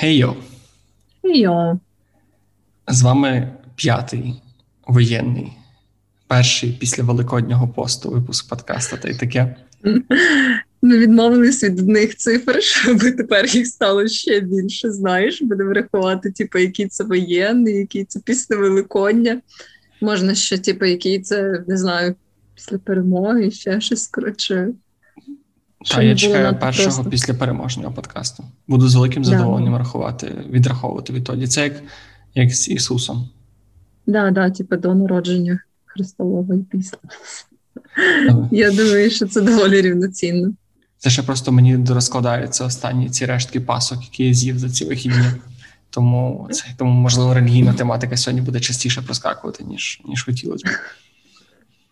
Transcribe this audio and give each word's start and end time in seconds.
Хей-йо! 0.00 0.36
Йо. 1.22 1.78
З 2.88 3.02
вами 3.02 3.56
п'ятий 3.76 4.42
воєнний, 4.86 5.52
перший 6.26 6.72
після 6.72 7.02
Великоднього 7.02 7.68
посту 7.68 8.10
випуск 8.10 8.48
подкаста 8.48 8.96
та 8.96 9.08
й 9.08 9.14
таке. 9.14 9.56
Ми 10.82 10.98
відмовились 10.98 11.64
від 11.64 11.80
одних 11.80 12.16
цифр, 12.16 12.56
щоб 12.62 12.98
тепер 12.98 13.46
їх 13.46 13.66
стало 13.66 14.08
ще 14.08 14.40
більше. 14.40 14.90
Знаєш, 14.90 15.42
будемо 15.42 15.72
рахувати, 15.72 16.30
типу, 16.30 16.58
який 16.58 16.88
це 16.88 17.04
воєнний, 17.04 17.74
який 17.74 18.04
це 18.04 18.20
після 18.20 18.56
Великодня. 18.56 19.40
Можна 20.00 20.34
ще, 20.34 20.58
типу, 20.58 20.84
який 20.84 21.20
це, 21.20 21.64
не 21.68 21.76
знаю, 21.76 22.14
після 22.54 22.78
перемоги, 22.78 23.50
ще 23.50 23.80
щось 23.80 24.08
коротше. 24.08 24.68
Та 25.84 26.02
я 26.02 26.16
чекаю 26.16 26.58
першого 26.58 26.88
просто. 26.88 27.10
після 27.10 27.34
переможного 27.34 27.92
подкасту. 27.92 28.44
Буду 28.68 28.88
з 28.88 28.94
великим 28.94 29.24
задоволенням 29.24 29.72
да. 29.72 29.78
рахувати, 29.78 30.44
відраховувати 30.50 31.12
відтоді. 31.12 31.46
Це 31.46 31.64
як 31.64 31.72
як 32.34 32.50
з 32.50 32.68
Ісусом. 32.68 33.16
Так, 33.16 33.26
да, 34.06 34.30
да, 34.30 34.50
типу 34.50 34.76
до 34.76 34.94
народження 34.94 35.60
Христового 35.84 36.54
і 36.54 36.58
після. 36.58 36.98
Я 38.50 38.70
думаю, 38.70 39.10
що 39.10 39.26
це 39.26 39.40
доволі 39.40 39.82
рівноцінно. 39.82 40.52
Це 40.98 41.10
ще 41.10 41.22
просто 41.22 41.52
мені 41.52 41.84
розкладаються 41.88 42.64
останні 42.64 43.10
ці 43.10 43.26
рештки 43.26 43.60
пасок, 43.60 44.02
які 44.02 44.26
я 44.26 44.34
з'їв 44.34 44.58
за 44.58 44.70
ці 44.70 44.84
вихідні. 44.84 45.26
Тому 45.90 46.48
це 46.52 46.64
тому, 46.76 46.90
можливо, 46.90 47.34
релігійна 47.34 47.72
тематика 47.72 48.16
сьогодні 48.16 48.42
буде 48.42 48.60
частіше 48.60 49.02
проскакувати, 49.02 49.64
ніж 49.64 50.00
ніж 50.08 50.24
хотілося 50.24 50.66
б. 50.66 50.70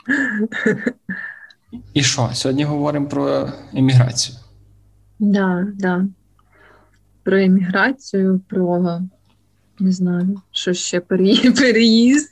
І 1.95 2.03
що? 2.03 2.31
Сьогодні 2.33 2.65
говоримо 2.65 3.09
про 3.09 3.49
еміграцію. 3.75 4.39
Да, 5.19 5.67
да. 5.75 6.05
Про 7.23 7.39
еміграцію, 7.39 8.41
про 8.49 9.01
не 9.79 9.93
знаю, 9.93 10.41
що 10.51 10.73
ще 10.73 11.01
переїзд, 11.01 12.31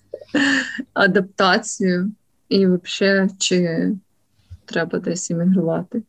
адаптацію, 0.95 2.13
і 2.49 2.67
взагалі, 2.67 3.31
чи 3.39 3.91
треба 4.65 4.99
десь 4.99 5.31
емігрувати, 5.31 6.03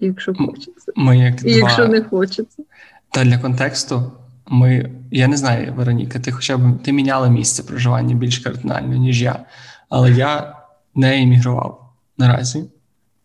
якщо 0.00 0.34
хочеться. 0.34 0.92
Ми 0.96 1.18
як 1.18 1.34
І 1.34 1.42
два... 1.42 1.52
якщо 1.52 1.88
не 1.88 2.02
хочеться. 2.02 2.62
Та 3.10 3.24
для 3.24 3.38
контексту. 3.38 4.12
Ми, 4.46 4.90
я 5.10 5.28
не 5.28 5.36
знаю, 5.36 5.74
Вероніка, 5.74 6.20
ти 6.20 6.32
хоча 6.32 6.56
б 6.56 6.82
ти 6.82 6.92
міняла 6.92 7.28
місце 7.28 7.62
проживання 7.62 8.14
більш 8.14 8.38
кардинально, 8.38 8.96
ніж 8.96 9.22
я. 9.22 9.44
Але 9.88 10.12
я 10.12 10.56
не 10.94 11.22
емігрував 11.22 11.94
наразі 12.18 12.64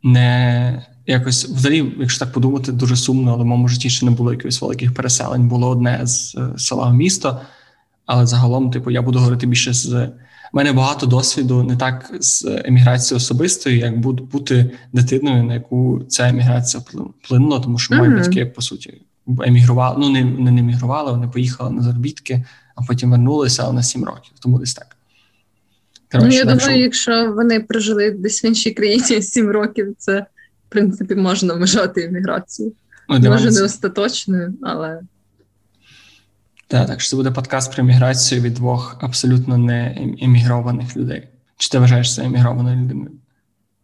не 0.04 0.86
якось 1.08 1.46
взагалі, 1.46 1.94
якщо 2.00 2.20
так 2.20 2.34
подумати, 2.34 2.72
дуже 2.72 2.96
сумно, 2.96 3.34
але 3.34 3.44
в 3.44 3.46
моєму 3.46 3.68
житті 3.68 3.90
ще 3.90 4.06
не 4.06 4.12
було 4.12 4.32
якихось 4.32 4.62
великих 4.62 4.94
переселень. 4.94 5.48
Було 5.48 5.70
одне 5.70 6.00
з 6.04 6.36
е, 6.36 6.50
села 6.58 6.88
в 6.88 6.94
місто, 6.94 7.42
але 8.06 8.26
загалом, 8.26 8.72
типу, 8.72 8.92
я 8.92 9.02
буду 9.02 9.20
говорити 9.20 9.48
більше 9.48 9.74
з. 9.74 10.10
У 10.54 10.58
мене 10.58 10.74
багато 10.74 11.06
досвіду 11.06 11.64
не 11.64 11.78
так 11.78 12.12
з 12.20 12.46
еміграцією 12.66 13.18
особистою, 13.18 13.78
як 13.78 14.00
бути 14.00 14.72
дитиною, 14.94 15.44
на 15.44 15.54
яку 15.54 16.02
ця 16.08 16.30
еміграція 16.30 16.84
вплинула, 17.24 17.60
тому 17.60 17.78
що 17.78 17.96
мої 17.96 18.12
uh-huh. 18.12 18.18
батьки, 18.18 18.46
по 18.46 18.62
суті, 18.62 19.02
емігрували. 19.46 19.96
Ну, 20.00 20.10
не 20.10 20.24
не 20.24 20.62
емігрували, 20.62 21.12
вони 21.12 21.28
поїхали 21.28 21.72
на 21.72 21.82
заробітки, 21.82 22.46
а 22.76 22.82
потім 22.82 23.12
вернулися 23.12 23.72
на 23.72 23.84
сім 23.84 24.04
років. 24.04 24.34
Тому 24.40 24.60
десь 24.60 24.74
так. 24.74 24.97
Коротше, 26.12 26.30
ну, 26.30 26.36
я 26.36 26.44
думаю, 26.44 26.60
що... 26.60 26.72
якщо 26.72 27.34
вони 27.34 27.60
прожили 27.60 28.12
десь 28.12 28.44
в 28.44 28.46
іншій 28.46 28.72
країні 28.72 29.22
7 29.22 29.50
років, 29.50 29.96
це 29.98 30.26
в 30.68 30.70
принципі 30.70 31.16
можна 31.16 31.54
вважати 31.54 32.02
імміграцією. 32.02 32.74
Ну, 33.10 33.20
Може, 33.20 33.52
не 33.52 33.64
остаточною, 33.64 34.54
але. 34.62 35.00
Так, 36.68 36.88
так 36.88 37.02
що 37.02 37.10
це 37.10 37.16
буде 37.16 37.32
подкаст 37.32 37.74
про 37.74 37.84
еміграцію 37.84 38.42
від 38.42 38.54
двох 38.54 38.98
абсолютно 39.02 39.58
не 39.58 39.98
емігрованих 40.22 40.98
людей. 40.98 41.28
Чи 41.58 41.70
ти 41.70 41.80
вважаєш 41.80 42.16
це 42.16 42.24
емігрованою 42.24 42.78
людиною? 42.78 43.12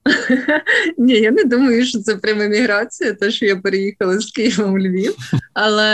Ні, 0.97 1.13
я 1.13 1.31
не 1.31 1.43
думаю, 1.43 1.85
що 1.85 1.99
це 1.99 2.15
пряма 2.15 2.43
еміграція, 2.43 3.13
те, 3.13 3.31
що 3.31 3.45
я 3.45 3.55
переїхала 3.55 4.19
з 4.19 4.31
Києва 4.31 4.65
в 4.65 4.79
Львів. 4.79 5.15
Але 5.53 5.89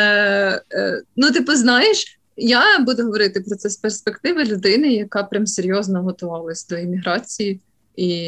е, 0.74 1.02
ну, 1.18 1.32
типу, 1.32 1.56
знаєш, 1.56 2.19
я 2.40 2.80
буду 2.80 3.04
говорити 3.04 3.42
про 3.42 3.56
це 3.56 3.70
з 3.70 3.78
перспективи 3.78 4.44
людини, 4.44 4.94
яка 4.94 5.24
прям 5.24 5.48
серйозно 5.48 6.04
готувалась 6.04 6.68
до 6.68 6.78
імміграції 6.78 7.62
і 7.96 8.28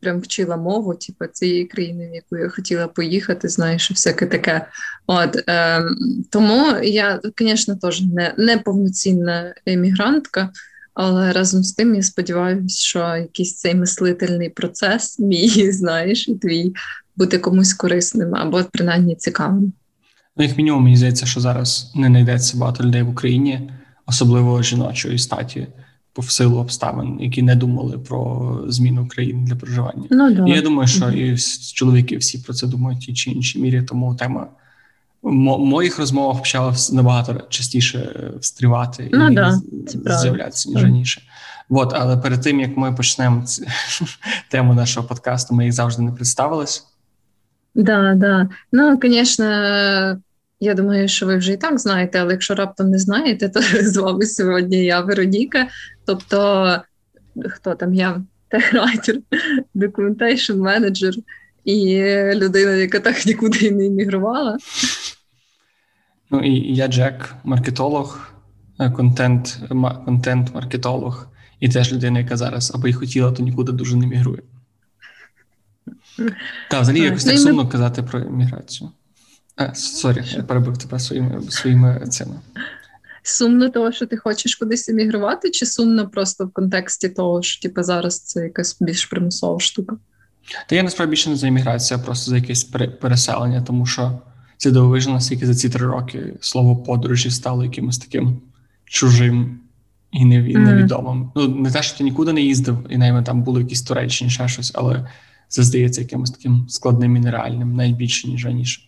прям 0.00 0.20
вчила 0.20 0.56
мову, 0.56 0.94
типу, 0.94 1.26
цієї 1.32 1.64
країни, 1.64 2.10
в 2.10 2.14
яку 2.14 2.36
я 2.36 2.48
хотіла 2.48 2.88
поїхати, 2.88 3.48
знаєш, 3.48 3.90
всяке 3.90 4.26
таке. 4.26 4.66
От 5.06 5.48
е, 5.48 5.82
тому 6.30 6.66
я, 6.82 7.20
звісно, 7.38 7.76
теж 7.76 8.02
не, 8.02 8.34
не 8.38 8.58
повноцінна 8.58 9.54
емігрантка. 9.66 10.50
Але 10.94 11.32
разом 11.32 11.64
з 11.64 11.72
тим 11.72 11.94
я 11.94 12.02
сподіваюся, 12.02 12.78
що 12.78 12.98
якийсь 12.98 13.56
цей 13.56 13.74
мислительний 13.74 14.48
процес 14.48 15.18
мій, 15.18 15.72
знаєш, 15.72 16.28
і 16.28 16.34
твій 16.34 16.74
буде 17.16 17.38
комусь 17.38 17.74
корисним 17.74 18.34
або 18.34 18.64
принаймні 18.72 19.16
цікавим. 19.16 19.72
Ну, 20.38 20.44
як 20.44 20.58
мінімум, 20.58 20.82
мені 20.82 20.96
здається, 20.96 21.26
що 21.26 21.40
зараз 21.40 21.92
не 21.94 22.06
знайдеться 22.06 22.58
багато 22.58 22.84
людей 22.84 23.02
в 23.02 23.08
Україні, 23.08 23.70
особливо 24.06 24.62
жіночої 24.62 25.18
статі, 25.18 25.66
по 26.12 26.22
силу 26.22 26.58
обставин, 26.58 27.20
які 27.20 27.42
не 27.42 27.56
думали 27.56 27.98
про 27.98 28.64
зміну 28.68 29.08
країни 29.08 29.46
для 29.46 29.56
проживання. 29.56 30.04
Ну, 30.10 30.34
да. 30.34 30.44
І 30.46 30.50
я 30.50 30.62
думаю, 30.62 30.88
що 30.88 31.10
і 31.10 31.36
чоловіки 31.74 32.16
всі 32.16 32.38
про 32.38 32.54
це 32.54 32.66
думають 32.66 33.02
в 33.02 33.06
тій 33.06 33.14
чи 33.14 33.30
іншій 33.30 33.58
мірі, 33.58 33.82
тому 33.82 34.14
тема 34.14 34.46
в 35.22 35.58
моїх 35.58 35.98
розмовах 35.98 36.38
почала 36.38 36.74
набагато 36.92 37.42
частіше 37.48 38.30
встрівати 38.40 39.10
ну, 39.12 39.28
і 39.28 39.34
да, 39.34 39.60
з'являтися 40.18 40.70
ніж 40.70 40.82
раніше. 40.82 41.22
От, 41.70 41.92
але 41.96 42.16
перед 42.16 42.42
тим 42.42 42.60
як 42.60 42.76
ми 42.76 42.92
почнемо 42.92 43.44
тему 44.50 44.74
нашого 44.74 45.08
подкасту, 45.08 45.54
ми 45.54 45.64
їх 45.64 45.72
завжди 45.72 46.02
не 46.02 46.12
представились. 46.12 46.86
Да, 47.74 48.14
да. 48.14 48.48
Ну, 48.72 48.98
звісно, 49.02 49.46
я 50.60 50.74
думаю, 50.74 51.08
що 51.08 51.26
ви 51.26 51.36
вже 51.36 51.52
і 51.52 51.56
так 51.56 51.78
знаєте, 51.78 52.20
але 52.20 52.32
якщо 52.32 52.54
раптом 52.54 52.90
не 52.90 52.98
знаєте, 52.98 53.48
то 53.48 53.60
з 53.82 53.96
вами 53.96 54.26
сьогодні 54.26 54.84
я 54.84 55.00
Вероніка. 55.00 55.68
Тобто, 56.06 56.76
хто 57.48 57.74
там 57.74 57.94
я? 57.94 58.22
Техрайтер, 58.50 59.16
документейшн 59.74 60.60
менеджер 60.60 61.14
і 61.64 62.02
людина, 62.34 62.72
яка 62.72 63.00
так 63.00 63.26
нікуди 63.26 63.58
і 63.58 63.70
не 63.70 63.86
іммігрувала. 63.86 64.58
Ну 66.30 66.40
і 66.40 66.74
я 66.74 66.88
Джек, 66.88 67.34
маркетолог, 67.44 68.30
е, 68.80 68.90
контент, 68.90 69.58
контент-маркетолог, 70.04 71.28
і 71.60 71.68
теж 71.68 71.92
людина, 71.92 72.18
яка 72.18 72.36
зараз 72.36 72.72
аби 72.74 72.90
й 72.90 72.92
хотіла, 72.92 73.32
то 73.32 73.42
нікуди 73.42 73.72
дуже 73.72 73.96
не 73.96 74.06
мігрує. 74.06 74.42
Так, 76.70 76.82
взагалі 76.82 77.04
якось 77.04 77.24
так 77.24 77.38
сумно 77.38 77.68
казати 77.68 78.02
про 78.02 78.20
міграцію. 78.20 78.90
А, 79.58 79.74
Sorry, 79.74 80.24
я 80.36 80.42
перебив 80.42 80.78
тебе 80.78 80.98
своїми 80.98 81.42
своїми 81.48 82.06
цими. 82.08 82.34
Сумно 83.22 83.68
того, 83.68 83.92
що 83.92 84.06
ти 84.06 84.16
хочеш 84.16 84.54
кудись 84.54 84.88
емігрувати, 84.88 85.50
чи 85.50 85.66
сумно 85.66 86.08
просто 86.08 86.46
в 86.46 86.52
контексті 86.52 87.08
того, 87.08 87.42
що 87.42 87.62
типу, 87.62 87.82
зараз 87.82 88.20
це 88.20 88.42
якась 88.42 88.76
більш 88.80 89.06
примусова 89.06 89.60
штука? 89.60 89.96
Та 90.68 90.76
я 90.76 90.82
насправді 90.82 91.10
більше 91.10 91.30
не 91.30 91.36
за 91.36 91.46
імміграцію, 91.46 91.98
а 91.98 92.04
просто 92.04 92.30
за 92.30 92.36
якесь 92.36 92.64
переселення, 93.00 93.62
тому 93.62 93.86
що 93.86 94.18
це 94.56 94.70
дивовижно, 94.70 95.12
наскільки 95.12 95.46
за 95.46 95.54
ці 95.54 95.68
три 95.68 95.86
роки 95.86 96.34
слово 96.40 96.76
подорожі 96.76 97.30
стало 97.30 97.64
якимось 97.64 97.98
таким 97.98 98.40
чужим 98.84 99.60
і 100.12 100.24
невідомим. 100.24 101.24
Mm. 101.24 101.30
Ну, 101.36 101.48
не 101.48 101.70
те, 101.70 101.82
що 101.82 101.98
ти 101.98 102.04
нікуди 102.04 102.32
не 102.32 102.40
їздив, 102.40 102.86
і 102.90 102.98
навіть 102.98 103.24
там 103.24 103.42
були 103.42 103.62
якісь 103.62 103.82
Туреччині, 103.82 104.30
ще 104.30 104.48
щось, 104.48 104.72
але 104.74 105.08
це 105.48 105.62
здається 105.62 106.00
якимось 106.00 106.30
таким 106.30 106.66
складним 106.68 107.16
і 107.16 107.20
нереальним, 107.20 107.76
навіть 107.76 107.96
більше, 107.96 108.28
ніж 108.28 108.44
раніше. 108.44 108.87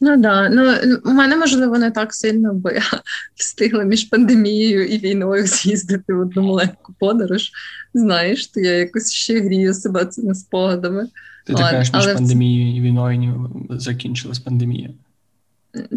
Ну 0.00 0.16
да, 0.16 0.48
ну 0.48 0.74
у 1.04 1.10
мене 1.10 1.36
можливо 1.36 1.78
не 1.78 1.90
так 1.90 2.14
сильно, 2.14 2.54
бо 2.54 2.70
я 2.70 2.82
встигла 3.34 3.84
між 3.84 4.04
пандемією 4.04 4.86
і 4.86 4.98
війною 4.98 5.46
з'їздити 5.46 6.14
в 6.14 6.20
одну 6.20 6.42
маленьку 6.42 6.94
подорож. 6.98 7.50
Знаєш, 7.94 8.46
то 8.46 8.60
я 8.60 8.72
якось 8.72 9.12
ще 9.12 9.40
грію 9.40 9.74
себе 9.74 10.06
цими 10.06 10.34
спогадами. 10.34 11.08
Ти 11.46 11.54
так 11.54 11.70
кажеш, 11.70 11.94
між 11.94 12.14
пандемією 12.14 12.76
і 12.76 12.80
війною 12.80 13.50
закінчилась 13.70 14.38
пандемія. 14.38 14.90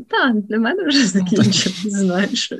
Так, 0.09 0.35
для 0.35 0.57
мене 0.57 0.83
вже 0.87 1.07
закінчилась, 1.07 1.87
знаєш. 1.87 2.53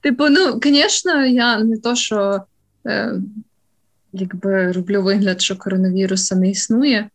Типу, 0.00 0.28
ну, 0.28 0.60
звісно, 0.62 1.26
я 1.26 1.58
не 1.58 1.78
то, 1.78 1.94
що 1.94 2.42
е, 2.86 3.14
якби 4.12 4.72
роблю 4.72 5.02
вигляд, 5.02 5.42
що 5.42 5.56
коронавіруса 5.56 6.36
не 6.36 6.50
існує. 6.50 7.08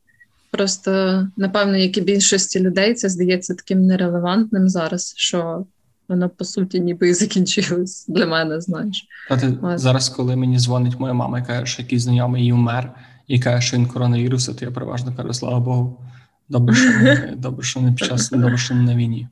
Просто, 0.57 1.27
напевно, 1.37 1.77
як 1.77 1.97
і 1.97 2.01
більшості 2.01 2.59
людей, 2.59 2.93
це 2.93 3.09
здається 3.09 3.53
таким 3.53 3.85
нерелевантним 3.85 4.69
зараз, 4.69 5.13
що 5.17 5.65
воно 6.07 6.29
по 6.29 6.45
суті 6.45 6.79
ніби 6.79 7.09
і 7.09 7.13
закінчилось 7.13 8.05
для 8.07 8.25
мене. 8.25 8.61
Знаєш, 8.61 9.05
А 9.29 9.37
ти 9.37 9.57
зараз, 9.75 10.09
коли 10.09 10.35
мені 10.35 10.59
дзвонить 10.59 10.99
моя 10.99 11.13
мама 11.13 11.39
і 11.39 11.45
каже, 11.45 11.65
що 11.65 11.81
якийсь 11.81 12.01
знайомий 12.01 12.41
її 12.41 12.53
умер, 12.53 12.91
і 13.27 13.39
каже, 13.39 13.67
що 13.67 13.77
він 13.77 13.85
коронавірус, 13.85 14.45
то 14.45 14.65
я 14.65 14.71
переважно 14.71 15.15
кажу, 15.15 15.33
слава 15.33 15.59
Богу, 15.59 16.01
добре, 16.49 16.75
що 16.75 16.89
не 16.89 17.33
добре, 17.37 17.65
що 17.65 17.81
не 17.81 17.91
під 17.91 18.07
час 18.07 18.29
добре, 18.29 18.57
що 18.57 18.75
не 18.75 18.81
на 18.81 18.95
війні. 18.95 19.27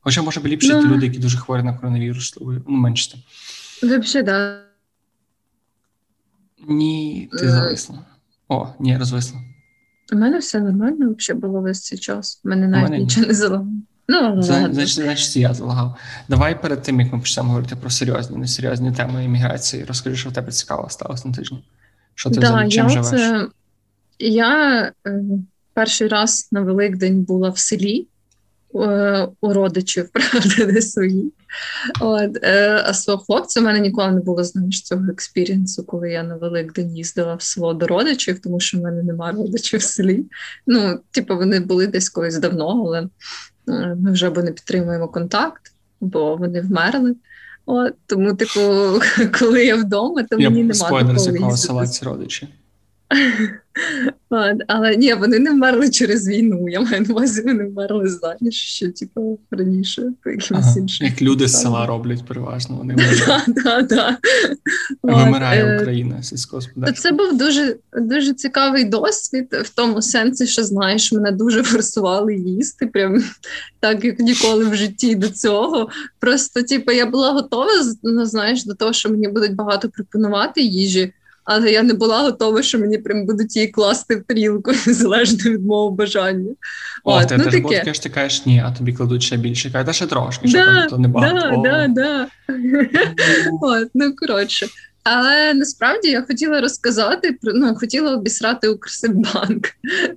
Хоча, 0.00 0.22
може 0.22 0.40
би 0.40 0.48
ліпше 0.48 0.68
ті 0.68 0.88
люди, 0.88 1.06
які 1.06 1.18
дуже 1.18 1.38
хворі 1.38 1.62
на 1.62 1.74
коронавірус, 1.74 2.38
ну 2.40 2.62
менше. 2.66 3.18
Взагалі, 3.82 4.26
да. 4.26 4.60
Ні, 6.68 7.28
ти 7.32 7.46
е. 7.46 7.50
зависла. 7.50 7.98
О, 8.48 8.68
ні, 8.80 8.98
розвисла. 8.98 9.40
У 10.12 10.16
мене 10.16 10.38
все 10.38 10.60
нормально 10.60 11.14
взагалі 11.18 11.40
було 11.40 11.60
весь 11.60 11.80
цей 11.80 11.98
час. 11.98 12.40
У 12.44 12.48
мене 12.48 12.68
навіть 12.68 12.90
мене 12.90 12.98
нічого 12.98 13.26
не 13.26 13.34
залагало. 13.34 13.66
Ну, 14.08 14.42
значить, 14.42 14.94
значить, 14.94 15.36
я 15.36 15.54
залагав. 15.54 15.96
Давай 16.28 16.62
перед 16.62 16.82
тим, 16.82 17.00
як 17.00 17.12
ми 17.12 17.18
почнемо 17.18 17.48
говорити 17.48 17.76
про 17.76 17.90
серйозні, 17.90 18.36
несерйозні 18.36 18.92
теми 18.92 19.24
імміграції, 19.24 19.84
розкажи, 19.84 20.16
що 20.16 20.30
в 20.30 20.32
тебе 20.32 20.52
цікаво 20.52 20.86
сталося 20.90 21.28
на 21.28 21.34
тижні. 21.34 21.64
Що 22.14 22.30
ти 22.30 22.40
да, 22.40 22.46
взагалі 22.46 22.70
чим 22.70 22.84
я 22.84 22.90
живеш? 22.90 23.10
Це... 23.10 23.48
Я 24.18 24.82
е, 25.06 25.22
перший 25.74 26.08
раз 26.08 26.48
на 26.52 26.60
Великдень 26.60 27.22
була 27.22 27.48
в 27.48 27.58
селі 27.58 28.06
у 28.72 29.52
родичів, 29.52 30.08
правда, 30.12 30.72
не 30.72 30.82
свої. 30.82 31.32
От, 32.00 32.38
е, 32.42 32.82
А 32.86 32.94
свого 32.94 33.24
хлопця 33.24 33.60
в 33.60 33.62
мене 33.62 33.80
ніколи 33.80 34.12
не 34.12 34.20
було 34.20 34.44
знаєш, 34.44 34.82
цього 34.82 35.04
експірієнсу, 35.10 35.84
коли 35.84 36.10
я 36.10 36.22
на 36.22 36.36
Великдень 36.36 36.96
їздила 36.96 37.34
в 37.34 37.42
село 37.42 37.74
до 37.74 37.86
родичів, 37.86 38.40
тому 38.40 38.60
що 38.60 38.78
в 38.78 38.80
мене 38.80 39.02
немає 39.02 39.32
родичів 39.32 39.80
в 39.80 39.82
селі. 39.82 40.24
Ну, 40.66 41.00
типу, 41.10 41.36
вони 41.36 41.60
були 41.60 41.86
десь 41.86 42.08
колись 42.08 42.38
давно, 42.38 42.68
але 42.68 43.08
е, 43.68 43.96
ми 44.00 44.12
вже 44.12 44.30
бо 44.30 44.42
не 44.42 44.52
підтримуємо 44.52 45.08
контакт, 45.08 45.72
бо 46.00 46.36
вони 46.36 46.60
вмерли. 46.60 47.14
От, 47.66 47.94
Тому, 48.06 48.34
типу, 48.34 48.60
коли 49.38 49.64
я 49.64 49.76
вдома, 49.76 50.22
то 50.22 50.36
мені 50.36 50.48
немає. 50.50 50.74
Спойлер, 50.74 51.18
з 51.18 51.26
якого 51.26 51.56
села 51.56 51.86
ці 51.86 52.04
родичі. 52.04 52.48
Але 54.66 54.96
ні, 54.96 55.14
вони 55.14 55.38
не 55.38 55.50
вмерли 55.50 55.90
через 55.90 56.28
війну. 56.28 56.68
Я 56.68 56.80
маю 56.80 57.00
на 57.00 57.14
увазі, 57.14 57.42
вони 57.42 57.64
вмерли 57.64 58.08
заміж 58.08 58.54
ще 58.54 58.88
типу, 58.88 59.38
раніше, 59.50 60.02
по 60.24 60.30
якимось 60.30 60.66
ага, 60.66 60.74
іншим. 60.78 61.06
Як 61.06 61.22
люди 61.22 61.48
з 61.48 61.60
села 61.60 61.86
роблять 61.86 62.26
переважно. 62.26 62.76
Вони 62.76 62.94
вмирають. 65.02 65.66
Е, 65.66 65.82
Україна 65.82 66.22
сільськогосподарська. 66.22 67.00
Це 67.02 67.12
був 67.12 67.38
дуже 67.38 67.76
дуже 67.92 68.34
цікавий 68.34 68.84
досвід 68.84 69.46
в 69.64 69.68
тому 69.68 70.02
сенсі, 70.02 70.46
що 70.46 70.64
знаєш, 70.64 71.12
мене 71.12 71.32
дуже 71.32 71.62
форсували 71.62 72.34
їсти, 72.34 72.86
прям 72.86 73.24
так 73.80 74.04
як 74.04 74.20
ніколи 74.20 74.64
в 74.64 74.74
житті 74.74 75.14
до 75.14 75.28
цього. 75.28 75.88
Просто, 76.18 76.62
типу, 76.62 76.92
я 76.92 77.06
була 77.06 77.32
готова 77.32 77.70
ну, 78.02 78.26
знаєш, 78.26 78.64
до 78.64 78.74
того, 78.74 78.92
що 78.92 79.10
мені 79.10 79.28
будуть 79.28 79.54
багато 79.54 79.88
пропонувати 79.88 80.62
їжі 80.62 81.12
але 81.52 81.72
я 81.72 81.82
не 81.82 81.94
була 81.94 82.22
готова, 82.22 82.62
що 82.62 82.78
мені 82.78 82.98
прям 82.98 83.26
будуть 83.26 83.56
її 83.56 83.68
класти 83.68 84.16
в 84.16 84.22
тарілку, 84.22 84.72
залежно 84.86 85.50
від 85.50 85.66
мого 85.66 85.90
бажання. 85.90 86.54
О, 87.04 87.18
От, 87.18 87.28
ти 87.28 87.36
ну, 87.36 87.44
таке. 87.44 87.92
ти 87.92 88.08
кажеш, 88.08 88.46
ні, 88.46 88.62
а 88.66 88.70
тобі 88.70 88.92
кладуть 88.92 89.22
ще 89.22 89.36
більше. 89.36 89.70
Кажеш, 89.70 89.96
ще 89.96 90.06
трошки, 90.06 90.48
що 90.48 90.58
там 90.58 90.86
то 90.90 90.98
не 90.98 91.08
багато. 91.08 91.62
Да, 91.64 91.88
да, 91.88 91.88
да. 91.88 92.28
От, 93.62 93.88
ну 93.94 94.16
коротше. 94.16 94.66
Але 95.02 95.54
насправді 95.54 96.08
я 96.08 96.22
хотіла 96.22 96.60
розказати 96.60 97.38
про 97.42 97.52
ну, 97.54 97.74
хотіла 97.74 98.14
обісрати 98.14 98.68
Укрсиббанк 98.68 99.66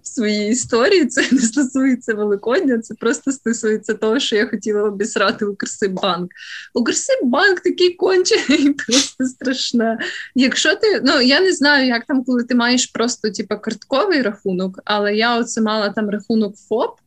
в 0.02 0.08
своїй 0.08 0.52
історії. 0.52 1.06
Це 1.06 1.28
не 1.32 1.42
стосується 1.42 2.14
Великодня, 2.14 2.80
це 2.80 2.94
просто 2.94 3.32
стосується 3.32 3.94
того, 3.94 4.20
що 4.20 4.36
я 4.36 4.48
хотіла 4.48 4.84
обісрати 4.84 5.46
Укрсиббанк. 5.46 6.32
Укрсиббанк 6.74 7.60
такий 7.60 7.90
кончений, 7.94 8.74
просто 8.88 9.26
страшне. 9.26 10.00
Якщо 10.36 10.76
ти 10.76 11.02
ну 11.04 11.22
я 11.22 11.42
не 11.42 11.54
знаю, 11.54 11.88
як 11.88 12.06
там, 12.06 12.24
коли 12.24 12.44
ти 12.44 12.56
маєш 12.56 12.86
просто 12.86 13.30
типу, 13.30 13.56
картковий 13.58 14.22
рахунок, 14.22 14.80
але 14.86 15.16
я 15.16 15.38
оце 15.38 15.62
мала 15.62 15.90
там 15.90 16.10
рахунок 16.10 16.56
ФОП. 16.70 17.00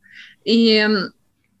І 0.45 0.83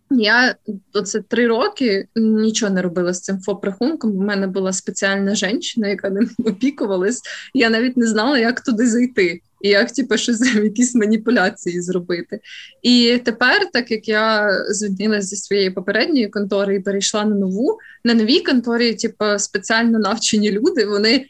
я 0.09 0.55
оце 0.93 1.21
три 1.21 1.47
роки 1.47 2.07
нічого 2.15 2.73
не 2.73 2.81
робила 2.81 3.13
з 3.13 3.21
цим 3.21 3.39
ФОП-рахунком. 3.39 4.17
У 4.17 4.21
мене 4.21 4.47
була 4.47 4.73
спеціальна 4.73 5.35
жінка, 5.35 5.87
яка 5.87 6.09
ним 6.09 6.29
опікувалась. 6.45 7.21
Я 7.53 7.69
навіть 7.69 7.97
не 7.97 8.07
знала, 8.07 8.39
як 8.39 8.61
туди 8.61 8.87
зайти, 8.87 9.41
і 9.61 9.69
як 9.69 9.91
типу, 9.91 10.17
щось 10.17 10.55
якісь 10.55 10.95
маніпуляції 10.95 11.81
зробити. 11.81 12.39
І 12.81 13.21
тепер, 13.25 13.71
так 13.73 13.91
як 13.91 14.07
я 14.07 14.49
звільнилася 14.69 15.27
зі 15.27 15.35
своєї 15.35 15.71
попередньої 15.71 16.27
контори 16.27 16.75
і 16.75 16.79
перейшла 16.79 17.25
на 17.25 17.35
нову, 17.35 17.77
на 18.03 18.13
новій 18.13 18.39
конторі, 18.39 18.93
типу, 18.93 19.25
спеціально 19.37 19.99
навчені 19.99 20.51
люди, 20.51 20.85
вони 20.85 21.25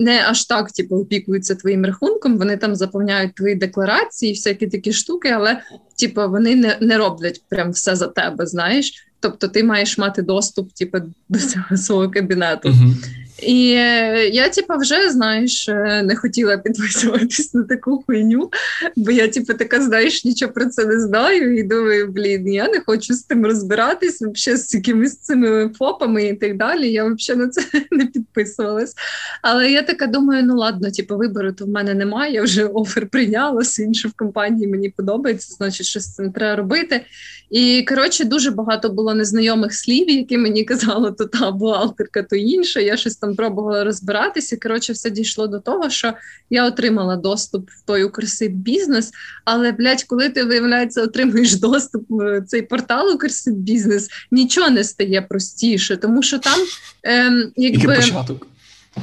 не 0.00 0.24
аж 0.28 0.44
так 0.44 0.72
типу, 0.72 0.96
опікуються 0.96 1.54
твоїм 1.54 1.86
рахунком, 1.86 2.38
вони 2.38 2.56
там 2.56 2.74
заповняють 2.74 3.34
твої 3.34 3.54
декларації, 3.54 4.32
всякі 4.32 4.66
такі 4.66 4.92
штуки, 4.92 5.28
але 5.28 5.60
типу, 5.98 6.28
вони 6.28 6.54
не 6.54 6.76
не 6.80 6.98
роблять 6.98 7.42
прям 7.48 7.70
все 7.70 7.96
за 7.96 8.06
тебе, 8.06 8.46
знаєш. 8.46 9.08
Тобто 9.20 9.48
ти 9.48 9.64
маєш 9.64 9.98
мати 9.98 10.22
доступ 10.22 10.72
типу, 10.72 10.98
до 11.28 11.38
цього 11.38 11.76
свого 11.76 12.10
кабінету. 12.10 12.68
Uh-huh. 12.68 12.94
І 13.46 13.68
я, 14.32 14.48
типу, 14.48 14.74
вже 14.76 15.10
знаєш, 15.10 15.68
е, 15.68 16.02
не 16.02 16.16
хотіла 16.16 16.58
підписуватись 16.58 17.54
на 17.54 17.62
таку 17.62 18.02
хуйню, 18.06 18.50
бо 18.96 19.10
я, 19.10 19.28
типу, 19.28 19.54
така, 19.54 19.80
знаєш, 19.80 20.24
нічого 20.24 20.52
про 20.52 20.66
це 20.66 20.84
не 20.84 21.00
знаю. 21.00 21.58
І 21.58 21.62
думаю, 21.62 22.12
блін, 22.12 22.52
я 22.52 22.68
не 22.68 22.80
хочу 22.86 23.14
з 23.14 23.22
тим 23.22 23.46
розбиратись, 23.46 24.22
взагалі 24.22 24.60
з 24.60 24.74
якимись 24.74 25.16
цими 25.16 25.70
фопами 25.78 26.24
і 26.24 26.34
так 26.34 26.56
далі. 26.56 26.92
Я 26.92 27.04
взагалі 27.04 27.44
на 27.44 27.48
це 27.48 27.62
не 27.90 28.06
підписувалась. 28.06 28.94
Але 29.42 29.70
я 29.70 29.82
така 29.82 30.06
думаю, 30.06 30.44
ну 30.44 30.56
ладно, 30.56 30.90
типу, 30.90 31.16
вибору 31.16 31.52
то 31.52 31.64
в 31.64 31.68
мене 31.68 31.94
немає. 31.94 32.32
Я 32.32 32.42
вже 32.42 32.64
офер 32.64 33.06
прийняла, 33.06 33.62
інше 33.78 34.08
в 34.08 34.12
компанії 34.12 34.68
мені 34.68 34.88
подобається, 34.88 35.54
значить, 35.54 35.86
щось 35.86 36.04
з 36.04 36.14
цим 36.14 36.32
треба 36.32 36.56
робити. 36.56 37.00
І 37.52 37.82
коротше, 37.88 38.24
дуже 38.24 38.50
багато 38.50 38.88
було 38.88 39.14
незнайомих 39.14 39.74
слів, 39.74 40.10
які 40.10 40.38
мені 40.38 40.64
казали, 40.64 41.12
то 41.12 41.24
та 41.24 41.50
бухгалтерка, 41.50 42.22
то 42.22 42.36
інша. 42.36 42.80
Я 42.80 42.96
щось 42.96 43.16
там 43.16 43.31
пробувала 43.34 43.84
розбиратися. 43.84 44.56
Коротше, 44.56 44.92
все 44.92 45.10
дійшло 45.10 45.46
до 45.46 45.60
того, 45.60 45.90
що 45.90 46.12
я 46.50 46.66
отримала 46.66 47.16
доступ 47.16 47.70
в 47.70 47.82
той 47.86 48.04
Укрсиб 48.04 48.52
бізнес. 48.52 49.10
Але 49.44 49.72
блядь, 49.72 50.02
коли 50.02 50.28
ти 50.28 50.44
виявляється, 50.44 51.02
отримуєш 51.02 51.54
доступ 51.54 52.04
в 52.08 52.42
цей 52.46 52.62
портал 52.62 53.14
Укрсиб 53.14 53.54
бізнес, 53.54 54.08
нічого 54.30 54.70
не 54.70 54.84
стає 54.84 55.22
простіше, 55.22 55.96
тому 55.96 56.22
що 56.22 56.38
там 56.38 56.58
ем, 57.02 57.52
якби. 57.56 57.96
початок. 57.96 58.46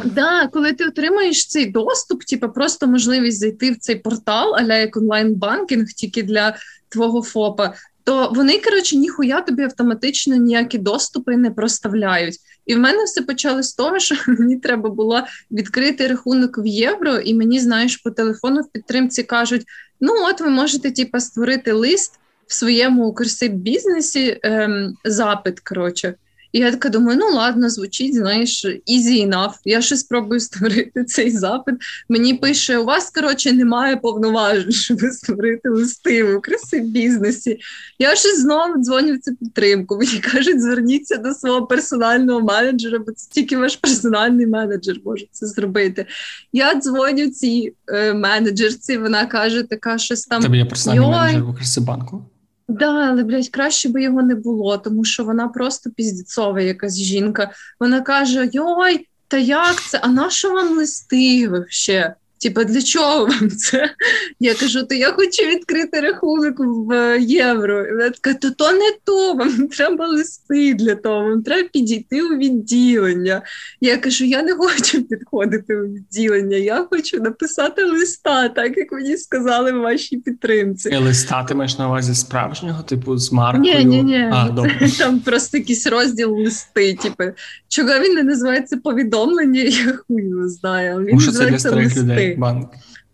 Да, 0.06 0.48
коли 0.48 0.74
ти 0.74 0.86
отримаєш 0.86 1.48
цей 1.48 1.66
доступ, 1.66 2.24
типу 2.24 2.50
просто 2.50 2.88
можливість 2.88 3.40
зайти 3.40 3.72
в 3.72 3.78
цей 3.78 3.96
портал, 3.96 4.56
аля 4.56 4.78
як 4.78 4.98
онлайн-банкінг, 4.98 5.88
тільки 5.88 6.24
для 6.24 6.56
твого 6.90 7.24
ФОПа, 7.24 7.74
то 8.04 8.32
вони, 8.36 8.58
коротше, 8.60 8.96
ніхуя 8.96 9.42
тобі 9.42 9.64
автоматично 9.64 10.36
ніякі 10.36 10.78
доступи 10.78 11.38
не 11.38 11.52
проставляють. 11.52 12.36
І 12.70 12.76
в 12.76 12.80
мене 12.80 13.04
все 13.04 13.22
почалось 13.22 13.70
з 13.70 13.74
того, 13.74 14.00
що 14.00 14.16
мені 14.28 14.58
треба 14.58 14.90
було 14.90 15.24
відкрити 15.52 16.08
рахунок 16.08 16.58
в 16.58 16.66
євро, 16.66 17.16
і 17.16 17.34
мені, 17.34 17.60
знаєш, 17.60 17.98
по 17.98 18.12
телефону 18.12 18.62
в 18.62 18.72
підтримці 18.72 19.24
кажуть: 19.24 19.66
ну, 20.02 20.14
от 20.30 20.42
ви 20.42 20.50
можете, 20.50 20.92
типа 20.92 21.20
створити 21.20 21.72
лист 21.72 22.20
в 22.48 22.54
своєму 22.54 23.06
укрсиб 23.06 23.54
бізнесі, 23.54 24.40
ем, 24.44 24.94
запит. 25.04 25.60
коротше. 25.60 26.14
І 26.52 26.60
я 26.60 26.72
така 26.72 26.90
думаю, 26.90 27.18
ну 27.22 27.36
ладно, 27.36 27.70
звучить, 27.70 28.16
знаєш, 28.16 28.66
easy 28.66 29.30
enough. 29.30 29.54
Я 29.66 29.82
ще 29.82 29.98
спробую 29.98 30.40
створити 30.40 31.04
цей 31.04 31.32
запит. 31.32 31.76
Мені 32.10 32.34
пише: 32.34 32.78
у 32.78 32.86
вас, 32.86 33.10
коротше, 33.10 33.52
немає 33.52 33.98
повноважень, 33.98 34.72
щоб 34.72 35.02
створити 35.02 35.70
листи 35.70 36.24
в 36.24 36.42
краси 36.42 36.80
бізнесі. 36.80 37.60
Я 38.00 38.16
ще 38.16 38.36
знову 38.36 38.84
дзвоню 38.84 39.16
в 39.16 39.20
цю 39.20 39.36
підтримку. 39.36 39.98
Мені 39.98 40.20
кажуть, 40.20 40.62
зверніться 40.62 41.18
до 41.18 41.34
свого 41.34 41.66
персонального 41.66 42.42
менеджера, 42.42 43.00
бо 43.00 43.12
це 43.12 43.30
тільки 43.32 43.58
ваш 43.58 43.76
персональний 43.76 44.48
менеджер 44.48 44.96
може 45.06 45.26
це 45.32 45.48
зробити. 45.48 46.06
Я 46.54 46.76
дзвоню 46.76 47.28
цій 47.30 47.74
е, 47.88 48.14
менеджерці, 48.14 48.98
вона 48.98 49.26
каже, 49.26 49.64
така 49.64 49.98
щось 49.98 50.26
там. 50.26 50.42
Тебе 50.42 50.58
є 50.58 50.66
персональний 50.66 51.10
менеджер 51.10 51.44
в 51.44 51.50
Укрсибанку? 51.50 52.26
Да, 52.70 53.10
але 53.10 53.24
блядь, 53.24 53.50
краще 53.50 53.90
би 53.90 54.04
його 54.04 54.22
не 54.22 54.36
було, 54.36 54.78
тому 54.78 55.04
що 55.04 55.24
вона 55.24 55.48
просто 55.48 55.90
піздіцова 55.90 56.62
якась 56.62 56.98
жінка. 56.98 57.52
Вона 57.80 58.02
каже: 58.02 58.50
Йой, 58.54 59.08
та 59.28 59.38
як 59.38 59.82
це? 59.82 60.00
А 60.04 60.08
на 60.08 60.30
що 60.30 60.52
вам 60.52 60.78
листи 60.78 61.48
взагалі? 61.48 62.14
Типа, 62.42 62.64
для 62.64 62.82
чого 62.82 63.26
вам 63.26 63.50
це? 63.50 63.96
Я 64.40 64.56
кажу, 64.56 64.84
то 64.84 64.96
я 64.96 65.12
хочу 65.12 65.44
відкрити 65.44 66.00
рахунок 66.00 66.56
в 66.60 67.20
євро. 67.20 67.86
І 67.86 67.92
вона 67.92 68.10
така, 68.10 68.34
то 68.34 68.52
то 68.52 68.72
не 68.72 68.92
то, 69.04 69.34
вам 69.34 69.68
треба 69.68 70.08
листи 70.08 70.74
для 70.74 70.96
того, 70.96 71.24
вам 71.24 71.44
треба 71.44 71.70
підійти 71.74 72.22
у 72.22 72.38
відділення. 72.38 73.42
Я 73.82 73.98
кажу, 73.98 74.26
я 74.26 74.44
не 74.44 74.54
хочу 74.54 75.04
підходити 75.04 75.76
у 75.76 75.84
відділення, 75.84 76.58
я 76.58 76.88
хочу 76.90 77.20
написати 77.20 77.84
листа, 77.84 78.50
так 78.50 78.78
як 78.78 78.92
мені 78.92 79.18
сказали 79.18 79.72
в 79.72 79.82
вашій 79.82 80.18
підтримці. 80.18 80.90
І 80.90 80.98
листа 80.98 81.44
ти 81.44 81.56
маєш 81.56 81.78
на 81.78 81.88
увазі 81.88 82.16
справжнього, 82.16 82.84
типу 82.84 83.18
з 83.18 83.32
маркою? 83.32 83.76
Ні, 83.76 83.86
ні, 83.86 84.04
ні. 84.04 84.30
А, 84.34 84.50
добре. 84.50 84.90
Там 84.98 85.20
просто 85.20 85.58
якийсь 85.58 85.88
розділ 85.88 86.36
листи. 86.36 86.94
Типу, 86.94 87.24
чого 87.68 88.00
він 88.00 88.14
не 88.14 88.24
називається 88.24 88.78
повідомлення, 88.78 89.62
я 89.62 90.00
хуй 90.08 90.24
не 90.24 90.50
знаю. 90.50 91.00
Він 91.00 91.14
Може, 91.14 91.32
це 91.32 91.46
для 91.46 91.60
старих 91.60 91.98
людей 91.98 92.29
банк. 92.38 92.70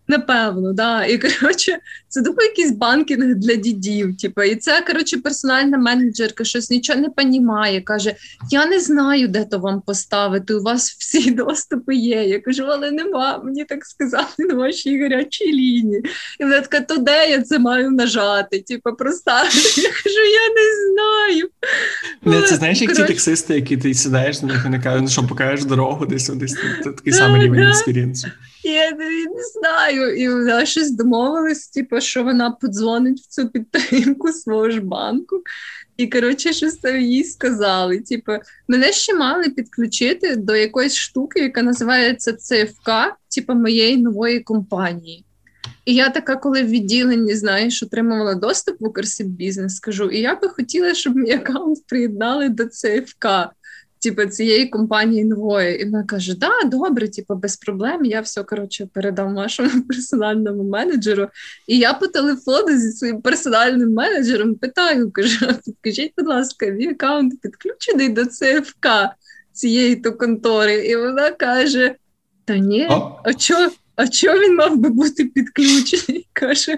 Напевно, 0.07 0.73
да. 0.73 1.05
І 1.05 1.17
коротше, 1.17 1.77
це 2.07 2.21
тупо 2.21 2.41
якийсь 2.41 2.71
банкінг 2.71 3.35
для 3.35 3.55
дідів. 3.55 4.17
Типу, 4.17 4.43
і 4.43 4.55
це 4.55 4.81
коротше 4.87 5.17
персональна 5.17 5.77
менеджерка, 5.77 6.43
щось 6.43 6.69
нічого 6.69 6.99
не 6.99 7.09
понімає. 7.09 7.81
Каже: 7.81 8.15
Я 8.51 8.65
не 8.65 8.79
знаю, 8.79 9.27
де 9.27 9.45
то 9.45 9.59
вам 9.59 9.81
поставити. 9.81 10.53
У 10.53 10.63
вас 10.63 10.91
всі 10.91 11.31
доступи 11.35 11.95
є. 11.95 12.23
Я 12.23 12.39
кажу, 12.39 12.63
але 12.63 12.91
нема. 12.91 13.41
Мені 13.43 13.65
так 13.65 13.85
сказали 13.85 14.25
на 14.39 14.55
вашій 14.55 15.01
гарячій 15.01 15.53
лінії. 15.53 16.03
І 16.39 16.43
вона 16.43 16.61
така, 16.61 16.79
то 16.79 16.97
де 16.97 17.29
я 17.29 17.41
це 17.41 17.59
маю 17.59 17.91
нажати? 17.91 18.59
Типу, 18.59 18.93
проставити. 18.93 19.81
Я 19.81 19.89
кажу, 19.89 20.19
я 20.19 20.53
не 20.55 20.91
знаю. 20.91 21.49
Не, 22.25 22.47
це 22.47 22.55
знаєш, 22.55 22.81
як 22.81 22.93
ті 22.93 23.03
таксисти, 23.03 23.55
які 23.55 23.77
ти 23.77 23.93
сідаєш 23.93 24.41
на 24.41 24.47
них 24.47 24.63
і 24.65 24.69
не 24.69 24.79
кажуть, 24.79 25.01
ну 25.01 25.09
що 25.09 25.27
покажеш 25.27 25.65
дорогу, 25.65 26.05
десь 26.05 26.29
десь 26.29 26.55
такий 26.83 27.13
самий 27.13 27.41
рівень 27.41 27.59
experience 27.59 28.16
у. 28.16 28.27
Я 28.65 28.91
не 28.91 29.43
знаю. 29.53 30.15
І 30.15 30.29
вона 30.29 30.65
щось 30.65 30.91
домовилась, 30.91 31.67
типу, 31.67 32.01
що 32.01 32.23
вона 32.23 32.51
подзвонить 32.51 33.19
в 33.19 33.27
цю 33.27 33.49
підтримку 33.49 34.31
свого 34.31 34.69
ж 34.69 34.81
банку. 34.81 35.43
І, 35.97 36.07
коротше, 36.07 36.53
щось 36.53 36.75
там 36.75 37.01
їй 37.01 37.23
сказали. 37.23 37.99
Типу, 37.99 38.31
мене 38.67 38.91
ще 38.91 39.13
мали 39.13 39.49
підключити 39.49 40.35
до 40.35 40.55
якоїсь 40.55 40.95
штуки, 40.95 41.39
яка 41.39 41.61
називається 41.61 42.33
ЦФК, 42.33 42.91
типу 43.35 43.53
моєї 43.53 43.97
нової 43.97 44.39
компанії. 44.39 45.25
І 45.85 45.95
я 45.95 46.09
така, 46.09 46.35
коли 46.35 46.63
в 46.63 46.67
відділенні, 46.67 47.35
знаєш, 47.35 47.83
отримувала 47.83 48.35
доступ 48.35 48.81
в 48.81 48.85
Укрсиб 48.85 49.27
бізнес, 49.27 49.75
скажу, 49.75 50.09
і 50.09 50.19
я 50.19 50.35
би 50.35 50.49
хотіла, 50.49 50.93
щоб 50.93 51.15
мій 51.15 51.31
аккаунт 51.31 51.87
приєднали 51.87 52.49
до 52.49 52.65
ЦФК 52.65 53.27
типу, 54.09 54.25
цієї 54.25 54.67
компанії 54.67 55.25
нової. 55.25 55.81
І 55.81 55.85
вона 55.85 56.03
каже: 56.03 56.35
Да, 56.35 56.51
добре, 56.65 57.07
типу, 57.07 57.35
без 57.35 57.57
проблем. 57.57 58.05
Я 58.05 58.21
все 58.21 58.43
коротше 58.43 58.87
передам 58.93 59.35
вашому 59.35 59.81
персональному 59.87 60.63
менеджеру. 60.63 61.27
І 61.67 61.77
я 61.77 61.93
по 61.93 62.07
телефону 62.07 62.77
зі 62.77 62.91
своїм 62.91 63.21
персональним 63.21 63.93
менеджером 63.93 64.55
питаю: 64.55 65.11
кажу: 65.11 65.47
підкажіть, 65.65 66.13
будь 66.17 66.27
ласка, 66.27 66.65
мій 66.65 66.89
аккаунт 66.89 67.41
підключений 67.41 68.09
до 68.09 68.25
ЦФК 68.25 68.87
цієї 69.53 69.95
то 69.95 70.13
контори. 70.13 70.87
І 70.87 70.95
вона 70.95 71.31
каже: 71.31 71.95
Та 72.45 72.57
ні, 72.57 72.89
а 73.23 73.33
чого? 73.33 73.71
А 73.95 74.07
чого 74.07 74.39
він 74.39 74.55
мав 74.55 74.77
би 74.77 74.89
бути 74.89 75.25
підключений? 75.25 76.27
Каже, 76.33 76.71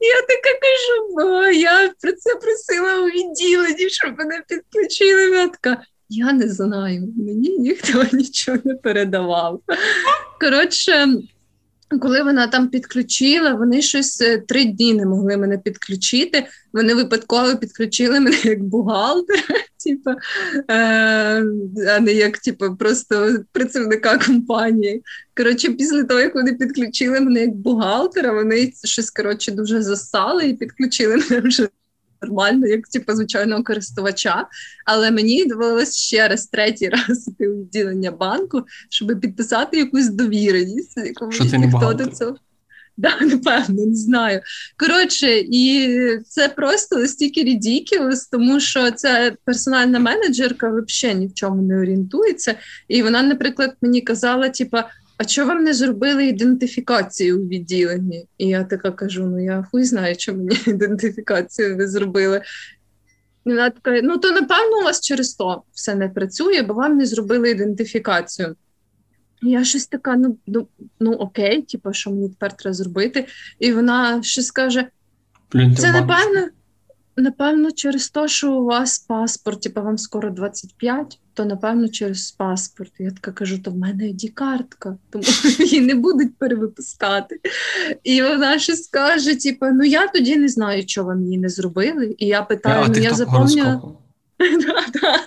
я 0.00 0.22
така 0.28 0.58
кажу, 0.62 1.50
я 1.50 1.92
про 2.00 2.12
це 2.12 2.34
просила 2.34 3.02
у 3.02 3.06
відділенні, 3.06 3.90
щоб 3.90 4.18
мене 4.18 4.42
підключили. 4.48 5.28
Вона 5.28 5.48
така, 5.48 5.82
я 6.12 6.32
не 6.32 6.48
знаю, 6.48 7.08
мені 7.16 7.58
ніхто 7.58 8.04
нічого 8.12 8.58
не 8.64 8.74
передавав. 8.74 9.60
Коротше, 10.40 11.08
коли 12.00 12.22
вона 12.22 12.46
там 12.46 12.68
підключила, 12.68 13.54
вони 13.54 13.82
щось 13.82 14.20
е, 14.20 14.38
три 14.38 14.64
дні 14.64 14.94
не 14.94 15.06
могли 15.06 15.36
мене 15.36 15.58
підключити. 15.58 16.46
Вони 16.72 16.94
випадково 16.94 17.56
підключили 17.56 18.20
мене 18.20 18.36
як 18.44 18.64
бухгалтер, 18.64 19.44
типу, 19.84 20.10
е, 20.10 20.74
а 21.88 22.00
не 22.00 22.12
як 22.12 22.38
типу, 22.38 22.76
просто 22.76 23.38
працівника 23.52 24.18
компанії. 24.18 25.02
Коротше, 25.36 25.68
після 25.68 26.04
того, 26.04 26.20
як 26.20 26.34
вони 26.34 26.52
підключили 26.52 27.20
мене 27.20 27.40
як 27.40 27.54
бухгалтера, 27.54 28.32
вони 28.32 28.72
щось 28.84 29.10
коротше 29.10 29.52
дуже 29.52 29.82
застали 29.82 30.48
і 30.48 30.54
підключили 30.54 31.16
мене 31.16 31.40
вже 31.40 31.68
нормально, 32.22 32.66
як 32.66 32.88
типу, 32.88 33.12
звичайного 33.12 33.64
користувача. 33.64 34.46
Але 34.84 35.10
мені 35.10 35.46
довелося 35.46 35.92
ще 35.92 36.28
раз 36.28 36.46
третій 36.46 36.88
раз 37.08 37.28
іти 37.28 37.48
у 37.48 37.60
відділення 37.60 38.10
банку, 38.10 38.62
щоб 38.90 39.20
підписати 39.20 39.78
якусь 39.78 40.08
довіреність, 40.08 40.96
яку 40.96 41.32
Що 41.32 41.44
ти 41.44 41.58
не 41.58 41.66
ніхто 41.66 41.92
до 41.92 42.06
цього. 42.06 42.36
Да, 42.96 43.12
напевно, 43.20 43.86
не 43.86 43.94
знаю. 43.94 44.40
Коротше, 44.76 45.38
і 45.38 45.98
це 46.28 46.48
просто 46.48 46.96
настільки 46.96 47.42
рідікілос, 47.42 48.26
тому 48.26 48.60
що 48.60 48.90
ця 48.90 49.32
персональна 49.44 49.98
менеджерка 49.98 50.70
взагалі 50.70 51.18
ні 51.18 51.26
в 51.26 51.34
чому 51.34 51.62
не 51.62 51.80
орієнтується. 51.80 52.54
І 52.88 53.02
вона, 53.02 53.22
наприклад, 53.22 53.76
мені 53.82 54.00
казала, 54.00 54.48
типа 54.48 54.88
а 55.22 55.24
чого 55.24 55.48
вам 55.48 55.64
не 55.64 55.74
зробили 55.74 56.26
ідентифікацію 56.26 57.42
у 57.42 57.46
відділенні? 57.48 58.26
І 58.38 58.48
я 58.48 58.64
така 58.64 58.90
кажу: 58.90 59.26
ну 59.26 59.44
я 59.44 59.68
хуй 59.70 59.84
знаю, 59.84 60.14
що 60.18 60.34
мені 60.34 60.56
ідентифікацію 60.66 61.76
не 61.76 61.88
зробили. 61.88 62.42
І 63.46 63.48
вона 63.48 63.70
така, 63.70 64.00
ну 64.02 64.18
то 64.18 64.30
напевно 64.30 64.80
у 64.80 64.84
вас 64.84 65.00
через 65.00 65.34
то 65.34 65.62
все 65.72 65.94
не 65.94 66.08
працює, 66.08 66.62
бо 66.62 66.74
вам 66.74 66.96
не 66.96 67.06
зробили 67.06 67.50
ідентифікацію. 67.50 68.56
І 69.42 69.50
я 69.50 69.64
щось 69.64 69.86
така, 69.86 70.16
ну 70.16 70.38
ну, 70.46 70.68
ну 71.00 71.12
окей, 71.12 71.62
типу, 71.62 71.92
що 71.92 72.10
мені 72.10 72.28
тепер 72.28 72.56
треба 72.56 72.74
зробити. 72.74 73.26
І 73.58 73.72
вона 73.72 74.22
щось 74.22 74.50
каже: 74.50 74.88
це 75.78 75.92
напевно, 75.92 76.48
напевно, 77.16 77.72
через 77.72 78.10
те, 78.10 78.28
що 78.28 78.52
у 78.52 78.64
вас 78.64 78.98
паспорт, 78.98 79.62
типу, 79.62 79.82
вам 79.82 79.98
скоро 79.98 80.30
25 80.30 81.18
то 81.34 81.44
напевно 81.44 81.88
через 81.88 82.32
паспорт. 82.32 82.92
Я 82.98 83.10
така 83.10 83.32
кажу, 83.32 83.58
то 83.58 83.70
в 83.70 83.76
мене 83.76 84.04
id 84.04 84.30
картка, 84.34 84.96
тому 85.10 85.24
її 85.58 85.80
не 85.80 85.94
будуть 85.94 86.36
перевипускати. 86.36 87.40
І 88.04 88.22
вона 88.22 88.58
щось 88.58 88.86
каже: 88.86 89.36
типу, 89.36 89.66
ну 89.66 89.84
я 89.84 90.08
тоді 90.08 90.36
не 90.36 90.48
знаю, 90.48 90.82
що 90.86 91.04
вам 91.04 91.24
її 91.24 91.38
не 91.38 91.48
зробили. 91.48 92.14
І 92.18 92.26
я 92.26 92.42
питаю: 92.42 92.86
ну 92.88 93.02
я 93.02 93.14
запам'ятала. 93.14 93.94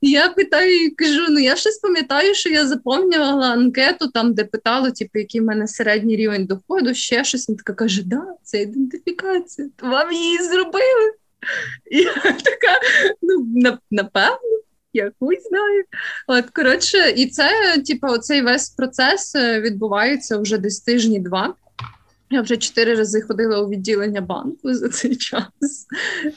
Я 0.00 0.28
питаю 0.28 0.84
і 0.84 0.90
кажу: 0.90 1.26
ну 1.28 1.38
я 1.38 1.56
щось 1.56 1.78
пам'ятаю, 1.78 2.34
що 2.34 2.48
я 2.48 2.66
заповнювала 2.66 3.50
анкету, 3.50 4.08
там, 4.08 4.34
де 4.34 4.44
питало, 4.44 4.90
типу, 4.90 5.18
який 5.18 5.40
в 5.40 5.44
мене 5.44 5.68
середній 5.68 6.16
рівень 6.16 6.46
доходу, 6.46 6.94
ще 6.94 7.24
щось. 7.24 7.48
Він 7.48 7.56
така 7.56 7.72
каже: 7.72 8.02
да, 8.04 8.26
це 8.42 8.62
ідентифікація, 8.62 9.68
то 9.76 9.86
вам 9.86 10.12
її 10.12 10.38
зробили. 10.38 11.12
І 11.90 11.98
я 11.98 12.14
така, 12.22 12.80
ну, 13.22 13.46
напевно 13.90 14.53
я 14.94 15.12
хуй 15.20 15.38
знаю. 15.40 15.84
От 16.26 16.50
коротше, 16.50 17.14
і 17.16 17.26
це, 17.26 17.48
типу, 17.86 18.06
оцей 18.06 18.42
весь 18.42 18.68
процес 18.68 19.34
е, 19.34 19.60
відбувається 19.60 20.38
вже 20.38 20.58
десь 20.58 20.80
тижні 20.80 21.20
два. 21.20 21.54
Я 22.30 22.42
вже 22.42 22.56
чотири 22.56 22.94
рази 22.94 23.20
ходила 23.20 23.60
у 23.60 23.68
відділення 23.68 24.20
банку 24.20 24.74
за 24.74 24.88
цей 24.88 25.16
час, 25.16 25.86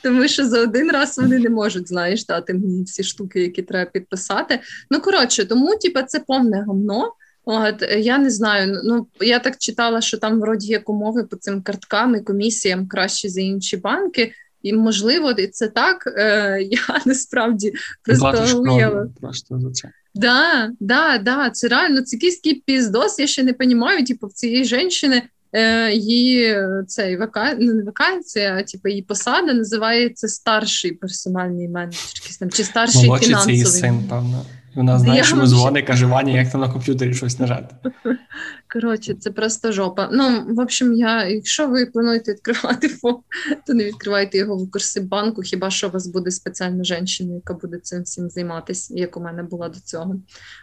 тому 0.03 0.27
що 0.27 0.45
за 0.45 0.61
один 0.61 0.91
раз 0.91 1.17
вони 1.17 1.39
не 1.39 1.49
можуть, 1.49 1.87
знаєш, 1.87 2.25
дати 2.25 2.53
мені 2.53 2.83
всі 2.83 3.03
штуки, 3.03 3.41
які 3.41 3.61
треба 3.61 3.91
підписати. 3.91 4.59
Ну, 4.91 5.01
коротше, 5.01 5.45
тому, 5.45 5.75
типу, 5.77 5.99
це 6.07 6.19
повне 6.19 6.63
гамно. 6.67 7.13
От 7.49 7.83
я 7.97 8.17
не 8.17 8.29
знаю. 8.29 8.81
Ну 8.83 9.07
я 9.21 9.39
так 9.39 9.57
читала, 9.57 10.01
що 10.01 10.17
там 10.17 10.39
вроді 10.39 10.67
як 10.67 10.89
умови 10.89 11.23
по 11.23 11.35
цим 11.35 11.61
карткам 11.61 12.15
і 12.15 12.21
комісіям 12.21 12.87
краще 12.87 13.29
за 13.29 13.41
інші 13.41 13.77
банки. 13.77 14.33
І 14.63 14.73
можливо, 14.73 15.33
це 15.33 15.67
так. 15.67 16.13
Е, 16.17 16.59
Я 16.71 17.01
насправді 17.05 17.73
просто 18.03 18.61
уяла. 18.61 19.07
Просто 19.21 19.59
за 19.59 19.71
це. 19.71 19.89
Да, 20.15 20.69
да, 20.79 21.17
да, 21.17 21.49
це 21.49 21.67
реально 21.67 22.01
це 22.01 22.15
якийсь 22.15 22.61
піздос, 22.65 23.19
я 23.19 23.27
ще 23.27 23.43
не 23.43 23.55
розумію, 23.59 24.05
типу, 24.05 24.27
в 24.27 24.33
цієї 24.33 24.65
жінки 24.65 25.21
е, 25.53 25.91
її 25.93 26.57
цей 26.87 27.17
вака... 27.17 27.53
не 27.53 27.83
вакансія, 27.83 28.57
а 28.59 28.63
типу, 28.63 28.89
її 28.89 29.01
посада 29.01 29.53
називається 29.53 30.27
старший 30.27 30.91
персональний 30.91 31.67
менеджер, 31.67 32.37
там, 32.39 32.49
чи 32.49 32.63
старший 32.63 33.05
Молодший 33.05 33.27
фінансовий. 33.27 33.63
це 33.63 33.63
її 33.63 33.65
син, 33.65 34.03
певно. 34.09 34.45
Вона 34.77 34.99
знає, 34.99 35.23
що 35.23 35.35
ми 35.35 35.47
дзвонить, 35.47 35.85
каже, 35.85 36.05
Ваня, 36.05 36.31
як 36.31 36.51
там 36.51 36.61
на 36.61 36.69
комп'ютері 36.69 37.13
щось 37.13 37.39
нажати. 37.39 37.75
Коротше, 38.73 39.13
це 39.13 39.31
просто 39.31 39.71
жопа. 39.71 40.09
Ну, 40.11 40.45
в 40.49 40.59
общем, 40.59 40.93
я, 40.93 41.27
якщо 41.27 41.67
ви 41.67 41.85
плануєте 41.85 42.31
відкривати 42.31 42.87
ФОП, 42.87 43.21
то 43.67 43.73
не 43.73 43.83
відкривайте 43.83 44.37
його 44.37 44.57
в 44.57 44.61
Укрсиббанку, 44.61 45.41
хіба 45.41 45.69
що 45.69 45.87
у 45.87 45.91
вас 45.91 46.07
буде 46.07 46.31
спеціальна 46.31 46.83
жінка, 46.83 47.33
яка 47.33 47.53
буде 47.53 47.77
цим 47.77 48.03
всім 48.03 48.29
займатися, 48.29 48.93
як 48.97 49.17
у 49.17 49.21
мене 49.21 49.43
була 49.43 49.69
до 49.69 49.79
цього. 49.79 50.15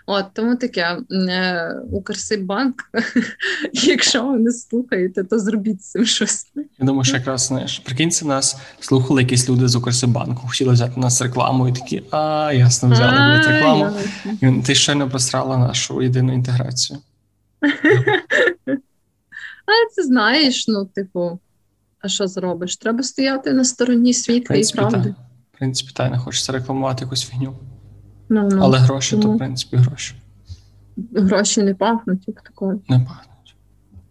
От 0.07 0.25
тому 0.33 0.57
таке 0.57 0.99
е, 1.11 1.81
Укрсиббанк, 1.93 2.75
якщо 3.73 4.27
ви 4.27 4.39
не 4.39 4.53
слухаєте, 4.53 5.25
то 5.25 5.39
зробіть 5.39 5.83
з 5.83 5.91
цим 5.91 6.05
щось. 6.05 6.47
Я 6.57 6.87
думаю, 6.87 7.05
що 7.05 7.17
якраз 7.17 7.47
знаєш, 7.47 7.79
прикиньте, 7.79 8.25
нас 8.25 8.57
слухали 8.81 9.23
якісь 9.23 9.49
люди 9.49 9.69
з 9.69 9.77
Укрсиббанку, 9.77 10.47
хотіли 10.49 10.73
взяти 10.73 11.01
нас 11.01 11.23
рекламу 11.23 11.69
і 11.69 11.73
такі, 11.73 12.03
а 12.11 12.53
ясно, 12.55 12.91
взяли 12.91 13.43
рекламу. 13.49 13.91
Ти 14.67 14.75
щойно 14.75 15.11
просрала 15.11 15.59
нашу 15.59 16.03
єдину 16.03 16.35
інтеграцію. 16.35 16.99
А 19.67 19.95
це 19.95 20.03
знаєш, 20.03 20.69
ну, 20.69 20.85
типу, 20.85 21.39
а 22.01 22.09
що 22.09 22.27
зробиш? 22.27 22.77
Треба 22.77 23.03
стояти 23.03 23.53
на 23.53 23.65
стороні 23.65 24.15
світла 24.15 24.57
і 24.57 24.63
правди. 24.75 25.15
В 25.53 25.59
принципі, 25.59 25.93
та 25.95 26.11
не 26.11 26.19
хочеться 26.19 26.53
рекламувати 26.53 27.05
якусь 27.05 27.25
фігню. 27.25 27.55
Ну, 28.29 28.49
ну, 28.53 28.59
Але 28.63 28.79
гроші, 28.79 29.11
тому... 29.11 29.23
то, 29.23 29.31
в 29.31 29.39
принципі, 29.39 29.77
гроші. 29.77 30.15
Гроші 31.15 31.63
не 31.63 31.75
пахнуть, 31.75 32.29
як 32.29 32.43
такое. 32.43 32.79
Не 32.89 32.99
пахнуть. 32.99 33.57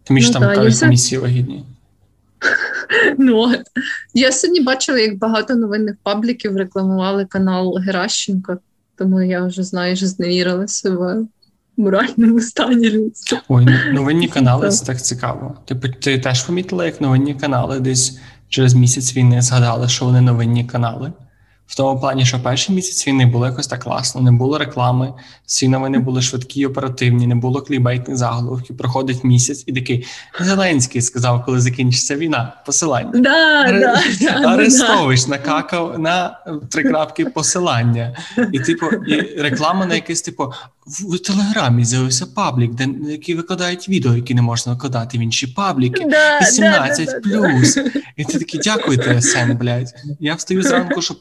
Тим 0.04 0.16
більше 0.16 0.32
ну, 0.34 0.34
там 0.34 0.56
кажуть, 0.56 0.74
все... 0.74 0.86
комісії 0.86 1.22
вигідні. 1.22 1.66
Ну, 3.18 3.38
от. 3.38 3.62
Я 4.14 4.32
сьогодні 4.32 4.62
бачила, 4.62 5.00
як 5.00 5.18
багато 5.18 5.56
новинних 5.56 5.96
пабліків 6.04 6.58
рекламували 6.58 7.26
канал 7.26 7.78
Геращенко, 7.78 8.58
тому 8.96 9.22
я 9.22 9.46
вже, 9.46 9.64
знаєш, 9.64 10.04
зневірилася 10.04 10.92
в 10.92 11.28
моральному 11.78 12.42
стані 12.42 12.90
людства. 12.90 13.42
Ой, 13.48 13.66
ну, 13.66 13.94
новинні 13.94 14.28
канали 14.34 14.70
це 14.70 14.86
так 14.86 15.02
цікаво. 15.02 15.56
Типу, 15.66 15.88
ти 15.88 16.20
теж 16.20 16.44
помітила, 16.44 16.86
як 16.86 17.02
новинні 17.02 17.34
канали 17.34 17.80
десь 17.80 18.20
через 18.50 18.74
місяць 18.74 19.16
війни 19.16 19.42
згадали, 19.42 19.90
що 19.90 20.06
вони 20.06 20.22
новинні 20.22 20.66
канали. 20.66 21.14
В 21.68 21.76
тому 21.76 22.00
плані, 22.00 22.26
що 22.26 22.44
перший 22.44 22.76
місяць 22.76 23.08
війни 23.08 23.26
було 23.26 23.46
якось 23.46 23.68
так 23.68 23.84
класно, 23.84 24.22
не 24.22 24.32
було 24.32 24.58
реклами, 24.58 25.14
всі 25.46 25.68
новини 25.68 26.00
були 26.00 26.22
швидкі, 26.22 26.60
і 26.60 26.66
оперативні, 26.66 27.28
не 27.28 27.36
було 27.36 27.62
клібейтних 27.62 28.18
заголовків. 28.18 28.78
Проходить 28.78 29.24
місяць, 29.24 29.64
і 29.66 29.74
такий 29.74 30.06
Зеленський 30.40 31.02
сказав, 31.02 31.46
коли 31.46 31.60
закінчиться 31.60 32.16
війна, 32.16 32.54
посилання. 32.66 33.12
Да, 33.14 33.64
Аре... 33.64 33.80
да, 33.80 34.02
да, 34.42 34.48
Арестович 34.48 35.28
накакав 35.28 36.00
на 36.00 36.40
три 36.72 36.84
крапки 36.84 37.26
посилання. 37.26 38.18
І 38.52 38.60
типу, 38.60 38.86
і 38.86 39.42
реклама 39.42 39.86
на 39.86 39.96
якесь, 39.96 40.22
типу, 40.22 40.54
в 40.86 41.20
Телеграмі 41.20 41.86
з'явився 41.86 42.26
паблік, 42.26 42.74
де 42.74 42.88
які 43.12 43.36
викладають 43.36 43.90
відео, 43.90 44.16
які 44.16 44.34
не 44.34 44.42
можна 44.42 44.74
викладати 44.74 45.18
в 45.18 45.22
інші 45.22 45.48
пабліки. 45.48 46.06
Да, 46.10 46.40
18 46.40 47.06
да, 47.06 47.20
плюс. 47.20 47.78
І 48.16 48.26
ти 48.26 48.40
такий, 48.40 48.60
дякую, 48.64 48.98
ТСН, 48.98 49.52
блядь. 49.60 49.94
Я 50.20 50.36
встаю 50.36 50.64
зранку, 50.64 51.02
щоб 51.02 51.18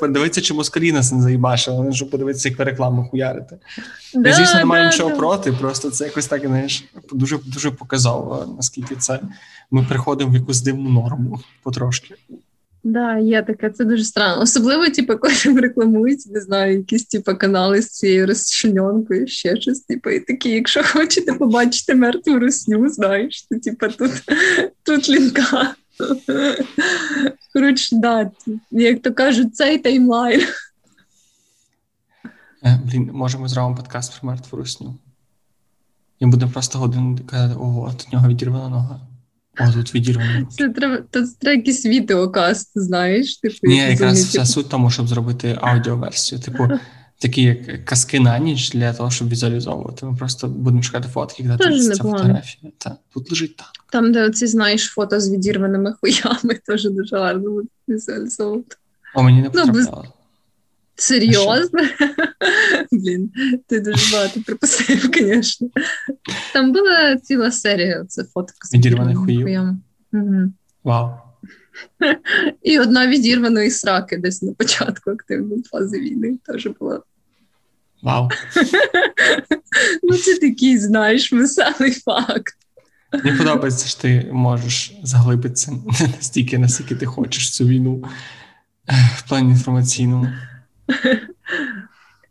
подивитися, 0.00 0.40
чи 0.40 0.54
москалі 0.54 0.92
нас 0.92 1.12
не 1.12 1.22
заїбашили, 1.22 1.92
щоб 1.92 2.10
подивитися, 2.10 2.48
як 2.48 2.58
ви 2.58 2.64
рекламу 2.64 3.08
хуярите. 3.10 3.58
Я, 4.14 4.32
звісно, 4.32 4.58
не 4.58 4.64
маю 4.64 4.86
нічого 4.86 5.16
проти, 5.16 5.52
просто 5.52 5.90
це 5.90 6.04
якось 6.04 6.26
так, 6.26 6.46
знаєш, 6.46 6.84
дуже 7.12 7.38
дуже 7.46 7.70
показово, 7.70 8.54
наскільки 8.56 8.96
це 8.96 9.20
ми 9.70 9.86
приходимо 9.88 10.30
в 10.30 10.34
якусь 10.34 10.60
дивну 10.60 10.90
норму 10.90 11.40
потрошки. 11.62 12.14
Да, 12.84 13.18
є 13.18 13.42
таке, 13.42 13.70
це 13.70 13.84
дуже 13.84 14.04
странно. 14.04 14.42
Особливо, 14.42 14.88
типу, 14.88 15.16
коли 15.18 15.60
рекламують, 15.60 16.26
не 16.26 16.40
знаю, 16.40 16.76
якісь 16.76 17.04
типу, 17.04 17.36
канали 17.36 17.82
з 17.82 17.88
цією 17.88 18.26
розчлененкою, 18.26 19.26
ще 19.26 19.60
щось, 19.60 19.80
типу, 19.80 20.10
і 20.10 20.20
такі, 20.20 20.50
якщо 20.50 20.82
хочете 20.84 21.32
побачити 21.32 21.94
мертву 21.94 22.38
русню, 22.38 22.88
знаєш, 22.88 23.42
то 23.42 23.58
типу, 23.58 23.88
тут 23.88 24.10
тут 24.82 25.08
лінка. 25.08 25.74
Коротше, 27.52 27.96
да, 27.96 28.30
як 28.70 29.02
то 29.02 29.12
кажуть, 29.12 29.56
цей 29.56 29.78
таймлайн. 29.78 30.42
Е, 32.64 32.80
блін, 32.84 33.10
можемо 33.12 33.48
зробимо 33.48 33.76
подкаст 33.76 34.20
про 34.20 34.28
мертву 34.28 34.58
русню. 34.58 34.94
І 36.20 36.26
будемо 36.26 36.52
просто 36.52 36.78
годину 36.78 37.18
казати, 37.26 37.54
ого, 37.54 37.82
от 37.82 38.06
у 38.08 38.16
нього 38.16 38.28
відірвана 38.28 38.68
нога. 38.68 39.00
О, 39.60 39.72
тут 39.72 39.94
відірвано. 39.94 40.46
Це 40.50 40.68
треба 40.68 40.98
тут 41.10 41.38
треба 41.38 41.56
якийсь 41.56 41.86
відеокаст, 41.86 42.70
знаєш? 42.74 43.36
Типу, 43.36 43.56
Ні, 43.62 43.76
якраз 43.76 44.24
вся 44.24 44.46
суть 44.46 44.68
тому, 44.68 44.90
щоб 44.90 45.08
зробити 45.08 45.58
аудіоверсію. 45.60 46.40
Типу, 46.40 46.68
такі 47.18 47.42
як 47.42 47.84
казки 47.84 48.20
на 48.20 48.38
ніч 48.38 48.70
для 48.70 48.92
того, 48.92 49.10
щоб 49.10 49.28
візуалізовувати. 49.28 50.06
Ми 50.06 50.16
просто 50.16 50.48
будемо 50.48 50.82
шукати 50.82 51.08
фотки, 51.08 51.42
де 51.42 51.56
тут 51.56 51.84
ця 51.84 51.94
фотографія. 51.94 52.72
Та, 52.78 52.96
тут 53.14 53.30
лежить 53.30 53.56
танк. 53.56 53.72
Там, 53.92 54.12
де 54.12 54.26
оці 54.26 54.46
знаєш 54.46 54.86
фото 54.86 55.20
з 55.20 55.30
відірваними 55.30 55.94
хуями, 56.00 56.54
теж 56.66 56.84
дуже 56.84 57.16
гарно 57.16 57.50
буде 57.50 57.68
візуалізовувати. 57.88 58.76
О, 59.14 59.22
мені 59.22 59.42
не 59.42 59.50
потрапляло. 59.50 60.06
Серйозно? 61.02 61.80
Блін, 62.92 63.30
ти 63.66 63.80
дуже 63.80 64.16
багато 64.16 64.40
припустив, 64.40 65.10
звісно. 65.14 65.68
Там 66.52 66.72
була 66.72 67.16
ціла 67.16 67.50
серія 67.50 68.04
це 68.08 68.24
фоток 68.24 68.66
з 68.66 68.74
відірваних 68.74 69.18
хуїв. 69.18 69.48
Угу. 70.12 70.52
Вау. 70.84 71.10
І 72.62 72.78
одна 72.78 73.06
відірваної 73.06 73.70
сраки 73.70 74.16
десь 74.16 74.42
на 74.42 74.52
початку 74.52 75.10
активної 75.10 75.62
фази 75.62 76.00
війни 76.00 76.38
теж 76.46 76.68
була. 76.80 77.00
Вау. 78.02 78.28
Ну, 80.02 80.16
це 80.16 80.38
такий, 80.38 80.78
знаєш, 80.78 81.32
веселий 81.32 81.92
факт. 81.92 82.54
Мені 83.24 83.38
подобається, 83.38 83.88
що 83.88 84.00
ти 84.00 84.30
можеш 84.32 84.94
заглибитися 85.02 85.72
настільки, 86.00 86.58
наскільки 86.58 86.94
ти 86.94 87.06
хочеш 87.06 87.50
цю 87.50 87.66
війну 87.66 88.04
в 89.16 89.28
плані 89.28 89.50
інформаційному. 89.50 90.28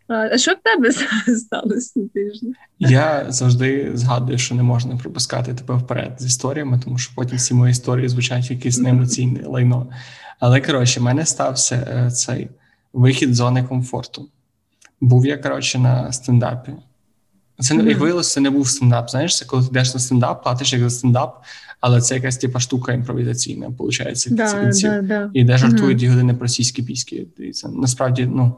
А 0.08 0.38
що 0.38 0.52
в 0.52 0.58
тебе 0.64 0.92
сталося 1.38 2.00
на 2.00 2.08
тижні? 2.08 2.54
Я 2.80 3.26
завжди 3.30 3.92
згадую, 3.94 4.38
що 4.38 4.56
не 4.56 4.64
можна 4.64 4.98
пропускати 4.98 5.54
тебе 5.54 5.76
вперед 5.76 6.16
з 6.20 6.26
історіями, 6.26 6.80
тому 6.84 6.98
що 6.98 7.16
потім 7.16 7.38
всі 7.38 7.54
мої 7.54 7.72
історії 7.72 8.10
звучать 8.10 8.52
якесь 8.52 8.80
неемоційне 8.80 9.44
лайно. 9.46 9.88
Але 10.40 10.62
коротше, 10.62 11.00
в 11.00 11.04
мене 11.04 11.26
стався 11.26 11.76
е, 11.76 12.12
цей 12.12 12.50
вихід 12.94 13.34
з 13.34 13.38
зони 13.38 13.64
комфорту. 13.64 14.30
Був 15.02 15.26
я 15.26 15.38
коротше 15.38 15.80
на 15.80 16.12
стендапі. 16.12 16.72
Це 17.62 17.74
mm-hmm. 17.74 17.90
як 17.90 18.00
виявилося, 18.00 18.34
це 18.34 18.42
не 18.42 18.50
був 18.50 18.68
стендап. 18.68 19.10
Знаєш, 19.10 19.38
це 19.38 19.46
коли 19.46 19.64
ти 19.64 19.70
йдеш 19.70 19.94
на 19.94 20.00
стендап, 20.00 20.44
платиш 20.44 20.74
як 20.74 20.82
за 20.82 20.90
стендап, 20.90 21.44
але 21.80 22.02
це 22.02 22.16
якась 22.16 22.38
типа 22.38 22.60
штука 22.60 22.94
імпровізаційна, 22.94 23.68
виходить, 23.68 24.28
да, 24.32 24.72
да, 24.82 25.02
да. 25.02 25.30
і 25.34 25.44
де 25.44 25.58
жартують 25.58 25.98
дві 25.98 26.08
години 26.08 26.34
про 26.34 26.48
сільські 26.48 26.84
піськи. 26.84 27.28
І 27.38 27.52
це 27.52 27.70
насправді 27.70 28.26
ну, 28.26 28.56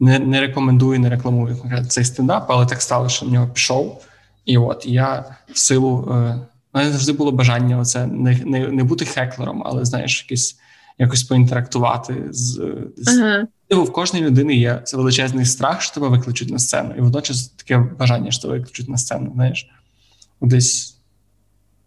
не 0.00 0.18
не 0.18 0.40
рекомендую, 0.40 1.00
не 1.00 1.10
рекламую 1.10 1.56
цей 1.88 2.04
стендап, 2.04 2.46
але 2.48 2.66
так 2.66 2.82
стало, 2.82 3.08
що 3.08 3.26
в 3.26 3.32
нього 3.32 3.48
пішов. 3.48 4.04
І 4.44 4.58
от 4.58 4.86
я 4.86 5.24
в 5.52 5.58
силу 5.58 6.08
е, 6.10 6.40
мене 6.74 6.90
завжди 6.90 7.12
було 7.12 7.32
бажання 7.32 7.78
оце 7.78 8.06
не 8.06 8.40
не, 8.44 8.68
не 8.68 8.84
бути 8.84 9.04
хеклером, 9.04 9.62
але 9.66 9.84
знаєш, 9.84 10.22
якийсь 10.22 10.58
якось 10.98 11.22
поінтерактувати 11.22 12.14
з, 12.30 12.60
з 12.96 13.18
ага. 13.18 13.46
В 13.70 13.92
кожної 13.92 14.24
людини 14.24 14.54
є 14.54 14.80
це 14.84 14.96
величезний 14.96 15.44
страх, 15.44 15.82
що 15.82 15.94
тебе 15.94 16.08
викличуть 16.08 16.50
на 16.50 16.58
сцену, 16.58 16.94
і 16.98 17.00
водночас 17.00 17.48
таке 17.48 17.78
бажання, 17.78 18.30
що 18.30 18.42
тебе 18.42 18.58
викличуть 18.58 18.88
на 18.88 18.98
сцену. 18.98 19.32
Знаєш, 19.34 19.70
десь 20.40 20.96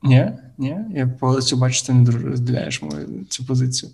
ні, 0.04 0.32
ні, 0.58 0.78
я 0.96 1.08
по 1.20 1.42
цю 1.42 1.58
бачу, 1.58 1.86
ти 1.86 1.94
не 1.94 2.12
розділяєш 2.12 2.82
мою 2.82 3.26
цю 3.30 3.46
позицію. 3.46 3.92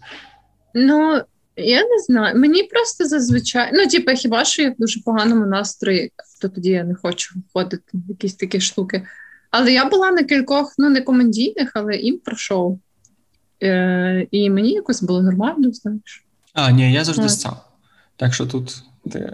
Ну 0.73 1.21
я 1.55 1.81
не 1.83 1.99
знаю. 1.99 2.39
Мені 2.39 2.63
просто 2.63 3.07
зазвичай, 3.07 3.69
ну 3.73 3.87
типу, 3.87 4.11
хіба 4.11 4.45
що 4.45 4.61
я 4.61 4.69
в 4.69 4.75
дуже 4.79 5.01
поганому 5.01 5.45
настрої, 5.45 6.11
то 6.41 6.49
тоді 6.49 6.69
я 6.69 6.83
не 6.83 6.95
хочу 6.95 7.35
входити 7.49 7.83
в 7.93 8.09
якісь 8.09 8.33
такі 8.33 8.61
штуки. 8.61 9.07
Але 9.51 9.73
я 9.73 9.85
була 9.85 10.11
на 10.11 10.23
кількох, 10.23 10.73
ну 10.77 10.89
не 10.89 11.01
комедійних, 11.01 11.71
але 11.73 11.95
імпро-шоу. 11.95 12.79
Е, 13.63 14.27
І 14.31 14.49
мені 14.49 14.71
якось 14.71 15.03
було 15.03 15.21
нормально, 15.21 15.71
знаєш. 15.73 16.25
А, 16.53 16.71
ні, 16.71 16.93
я 16.93 17.03
завжди 17.03 17.29
став. 17.29 17.72
Так 18.23 18.33
що 18.33 18.45
тут 18.45 18.83
ти... 19.11 19.33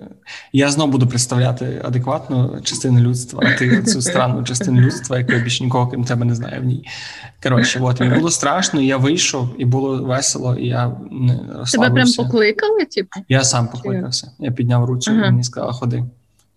я 0.54 0.72
знову 0.72 0.92
буду 0.92 1.08
представляти 1.08 1.82
адекватну 1.84 2.62
частину 2.64 3.00
людства, 3.00 3.42
а 3.44 3.58
ти 3.58 3.84
цю 3.84 4.02
странну 4.02 4.44
частину 4.44 4.82
людства, 4.82 5.18
яку 5.18 5.32
я 5.32 5.40
більше 5.40 5.64
нікого 5.64 5.88
крім 5.88 6.04
тебе 6.04 6.26
не 6.26 6.36
знаю 6.36 6.62
в 6.62 6.66
ній. 6.66 6.88
Коротше, 7.44 7.80
от 7.82 8.00
мені 8.00 8.16
було 8.16 8.32
страшно, 8.32 8.82
я 8.82 8.98
вийшов, 8.98 9.56
і 9.58 9.66
було 9.66 10.04
весело, 10.04 10.56
і 10.56 10.68
я 10.68 10.92
не 11.12 11.34
розслабився. 11.34 11.78
Тебе 11.78 11.94
прям 11.94 12.14
покликали? 12.14 12.86
Типу? 12.86 13.20
Я 13.30 13.44
сам 13.44 13.68
покликався. 13.68 14.32
Я 14.40 14.52
підняв 14.52 14.86
руцю 14.86 15.12
ага. 15.12 15.28
і 15.28 15.32
мені 15.32 15.44
сказала, 15.44 15.74
ходи. 15.74 16.04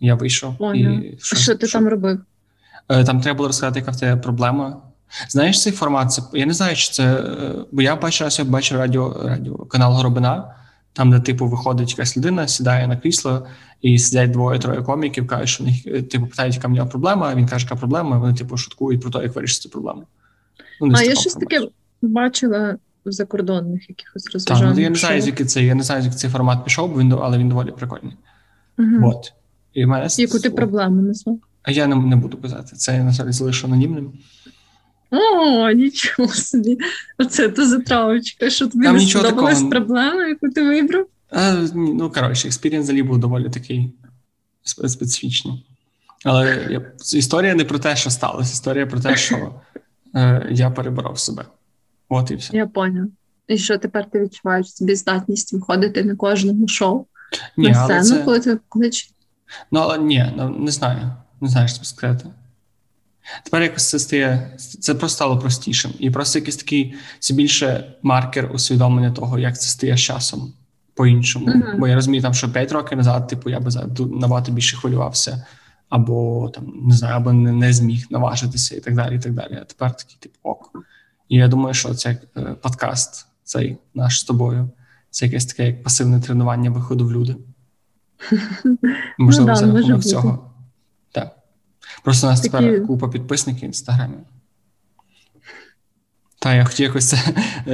Я 0.01 0.15
вийшов. 0.15 0.55
О, 0.59 0.75
і 0.75 1.15
що, 1.23 1.37
що 1.37 1.55
ти 1.55 1.67
що? 1.67 1.79
там 1.79 1.89
робив? 1.89 2.21
Е, 2.89 3.05
там 3.05 3.21
треба 3.21 3.37
було 3.37 3.49
розказати, 3.49 3.79
яка 3.79 3.91
в 3.91 4.01
тебе 4.01 4.23
проблема. 4.23 4.77
Знаєш 5.29 5.63
цей 5.63 5.73
формат? 5.73 6.13
Це 6.13 6.23
я 6.33 6.47
не 6.47 6.55
знаю, 6.55 6.77
чи 6.77 6.93
це. 6.93 7.05
Е, 7.15 7.55
бо 7.73 7.83
я 7.83 7.97
бачив 7.97 8.25
раз, 8.25 8.39
я 8.39 8.45
бачив 8.45 8.79
радіо, 8.79 9.23
радіо 9.25 9.57
канал 9.57 9.93
Горобина, 9.93 10.55
там, 10.93 11.11
де 11.11 11.21
типу 11.21 11.47
виходить 11.47 11.91
якась 11.91 12.17
людина, 12.17 12.49
сідає 12.49 12.89
на 12.89 12.97
крісло, 12.97 13.47
і 13.83 13.99
сидять 13.99 14.31
двоє-троє 14.31 14.83
коміків, 14.83 15.27
кажуть, 15.27 15.49
що 15.49 15.65
них 15.65 15.87
е, 15.87 16.03
типу 16.03 16.27
питають, 16.27 16.55
яка 16.55 16.69
в 16.69 16.71
нього 16.71 16.89
проблема. 16.89 17.35
Він 17.35 17.47
каже, 17.47 17.65
яка 17.65 17.77
проблема. 17.77 18.17
і 18.17 18.21
Вони 18.21 18.35
типу 18.35 18.57
шуткують 18.57 19.01
про 19.01 19.11
те, 19.11 19.23
як 19.23 19.35
вирішити 19.35 19.69
проблему. 19.69 20.03
Ну, 20.81 20.95
а 20.97 21.03
я 21.03 21.15
щось 21.15 21.35
таке 21.35 21.69
бачила 22.03 22.77
в 23.05 23.13
закордонних 23.13 23.89
якихось 23.89 24.31
розважаннях. 24.35 24.71
Так, 24.71 24.77
ну, 24.77 24.83
я 24.83 24.91
не 24.91 24.97
знаю, 24.97 25.23
звідки 25.23 25.45
це. 25.45 25.65
Я 25.65 25.75
не 25.75 25.83
знаю, 25.83 26.03
звідки 26.03 26.19
цей 26.19 26.31
формат 26.31 26.65
пішов, 26.65 26.93
бо 26.93 27.01
він 27.01 27.13
але 27.13 27.39
він 27.39 27.49
доволі 27.49 27.71
прикольний. 27.71 28.17
Угу. 28.79 29.11
От. 29.11 29.33
І 29.73 29.87
мене... 29.87 30.09
Яку 30.19 30.39
ти 30.39 30.51
проблему 30.51 31.03
назвав? 31.03 31.39
А 31.63 31.71
я 31.71 31.87
не, 31.87 31.97
не 31.97 32.17
буду 32.17 32.37
казати. 32.37 32.77
Це 32.77 32.97
я 32.97 33.05
на 33.05 33.13
жаль 33.13 33.31
залишу 33.31 33.67
анонімним. 33.67 34.13
О, 35.13 35.71
нічого 35.71 36.29
собі. 36.29 36.79
Оце 37.19 37.49
то 37.49 37.67
за 37.67 37.79
травочка, 37.79 38.51
що 38.51 38.69
тобі 38.69 38.85
Там 38.85 38.97
не 38.97 39.07
сподобалась 39.07 39.55
такого... 39.55 39.71
проблема, 39.71 40.27
яку 40.27 40.51
ти 40.51 40.63
вибрав? 40.63 41.07
А, 41.31 41.67
Ну, 41.75 42.11
коротше, 42.11 42.49
experience 42.49 42.85
взагалі 42.85 43.03
був 43.03 43.19
доволі 43.19 43.51
такий 43.51 43.93
специфічний. 44.65 45.67
Але 46.25 46.67
я... 46.71 46.93
історія 47.15 47.55
не 47.55 47.65
про 47.65 47.79
те, 47.79 47.97
що 47.97 48.11
сталося, 48.11 48.53
історія 48.53 48.87
про 48.87 49.01
те, 49.01 49.17
що 49.17 49.55
е, 50.15 50.49
я 50.51 50.71
переборов 50.71 51.19
себе. 51.19 51.45
От 52.09 52.31
і 52.31 52.35
все. 52.35 52.57
Я 52.57 52.67
поняв. 52.67 53.07
І 53.49 53.59
що 53.59 53.79
тепер 53.79 54.11
ти 54.11 54.21
відчуваєш 54.21 54.75
собі 54.75 54.95
здатність 54.95 55.53
виходити 55.53 56.05
на 56.05 56.17
кожному 56.17 56.69
шоу? 56.69 57.07
Ні, 57.57 57.69
на 57.69 57.85
сцену, 57.85 58.19
це... 58.19 58.25
коли 58.25 58.41
ти 58.41 58.59
кличеш? 58.69 59.11
Ну, 59.71 59.81
але 59.81 59.99
ні, 59.99 60.33
ну, 60.37 60.49
не 60.49 60.71
знаю. 60.71 61.13
Не 61.41 61.49
знаю, 61.49 61.69
що 61.69 61.85
сказати. 61.85 62.27
Тепер 63.45 63.63
якось 63.63 63.91
це 63.91 63.99
стає 63.99 64.57
це 64.59 64.95
просто 64.95 65.17
стало 65.17 65.39
простішим. 65.39 65.93
І 65.99 66.11
просто 66.11 66.39
якийсь 66.39 66.57
такий 66.57 66.95
це 67.19 67.35
більше 67.35 67.95
маркер 68.03 68.51
усвідомлення 68.55 69.11
того, 69.11 69.39
як 69.39 69.61
це 69.61 69.69
стає 69.69 69.97
з 69.97 70.01
часом 70.01 70.53
по-іншому. 70.95 71.47
Uh-huh. 71.47 71.79
Бо 71.79 71.89
я 71.89 71.95
розумію, 71.95 72.23
там, 72.23 72.35
що 72.35 72.53
5 72.53 72.73
років 72.73 72.99
назад, 72.99 73.29
типу, 73.29 73.51
я 73.51 73.61
би 73.61 73.71
набагато 73.99 74.53
більше 74.53 74.77
хвилювався 74.77 75.47
або 75.93 76.49
там 76.55 76.73
не 76.83 76.95
знаю, 76.95 77.17
або 77.17 77.33
не, 77.33 77.53
не 77.53 77.73
зміг 77.73 78.07
наважитися, 78.11 78.77
і 78.77 78.81
так 78.81 78.95
далі. 78.95 79.17
і 79.17 79.19
так 79.19 79.33
далі. 79.33 79.59
А 79.63 79.65
тепер 79.65 79.97
такий 79.97 80.17
тип 80.21 80.33
ок. 80.43 80.71
І 81.29 81.37
я 81.37 81.49
думаю, 81.49 81.75
що 81.75 81.95
цей 81.95 82.17
е, 82.37 82.41
подкаст, 82.41 83.27
цей 83.45 83.79
наш 83.95 84.21
з 84.21 84.25
тобою, 84.25 84.71
це 85.11 85.27
якесь 85.27 85.47
таке 85.47 85.67
як 85.67 85.83
пасивне 85.83 86.21
тренування 86.21 86.71
виходу 86.71 87.07
в 87.07 87.13
люди. 87.13 87.37
Можливо, 89.19 89.49
ну, 89.49 89.55
да, 89.55 89.57
за 89.57 89.73
рахунок 89.73 90.05
цього. 90.05 90.52
Просто 92.03 92.27
у 92.27 92.31
нас 92.31 92.41
Такі... 92.41 92.51
тепер 92.51 92.87
купа 92.87 93.09
підписників 93.09 93.63
в 93.63 93.65
інстаграмі. 93.65 94.17
Та 96.39 96.55
я 96.55 96.65
хотів 96.65 96.87
якось 96.87 97.09
це 97.09 97.19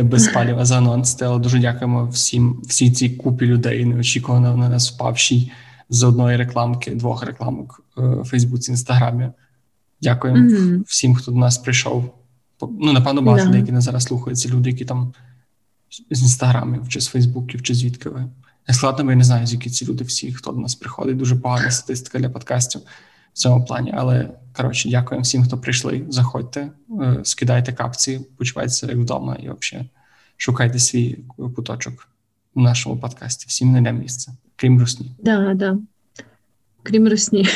без 0.02 0.28
паліва 0.28 0.64
заанонсити, 0.64 1.24
але 1.24 1.38
дуже 1.38 1.58
дякуємо 1.58 2.06
всім, 2.06 2.60
всій 2.66 2.90
цій 2.90 3.10
купі 3.10 3.46
людей, 3.46 3.84
неочікувано 3.84 4.56
на 4.56 4.68
нас 4.68 4.92
впавшій 4.92 5.52
з 5.90 6.02
одної 6.02 6.36
рекламки, 6.36 6.90
двох 6.90 7.22
рекламок 7.22 7.84
е, 7.98 8.02
в 8.02 8.24
Фейсбуці, 8.24 8.70
Інстаграмі. 8.70 9.28
Дякуємо 10.02 10.38
mm-hmm. 10.38 10.82
всім, 10.86 11.14
хто 11.14 11.30
до 11.30 11.38
нас 11.38 11.58
прийшов. 11.58 12.14
Ну, 12.80 12.92
напевно, 12.92 13.22
багато 13.22 13.48
yeah. 13.48 13.52
деякі 13.52 13.72
не 13.72 13.80
зараз 13.80 14.02
слухаються 14.02 14.48
люди, 14.48 14.70
які 14.70 14.84
там 14.84 15.12
з 16.10 16.22
інстаграмів, 16.22 16.88
чи 16.88 17.00
з 17.00 17.06
Фейсбуків, 17.06 17.62
чи 17.62 17.74
звідки 17.74 18.08
ви. 18.08 18.24
Я 18.68 18.74
складно, 18.74 19.04
бо 19.04 19.10
я 19.10 19.16
не 19.16 19.24
знаю, 19.24 19.46
звідки 19.46 19.70
ці 19.70 19.86
люди 19.86 20.04
всі, 20.04 20.32
хто 20.32 20.52
до 20.52 20.60
нас 20.60 20.74
приходить. 20.74 21.16
Дуже 21.16 21.36
погана 21.36 21.70
статистика 21.70 22.18
для 22.18 22.28
подкастів 22.28 22.80
в 23.38 23.40
цьому 23.40 23.64
плані. 23.64 23.94
Але 23.96 24.28
коротше, 24.52 24.88
дякуємо 24.88 25.22
всім, 25.22 25.44
хто 25.44 25.58
прийшли. 25.58 26.02
Заходьте, 26.08 26.70
е, 27.02 27.20
скидайте 27.22 27.72
капці, 27.72 28.20
почувайтеся 28.36 28.86
як 28.86 28.96
вдома 28.96 29.34
і 29.34 29.50
взагалі 29.50 29.88
шукайте 30.36 30.78
свій 30.78 31.18
куточок 31.56 32.08
в 32.54 32.60
нашому 32.60 32.96
подкасті. 32.96 33.46
Всім 33.48 33.72
не 33.72 33.92
місце, 33.92 34.32
крім 34.56 34.80
русні. 34.80 35.12
Да, 35.18 35.54
да. 35.54 35.78
Крім 36.82 37.08
русні. 37.08 37.48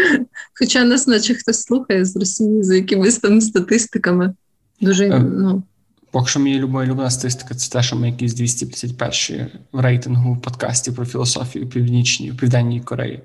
Хоча 0.58 0.84
нас, 0.84 1.06
наче 1.06 1.34
хтось 1.34 1.62
слухає 1.62 2.04
з 2.04 2.16
русні 2.16 2.62
за 2.62 2.74
якимись 2.74 3.18
там 3.18 3.40
статистиками. 3.40 4.34
Дуже 4.80 5.08
е, 5.08 5.18
ну. 5.18 5.62
Поки 6.10 6.28
що 6.28 6.40
мені 6.40 6.58
люба 6.58 6.82
улюблена 6.82 7.10
статистика, 7.10 7.54
це 7.54 7.70
те, 7.70 7.82
що 7.82 7.96
ми 7.96 8.10
якісь 8.10 8.34
251 8.34 9.46
в 9.72 9.80
рейтингу 9.80 10.34
в 10.34 10.40
подкасті 10.40 10.92
про 10.92 11.06
філософію 11.06 11.68
північній, 11.68 12.32
Південній 12.32 12.80
Кореї. 12.80 13.22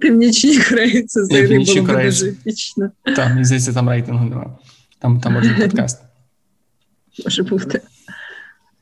Північній 0.00 0.58
Кореї 0.58 1.02
це 1.02 1.22
взагалі 1.22 1.64
було 1.64 1.82
б 1.82 2.04
дуже 2.04 2.28
епічно. 2.28 2.90
Так, 3.16 3.28
мені 3.28 3.44
здається, 3.44 3.72
там 3.72 3.88
рейтингу 3.88 4.24
немає. 4.24 4.50
Там 4.98 5.20
там 5.20 5.32
може 5.32 5.54
подкаст. 5.54 6.02
Може 7.24 7.42
бути. 7.42 7.80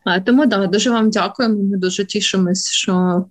А, 0.04 0.20
Тому 0.20 0.46
так, 0.46 0.60
да, 0.60 0.66
дуже 0.66 0.90
вам 0.90 1.10
дякуємо. 1.10 1.62
Ми 1.62 1.76
дуже 1.76 2.04
тішимось, 2.04 2.70
що 2.70 3.24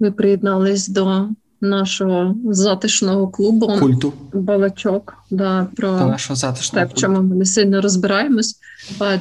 ви 0.00 0.10
приєднались 0.10 0.88
до 0.88 1.28
нашого 1.60 2.34
затишного 2.44 3.28
клубу 3.28 3.66
Культу. 3.66 4.12
балачок. 4.32 5.14
Да, 5.30 5.66
про 5.76 5.98
до 5.98 6.06
нашого 6.06 6.36
затишного 6.36 6.86
те, 6.86 6.94
в 6.94 6.98
чому 6.98 7.22
ми 7.22 7.36
не 7.36 7.44
сильно 7.44 7.80
розбираємось. 7.80 8.60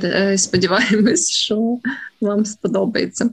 Е, 0.04 0.38
сподіваємось, 0.38 1.30
що 1.30 1.78
вам 2.22 2.46
сподобається. 2.46 3.30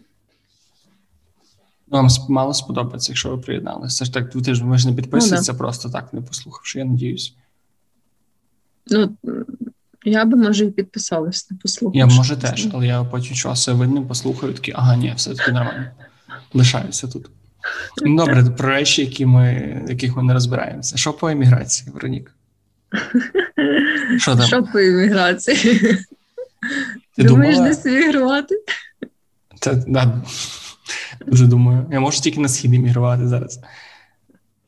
Вам 1.92 2.08
мало 2.28 2.54
сподобається, 2.54 3.12
якщо 3.12 3.30
ви 3.30 3.38
приєдналися. 3.38 3.96
Це 3.98 4.04
ж 4.04 4.12
так, 4.12 4.30
ти 4.30 4.54
ж 4.54 4.64
ви 4.64 4.78
ж 4.78 4.88
не 4.88 4.94
підписуєтеся 4.94 5.52
ну, 5.52 5.58
да. 5.58 5.58
просто 5.58 5.90
так, 5.90 6.12
не 6.12 6.20
послухавши, 6.20 6.78
я 6.78 6.84
надіюсь. 6.84 7.34
Ну, 8.86 9.16
я 10.04 10.24
би, 10.24 10.36
може, 10.36 10.64
і 10.64 10.70
підписалась, 10.70 11.50
не 11.50 11.56
послухавши. 11.56 11.98
Я 11.98 12.06
може 12.06 12.36
теж, 12.36 12.68
але 12.72 12.86
я 12.86 13.04
потім 13.04 13.36
часу 13.36 13.76
видно, 13.76 14.06
послухаю, 14.06 14.52
такий, 14.52 14.74
ага, 14.76 14.96
ні, 14.96 15.12
все-таки 15.16 15.52
нормально. 15.52 15.86
Лишаюся 16.54 17.08
тут. 17.08 17.30
Ну, 18.02 18.16
добре, 18.16 18.44
про 18.44 18.68
речі, 18.68 19.02
які 19.02 19.26
ми, 19.26 19.82
яких 19.88 20.16
ми 20.16 20.22
не 20.22 20.34
розбираємося. 20.34 20.96
Що 20.96 21.12
по 21.12 21.28
еміграції, 21.28 21.90
Веронік? 21.90 22.34
Що 24.18 24.36
там? 24.36 24.46
Що 24.46 24.62
по 24.62 24.78
еміграції? 24.78 25.80
Ти 27.16 27.24
Думаєш, 27.24 27.58
десь 27.58 27.86
емігрувати? 27.86 28.54
Та, 29.60 29.74
да. 29.74 30.22
Дуже 31.26 31.46
думаю. 31.46 31.86
Я 31.92 32.00
можу 32.00 32.20
тільки 32.20 32.40
на 32.40 32.48
схід 32.48 32.74
іммігрувати 32.74 33.28
зараз. 33.28 33.60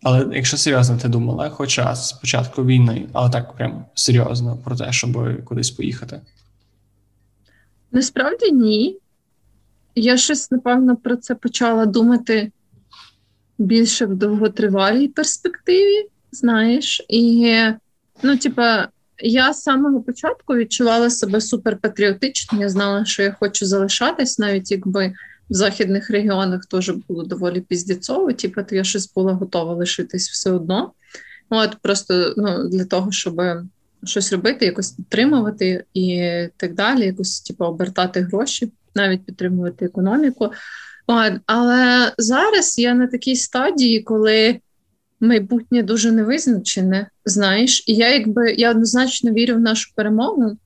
Але 0.03 0.27
якщо 0.33 0.57
серйозно, 0.57 0.99
ти 0.99 1.09
думала, 1.09 1.51
хоча 1.51 1.95
з 1.95 2.13
початку 2.13 2.65
війни, 2.65 3.09
але 3.13 3.31
так 3.31 3.53
прям 3.53 3.85
серйозно 3.95 4.59
про 4.65 4.77
те, 4.77 4.93
щоб 4.93 5.45
кудись 5.45 5.71
поїхати? 5.71 6.21
Насправді 7.93 8.53
ні. 8.53 8.99
Я 9.95 10.17
щось, 10.17 10.51
напевно, 10.51 10.97
про 10.97 11.17
це 11.17 11.35
почала 11.35 11.87
думати 11.87 12.53
більше 13.59 14.07
в 14.07 14.15
довготривалій 14.15 15.09
перспективі, 15.09 16.09
знаєш, 16.33 17.07
і, 17.09 17.57
ну, 18.23 18.37
типа, 18.37 18.89
я 19.19 19.53
з 19.53 19.63
самого 19.63 20.03
початку 20.03 20.55
відчувала 20.55 21.11
себе 21.11 21.41
суперпатріотично. 21.41 22.61
Я 22.61 22.69
знала, 22.69 23.05
що 23.05 23.23
я 23.23 23.37
хочу 23.41 23.67
залишатись, 23.67 24.39
навіть 24.39 24.71
якби 24.71 25.15
в 25.51 25.55
західних 25.55 26.11
регіонах 26.11 26.67
теж 26.67 26.91
було 27.09 27.25
доволі 27.25 27.61
піздіцово, 27.61 28.33
типу, 28.33 28.61
я 28.71 28.85
щось 28.85 29.13
була 29.13 29.33
готова 29.33 29.75
лишитись 29.75 30.31
все 30.31 30.51
одно. 30.51 30.93
От 31.51 31.77
Просто 31.83 32.35
ну, 32.37 32.69
для 32.69 32.85
того, 32.85 33.13
щоб 33.13 33.43
щось 34.05 34.33
робити, 34.33 34.67
якось 34.67 34.91
підтримувати 34.91 35.85
і 35.95 36.31
так 36.57 36.75
далі, 36.75 37.07
якось 37.07 37.41
типу, 37.41 37.65
обертати 37.65 38.21
гроші, 38.21 38.73
навіть 38.95 39.27
підтримувати 39.27 39.85
економіку. 39.85 40.53
От, 41.07 41.33
Але 41.47 42.13
зараз 42.19 42.79
я 42.79 42.95
на 42.95 43.07
такій 43.07 43.37
стадії, 43.37 44.01
коли 44.03 44.61
майбутнє 45.21 45.83
дуже 45.83 46.13
невизначене, 46.13 47.09
знаєш, 47.25 47.85
і 47.87 47.95
я 47.95 48.15
якби 48.15 48.53
я 48.53 48.71
однозначно 48.71 49.33
вірю 49.33 49.55
в 49.55 49.61
нашу 49.61 49.93
перемогу, 49.95 50.57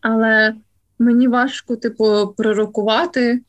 але 0.00 0.54
мені 0.98 1.28
важко, 1.28 1.76
типу, 1.76 2.34
пророкувати, 2.36 3.40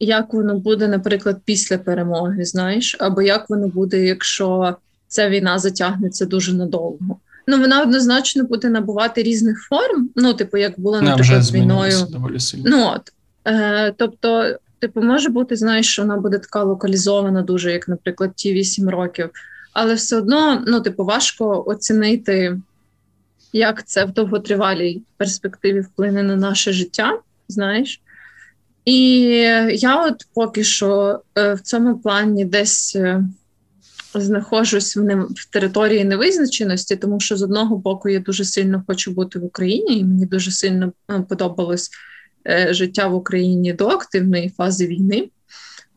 як 0.00 0.32
воно 0.32 0.58
буде, 0.58 0.88
наприклад, 0.88 1.40
після 1.44 1.78
перемоги, 1.78 2.44
знаєш, 2.44 2.96
або 3.00 3.22
як 3.22 3.50
воно 3.50 3.68
буде, 3.68 4.04
якщо 4.04 4.76
ця 5.08 5.28
війна 5.28 5.58
затягнеться 5.58 6.26
дуже 6.26 6.54
надовго. 6.54 7.16
Ну, 7.46 7.60
вона 7.60 7.82
однозначно 7.82 8.44
буде 8.44 8.68
набувати 8.68 9.22
різних 9.22 9.58
форм. 9.62 10.10
Ну, 10.16 10.34
типу, 10.34 10.56
як 10.56 10.80
було 10.80 11.00
наприклад, 11.00 11.42
з 11.42 11.52
війною. 11.52 12.06
Ну 12.70 12.86
от 12.94 13.12
е, 13.44 13.94
тобто, 13.96 14.56
типу, 14.78 15.02
може 15.02 15.28
бути, 15.28 15.56
знаєш, 15.56 15.88
що 15.88 16.02
вона 16.02 16.16
буде 16.16 16.38
така 16.38 16.62
локалізована, 16.62 17.42
дуже, 17.42 17.72
як, 17.72 17.88
наприклад, 17.88 18.30
ті 18.34 18.52
вісім 18.52 18.88
років, 18.88 19.30
але 19.72 19.94
все 19.94 20.16
одно, 20.16 20.64
ну, 20.66 20.80
типу, 20.80 21.04
важко 21.04 21.64
оцінити, 21.66 22.58
як 23.52 23.86
це 23.86 24.04
в 24.04 24.12
довготривалій 24.12 25.02
перспективі 25.16 25.80
вплине 25.80 26.22
на 26.22 26.36
наше 26.36 26.72
життя, 26.72 27.18
знаєш. 27.48 28.00
І 28.90 29.20
я, 29.72 30.06
от 30.06 30.26
поки 30.34 30.64
що, 30.64 31.20
е, 31.38 31.54
в 31.54 31.60
цьому 31.60 31.98
плані 31.98 32.44
десь 32.44 32.96
е, 32.96 33.24
знаходжусь 34.14 34.96
в, 34.96 35.02
не, 35.02 35.14
в 35.14 35.50
території 35.52 36.04
невизначеності, 36.04 36.96
тому 36.96 37.20
що 37.20 37.36
з 37.36 37.42
одного 37.42 37.76
боку 37.76 38.08
я 38.08 38.20
дуже 38.20 38.44
сильно 38.44 38.84
хочу 38.86 39.10
бути 39.10 39.38
в 39.38 39.44
Україні, 39.44 39.98
і 39.98 40.04
мені 40.04 40.26
дуже 40.26 40.50
сильно 40.50 40.92
е, 41.10 41.24
подобалось 41.28 41.90
життя 42.70 43.08
в 43.08 43.14
Україні 43.14 43.72
до 43.72 43.88
активної 43.88 44.48
фази 44.56 44.86
війни. 44.86 45.28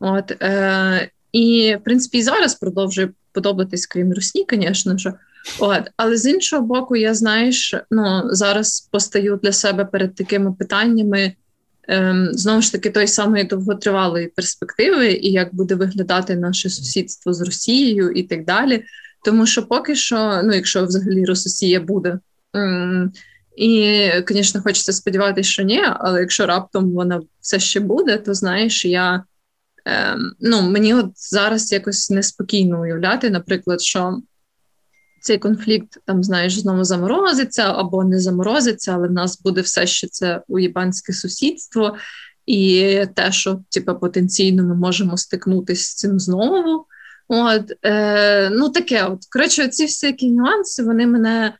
От, 0.00 0.42
е, 0.42 1.10
І, 1.32 1.76
в 1.80 1.84
принципі, 1.84 2.18
і 2.18 2.22
зараз 2.22 2.54
продовжує 2.54 3.08
подобатись, 3.32 3.86
крім 3.86 4.12
Русні, 4.12 4.46
звісно 4.52 4.98
ж. 4.98 5.12
От, 5.58 5.82
але 5.96 6.16
з 6.16 6.26
іншого 6.26 6.62
боку, 6.62 6.96
я 6.96 7.14
знаєш, 7.14 7.74
ну 7.90 8.22
зараз 8.24 8.88
постаю 8.92 9.40
для 9.42 9.52
себе 9.52 9.84
перед 9.84 10.14
такими 10.14 10.52
питаннями. 10.52 11.34
Ем, 11.88 12.28
знову 12.32 12.62
ж 12.62 12.72
таки 12.72 12.90
той 12.90 13.06
самої 13.06 13.44
довготривалої 13.44 14.26
перспективи, 14.26 15.12
і 15.12 15.32
як 15.32 15.54
буде 15.54 15.74
виглядати 15.74 16.36
наше 16.36 16.70
сусідство 16.70 17.32
з 17.32 17.40
Росією 17.40 18.10
і 18.10 18.22
так 18.22 18.44
далі. 18.44 18.84
Тому 19.24 19.46
що 19.46 19.66
поки 19.66 19.96
що, 19.96 20.40
ну 20.44 20.54
якщо 20.54 20.84
взагалі 20.84 21.24
Росія 21.24 21.80
буде, 21.80 22.18
ем, 22.54 23.12
і, 23.56 24.10
звісно, 24.28 24.62
хочеться 24.62 24.92
сподіватися, 24.92 25.50
що 25.50 25.62
ні, 25.62 25.82
але 25.84 26.20
якщо 26.20 26.46
раптом 26.46 26.92
вона 26.92 27.20
все 27.40 27.60
ще 27.60 27.80
буде, 27.80 28.18
то 28.18 28.34
знаєш, 28.34 28.84
я 28.84 29.24
ем, 29.84 30.32
ну 30.40 30.62
мені 30.62 30.94
от 30.94 31.10
зараз 31.14 31.72
якось 31.72 32.10
неспокійно 32.10 32.80
уявляти, 32.80 33.30
наприклад, 33.30 33.82
що 33.82 34.18
цей 35.24 35.38
конфлікт 35.38 35.98
там, 36.04 36.24
знаєш, 36.24 36.58
знову 36.58 36.84
заморозиться 36.84 37.62
або 37.62 38.04
не 38.04 38.20
заморозиться, 38.20 38.92
але 38.92 39.08
в 39.08 39.12
нас 39.12 39.42
буде 39.42 39.60
все 39.60 39.86
ще 39.86 40.06
це 40.06 40.42
уєбанське 40.48 41.12
сусідство, 41.12 41.96
і 42.46 43.00
те, 43.14 43.32
що 43.32 43.60
типу, 43.70 43.94
потенційно 43.94 44.62
ми 44.62 44.74
можемо 44.74 45.16
стикнутися 45.16 45.84
з 45.84 45.94
цим 45.94 46.20
знову. 46.20 46.86
От, 47.28 47.72
е, 47.82 48.50
Ну, 48.50 48.68
таке, 48.68 49.04
от 49.04 49.18
коротше, 49.32 49.68
ці 49.68 49.84
всякі 49.84 50.30
нюанси 50.30 50.82
вони 50.82 51.06
мене 51.06 51.54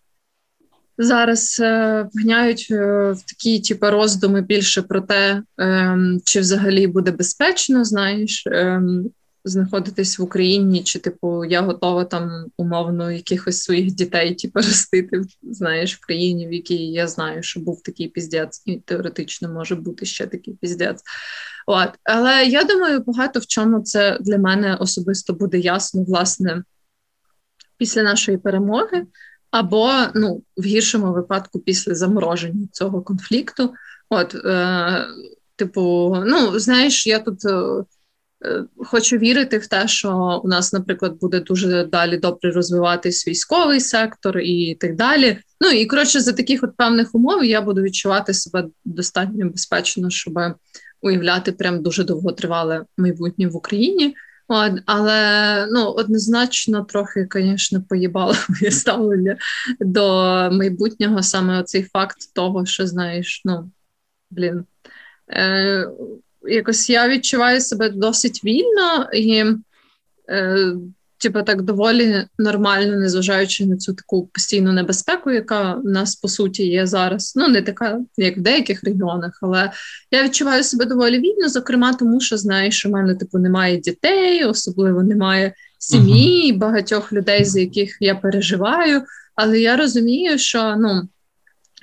зараз 0.99 1.61
е, 1.61 2.07
вгняють 2.15 2.69
е, 2.71 3.13
в 3.13 3.23
такі 3.23 3.61
типу, 3.61 3.91
роздуми 3.91 4.43
більше 4.43 4.83
про 4.83 5.01
те, 5.01 5.43
е, 5.61 5.99
чи 6.25 6.41
взагалі 6.41 6.87
буде 6.87 7.11
безпечно, 7.11 7.85
знаєш. 7.85 8.47
Е, 8.47 8.83
знаходитись 9.45 10.19
в 10.19 10.23
Україні, 10.23 10.83
чи, 10.83 10.99
типу, 10.99 11.45
я 11.45 11.61
готова 11.61 12.05
там 12.05 12.47
умовно 12.57 13.13
якихось 13.13 13.59
своїх 13.61 13.95
дітей 13.95 14.35
типу, 14.35 14.59
ростити, 14.59 15.23
знаєш, 15.43 15.97
в 15.97 16.01
країні, 16.01 16.49
в 16.49 16.53
якій 16.53 16.87
я 16.87 17.09
знаю, 17.09 17.43
що 17.43 17.61
був 17.61 17.83
такий 17.83 18.09
піздець, 18.09 18.63
і 18.67 18.77
теоретично 18.77 19.49
може 19.49 19.75
бути 19.75 20.07
ще 20.07 20.27
такий 20.27 20.55
піздець. 20.55 21.03
От. 21.67 21.89
Але 22.05 22.45
я 22.45 22.65
думаю, 22.65 23.05
багато 23.07 23.41
в 23.41 23.47
чому 23.47 23.81
це 23.81 24.19
для 24.21 24.39
мене 24.39 24.75
особисто 24.75 25.33
буде 25.33 25.59
ясно, 25.59 26.05
власне, 26.05 26.65
після 27.77 28.03
нашої 28.03 28.39
перемоги, 28.39 29.07
або 29.51 29.93
ну, 30.15 30.43
в 30.57 30.65
гіршому 30.65 31.13
випадку 31.13 31.61
після 31.61 31.95
замороження 31.95 32.69
цього 32.73 33.03
конфлікту. 33.03 33.75
От, 34.09 34.35
е, 34.35 35.07
типу, 35.57 36.17
ну, 36.27 36.59
знаєш, 36.59 37.07
я 37.07 37.19
тут. 37.19 37.45
Е, 37.45 37.85
хочу 38.77 39.17
вірити 39.17 39.59
в 39.59 39.67
те, 39.67 39.89
що 39.89 40.41
у 40.45 40.49
нас, 40.49 40.73
наприклад, 40.73 41.19
буде 41.21 41.41
дуже 41.41 41.85
далі 41.85 42.19
добре 42.19 42.51
розвиватись 42.51 43.29
військовий 43.29 43.81
сектор 43.81 44.39
і 44.39 44.75
так 44.81 44.97
далі. 44.97 45.39
Ну 45.61 45.69
і 45.71 45.87
коротше, 45.87 46.21
за 46.21 46.33
таких 46.33 46.63
от 46.63 46.77
певних 46.77 47.15
умов 47.15 47.45
я 47.45 47.61
буду 47.61 47.83
відчувати 47.83 48.35
себе 48.35 48.69
достатньо 48.85 49.51
безпечно, 49.51 50.11
щоб 50.11 50.39
уявляти 51.01 51.53
прям 51.53 51.83
дуже 51.83 52.05
довготривале 52.05 52.85
майбутнє 52.97 53.47
в 53.47 53.57
Україні. 53.57 54.15
От, 54.49 54.73
Але 54.87 55.67
ну 55.71 55.87
однозначно 55.87 56.85
трохи, 56.85 57.29
звісно, 57.33 57.83
поїбало 57.89 58.35
моє 58.49 58.71
ставлення 58.71 59.37
до 59.81 60.05
майбутнього 60.53 61.23
саме 61.23 61.61
оцей 61.61 61.83
факт 61.83 62.17
того, 62.35 62.67
що 62.67 62.87
знаєш, 62.87 63.43
ну 63.45 63.71
блін. 64.31 64.65
Е, 65.31 65.89
якось 66.49 66.91
я 66.91 67.09
відчуваю 67.09 67.61
себе 67.61 67.89
досить 67.89 68.45
вільно 68.45 69.09
і, 69.15 69.45
е, 70.31 70.73
типу, 71.19 71.43
так 71.43 71.63
доволі 71.63 72.27
нормально, 72.39 72.97
незважаючи 72.97 73.67
на 73.67 73.77
цю 73.77 73.95
таку 73.95 74.27
постійну 74.27 74.73
небезпеку, 74.73 75.31
яка 75.31 75.75
в 75.75 75.85
нас 75.85 76.17
по 76.17 76.29
суті 76.29 76.67
є 76.67 76.87
зараз. 76.87 77.33
Ну, 77.37 77.49
не 77.49 77.63
така, 77.63 78.01
як 78.17 78.37
в 78.37 78.41
деяких 78.41 78.85
регіонах, 78.85 79.39
але 79.43 79.71
я 80.11 80.25
відчуваю 80.25 80.65
себе 80.65 80.85
доволі 80.85 81.19
вільно, 81.19 81.49
зокрема, 81.49 81.93
тому 81.93 82.21
що 82.21 82.37
знаєш, 82.37 82.79
що 82.79 82.89
в 82.89 82.93
мене 82.93 83.15
типу 83.15 83.39
немає 83.39 83.77
дітей, 83.77 84.45
особливо 84.45 85.03
немає 85.03 85.55
сім'ї, 85.79 86.53
uh-huh. 86.53 86.59
багатьох 86.59 87.13
людей, 87.13 87.45
за 87.45 87.61
яких 87.61 87.97
я 88.01 88.15
переживаю. 88.15 89.03
Але 89.35 89.61
я 89.61 89.77
розумію, 89.77 90.39
що 90.39 90.77
ну 90.79 91.09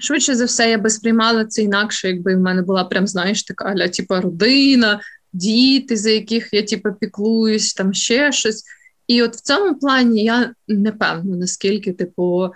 швидше 0.02 0.36
за 0.36 0.46
все, 0.46 0.70
я 0.70 0.78
би 0.78 0.90
сприймала 0.90 1.46
це 1.46 1.62
інакше, 1.62 2.08
якби 2.08 2.36
в 2.36 2.40
мене 2.40 2.62
була 2.62 2.84
прям, 2.84 3.08
знаєш, 3.08 3.44
така 3.44 3.66
аля, 3.66 3.88
типу, 3.88 4.16
родина, 4.16 5.02
діти, 5.34 5.98
за 5.98 6.10
яких 6.10 6.50
я 6.52 6.64
типу, 6.64 6.90
піклуюсь, 7.00 7.74
там 7.74 7.94
ще 7.94 8.32
щось. 8.32 8.64
І 9.08 9.24
от 9.24 9.36
в 9.36 9.42
цьому 9.42 9.80
плані 9.80 10.24
я 10.24 10.54
не 10.68 10.92
певна, 10.92 11.38
наскільки, 11.38 11.94
типу, 11.94 12.50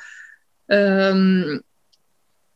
ем, 0.67 1.60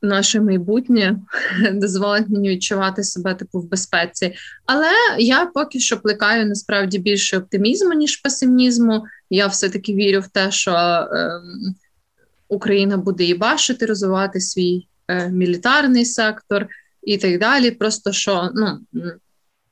наше 0.01 0.41
майбутнє 0.41 1.19
дозволить 1.73 2.29
мені 2.29 2.49
відчувати 2.49 3.03
себе 3.03 3.35
типу, 3.35 3.59
в 3.59 3.69
безпеці. 3.69 4.35
Але 4.65 4.91
я 5.17 5.45
поки 5.45 5.79
що 5.79 5.99
плекаю 5.99 6.45
насправді 6.45 6.99
більше 6.99 7.37
оптимізму, 7.37 7.93
ніж 7.93 8.17
песимізму. 8.17 9.03
Я 9.29 9.47
все-таки 9.47 9.93
вірю 9.93 10.19
в 10.19 10.27
те, 10.27 10.51
що. 10.51 10.71
Ем, 10.71 11.75
Україна 12.49 12.97
буде 12.97 13.23
і 13.23 13.33
бачити, 13.33 13.85
розвивати 13.85 14.41
свій 14.41 14.87
е, 15.07 15.29
мілітарний 15.29 16.05
сектор 16.05 16.67
і 17.03 17.17
так 17.17 17.39
далі. 17.39 17.71
Просто 17.71 18.11
що, 18.11 18.49
ну 18.53 18.79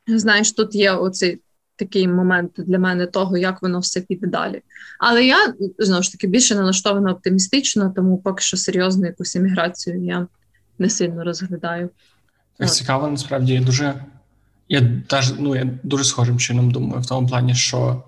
знаєш, 0.08 0.52
тут 0.52 0.76
є 0.76 0.92
оцей 0.92 1.42
такий 1.76 2.08
момент 2.08 2.52
для 2.58 2.80
мене 2.80 3.06
того, 3.06 3.38
як 3.38 3.62
воно 3.62 3.80
все 3.80 4.02
піде 4.02 4.28
далі. 4.28 4.62
Але 5.00 5.26
я 5.26 5.54
знову 5.80 6.04
ж 6.04 6.12
таки 6.12 6.28
більше 6.28 6.56
налаштована 6.56 7.12
оптимістично, 7.12 7.94
тому 7.96 8.18
поки 8.18 8.42
що 8.42 8.58
серйозну 8.58 9.06
якусь 9.06 9.36
еміграцію 9.36 10.04
я 10.04 10.28
не 10.80 10.90
сильно 10.90 11.24
розглядаю. 11.24 11.90
Так 12.58 12.72
цікаво, 12.72 13.08
насправді 13.08 13.54
я 13.54 13.62
дуже. 13.62 13.94
Я 14.70 14.92
теж 15.08 15.34
ну 15.40 15.56
я 15.56 15.70
дуже 15.84 16.04
схожим 16.04 16.40
чином 16.40 16.72
думаю 16.72 17.02
в 17.02 17.06
тому 17.06 17.28
плані, 17.28 17.56
що 17.56 18.04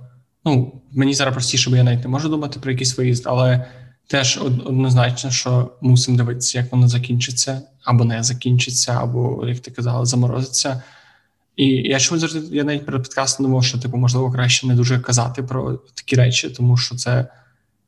ну 0.46 0.82
мені 0.92 1.14
зараз 1.14 1.34
простіше, 1.34 1.70
бо 1.70 1.76
я 1.76 1.84
навіть 1.84 2.04
не 2.04 2.08
можу 2.10 2.30
думати 2.30 2.60
про 2.60 2.72
якийсь 2.72 2.98
виїзд, 2.98 3.24
але 3.28 3.66
теж 4.10 4.40
однозначно, 4.42 5.32
що 5.32 5.72
мусимо 5.82 6.18
дивитися, 6.18 6.58
як 6.58 6.72
воно 6.72 6.88
закінчиться, 6.88 7.62
або 7.84 8.06
не 8.06 8.24
закінчиться, 8.24 8.92
або, 9.02 9.48
як 9.48 9.60
ти 9.60 9.72
казала, 9.72 10.06
заморозиться. 10.06 10.84
І 11.56 11.66
я 11.68 12.00
чому 12.00 12.20
завжди 12.20 12.56
я 12.56 12.64
навіть 12.64 12.86
перед 12.86 13.04
подкастом 13.04 13.46
думав, 13.46 13.64
що 13.64 13.78
типу, 13.78 13.98
можливо, 13.98 14.32
краще 14.32 14.68
не 14.68 14.76
дуже 14.76 15.00
казати 15.00 15.44
про 15.44 15.74
такі 15.74 16.16
речі, 16.16 16.50
тому 16.50 16.78
що 16.78 16.96
це 16.96 17.28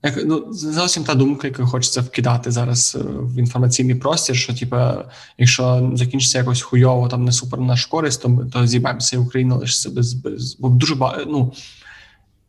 як 0.03 0.25
ну 0.25 0.53
зовсім 0.53 1.03
та 1.03 1.13
думка, 1.13 1.47
яку 1.47 1.65
хочеться 1.65 2.01
вкидати 2.01 2.51
зараз 2.51 2.97
е, 2.99 3.03
в 3.03 3.39
інформаційний 3.39 3.95
простір. 3.95 4.35
Що 4.35 4.53
типу, 4.53 4.77
якщо 5.37 5.91
закінчиться 5.93 6.37
якось 6.37 6.61
хуйово, 6.61 7.07
там 7.07 7.25
не 7.25 7.31
супер 7.31 7.59
наш 7.59 7.85
користь, 7.85 8.21
то 8.21 8.45
то 8.53 8.67
зіб'ємося 8.67 9.15
і 9.15 9.19
Україна 9.19 9.55
лишиться 9.55 9.89
без 9.89 10.13
без 10.13 10.57
бо 10.59 10.69
дуже. 10.69 10.95
Ну 11.27 11.53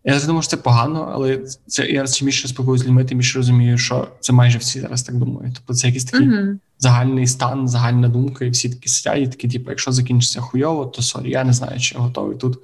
я 0.04 0.20
думаю, 0.20 0.42
що 0.42 0.50
це 0.50 0.56
погано, 0.56 1.10
але 1.14 1.38
це 1.66 1.86
я 1.86 2.06
чим 2.06 2.26
більше 2.26 2.48
спілкуюся 2.48 2.84
з 2.84 2.86
людьми, 2.86 3.04
тим 3.04 3.18
більше 3.18 3.38
розумію, 3.38 3.78
що 3.78 4.08
це 4.20 4.32
майже 4.32 4.58
всі 4.58 4.80
зараз 4.80 5.02
так 5.02 5.16
думають. 5.16 5.54
Тобто 5.54 5.74
це 5.74 5.86
якийсь 5.86 6.04
такий 6.04 6.28
uh-huh. 6.28 6.58
загальний 6.78 7.26
стан, 7.26 7.68
загальна 7.68 8.08
думка, 8.08 8.44
і 8.44 8.50
всі 8.50 8.70
такі 8.70 8.88
сидять, 8.88 9.22
і 9.22 9.26
такі, 9.26 9.48
типу, 9.48 9.70
якщо 9.70 9.92
закінчиться 9.92 10.40
хуйово, 10.40 10.86
то 10.86 11.02
sorry, 11.02 11.30
я 11.30 11.44
не 11.44 11.52
знаю, 11.52 11.80
чи 11.80 11.94
я 11.94 12.00
готовий 12.00 12.36
тут 12.36 12.58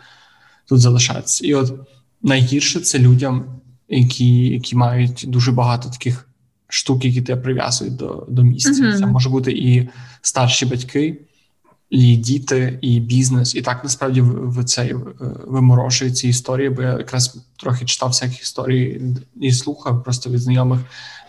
тут 0.68 0.80
залишатися. 0.80 1.46
І 1.46 1.54
от 1.54 1.72
найгірше 2.22 2.80
це 2.80 2.98
людям, 2.98 3.44
які 3.88 4.48
які 4.48 4.76
мають 4.76 5.24
дуже 5.28 5.52
багато 5.52 5.90
таких 5.90 6.28
штук, 6.68 7.04
які 7.04 7.22
тебе 7.22 7.42
прив'язують 7.42 7.96
до 7.96 8.26
до 8.28 8.42
місця. 8.42 8.84
Uh-huh. 8.84 8.98
Це 8.98 9.06
може 9.06 9.28
бути 9.28 9.52
і 9.52 9.88
старші 10.22 10.66
батьки 10.66 11.20
і 11.90 12.16
діти, 12.16 12.78
і 12.80 13.00
бізнес, 13.00 13.54
і 13.54 13.62
так 13.62 13.84
насправді 13.84 14.20
в 14.20 14.64
цей 14.64 14.94
виморожує 15.46 16.10
ці 16.10 16.28
історії, 16.28 16.70
бо 16.70 16.82
я 16.82 16.98
якраз 16.98 17.36
трохи 17.56 17.84
читав 17.84 18.08
всяких 18.08 18.42
історій 18.42 19.00
і 19.40 19.52
слухав 19.52 20.04
просто 20.04 20.30
від 20.30 20.40
знайомих 20.40 20.80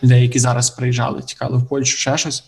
людей, 0.02 0.22
які 0.22 0.38
зараз 0.38 0.70
приїжджали, 0.70 1.22
тікали 1.22 1.58
в 1.58 1.68
Польщу, 1.68 1.96
ще 1.96 2.18
щось, 2.18 2.44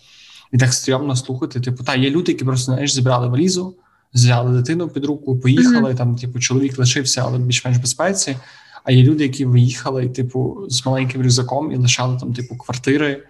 і 0.51 0.57
так 0.57 0.73
стрьомно 0.73 1.15
слухати. 1.15 1.59
Типу, 1.59 1.83
та 1.83 1.95
є 1.95 2.09
люди, 2.09 2.31
які 2.31 2.45
просто 2.45 2.65
знаєш, 2.65 2.93
зібрали 2.93 3.27
валізу, 3.27 3.75
взяли 4.13 4.57
дитину 4.57 4.89
під 4.89 5.05
руку, 5.05 5.39
поїхали. 5.39 5.91
Mm-hmm. 5.91 5.97
Там, 5.97 6.15
типу, 6.15 6.39
чоловік 6.39 6.77
лишився, 6.77 7.23
але 7.25 7.37
більш-менш 7.37 7.77
безпеці. 7.77 8.37
А 8.83 8.91
є 8.91 9.03
люди, 9.03 9.23
які 9.23 9.45
виїхали, 9.45 10.09
типу, 10.09 10.65
з 10.69 10.85
маленьким 10.85 11.21
рюкзаком 11.21 11.71
і 11.71 11.75
лишали 11.75 12.19
там, 12.19 12.33
типу, 12.33 12.57
квартири. 12.57 13.23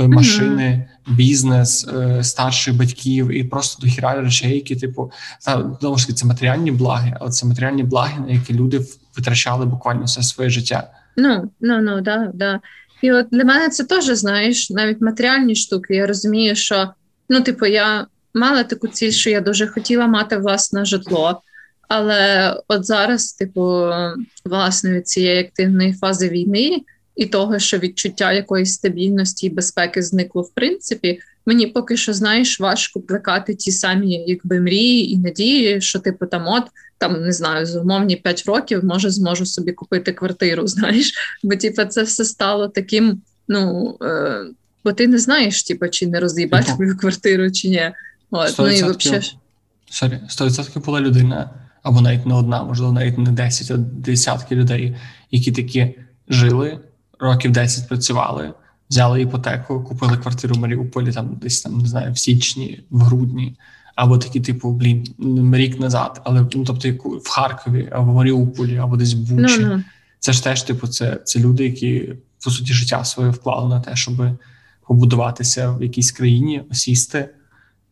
Е, 0.00 0.08
машини, 0.08 0.88
бізнес, 1.10 1.88
е, 1.88 2.24
старших 2.24 2.76
батьків 2.76 3.28
і 3.28 3.44
просто 3.44 3.86
дохіра 3.86 4.20
речей, 4.20 4.54
які 4.54 4.76
типу 4.76 5.12
знову 5.80 5.98
ж 5.98 6.14
це 6.14 6.26
матеріальні 6.26 6.70
благи, 6.70 7.16
але 7.20 7.30
це 7.30 7.46
матеріальні 7.46 7.82
благи, 7.82 8.20
на 8.26 8.32
які 8.32 8.54
люди 8.54 8.80
витрачали 9.16 9.66
буквально 9.66 10.04
все 10.04 10.22
своє 10.22 10.50
життя. 10.50 10.90
Ну 11.16 11.50
ну 11.60 11.80
ну 11.80 12.00
да, 12.00 12.30
да. 12.34 12.60
І 13.02 13.12
от 13.12 13.26
для 13.30 13.44
мене 13.44 13.68
це 13.68 13.84
теж 13.84 14.04
знаєш, 14.04 14.70
навіть 14.70 15.00
матеріальні 15.00 15.54
штуки. 15.54 15.94
Я 15.94 16.06
розумію, 16.06 16.56
що 16.56 16.90
ну, 17.28 17.40
типу, 17.40 17.66
я 17.66 18.06
мала 18.34 18.64
таку 18.64 18.88
ціль, 18.88 19.10
що 19.10 19.30
я 19.30 19.40
дуже 19.40 19.66
хотіла 19.66 20.06
мати 20.06 20.36
власне 20.36 20.84
житло. 20.84 21.42
Але 21.88 22.54
от 22.68 22.86
зараз, 22.86 23.32
типу, 23.32 23.90
власне, 24.44 24.90
від 24.92 25.08
цієї 25.08 25.40
активної 25.40 25.92
фази 25.92 26.28
війни 26.28 26.82
і 27.20 27.26
того, 27.26 27.58
що 27.58 27.78
відчуття 27.78 28.32
якоїсь 28.32 28.72
стабільності 28.72 29.46
і 29.46 29.50
безпеки 29.50 30.02
зникло 30.02 30.42
в 30.42 30.50
принципі. 30.50 31.20
Мені 31.46 31.66
поки 31.66 31.96
що 31.96 32.12
знаєш 32.12 32.60
важко 32.60 33.00
плекати 33.00 33.54
ті 33.54 33.72
самі, 33.72 34.24
якби 34.26 34.60
мрії 34.60 35.12
і 35.12 35.18
надії, 35.18 35.80
що 35.80 35.98
типу 35.98 36.26
там 36.26 36.46
от 36.46 36.64
там 36.98 37.22
не 37.22 37.32
знаю, 37.32 37.66
з 37.66 37.76
умовні 37.76 38.16
5 38.16 38.44
років 38.46 38.84
може 38.84 39.10
зможу 39.10 39.46
собі 39.46 39.72
купити 39.72 40.12
квартиру. 40.12 40.66
Знаєш, 40.66 41.12
бо 41.42 41.56
типу, 41.56 41.84
це 41.84 42.02
все 42.02 42.24
стало 42.24 42.68
таким. 42.68 43.22
Ну 43.48 43.96
е, 44.02 44.44
бо 44.84 44.92
ти 44.92 45.08
не 45.08 45.18
знаєш, 45.18 45.62
типу, 45.62 45.88
чи 45.88 46.06
не 46.06 46.20
роз'їбати 46.20 46.72
ну, 46.80 46.96
квартиру, 46.96 47.50
чи 47.50 47.68
ні. 47.68 47.92
От, 48.30 48.54
ну 48.58 48.68
і 48.68 48.84
взагалі... 48.84 49.24
Sorry, 49.90 50.18
100% 50.28 50.84
була 50.84 51.00
людина, 51.00 51.50
або 51.82 52.00
навіть 52.00 52.26
не 52.26 52.34
одна, 52.34 52.64
можливо, 52.64 52.92
навіть 52.92 53.18
не 53.18 53.30
10, 53.30 53.70
а 53.70 53.76
десятки 53.76 54.54
людей, 54.54 54.96
які 55.30 55.52
такі 55.52 55.94
жили 56.28 56.78
років 57.20 57.52
10 57.52 57.88
працювали, 57.88 58.54
взяли 58.90 59.22
іпотеку, 59.22 59.84
купили 59.84 60.16
квартиру 60.16 60.54
в 60.54 60.58
Маріуполі, 60.58 61.12
там 61.12 61.38
десь 61.42 61.62
там 61.62 61.78
не 61.78 61.88
знаю, 61.88 62.12
в 62.12 62.18
січні, 62.18 62.84
в 62.90 63.00
грудні, 63.00 63.56
або 63.94 64.18
такі, 64.18 64.40
типу, 64.40 64.70
блін, 64.72 65.54
рік 65.54 65.80
назад, 65.80 66.20
але 66.24 66.46
ну 66.54 66.64
тобто 66.64 66.88
в 67.18 67.28
Харкові, 67.28 67.88
або 67.92 68.12
в 68.12 68.14
Маріуполі, 68.14 68.76
або 68.76 68.96
десь 68.96 69.14
в 69.14 69.18
Бучі. 69.18 69.60
No, 69.60 69.72
no. 69.72 69.82
Це 70.18 70.32
ж 70.32 70.44
теж, 70.44 70.62
типу, 70.62 70.88
це 70.88 71.20
це 71.24 71.40
люди, 71.40 71.64
які 71.64 72.12
по 72.44 72.50
суті 72.50 72.72
життя 72.72 73.04
своє 73.04 73.30
вклали 73.30 73.68
на 73.68 73.80
те, 73.80 73.96
щоб 73.96 74.36
побудуватися 74.86 75.70
в 75.70 75.82
якійсь 75.82 76.12
країні, 76.12 76.62
осісти 76.70 77.28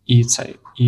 І 0.06 0.24
цей, 0.24 0.56
і, 0.78 0.86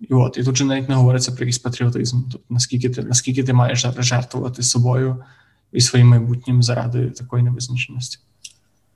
і 0.00 0.08
от, 0.10 0.38
і 0.38 0.44
тут 0.44 0.56
же 0.56 0.64
навіть 0.64 0.88
не 0.88 0.94
говориться 0.94 1.32
про 1.32 1.40
якийсь 1.40 1.58
патріотизм. 1.58 2.22
Тобто, 2.32 2.46
наскільки 2.50 2.90
ти 2.90 3.02
наскільки 3.02 3.44
ти 3.44 3.52
маєш 3.52 3.86
жертвувати 3.98 4.62
собою 4.62 5.24
і 5.74 5.80
своїм 5.80 6.08
майбутнім 6.08 6.62
заради 6.62 7.10
такої 7.10 7.42
невизначеності? 7.42 8.18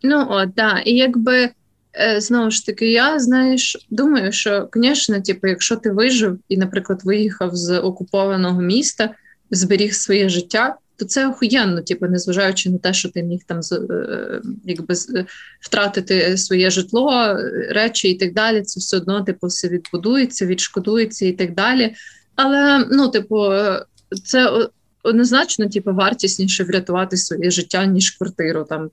Ну 0.03 0.27
от, 0.31 0.51
да. 0.57 0.79
І 0.79 0.93
якби 0.93 1.51
е, 2.01 2.21
знову 2.21 2.51
ж 2.51 2.67
таки, 2.67 2.93
я 2.93 3.19
знаєш, 3.19 3.87
думаю, 3.91 4.33
що, 4.33 4.69
звісно, 4.75 5.21
типу, 5.21 5.47
якщо 5.47 5.77
ти 5.77 5.91
вижив 5.91 6.39
і, 6.49 6.57
наприклад, 6.57 7.01
виїхав 7.05 7.57
з 7.57 7.79
окупованого 7.79 8.61
міста, 8.61 9.11
зберіг 9.51 9.95
своє 9.95 10.29
життя 10.29 10.77
то 10.99 11.05
це 11.05 11.29
охуєнно, 11.29 11.83
типу, 11.83 12.07
незважаючи 12.07 12.71
на 12.71 12.79
те, 12.79 12.93
що 12.93 13.09
ти 13.09 13.23
міг 13.23 13.41
там 13.47 13.61
е, 13.91 14.41
якби 14.65 14.95
втратити 15.61 16.37
своє 16.37 16.71
житло, 16.71 17.37
речі 17.71 18.11
і 18.11 18.15
так 18.15 18.35
далі. 18.35 18.63
Це 18.63 18.81
все 18.81 18.97
одно 18.97 19.23
типу, 19.23 19.47
все 19.47 19.69
відбудується, 19.69 20.47
відшкодується 20.47 21.27
і 21.27 21.33
так 21.33 21.55
далі. 21.55 21.95
Але 22.37 22.87
ну, 22.91 23.09
типу, 23.09 23.51
це 24.25 24.69
однозначно, 25.09 25.69
типу, 25.69 25.95
вартісніше 25.95 26.65
врятувати 26.65 27.17
своє 27.17 27.51
життя 27.51 27.87
ніж 27.87 28.11
квартиру 28.11 28.67
там. 28.69 28.91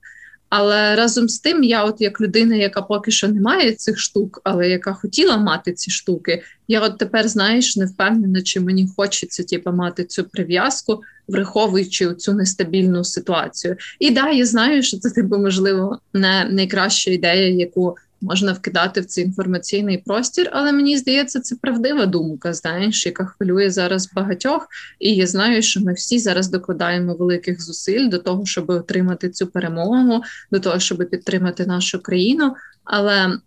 Але 0.48 0.96
разом 0.96 1.28
з 1.28 1.38
тим, 1.38 1.62
я, 1.62 1.84
от 1.84 2.00
як 2.00 2.20
людина, 2.20 2.56
яка 2.56 2.82
поки 2.82 3.10
що 3.10 3.28
не 3.28 3.40
має 3.40 3.72
цих 3.72 3.98
штук, 3.98 4.40
але 4.44 4.68
яка 4.68 4.92
хотіла 4.92 5.36
мати 5.36 5.72
ці 5.72 5.90
штуки, 5.90 6.42
я 6.68 6.80
от 6.80 6.98
тепер 6.98 7.28
знаєш 7.28 7.76
не 7.76 7.86
впевнена, 7.86 8.42
чи 8.42 8.60
мені 8.60 8.88
хочеться 8.96 9.42
типу, 9.42 9.72
мати 9.72 10.04
цю 10.04 10.24
прив'язку, 10.24 11.02
враховуючи 11.28 12.14
цю 12.14 12.32
нестабільну 12.32 13.04
ситуацію. 13.04 13.76
І 13.98 14.10
да, 14.10 14.30
я 14.30 14.46
знаю, 14.46 14.82
що 14.82 14.98
це 14.98 15.10
типу, 15.10 15.38
можливо 15.38 15.98
не 16.12 16.48
найкраща 16.50 17.10
ідея, 17.10 17.48
яку 17.48 17.96
можна 18.20 18.52
вкидати 18.52 19.00
в 19.00 19.04
цей 19.04 19.24
інформаційний 19.24 19.98
простір, 19.98 20.50
але 20.52 20.72
мені 20.72 20.98
здається, 20.98 21.40
це 21.40 21.56
правдива 21.56 22.06
думка, 22.06 22.52
знаєш, 22.52 23.06
яка 23.06 23.24
хвилює 23.24 23.70
зараз 23.70 24.12
багатьох. 24.12 24.68
І 24.98 25.14
я 25.14 25.26
знаю, 25.26 25.62
що 25.62 25.80
ми 25.80 25.92
всі 25.92 26.18
зараз 26.18 26.50
докладаємо 26.50 27.14
великих 27.14 27.62
зусиль 27.62 28.08
до 28.08 28.18
того, 28.18 28.46
щоб 28.46 28.70
отримати 28.70 29.30
цю 29.30 29.46
перемогу, 29.46 30.22
до 30.50 30.60
того, 30.60 30.78
щоб 30.78 31.10
підтримати 31.10 31.66
нашу 31.66 32.02
країну. 32.02 32.54
Але 32.84 33.38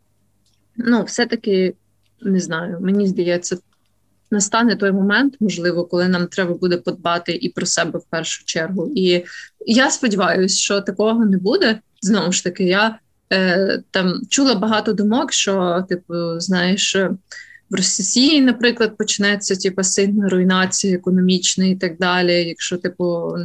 ну, 0.78 1.04
все-таки 1.04 1.74
не 2.22 2.40
знаю, 2.40 2.78
мені 2.82 3.08
здається. 3.08 3.58
Настане 4.32 4.76
той 4.76 4.92
момент, 4.92 5.36
можливо, 5.40 5.86
коли 5.86 6.08
нам 6.08 6.28
треба 6.28 6.54
буде 6.54 6.78
подбати 6.78 7.32
і 7.32 7.50
про 7.50 7.66
себе 7.66 8.00
в 8.00 8.06
першу 8.10 8.46
чергу. 8.46 8.92
І 8.96 9.26
я 9.66 9.92
сподіваюся, 9.92 10.58
що 10.58 10.82
такого 10.82 11.26
не 11.26 11.38
буде. 11.38 11.80
Знову 12.02 12.32
ж 12.32 12.44
таки, 12.44 12.64
я 12.64 13.00
е, 13.34 13.84
там 13.92 14.22
чула 14.30 14.56
багато 14.56 14.94
думок, 14.94 15.34
що, 15.34 15.86
типу, 15.90 16.40
знаєш, 16.40 16.96
в 17.70 17.76
Росії, 17.76 18.42
наприклад, 18.42 18.98
почнеться 18.98 19.56
типу, 19.56 19.84
сильна 19.84 20.30
руйнація 20.30 20.96
економічна 20.96 21.66
і 21.66 21.76
так 21.76 21.98
далі, 21.98 22.34
якщо 22.34 22.78
типу 22.78 23.36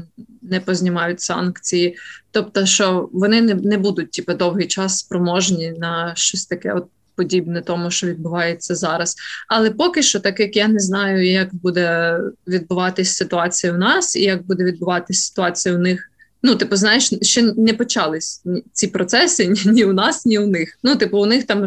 не 0.42 0.60
познімають 0.60 1.20
санкції. 1.20 1.96
Тобто, 2.30 2.66
що 2.66 3.08
вони 3.12 3.42
не 3.42 3.54
не 3.54 3.78
будуть 3.78 4.10
типу, 4.10 4.34
довгий 4.34 4.66
час 4.66 4.98
спроможні 4.98 5.70
на 5.70 6.12
щось 6.16 6.46
таке, 6.46 6.72
от 6.72 6.86
подібне 7.16 7.62
тому, 7.62 7.90
що 7.90 8.06
відбувається 8.06 8.74
зараз. 8.74 9.16
Але 9.48 9.70
поки 9.70 10.02
що, 10.02 10.20
так 10.20 10.40
як 10.40 10.56
я 10.56 10.68
не 10.68 10.78
знаю, 10.78 11.30
як 11.30 11.54
буде 11.54 12.20
відбуватись 12.46 13.16
ситуація 13.16 13.72
у 13.72 13.76
нас, 13.76 14.16
і 14.16 14.22
як 14.22 14.46
буде 14.46 14.64
відбуватись 14.64 15.26
ситуація 15.26 15.74
у 15.74 15.78
них 15.78 16.10
Ну, 16.46 16.56
типу, 16.56 16.76
знаєш, 16.76 17.10
ще 17.22 17.42
не 17.42 17.74
почались 17.74 18.42
ці 18.72 18.86
процеси 18.86 19.46
ні, 19.46 19.60
ні 19.64 19.84
у 19.84 19.92
нас, 19.92 20.26
ні 20.26 20.38
у 20.38 20.46
них. 20.46 20.78
Ну, 20.82 20.96
типу, 20.96 21.18
у 21.18 21.26
них 21.26 21.44
там 21.44 21.66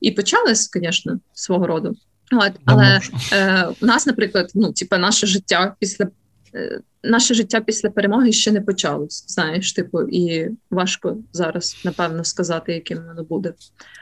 і 0.00 0.10
почалась, 0.10 0.70
звісно, 0.72 1.20
свого 1.34 1.66
роду. 1.66 1.96
От, 2.32 2.52
Але 2.64 3.00
е, 3.32 3.66
у 3.80 3.86
нас, 3.86 4.06
наприклад, 4.06 4.50
ну, 4.54 4.72
типу, 4.72 4.96
наше 4.96 5.26
життя 5.26 5.76
після 5.78 6.06
е, 6.54 6.80
наше 7.02 7.34
життя 7.34 7.60
після 7.60 7.90
перемоги 7.90 8.32
ще 8.32 8.52
не 8.52 8.60
почалось. 8.60 9.24
Знаєш, 9.28 9.72
типу, 9.72 10.02
і 10.02 10.50
важко 10.70 11.16
зараз, 11.32 11.76
напевно, 11.84 12.24
сказати, 12.24 12.72
яким 12.72 12.98
воно 13.08 13.24
буде. 13.24 13.54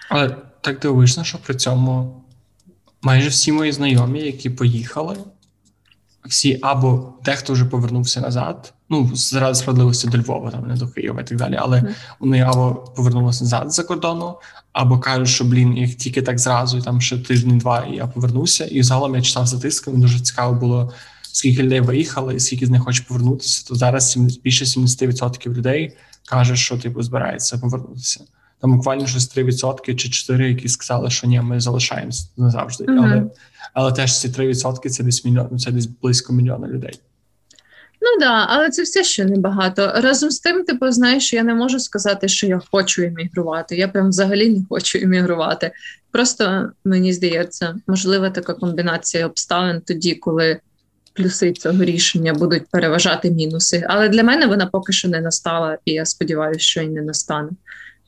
Але 0.09 0.37
так 0.61 0.79
дивишся, 0.79 1.25
що 1.25 1.39
при 1.39 1.55
цьому 1.55 2.23
майже 3.03 3.29
всі 3.29 3.53
мої 3.53 3.73
знайомі, 3.73 4.21
які 4.21 4.51
поїхали 4.51 5.17
всі 6.29 6.59
або 6.63 7.13
дехто 7.25 7.53
вже 7.53 7.65
повернувся 7.65 8.21
назад, 8.21 8.75
ну 8.91 9.11
заради 9.15 9.55
справедливості 9.55 10.09
до 10.09 10.19
Львова, 10.19 10.51
там 10.51 10.69
не 10.69 10.75
до 10.75 10.89
Києва 10.89 11.21
і 11.21 11.25
так 11.25 11.39
далі. 11.39 11.57
Але 11.61 11.81
mm. 11.81 11.95
вони 12.21 12.41
або 12.41 12.75
повернулися 12.75 13.45
назад 13.45 13.73
за 13.73 13.83
кордону, 13.83 14.35
або 14.73 14.99
кажуть, 14.99 15.29
що 15.29 15.45
блін, 15.45 15.77
їх 15.77 15.95
тільки 15.95 16.23
так 16.23 16.39
зразу, 16.39 16.79
і 16.79 16.83
там 16.83 17.01
ще 17.01 17.19
тиждень-два, 17.19 17.81
і 17.81 17.97
я 17.97 18.07
повернуся. 18.07 18.65
І 18.65 18.83
загалом 18.83 19.15
я 19.15 19.23
читав 19.23 19.49
статистику, 19.49 19.91
мені 19.91 20.03
дуже 20.03 20.21
цікаво 20.21 20.55
було. 20.55 20.93
Скільки 21.33 21.63
людей 21.63 21.81
виїхало, 21.81 22.33
і 22.33 22.41
скільки 22.41 22.67
з 22.67 22.71
них 22.71 22.83
хоче 22.83 23.03
повернутися, 23.09 23.69
то 23.69 23.75
зараз 23.75 24.17
більше 24.17 24.65
70% 24.65 25.49
людей 25.49 25.97
каже, 26.29 26.57
що 26.57 26.79
типу 26.79 27.03
збирається 27.03 27.59
повернутися. 27.59 28.21
Там 28.61 28.77
буквально 28.77 29.07
щось 29.07 29.37
3% 29.37 29.95
чи 29.95 30.09
4%, 30.09 30.43
які 30.43 30.69
сказали, 30.69 31.11
що 31.11 31.27
ні, 31.27 31.41
ми 31.41 31.61
залишаємось 31.61 32.31
назавжди. 32.37 32.85
Mm-hmm. 32.85 33.05
Але 33.05 33.31
але 33.73 33.93
теж 33.93 34.19
ці 34.21 34.29
3% 34.29 34.89
це 34.89 35.05
десь 35.05 35.25
мільйон, 35.25 35.59
це 35.59 35.71
десь 35.71 35.87
близько 35.87 36.33
мільйона 36.33 36.69
людей. 36.69 37.01
Ну 38.01 38.21
да, 38.21 38.47
але 38.49 38.71
це 38.71 38.83
все 38.83 39.05
ще 39.05 39.25
небагато. 39.25 39.93
Разом 39.95 40.31
з 40.31 40.41
тим, 40.41 40.65
типу, 40.65 40.91
знаєш, 40.91 41.33
я 41.33 41.43
не 41.43 41.55
можу 41.55 41.81
сказати, 41.81 42.29
що 42.29 42.47
я 42.47 42.61
хочу 42.71 43.03
іммігрувати. 43.03 43.77
Я 43.77 43.89
прям 43.89 44.09
взагалі 44.09 44.49
не 44.49 44.65
хочу 44.69 44.99
іммігрувати. 44.99 45.73
Просто 46.11 46.71
мені 46.85 47.13
здається, 47.13 47.75
можлива 47.87 48.31
така 48.31 48.55
комбінація 48.55 49.27
обставин 49.27 49.81
тоді, 49.81 50.15
коли 50.15 50.61
плюси 51.13 51.53
цього 51.53 51.85
рішення 51.85 52.35
будуть 52.35 52.67
переважати 52.71 53.31
мінуси. 53.31 53.85
Але 53.89 54.09
для 54.09 54.23
мене 54.23 54.47
вона 54.47 54.67
поки 54.67 54.93
що 54.93 55.09
не 55.09 55.21
настала, 55.21 55.79
і 55.85 55.93
я 55.93 56.05
сподіваюся, 56.05 56.61
що 56.61 56.83
й 56.83 56.89
не 56.89 57.03
настане. 57.03 57.51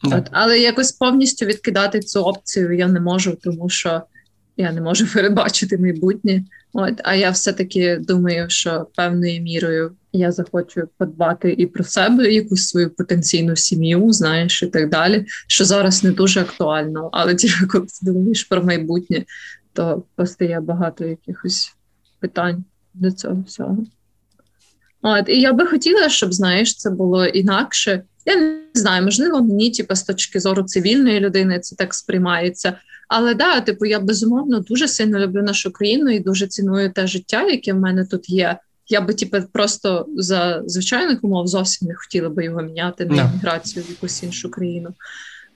От, 0.03 0.29
Але 0.31 0.59
якось 0.59 0.93
повністю 0.93 1.47
відкидати 1.47 2.01
цю 2.01 2.21
опцію 2.23 2.73
я 2.73 2.89
не 2.89 3.01
можу, 3.01 3.37
тому 3.43 3.69
що 3.69 4.03
я 4.57 4.73
не 4.73 4.81
можу 4.81 5.07
передбачити 5.15 5.79
майбутнє. 5.79 6.45
От, 6.73 7.01
А 7.05 7.15
я 7.15 7.31
все-таки 7.31 7.97
думаю, 8.01 8.51
що 8.51 8.87
певною 8.97 9.43
мірою 9.43 9.93
я 10.13 10.33
захочу 10.33 10.89
подбати 10.99 11.53
і 11.59 11.67
про 11.67 11.85
себе, 11.85 12.33
якусь 12.33 12.69
свою 12.69 12.91
потенційну 12.91 13.57
сім'ю, 13.57 14.13
знаєш, 14.13 14.63
і 14.63 14.67
так 14.67 14.91
далі. 14.91 15.27
Що 15.47 15.65
зараз 15.65 16.05
не 16.05 16.11
дуже 16.11 16.41
актуально, 16.41 17.09
але 17.13 17.35
тільки 17.35 17.67
коли 17.71 17.87
ти 17.87 18.13
думаєш 18.13 18.45
про 18.45 18.65
майбутнє, 18.65 19.25
то 19.73 20.03
постає 20.15 20.61
багато 20.61 21.05
якихось 21.05 21.77
питань 22.21 22.65
до 22.95 23.11
цього 23.11 23.45
всього. 23.47 23.79
От, 25.03 25.29
І 25.29 25.41
я 25.41 25.53
би 25.53 25.67
хотіла, 25.67 26.09
щоб 26.09 26.33
знаєш, 26.33 26.77
це 26.77 26.91
було 26.91 27.27
інакше. 27.27 28.03
Я 28.27 28.37
не 28.37 28.61
знаю, 28.75 29.05
можливо, 29.05 29.43
мені, 29.43 29.71
типу, 29.71 29.95
з 29.95 30.03
точки 30.03 30.41
зору 30.41 30.63
цивільної 30.63 31.21
людини, 31.21 31.61
це 31.61 31.77
так 31.77 31.95
сприймається. 31.95 32.79
Але 33.09 33.35
да, 33.35 33.61
типу, 33.61 33.87
я 33.87 34.01
безумовно 34.01 34.61
дуже 34.61 34.89
сильно 34.89 35.19
люблю 35.19 35.43
нашу 35.43 35.73
країну 35.73 36.11
і 36.11 36.21
дуже 36.21 36.47
ціную 36.47 36.93
те 36.93 37.07
життя, 37.07 37.43
яке 37.43 37.73
в 37.73 37.79
мене 37.79 38.05
тут 38.05 38.31
є. 38.31 38.59
Я 38.89 39.01
би 39.01 39.15
типу, 39.15 39.37
просто 39.53 40.07
за 40.17 40.63
звичайних 40.67 41.25
умов 41.25 41.47
зовсім 41.47 41.89
не 41.89 41.95
хотіла 41.95 42.29
би 42.29 42.45
його 42.45 42.63
міняти 42.63 43.07
на 43.07 43.23
імміграцію 43.23 43.85
в 43.85 43.91
якусь 43.91 44.23
іншу 44.23 44.51
країну. 44.51 44.95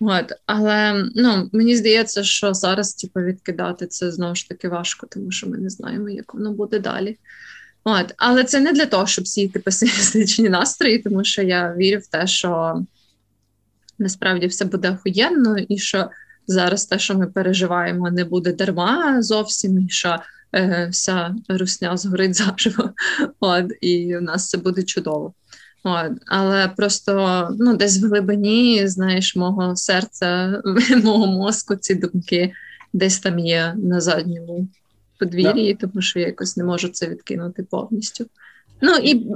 От. 0.01 0.33
Але 0.47 1.05
ну, 1.15 1.51
мені 1.53 1.77
здається, 1.77 2.25
що 2.25 2.55
зараз 2.55 2.95
типу, 2.95 3.21
відкидати 3.21 3.87
це 3.87 4.11
знову 4.11 4.35
ж 4.35 4.49
таки 4.49 4.69
важко, 4.69 5.07
тому 5.11 5.31
що 5.31 5.49
ми 5.49 5.59
не 5.59 5.71
знаємо, 5.71 6.09
як 6.09 6.35
воно 6.35 6.53
буде 6.53 6.79
далі. 6.79 7.19
От, 7.85 8.15
але 8.17 8.45
це 8.45 8.61
не 8.61 8.73
для 8.73 8.87
того, 8.87 9.07
щоб 9.07 9.27
сіяти 9.27 9.59
песимістичні 9.59 10.49
настрої, 10.49 10.99
тому 10.99 11.25
що 11.25 11.43
я 11.43 11.75
вірю 11.79 12.01
в 12.01 12.07
те, 12.07 12.27
що 12.27 12.83
насправді 13.99 14.47
все 14.47 14.65
буде 14.65 14.91
охуєнно, 14.91 15.59
і 15.59 15.79
що 15.79 16.11
зараз 16.47 16.87
те, 16.87 16.99
що 16.99 17.15
ми 17.15 17.27
переживаємо, 17.27 18.11
не 18.11 18.25
буде 18.25 18.53
дарма 18.53 19.23
зовсім, 19.23 19.79
і 19.79 19.89
що 19.89 20.19
е, 20.55 20.89
вся 20.93 21.35
русня 21.49 21.97
згорить 21.97 22.35
заживо. 22.37 22.91
От, 23.41 23.73
і 23.81 24.17
у 24.17 24.21
нас 24.21 24.49
це 24.49 24.59
буде 24.59 24.83
чудово. 24.83 25.35
От, 25.85 26.13
Але 26.27 26.69
просто 26.69 27.49
ну, 27.59 27.77
десь 27.77 28.03
в 28.03 28.07
глибині, 28.07 28.89
знаєш, 28.89 29.37
мого 29.37 29.77
серця, 29.77 30.63
мого 31.05 31.27
мозку 31.27 31.77
ці 31.77 31.95
думки 31.95 32.53
десь 32.93 33.19
там 33.19 33.39
є 33.39 33.75
на 33.77 34.01
задньому 34.01 34.69
подвір'ї, 35.21 35.75
тому 35.75 36.03
що 36.03 36.19
я 36.19 36.27
якось 36.27 36.57
не 36.57 36.65
можу 36.65 36.89
це 36.89 37.09
відкинути 37.09 37.63
повністю. 37.63 38.27
Ну 38.83 38.97
і 38.97 39.27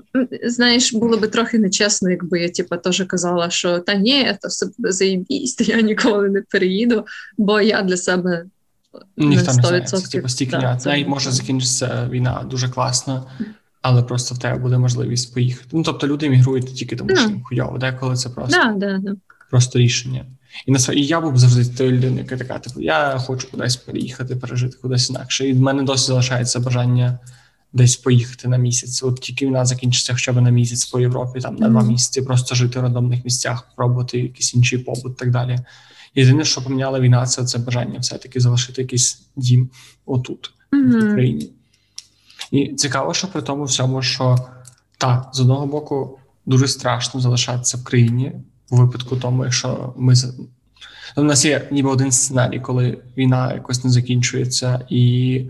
знаєш, 0.45 0.93
було 0.93 1.16
би 1.16 1.28
трохи 1.28 1.59
нечесно, 1.59 2.11
якби 2.11 2.41
я 2.41 2.49
типу, 2.49 2.76
теж 2.76 3.05
казала, 3.07 3.51
що 3.51 3.78
та 3.78 3.95
ні, 3.95 4.37
то 4.43 4.49
все 4.49 4.66
буде 4.78 4.93
заєбість, 4.93 5.68
я 5.68 5.80
ніколи 5.80 6.30
не 6.30 6.43
переїду, 6.43 7.07
бо 7.39 7.61
я 7.61 7.82
для 7.82 7.97
себе 7.97 8.45
ніхто 9.16 9.53
не 9.53 9.62
знає, 9.62 9.80
це 9.80 10.01
типу 10.01 10.28
стільки 10.28 10.57
да, 10.57 10.76
це 10.76 11.05
може 11.05 11.30
закінчитися 11.30 12.09
війна 12.11 12.47
дуже 12.51 12.68
класно, 12.68 13.26
але 13.82 14.03
просто 14.03 14.35
в 14.35 14.39
тебе 14.39 14.59
буде 14.59 14.78
можливість 14.78 15.35
поїхати. 15.35 15.68
Ну 15.72 15.82
тобто 15.82 16.07
люди 16.07 16.28
мігрують 16.28 16.74
тільки 16.74 16.97
тому, 16.97 17.16
що 17.16 17.28
їм 17.28 17.43
хуйово, 17.43 17.78
деколи 17.78 18.16
це 18.16 18.28
просто 18.28 18.59
да, 18.59 18.72
да, 18.72 18.99
да. 18.99 19.16
просто 19.51 19.78
рішення. 19.78 20.24
І 20.67 20.73
на 20.73 20.79
і 20.93 21.05
я 21.05 21.21
був 21.21 21.39
завжди 21.39 21.65
тою 21.65 21.93
людиною, 21.93 22.19
яка 22.19 22.37
така, 22.37 22.59
типу, 22.59 22.81
я 22.81 23.19
хочу 23.19 23.51
кудись 23.51 23.77
переїхати, 23.77 24.37
пережити 24.37 24.77
кудись 24.83 25.11
інакше. 25.11 25.49
І 25.49 25.53
в 25.53 25.61
мене 25.61 25.83
досі 25.83 26.07
залишається 26.07 26.61
бажання 26.61 27.19
десь 27.73 27.97
поїхати 27.97 28.49
на 28.49 28.57
місяць. 28.57 29.03
От 29.03 29.21
тільки 29.21 29.47
війна 29.47 29.65
закінчиться 29.65 30.13
хоча 30.13 30.33
б 30.33 30.41
на 30.41 30.51
місяць 30.51 30.85
по 30.85 31.01
Європі, 31.01 31.41
там 31.41 31.57
на 31.57 31.69
два 31.69 31.83
місяці, 31.83 32.23
просто 32.23 32.55
жити 32.55 32.79
в 32.79 32.83
рандомних 32.83 33.25
місцях, 33.25 33.69
пробувати 33.77 34.19
якийсь 34.19 34.55
інший 34.55 34.79
побут 34.79 35.13
і 35.13 35.19
так 35.19 35.31
далі. 35.31 35.59
Єдине, 36.15 36.45
що 36.45 36.65
поміняла 36.65 37.01
війна, 37.01 37.27
це 37.27 37.45
це 37.45 37.59
бажання 37.59 37.99
все-таки 37.99 38.41
залишити 38.41 38.83
якийсь 38.83 39.23
дім 39.37 39.71
отут, 40.07 40.53
mm-hmm. 40.73 41.01
в 41.01 41.11
Україні. 41.11 41.51
І 42.51 42.75
цікаво, 42.75 43.15
що 43.15 43.29
при 43.29 43.43
тому 43.43 43.65
всьому, 43.65 44.03
що 44.03 44.39
так, 44.99 45.31
з 45.33 45.41
одного 45.41 45.67
боку, 45.67 46.19
дуже 46.47 46.69
страшно 46.69 47.21
залишатися 47.21 47.77
в 47.77 47.85
країні 47.85 48.33
у 48.71 48.77
випадку 48.77 49.17
тому, 49.17 49.45
якщо 49.45 49.95
ми 49.97 50.15
у 51.17 51.23
нас 51.23 51.45
є 51.45 51.69
ніби 51.71 51.91
один 51.91 52.12
сценарій, 52.12 52.61
коли 52.61 52.99
війна 53.17 53.53
якось 53.53 53.85
не 53.85 53.91
закінчується, 53.91 54.87
і 54.89 55.41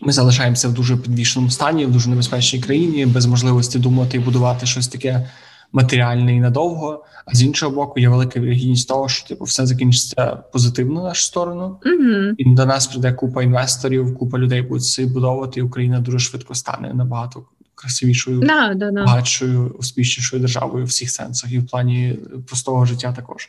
ми 0.00 0.12
залишаємося 0.12 0.68
в 0.68 0.74
дуже 0.74 0.96
підвішеному 0.96 1.50
стані, 1.50 1.86
в 1.86 1.92
дуже 1.92 2.10
небезпечній 2.10 2.60
країні, 2.60 3.06
без 3.06 3.26
можливості 3.26 3.78
думати 3.78 4.16
і 4.16 4.20
будувати 4.20 4.66
щось 4.66 4.88
таке 4.88 5.30
матеріальне 5.72 6.36
і 6.36 6.40
надовго. 6.40 7.04
А 7.26 7.34
з 7.34 7.42
іншого 7.42 7.74
боку, 7.74 8.00
є 8.00 8.08
велика 8.08 8.40
вірогідність 8.40 8.88
того, 8.88 9.08
що 9.08 9.28
типу 9.28 9.44
все 9.44 9.66
закінчиться 9.66 10.26
позитивно 10.52 10.94
на 10.94 11.08
нашу 11.08 11.22
сторону, 11.22 11.78
mm-hmm. 11.84 12.34
і 12.38 12.54
до 12.54 12.66
нас 12.66 12.86
прийде 12.86 13.12
купа 13.12 13.42
інвесторів, 13.42 14.18
купа 14.18 14.38
людей 14.38 14.62
будуть 14.62 14.84
це 14.84 15.06
будовувати, 15.06 15.60
і 15.60 15.62
Україна 15.62 16.00
дуже 16.00 16.18
швидко 16.18 16.54
стане 16.54 16.94
набагато 16.94 17.42
красивішою, 17.80 18.40
да, 18.40 18.74
да, 18.74 18.90
да. 18.90 19.04
багатшою, 19.04 19.76
успішнішою 19.78 20.40
державою 20.40 20.84
в 20.84 20.88
всіх 20.88 21.10
сенсах, 21.10 21.52
і 21.52 21.58
в 21.58 21.66
плані 21.66 22.18
простого 22.46 22.86
життя 22.86 23.12
також. 23.12 23.48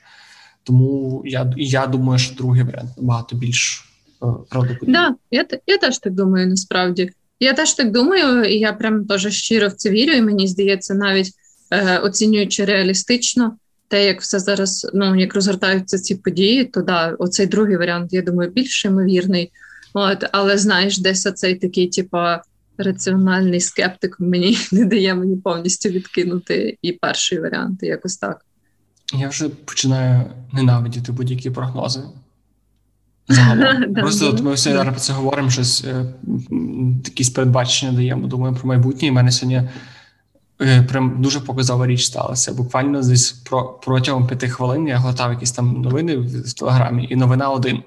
Тому 0.63 1.21
я 1.25 1.53
я 1.57 1.87
думаю, 1.87 2.19
що 2.19 2.35
другий 2.35 2.63
варіант 2.63 2.89
набагато 2.97 3.35
більш 3.35 3.85
е, 4.23 4.25
правдоподібний. 4.49 4.93
Да, 4.93 5.15
я 5.31 5.45
я 5.67 5.77
теж 5.77 5.99
так 5.99 6.13
думаю. 6.13 6.47
Насправді 6.47 7.11
я 7.39 7.53
теж 7.53 7.73
так 7.73 7.91
думаю, 7.91 8.43
і 8.43 8.59
я 8.59 8.73
прям 8.73 9.05
теж 9.05 9.33
щиро 9.33 9.67
в 9.67 9.73
це 9.73 9.89
вірю. 9.89 10.11
І 10.11 10.21
мені 10.21 10.47
здається, 10.47 10.93
навіть 10.93 11.31
е, 11.71 11.97
оцінюючи 11.97 12.65
реалістично 12.65 13.57
те, 13.87 14.05
як 14.05 14.21
все 14.21 14.39
зараз 14.39 14.91
ну 14.93 15.15
як 15.15 15.35
розгортаються 15.35 15.97
ці 15.97 16.15
події, 16.15 16.65
то 16.65 16.81
да, 16.81 17.15
оцей 17.19 17.47
другий 17.47 17.77
варіант, 17.77 18.13
я 18.13 18.21
думаю, 18.21 18.51
більш 18.51 18.85
ймовірний. 18.85 19.51
От, 19.93 20.25
але 20.31 20.57
знаєш, 20.57 20.99
десь 20.99 21.25
оцей 21.25 21.55
такий, 21.55 21.87
типа 21.87 22.41
раціональний 22.83 23.59
скептик 23.59 24.19
мені 24.19 24.57
не 24.71 24.85
дає 24.85 25.15
мені 25.15 25.35
повністю 25.35 25.89
відкинути 25.89 26.77
і 26.81 26.91
перший 26.91 27.39
варіант, 27.39 27.83
якось 27.83 28.17
так. 28.17 28.45
Я 29.13 29.29
вже 29.29 29.49
починаю 29.49 30.25
ненавидіти 30.53 31.11
будь-які 31.11 31.49
прогнози. 31.49 32.01
Загалом. 33.27 33.93
Просто 33.93 34.29
от 34.29 34.41
ми 34.41 34.53
все 34.53 34.71
зараз 34.71 34.93
про 34.93 34.99
це 34.99 35.13
говоримо, 35.13 35.49
щось 35.49 35.83
е, 35.83 36.05
якісь 37.05 37.29
передбачення 37.29 37.91
даємо, 37.91 38.27
думаємо 38.27 38.57
про 38.57 38.67
майбутнє. 38.67 39.07
І 39.07 39.11
в 39.11 39.13
мене 39.13 39.31
сьогодні 39.31 39.69
е, 40.61 40.83
прям 40.83 41.21
дуже 41.21 41.39
показова 41.39 41.87
річ 41.87 42.05
сталася. 42.05 42.53
Буквально 42.53 43.01
десь 43.01 43.31
про, 43.31 43.79
протягом 43.83 44.27
п'яти 44.27 44.49
хвилин 44.49 44.87
я 44.87 44.97
готав 44.97 45.31
якісь 45.33 45.51
там 45.51 45.81
новини 45.81 46.17
в 46.17 46.53
телеграмі, 46.53 47.07
і 47.11 47.15
новина 47.15 47.49
один. 47.49 47.83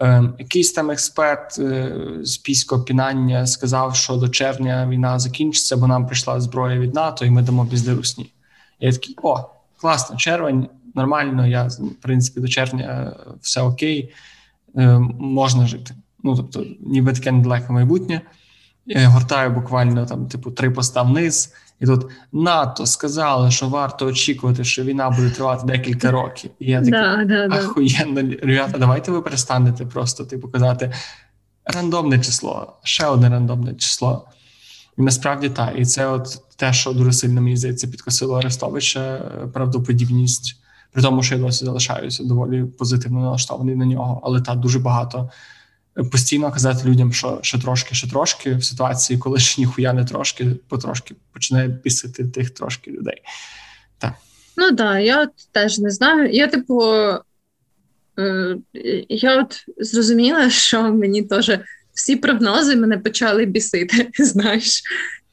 Е, 0.00 0.22
якийсь 0.38 0.72
там 0.72 0.90
експерт 0.90 1.58
е, 1.58 1.96
з 2.22 2.36
піського 2.36 2.82
пінання 2.82 3.46
сказав, 3.46 3.96
що 3.96 4.16
до 4.16 4.28
червня 4.28 4.88
війна 4.88 5.18
закінчиться, 5.18 5.76
бо 5.76 5.86
нам 5.86 6.06
прийшла 6.06 6.40
зброя 6.40 6.78
від 6.78 6.94
НАТО, 6.94 7.24
і 7.24 7.30
ми 7.30 7.42
дамо 7.42 7.66
пізди 7.66 7.94
русні. 7.94 8.32
Я 8.80 8.92
такий, 8.92 9.16
о, 9.22 9.44
класно, 9.80 10.16
червень, 10.16 10.68
нормально. 10.94 11.46
Я 11.46 11.64
в 11.64 11.94
принципі 12.02 12.40
до 12.40 12.48
червня 12.48 13.16
все 13.40 13.60
окей, 13.60 14.14
е, 14.76 14.98
можна 15.18 15.66
жити. 15.66 15.94
Ну 16.22 16.36
тобто, 16.36 16.64
ніби 16.80 17.12
таке 17.12 17.32
недалеке 17.32 17.72
майбутнє. 17.72 18.20
Я 18.86 19.08
гортаю 19.08 19.50
буквально 19.50 20.06
там, 20.06 20.26
типу, 20.26 20.50
три 20.50 20.70
поста 20.70 21.02
вниз. 21.02 21.52
І 21.80 21.86
тут 21.86 22.06
НАТО 22.32 22.86
сказали, 22.86 23.50
що 23.50 23.68
варто 23.68 24.06
очікувати, 24.06 24.64
що 24.64 24.84
війна 24.84 25.10
буде 25.10 25.30
тривати 25.30 25.66
декілька 25.66 26.10
років. 26.10 26.50
І 26.58 26.70
я 26.70 26.78
такий, 26.78 26.92
да, 26.92 27.24
да, 27.24 27.56
ахуєнно, 27.56 28.34
ребята, 28.42 28.78
давайте 28.78 29.12
ви 29.12 29.22
перестанете 29.22 29.86
просто 29.86 30.24
типу 30.24 30.48
казати 30.48 30.92
рандомне 31.64 32.18
число, 32.18 32.72
ще 32.82 33.06
одне 33.06 33.28
рандомне 33.28 33.74
число. 33.74 34.28
І 34.98 35.02
насправді 35.02 35.48
так. 35.48 35.72
І 35.76 35.84
це 35.84 36.06
от 36.06 36.42
те, 36.56 36.72
що 36.72 36.92
дуже 36.92 37.12
сильно 37.12 37.42
мені 37.42 37.56
здається, 37.56 37.88
підкосило 37.88 38.38
Арестовича, 38.38 39.18
правдоподібність, 39.52 40.56
при 40.92 41.02
тому, 41.02 41.22
що 41.22 41.34
я 41.34 41.40
досі 41.40 41.64
залишаюся 41.64 42.24
доволі 42.24 42.64
позитивно 42.64 43.20
налаштований 43.20 43.76
на 43.76 43.86
нього, 43.86 44.20
але 44.24 44.40
так 44.40 44.58
дуже 44.58 44.78
багато 44.78 45.30
постійно 46.04 46.52
казати 46.52 46.88
людям, 46.88 47.12
що 47.12 47.38
ще 47.42 47.58
трошки, 47.58 47.94
ще 47.94 48.08
трошки, 48.10 48.54
в 48.54 48.64
ситуації, 48.64 49.18
коли 49.18 49.38
ж 49.38 49.56
ніхуя 49.58 49.92
не 49.92 50.04
трошки, 50.04 50.46
потрошки 50.68 51.14
починає 51.32 51.68
бісити 51.68 52.24
тих 52.24 52.50
трошки 52.50 52.90
людей. 52.90 53.22
Так. 53.98 54.12
Ну 54.56 54.66
так, 54.66 54.76
да, 54.76 54.98
я 54.98 55.22
от 55.22 55.30
теж 55.52 55.78
не 55.78 55.90
знаю. 55.90 56.30
Я, 56.30 56.46
типу, 56.46 56.82
е, 58.18 58.56
я 59.08 59.40
от 59.42 59.64
зрозуміла, 59.78 60.50
що 60.50 60.82
мені 60.82 61.22
теж 61.22 61.58
всі 61.94 62.16
прогнози 62.16 62.76
мене 62.76 62.98
почали 62.98 63.44
бісити, 63.44 64.10
знаєш. 64.18 64.82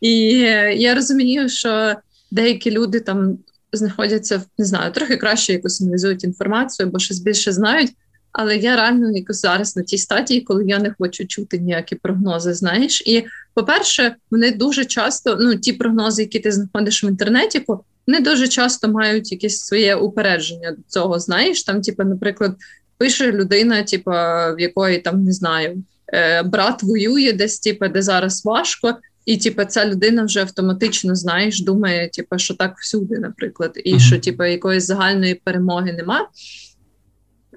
І 0.02 0.30
я 0.76 0.96
розумію, 0.96 1.50
що 1.50 1.96
деякі 2.32 2.72
люди 2.72 3.00
там 3.00 3.38
знаходяться 3.72 4.44
не 4.58 4.66
знаю, 4.66 4.92
трохи 4.92 5.18
краще 5.18 5.54
якось 5.54 5.82
аналізують 5.82 6.24
інформацію, 6.24 6.88
або 6.88 7.00
щось 7.00 7.20
більше 7.20 7.52
знають. 7.52 7.92
Але 8.34 8.58
я 8.58 8.76
реально 8.76 9.12
якось 9.12 9.42
зараз 9.42 9.76
на 9.78 9.84
тій 9.84 9.98
стадії, 9.98 10.42
коли 10.42 10.66
я 10.68 10.80
не 10.80 10.96
хочу 11.00 11.28
чути 11.28 11.58
ніякі 11.58 11.96
прогнози. 11.96 12.54
Знаєш, 12.54 13.04
і 13.06 13.26
по-перше, 13.54 14.16
вони 14.32 14.52
дуже 14.52 14.86
часто, 14.86 15.38
ну 15.40 15.56
ті 15.56 15.74
прогнози, 15.74 16.22
які 16.22 16.40
ти 16.40 16.52
знаходиш 16.52 17.04
в 17.04 17.06
інтернеті, 17.06 17.66
вони 18.08 18.20
дуже 18.20 18.48
часто 18.48 18.88
мають 18.88 19.32
якесь 19.32 19.60
своє 19.60 19.96
упередження 19.96 20.72
до 20.72 20.82
цього. 20.88 21.20
Знаєш, 21.20 21.64
там, 21.64 21.82
типу, 21.82 22.04
наприклад, 22.04 22.56
пише 22.98 23.32
людина, 23.32 23.84
типу, 23.84 24.12
в 24.12 24.56
якої 24.60 25.00
там 25.00 25.24
не 25.24 25.32
знаю, 25.32 25.84
е, 26.14 26.44
брат 26.44 26.84
воює 26.84 27.34
десь, 27.34 27.60
типу, 27.60 27.88
де 27.88 28.02
зараз 28.02 28.46
важко. 28.46 28.96
І, 29.26 29.38
типу, 29.38 29.66
ця 29.66 29.86
людина 29.86 30.24
вже 30.24 30.42
автоматично 30.42 31.16
знаєш, 31.16 31.62
думає, 31.62 32.10
типу, 32.10 32.38
що 32.38 32.54
так 32.54 32.78
всюди, 32.80 33.20
наприклад, 33.20 33.72
і 33.84 33.94
uh-huh. 33.94 34.00
що 34.00 34.20
типу, 34.20 34.44
якоїсь 34.44 34.86
загальної 34.86 35.36
перемоги 35.36 35.94
нема. 35.94 36.28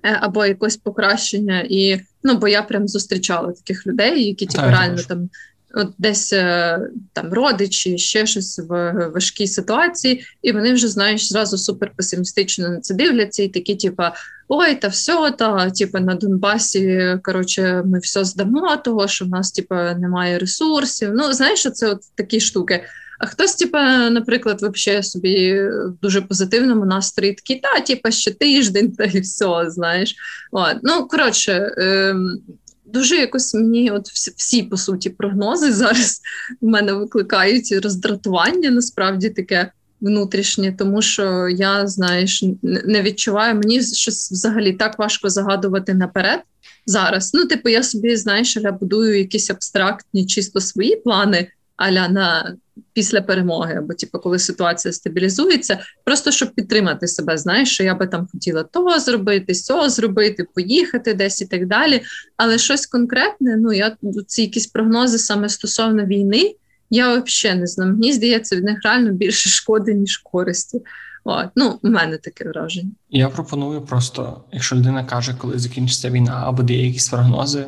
Е, 0.06 0.18
або 0.20 0.46
якось 0.46 0.76
покращення. 0.76 1.66
І 1.68 2.00
ну, 2.22 2.34
бо 2.34 2.48
я 2.48 2.62
прям 2.62 2.88
зустрічала 2.88 3.52
таких 3.52 3.86
людей, 3.86 4.24
які 4.24 4.46
типу, 4.46 4.64
реально 4.64 5.02
там. 5.08 5.30
От 5.74 5.88
десь 5.98 6.32
е, 6.32 6.80
там 7.12 7.32
родичі, 7.32 7.98
ще 7.98 8.26
щось 8.26 8.58
в 8.68 8.92
важкій 9.14 9.46
ситуації, 9.46 10.24
і 10.42 10.52
вони 10.52 10.72
вже 10.72 10.88
знаєш 10.88 11.28
зразу 11.28 11.58
супер 11.58 11.92
песимістично 11.96 12.68
на 12.68 12.80
це 12.80 12.94
дивляться, 12.94 13.42
і 13.42 13.48
такі, 13.48 13.76
типа, 13.76 14.12
ой, 14.48 14.74
та 14.74 14.88
все, 14.88 15.30
та 15.38 15.70
типу, 15.70 15.98
на 15.98 16.14
Донбасі 16.14 17.18
коротше, 17.22 17.82
ми 17.86 17.98
все 17.98 18.24
здамо, 18.24 18.76
того 18.76 19.08
що 19.08 19.24
в 19.24 19.28
нас 19.28 19.52
типа 19.52 19.94
немає 19.94 20.38
ресурсів. 20.38 21.10
Ну 21.14 21.32
знаєш, 21.32 21.66
це 21.74 21.88
от 21.88 22.00
такі 22.14 22.40
штуки. 22.40 22.84
А 23.18 23.26
хтось, 23.26 23.54
типа, 23.54 24.10
наприклад, 24.10 24.62
взагалі 24.62 25.02
собі 25.02 25.62
в 25.62 25.94
дуже 26.02 26.20
позитивному 26.20 26.84
настрої 26.84 27.32
такий, 27.32 27.60
та, 27.60 27.80
типа, 27.80 28.10
ще 28.10 28.30
тиждень, 28.30 28.92
та 28.92 29.04
і 29.04 29.20
все, 29.20 29.64
знаєш. 29.68 30.14
От. 30.52 30.76
Ну, 30.82 31.08
коротше, 31.08 31.74
ем, 31.76 32.40
дуже 32.84 33.16
якось 33.16 33.54
мені, 33.54 33.90
от 33.90 34.08
всі, 34.08 34.62
по 34.62 34.76
суті, 34.76 35.10
прогнози 35.10 35.72
зараз 35.72 36.20
в 36.60 36.66
мене 36.66 36.92
викликають 36.92 37.72
роздратування, 37.82 38.70
насправді 38.70 39.30
таке 39.30 39.70
внутрішнє, 40.00 40.74
тому 40.78 41.02
що 41.02 41.48
я, 41.48 41.86
знаєш, 41.86 42.44
не 42.62 43.02
відчуваю, 43.02 43.54
мені 43.54 43.82
щось 43.82 44.32
взагалі 44.32 44.72
так 44.72 44.98
важко 44.98 45.30
загадувати 45.30 45.94
наперед. 45.94 46.40
Зараз, 46.86 47.34
ну, 47.34 47.46
типу, 47.46 47.68
я 47.68 47.82
собі, 47.82 48.16
знаєш, 48.16 48.56
я 48.56 48.72
будую 48.72 49.18
якісь 49.18 49.50
абстрактні, 49.50 50.26
чисто 50.26 50.60
свої 50.60 50.96
плани, 50.96 51.50
аля 51.76 52.08
на 52.08 52.56
після 52.92 53.20
перемоги, 53.20 53.74
або 53.74 53.94
типу, 53.94 54.18
коли 54.18 54.38
ситуація 54.38 54.92
стабілізується, 54.92 55.78
просто 56.04 56.30
щоб 56.30 56.54
підтримати 56.54 57.08
себе, 57.08 57.38
знаєш, 57.38 57.70
що 57.70 57.84
я 57.84 57.94
би 57.94 58.06
там 58.06 58.28
хотіла 58.32 58.62
того 58.62 58.98
зробити, 58.98 59.54
цього 59.54 59.88
зробити, 59.88 60.46
поїхати 60.54 61.14
десь 61.14 61.40
і 61.40 61.46
так 61.46 61.66
далі. 61.66 62.02
Але 62.36 62.58
щось 62.58 62.86
конкретне, 62.86 63.56
ну 63.56 63.72
я 63.72 63.96
ці 64.26 64.42
якісь 64.42 64.66
прогнози 64.66 65.18
саме 65.18 65.48
стосовно 65.48 66.04
війни, 66.04 66.54
я 66.90 67.18
взагалі 67.18 67.60
не 67.60 67.66
знаю. 67.66 67.92
Мені 67.92 68.12
здається, 68.12 68.56
від 68.56 68.64
них 68.64 68.78
реально 68.84 69.12
більше 69.12 69.48
шкоди, 69.48 69.94
ніж 69.94 70.16
користі. 70.16 70.80
От, 71.24 71.46
ну, 71.56 71.78
у 71.82 71.88
мене 71.88 72.18
таке 72.18 72.48
враження. 72.48 72.90
Я 73.10 73.28
пропоную 73.28 73.80
просто, 73.82 74.44
якщо 74.52 74.76
людина 74.76 75.04
каже, 75.04 75.34
коли 75.38 75.58
закінчиться 75.58 76.10
війна, 76.10 76.42
або 76.46 76.62
дає 76.62 76.86
якісь 76.86 77.08
прогнози, 77.08 77.66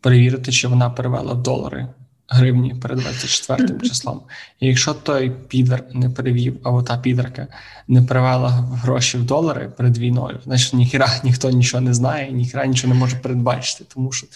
перевірити, 0.00 0.52
чи 0.52 0.68
вона 0.68 0.90
перевела 0.90 1.32
в 1.32 1.42
долари 1.42 1.88
гривні 2.28 2.74
перед 2.74 2.98
24 2.98 3.80
числом. 3.88 4.22
І 4.60 4.66
якщо 4.66 4.94
той 4.94 5.30
підер 5.48 5.84
не 5.92 6.10
перевів, 6.10 6.56
або 6.62 6.82
та 6.82 6.98
підерка 6.98 7.46
не 7.88 8.02
перевела 8.02 8.50
гроші 8.50 9.18
в 9.18 9.24
долари 9.24 9.72
перед 9.76 9.98
війною, 9.98 10.40
значить 10.44 10.74
ніхіра 10.74 11.08
ніхто 11.24 11.50
нічого 11.50 11.80
не 11.80 11.94
знає, 11.94 12.32
ніхіра 12.32 12.66
нічого 12.66 12.94
не 12.94 13.00
може 13.00 13.16
передбачити. 13.16 13.84
Тому 13.94 14.12
що 14.12 14.26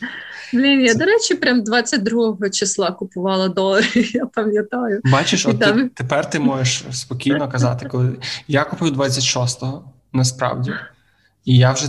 Блін, 0.53 0.81
я, 0.81 0.93
це... 0.93 0.99
до 0.99 1.05
речі, 1.05 1.35
прям 1.35 1.63
22 1.63 2.51
числа 2.51 2.91
купувала 2.91 3.49
долари, 3.49 3.87
я 4.15 4.27
пам'ятаю. 4.27 5.01
Бачиш, 5.05 5.47
от 5.47 5.61
там... 5.61 5.83
ти, 5.83 5.89
тепер 5.95 6.31
ти 6.31 6.39
можеш 6.39 6.85
спокійно 6.93 7.49
казати, 7.53 7.87
коли 7.87 8.17
я 8.49 8.65
купив 8.65 9.01
26-го, 9.01 9.85
насправді. 10.13 10.73
І 11.45 11.57
я 11.57 11.73
вже 11.73 11.89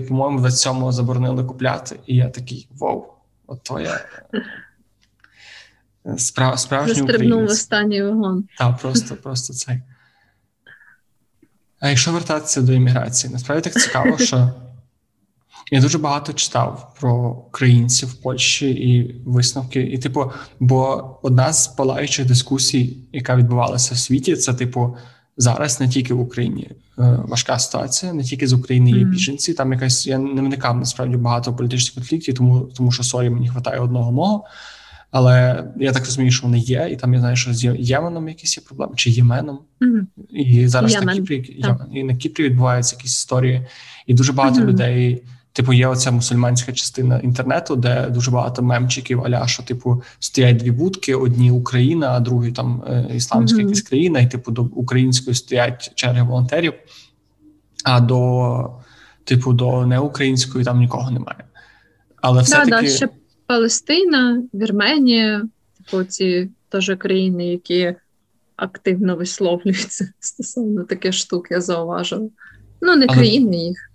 по-моєму 0.00 0.40
27-го 0.40 0.92
заборонили 0.92 1.44
купляти. 1.44 2.00
І 2.06 2.16
я 2.16 2.28
такий 2.28 2.68
вау, 2.78 3.06
от 3.46 3.62
твоя 3.62 4.00
Справ, 6.16 6.58
справжній 6.58 6.94
Застрибнув 6.94 7.40
в 7.40 7.44
останній 7.44 8.02
вагон. 8.02 8.44
Так, 8.58 8.78
просто, 8.78 9.16
просто 9.16 9.52
цей. 9.54 9.82
А 11.80 11.88
якщо 11.88 12.12
вертатися 12.12 12.62
до 12.62 12.72
імміграції, 12.72 13.32
насправді 13.32 13.70
так 13.70 13.82
цікаво, 13.82 14.18
що 14.18 14.52
я 15.70 15.80
дуже 15.80 15.98
багато 15.98 16.32
читав 16.32 16.94
про 17.00 17.28
українців 17.48 18.08
в 18.08 18.14
Польщі 18.14 18.70
і 18.70 19.20
висновки. 19.26 19.82
І, 19.82 19.98
типу, 19.98 20.32
бо 20.60 21.10
одна 21.22 21.52
з 21.52 21.68
палаючих 21.68 22.26
дискусій, 22.26 22.96
яка 23.12 23.36
відбувалася 23.36 23.94
в 23.94 23.98
світі, 23.98 24.36
це, 24.36 24.54
типу, 24.54 24.96
зараз 25.36 25.80
не 25.80 25.88
тільки 25.88 26.14
в 26.14 26.20
Україні 26.20 26.70
е, 26.98 27.18
важка 27.28 27.58
ситуація, 27.58 28.12
не 28.12 28.24
тільки 28.24 28.46
з 28.46 28.52
України 28.52 28.90
є 28.90 29.04
біженці. 29.04 29.54
Там 29.54 29.72
якась 29.72 30.06
я 30.06 30.18
не 30.18 30.42
вникав 30.42 30.76
насправді 30.76 31.16
багато 31.16 31.54
політичних 31.54 31.94
конфліктів, 31.94 32.34
тому 32.34 32.60
тому 32.60 32.92
що 32.92 33.02
sorry, 33.02 33.30
мені 33.30 33.48
вистачає 33.48 33.80
одного 33.80 34.12
мого. 34.12 34.44
Але 35.10 35.64
я 35.76 35.92
так 35.92 36.04
розумію, 36.04 36.32
що 36.32 36.46
вони 36.46 36.58
є, 36.58 36.88
і 36.92 36.96
там 36.96 37.14
я 37.14 37.20
знаю, 37.20 37.36
що 37.36 37.54
з 37.54 37.64
Єменом 37.78 38.28
якісь 38.28 38.56
є 38.56 38.62
проблеми, 38.66 38.92
чи 38.96 39.10
Єменом. 39.10 39.58
Mm-hmm. 39.80 40.06
І 40.30 40.68
зараз 40.68 40.92
Ємен. 40.92 41.06
на 41.06 41.14
Кіпрі 41.14 41.56
Ємен, 41.58 41.86
і 41.92 42.04
на 42.04 42.16
Кіпрі 42.16 42.44
відбуваються 42.44 42.96
якісь 42.96 43.16
історії, 43.16 43.66
і 44.06 44.14
дуже 44.14 44.32
багато 44.32 44.60
mm-hmm. 44.60 44.66
людей. 44.66 45.22
Типу, 45.52 45.72
є 45.72 45.86
оця 45.86 46.10
мусульманська 46.10 46.72
частина 46.72 47.18
інтернету, 47.18 47.76
де 47.76 48.10
дуже 48.10 48.30
багато 48.30 48.62
мемчиків, 48.62 49.24
аля, 49.24 49.46
що 49.46 49.62
типу 49.62 50.02
стоять 50.18 50.56
дві 50.56 50.70
будки: 50.70 51.14
одні 51.14 51.50
Україна, 51.50 52.10
а 52.10 52.20
другі 52.20 52.52
там 52.52 52.82
е, 52.88 53.10
ісламська 53.14 53.58
mm-hmm. 53.58 53.62
якась 53.62 53.82
країна, 53.82 54.20
і 54.20 54.30
типу 54.30 54.50
до 54.50 54.62
української 54.62 55.34
стоять 55.34 55.92
черги 55.94 56.22
волонтерів, 56.22 56.72
а 57.84 58.00
до 58.00 58.70
типу 59.24 59.52
до 59.52 59.86
неукраїнської 59.86 60.64
там 60.64 60.78
нікого 60.78 61.10
немає. 61.10 61.44
Але 62.22 62.42
все 62.42 62.56
таки. 62.56 62.70
Да, 62.70 63.06
да, 63.06 63.08
Палестина, 63.48 64.42
Вірменія, 64.54 65.48
типу 65.78 66.04
ці 66.04 66.50
теж 66.68 66.92
країни, 66.98 67.46
які 67.46 67.94
активно 68.56 69.16
висловлюються 69.16 70.08
стосовно 70.20 70.84
таких 70.84 71.12
штук, 71.12 71.50
я 71.50 71.60
зауважила. 71.60 72.28
Ну, 72.80 72.96
не 72.96 73.06
країни 73.06 73.56
їх. 73.56 73.90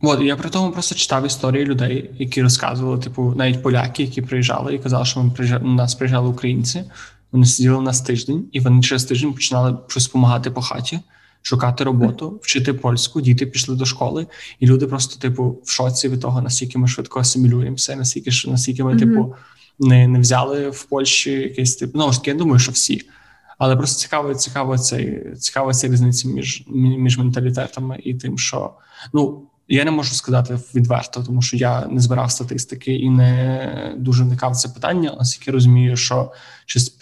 От 0.00 0.20
я 0.20 0.36
при 0.36 0.50
тому 0.50 0.72
просто 0.72 0.94
читав 0.94 1.26
історії 1.26 1.64
людей, 1.64 2.10
які 2.18 2.42
розказували, 2.42 2.98
типу, 2.98 3.34
навіть 3.36 3.62
поляки, 3.62 4.02
які 4.02 4.22
приїжджали 4.22 4.74
і 4.74 4.78
казали, 4.78 5.04
що 5.04 5.22
ми 5.22 5.30
приїжджали, 5.30 5.64
нас 5.64 5.94
приїжджали 5.94 6.28
українці. 6.28 6.84
Вони 7.32 7.46
сиділи 7.46 7.76
у 7.76 7.82
нас 7.82 8.00
тиждень, 8.00 8.48
і 8.52 8.60
вони 8.60 8.82
через 8.82 9.04
тиждень 9.04 9.32
починали 9.32 9.78
щось 9.88 10.06
допомагати 10.06 10.50
по 10.50 10.62
хаті 10.62 11.00
шукати 11.42 11.84
роботу, 11.84 12.40
вчити 12.42 12.72
польську, 12.72 13.20
діти 13.20 13.46
пішли 13.46 13.76
до 13.76 13.84
школи, 13.84 14.26
і 14.60 14.66
люди 14.66 14.86
просто, 14.86 15.20
типу, 15.20 15.58
в 15.64 15.70
шоці 15.70 16.08
від 16.08 16.20
того, 16.20 16.42
наскільки 16.42 16.78
ми 16.78 16.88
швидко 16.88 17.20
асимілюємося, 17.20 17.96
наскільки 17.96 18.30
наскільки 18.46 18.84
ми, 18.84 18.94
mm-hmm. 18.94 18.98
типу, 18.98 19.34
не 19.78 20.08
не 20.08 20.20
взяли 20.20 20.70
в 20.70 20.84
Польщі 20.84 21.30
якийсь 21.30 21.76
тип. 21.76 21.90
Ну, 21.94 22.10
я 22.24 22.34
думаю, 22.34 22.58
що 22.58 22.72
всі. 22.72 23.02
Але 23.58 23.76
просто 23.76 24.00
цікаво, 24.00 24.34
цікаво 24.34 24.78
цей 24.78 25.34
цікаво 25.34 25.74
ця 25.74 25.88
різниця 25.88 26.28
між 26.28 26.64
між 26.68 27.18
менталітетами 27.18 28.00
і 28.04 28.14
тим, 28.14 28.38
що 28.38 28.70
ну 29.12 29.42
я 29.68 29.84
не 29.84 29.90
можу 29.90 30.14
сказати 30.14 30.58
відверто, 30.74 31.22
тому 31.22 31.42
що 31.42 31.56
я 31.56 31.86
не 31.86 32.00
збирав 32.00 32.30
статистики 32.30 32.94
і 32.94 33.10
не 33.10 33.94
дуже 33.98 34.24
вникав 34.24 34.52
в 34.52 34.56
це 34.56 34.68
питання. 34.68 35.10
Оскільки 35.10 35.50
розумію, 35.50 35.96
що 35.96 36.32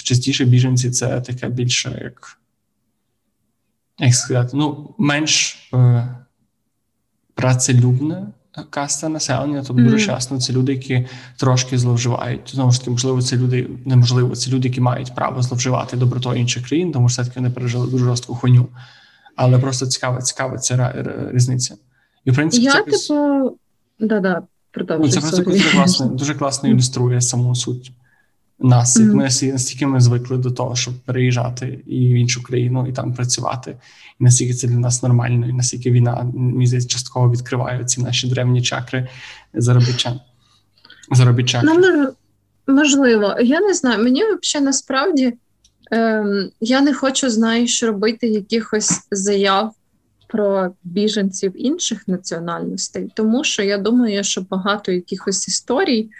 частіше 0.03 0.45
біженці 0.45 0.91
це 0.91 1.21
таке 1.21 1.49
більше 1.49 2.01
як 2.05 2.40
як 4.01 4.15
сказати, 4.15 4.51
ну, 4.55 4.95
менш 4.99 5.59
е, 5.75 6.09
працелюбна 7.35 8.33
каста 8.71 9.09
населення, 9.09 9.65
тобто 9.67 9.83
дуже 9.83 10.07
часто 10.07 10.39
це 10.39 10.53
люди, 10.53 10.73
які 10.73 11.07
трошки 11.37 11.79
зловживають. 11.79 12.51
Знову 12.53 12.73
ж 12.73 12.79
таки, 12.79 12.91
можливо, 12.91 13.23
це 13.23 13.37
люди 13.37 13.71
неможливо, 13.85 14.37
це 14.37 14.51
люди, 14.51 14.69
які 14.69 14.81
мають 14.81 15.15
право 15.15 15.43
зловживати 15.43 15.97
добротою 15.97 16.41
інших 16.41 16.69
країн, 16.69 16.93
тому 16.93 17.09
що 17.09 17.23
все 17.23 17.31
таки 17.31 17.41
вони 17.41 17.55
пережили 17.55 17.91
дуже 17.91 18.05
жорстку 18.05 18.35
хуйню. 18.35 18.69
Але 19.37 19.59
просто 19.59 19.87
цікава, 19.87 20.23
цікава 20.23 20.59
ця 20.59 21.05
різниця. 21.33 21.77
І 22.25 22.31
в 22.31 22.35
принципі, 22.35 22.65
Я, 22.65 22.73
це 22.73 22.83
типу, 22.83 23.59
да-да, 24.01 24.43
ну, 24.99 25.09
це 25.09 25.21
просто 25.21 25.43
дуже 25.43 25.71
класно, 25.71 26.07
дуже 26.07 26.35
класно 26.35 26.69
ілюструє 26.69 27.21
саму 27.21 27.55
суть 27.55 27.93
нас, 28.61 29.01
як 29.01 29.13
ми 29.13 29.25
настільки 29.25 29.87
ми 29.87 30.01
звикли 30.01 30.37
до 30.37 30.51
того, 30.51 30.77
щоб 30.77 30.95
переїжджати 30.95 31.81
і 31.87 31.99
в 31.99 32.17
іншу 32.17 32.43
країну 32.43 32.87
і 32.89 32.93
там 32.93 33.15
працювати, 33.15 33.77
і 34.21 34.25
наскільки 34.25 34.55
це 34.55 34.69
для 34.69 34.79
нас 34.79 35.03
нормально, 35.03 35.49
і 35.49 35.53
наскільки 35.53 35.91
війна 35.91 36.31
мені 36.35 36.83
частково 36.83 37.31
відкриває 37.31 37.85
ці 37.85 38.03
наші 38.03 38.29
древні 38.29 38.63
чакри 38.63 39.09
заробітчан. 39.55 40.21
Заробітчан. 41.11 41.65
Ну, 41.65 42.09
можливо, 42.75 43.37
я 43.41 43.61
не 43.61 43.75
знаю. 43.75 44.05
Мені 44.05 44.23
взагалі 44.43 44.65
насправді 44.65 45.35
ем, 45.91 46.51
я 46.61 46.81
не 46.81 46.95
хочу, 46.95 47.31
знаєш, 47.31 47.83
робити 47.83 48.29
якихось 48.29 49.01
заяв. 49.11 49.75
Про 50.33 50.71
біженців 50.85 51.53
інших 51.55 52.09
національностей, 52.09 53.13
тому 53.15 53.45
що 53.45 53.63
я 53.63 53.79
думаю, 53.79 54.25
що 54.25 54.41
багато 54.51 54.93
якихось 54.93 55.49
історій 55.49 56.11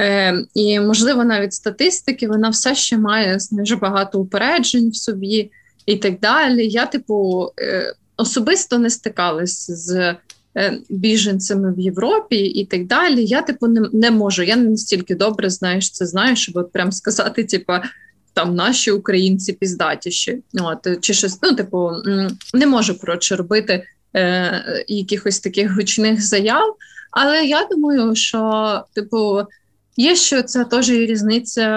Е, 0.00 0.44
І, 0.54 0.80
можливо, 0.80 1.24
навіть 1.24 1.52
статистики, 1.52 2.28
вона 2.28 2.48
все 2.48 2.74
ще 2.74 2.98
має 2.98 3.38
дуже 3.50 3.76
багато 3.76 4.20
упереджень 4.20 4.90
в 4.90 4.96
собі 4.96 5.50
і 5.86 5.96
так 5.96 6.20
далі. 6.20 6.68
Я, 6.68 6.86
типу, 6.86 7.48
е, 7.60 7.94
особисто 8.16 8.78
не 8.78 8.90
стикалась 8.90 9.70
з 9.70 10.16
е, 10.56 10.78
біженцями 10.88 11.74
в 11.74 11.80
Європі 11.80 12.36
і 12.36 12.66
так 12.66 12.86
далі. 12.86 13.24
Я, 13.24 13.42
типу, 13.42 13.66
не 13.66 13.88
не 13.92 14.10
можу. 14.10 14.42
Я 14.42 14.56
не 14.56 14.70
настільки 14.70 15.14
добре 15.14 15.50
знаєш 15.50 15.90
це 15.90 16.06
знаю, 16.06 16.36
щоб 16.36 16.70
прям 16.72 16.92
сказати, 16.92 17.44
типу, 17.44 17.72
там 18.34 18.54
наші 18.54 18.90
українці 18.90 19.52
піздатіші. 19.52 20.42
От, 20.54 21.00
Чи 21.00 21.14
щось, 21.14 21.38
ну, 21.42 21.54
типу, 21.54 21.90
не 22.54 22.66
можу 22.66 23.00
коротше 23.00 23.36
робити 23.36 23.84
е, 24.16 24.84
якихось 24.88 25.40
таких 25.40 25.74
гучних 25.74 26.26
заяв. 26.26 26.76
Але 27.10 27.44
я 27.44 27.66
думаю, 27.70 28.14
що, 28.14 28.82
типу. 28.94 29.40
Є 29.96 30.16
що 30.16 30.42
це 30.42 30.64
теж 30.64 30.88
і 30.90 31.06
різниця 31.06 31.68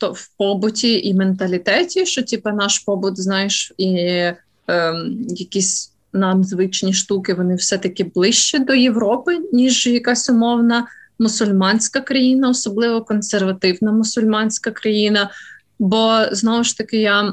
в 0.00 0.06
в 0.12 0.28
побуті 0.36 1.08
і 1.08 1.14
менталітеті, 1.14 2.06
що 2.06 2.22
типу, 2.22 2.50
наш 2.50 2.78
побут, 2.78 3.20
знаєш, 3.20 3.72
і 3.78 4.22
ем, 4.66 5.26
якісь 5.28 5.92
нам 6.12 6.44
звичні 6.44 6.92
штуки, 6.92 7.34
вони 7.34 7.54
все-таки 7.54 8.04
ближче 8.04 8.58
до 8.58 8.74
Європи, 8.74 9.38
ніж 9.52 9.86
якась 9.86 10.30
умовна 10.30 10.86
мусульманська 11.18 12.00
країна, 12.00 12.48
особливо 12.48 13.02
консервативна 13.02 13.92
мусульманська 13.92 14.70
країна. 14.70 15.30
Бо 15.78 16.20
знову 16.32 16.64
ж 16.64 16.78
таки, 16.78 17.00
я 17.00 17.32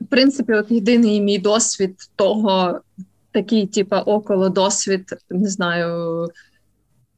в 0.00 0.06
принципі, 0.10 0.52
от 0.52 0.70
єдиний 0.70 1.20
мій 1.20 1.38
досвід 1.38 1.94
того, 2.16 2.80
такий, 3.32 3.66
типу, 3.66 3.96
около 3.96 4.48
досвід, 4.48 5.14
не 5.30 5.48
знаю 5.48 6.28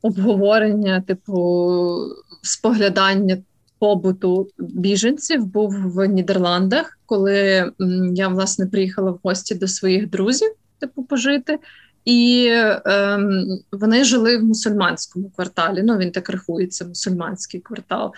обговорення, 0.04 1.00
типу 1.00 2.00
споглядання 2.42 3.38
побуту 3.78 4.48
біженців 4.58 5.46
був 5.46 5.70
в 5.84 6.06
Нідерландах, 6.06 6.98
коли 7.06 7.70
я 8.14 8.28
власне 8.28 8.66
приїхала 8.66 9.10
в 9.10 9.20
гості 9.22 9.54
до 9.54 9.68
своїх 9.68 10.10
друзів, 10.10 10.50
типу, 10.78 11.02
пожити. 11.02 11.58
І 12.04 12.50
ем, 12.84 13.58
вони 13.72 14.04
жили 14.04 14.38
в 14.38 14.44
мусульманському 14.44 15.30
кварталі. 15.36 15.82
Ну 15.82 15.98
він 15.98 16.10
так 16.10 16.30
рахується, 16.30 16.84
мусульманський 16.84 17.60
квартал. 17.60 18.12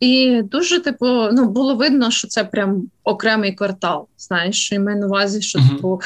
І 0.00 0.42
дуже 0.42 0.80
типу, 0.80 1.06
ну 1.32 1.48
було 1.48 1.74
видно, 1.74 2.10
що 2.10 2.28
це 2.28 2.44
прям 2.44 2.90
окремий 3.04 3.52
квартал. 3.52 4.08
Знаєш, 4.18 4.64
що 4.64 4.74
я 4.74 4.80
маю 4.80 4.98
на 4.98 5.06
увазі, 5.06 5.42
що 5.42 5.58
uh-huh. 5.58 5.68
типу 5.68 6.00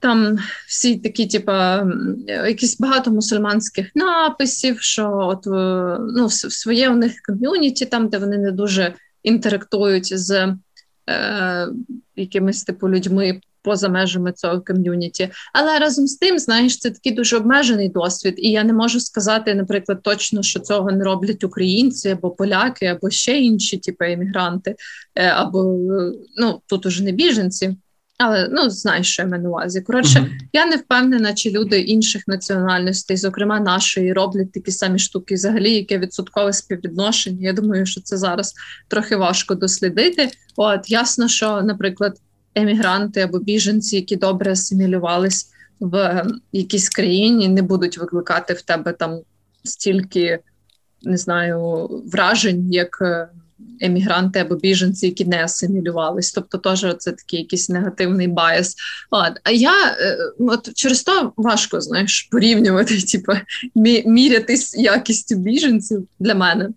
там 0.00 0.38
всі 0.68 0.96
такі, 0.96 1.26
типа, 1.26 1.86
якісь 2.26 2.80
багато 2.80 3.10
мусульманських 3.10 3.90
написів, 3.94 4.80
що 4.80 5.10
от 5.12 5.46
е, 5.46 5.98
ну, 6.16 6.26
в 6.26 6.32
своє 6.32 6.90
у 6.90 6.96
них 6.96 7.12
ком'юніті, 7.26 7.86
там, 7.86 8.08
де 8.08 8.18
вони 8.18 8.38
не 8.38 8.50
дуже 8.50 8.94
інтерактують 9.22 10.18
з 10.18 10.56
е, 11.10 11.68
якимись 12.16 12.64
типу 12.64 12.88
людьми 12.88 13.40
поза 13.62 13.88
межами 13.88 14.32
цього 14.32 14.60
ком'юніті. 14.60 15.30
Але 15.52 15.78
разом 15.78 16.06
з 16.06 16.16
тим, 16.16 16.38
знаєш, 16.38 16.78
це 16.78 16.90
такий 16.90 17.12
дуже 17.12 17.36
обмежений 17.36 17.88
досвід, 17.88 18.34
і 18.36 18.50
я 18.50 18.64
не 18.64 18.72
можу 18.72 19.00
сказати, 19.00 19.54
наприклад, 19.54 20.02
точно, 20.02 20.42
що 20.42 20.60
цього 20.60 20.92
не 20.92 21.04
роблять 21.04 21.44
українці 21.44 22.08
або 22.08 22.30
поляки, 22.30 22.86
або 22.86 23.10
ще 23.10 23.38
інші, 23.38 23.78
типу 23.78 24.04
емігранти, 24.04 24.74
е, 25.14 25.26
або 25.26 25.62
ну 26.36 26.60
тут 26.66 26.86
уже 26.86 27.04
не 27.04 27.12
біженці. 27.12 27.76
Але 28.22 28.48
ну 28.52 28.70
знаєш, 28.70 29.12
що 29.12 29.22
я 29.22 29.28
маю 29.28 29.42
на 29.42 29.48
увазі. 29.48 29.80
Коротше, 29.80 30.18
uh-huh. 30.18 30.28
я 30.52 30.66
не 30.66 30.76
впевнена, 30.76 31.34
чи 31.34 31.50
люди 31.50 31.80
інших 31.80 32.28
національностей, 32.28 33.16
зокрема 33.16 33.60
нашої, 33.60 34.12
роблять 34.12 34.52
такі 34.52 34.70
самі 34.70 34.98
штуки, 34.98 35.34
взагалі, 35.34 35.72
яке 35.72 35.98
відсоткове 35.98 36.52
співвідношення. 36.52 37.38
Я 37.40 37.52
думаю, 37.52 37.86
що 37.86 38.00
це 38.00 38.16
зараз 38.16 38.54
трохи 38.88 39.16
важко 39.16 39.54
дослідити. 39.54 40.30
От 40.56 40.90
ясно, 40.90 41.28
що, 41.28 41.62
наприклад, 41.62 42.18
емігранти 42.54 43.20
або 43.20 43.38
біженці, 43.38 43.96
які 43.96 44.16
добре 44.16 44.52
асимілювались 44.52 45.50
в 45.80 46.24
якійсь 46.52 46.88
країні, 46.88 47.48
не 47.48 47.62
будуть 47.62 47.98
викликати 47.98 48.54
в 48.54 48.62
тебе 48.62 48.92
там 48.92 49.20
стільки 49.64 50.38
не 51.02 51.16
знаю 51.16 51.88
вражень, 52.12 52.72
як 52.72 52.98
е, 53.02 53.28
емігранти 53.80 54.38
або 54.38 54.54
біженці, 54.54 55.06
які 55.06 55.24
не 55.24 55.44
асимілювались. 55.44 56.32
Тобто, 56.32 56.58
теж 56.58 56.86
це 56.98 57.12
такий 57.12 57.40
якийсь 57.40 57.68
негативний 57.68 58.28
bias. 58.28 58.76
От. 59.10 59.32
А 59.44 59.50
я 59.50 59.96
е, 60.00 60.18
от 60.38 60.74
через 60.74 61.02
то 61.02 61.32
важко 61.36 61.80
знаєш 61.80 62.28
порівнювати, 62.30 63.02
типу, 63.12 63.32
мірятись 64.06 64.74
якістю 64.74 65.36
біженців 65.36 66.08
для 66.20 66.34
мене. 66.34 66.68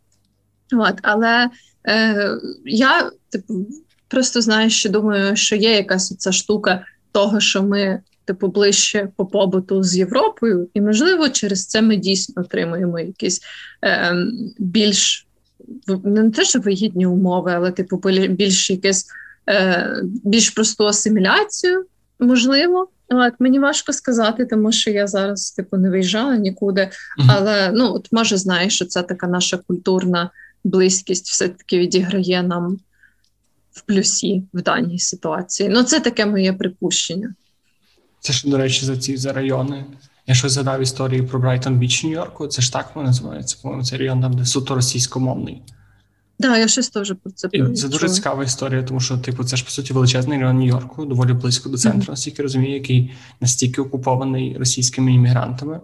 От. 0.74 0.96
Але 1.02 1.50
е, 1.88 2.30
я 2.66 3.12
типу, 3.30 3.68
просто 4.08 4.42
знаєш, 4.42 4.80
що 4.80 4.90
думаю, 4.90 5.36
що 5.36 5.56
є 5.56 5.76
якась 5.76 6.18
ця 6.18 6.32
штука 6.32 6.86
того, 7.12 7.40
що 7.40 7.64
ми. 7.64 8.02
Типу, 8.26 8.48
ближче 8.48 9.10
по 9.16 9.26
побуту 9.26 9.84
з 9.84 9.98
Європою, 9.98 10.70
і, 10.74 10.82
можливо, 10.82 11.30
через 11.30 11.66
це 11.66 11.82
ми 11.82 11.96
дійсно 11.96 12.42
отримуємо 12.42 13.00
якісь 13.00 13.42
е, 13.86 14.16
більш 14.60 15.28
не 16.04 16.32
те, 16.32 16.46
що 16.46 16.60
вигідні 16.60 17.06
умови, 17.06 17.52
але 17.56 17.72
типу 17.72 18.02
більш 18.30 18.70
якесь 18.70 19.06
е, 19.50 20.02
більш 20.04 20.50
просту 20.50 20.88
асиміляцію, 20.88 21.86
можливо. 22.20 22.88
От 23.10 23.34
мені 23.40 23.60
важко 23.60 23.94
сказати, 23.94 24.46
тому 24.46 24.72
що 24.72 24.92
я 24.92 25.08
зараз 25.08 25.52
типу 25.52 25.78
не 25.78 25.90
виїжджала 25.90 26.38
нікуди. 26.38 26.82
Mm-hmm. 26.82 27.26
Але 27.28 27.72
ну 27.74 27.94
от 27.94 28.08
може 28.12 28.38
знаєш, 28.38 28.76
що 28.76 28.86
це 28.86 29.04
така 29.04 29.28
наша 29.28 29.58
культурна 29.58 30.30
близькість, 30.64 31.30
все 31.30 31.48
таки 31.48 31.80
відіграє 31.80 32.44
нам 32.44 32.80
в 33.72 33.82
плюсі 33.82 34.44
в 34.54 34.62
даній 34.62 35.00
ситуації. 35.00 35.70
Ну 35.70 35.84
це 35.84 36.00
таке 36.00 36.26
моє 36.26 36.54
припущення. 36.54 37.34
Це 38.20 38.34
ж, 38.34 38.50
до 38.50 38.58
речі, 38.58 38.86
за 38.86 38.98
ці 38.98 39.18
за 39.18 39.34
райони. 39.34 39.86
Я 40.28 40.36
щось 40.36 40.52
згадав 40.52 40.82
історії 40.82 41.22
про 41.22 41.40
Брайтон 41.40 41.78
Біч 41.78 42.04
Нью-Йорку. 42.04 42.48
Це 42.48 42.62
ж 42.62 42.74
так 42.74 42.92
воно 42.96 43.08
називається. 43.08 43.58
По-моєму, 43.62 43.86
це 43.86 43.98
район 43.98 44.22
там, 44.22 44.34
де 44.34 44.46
суто 44.46 44.76
російськомовний. 44.76 45.62
Так, 46.40 46.52
да, 46.52 46.58
я 46.58 46.68
щось 46.68 46.90
теж 46.90 47.14
про 47.24 47.32
це 47.32 47.50
І 47.52 47.74
Це 47.74 47.88
дуже 47.88 48.10
цікава 48.10 48.44
історія, 48.44 48.84
тому 48.84 49.00
що, 49.00 49.18
типу, 49.18 49.44
це 49.44 49.58
ж 49.58 49.64
по 49.64 49.70
суті 49.70 49.94
величезний 49.94 50.40
район 50.40 50.58
Нью-Йорку, 50.58 51.06
доволі 51.06 51.34
близько 51.34 51.70
до 51.70 51.78
центру, 51.78 52.02
mm-hmm. 52.02 52.10
наскільки 52.10 52.44
розумію, 52.44 52.74
який 52.74 53.12
настільки 53.42 53.82
окупований 53.82 54.58
російськими 54.60 55.14
іммігрантами. 55.14 55.80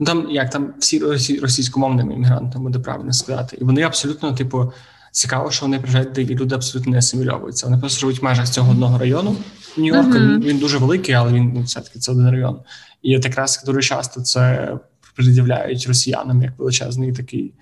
Ну 0.00 0.06
там 0.06 0.30
як 0.30 0.50
там 0.50 0.74
всі 0.78 0.98
російськомовними 1.40 2.14
іммігрантами, 2.14 2.64
буде 2.64 2.78
правильно 2.78 3.12
сказати, 3.12 3.56
і 3.60 3.64
вони 3.64 3.82
абсолютно, 3.82 4.32
типу, 4.32 4.72
цікаво, 5.12 5.50
що 5.50 5.66
вони 5.66 5.78
приїжджають, 5.78 6.12
де 6.12 6.24
люди 6.24 6.54
абсолютно 6.54 6.92
не 6.92 6.98
асимільовуються. 6.98 7.66
Вони 7.66 7.78
просто 7.78 8.00
живуть 8.00 8.22
в 8.22 8.24
межах 8.24 8.50
цього 8.50 8.70
одного 8.70 8.98
району. 8.98 9.36
Нью-Йорку 9.76 10.10
mm-hmm. 10.10 10.42
він 10.42 10.58
дуже 10.58 10.78
великий, 10.78 11.14
але 11.14 11.32
він 11.32 11.52
ну, 11.54 11.62
все 11.62 11.80
таки 11.80 11.98
це 11.98 12.12
один 12.12 12.30
район. 12.30 12.58
І 13.02 13.16
от 13.16 13.24
якраз 13.24 13.62
дуже 13.66 13.82
часто 13.82 14.20
це 14.20 14.72
пред'являють 15.16 15.86
росіянам 15.86 16.42
як 16.42 16.58
величезний 16.58 17.12
такий 17.12 17.52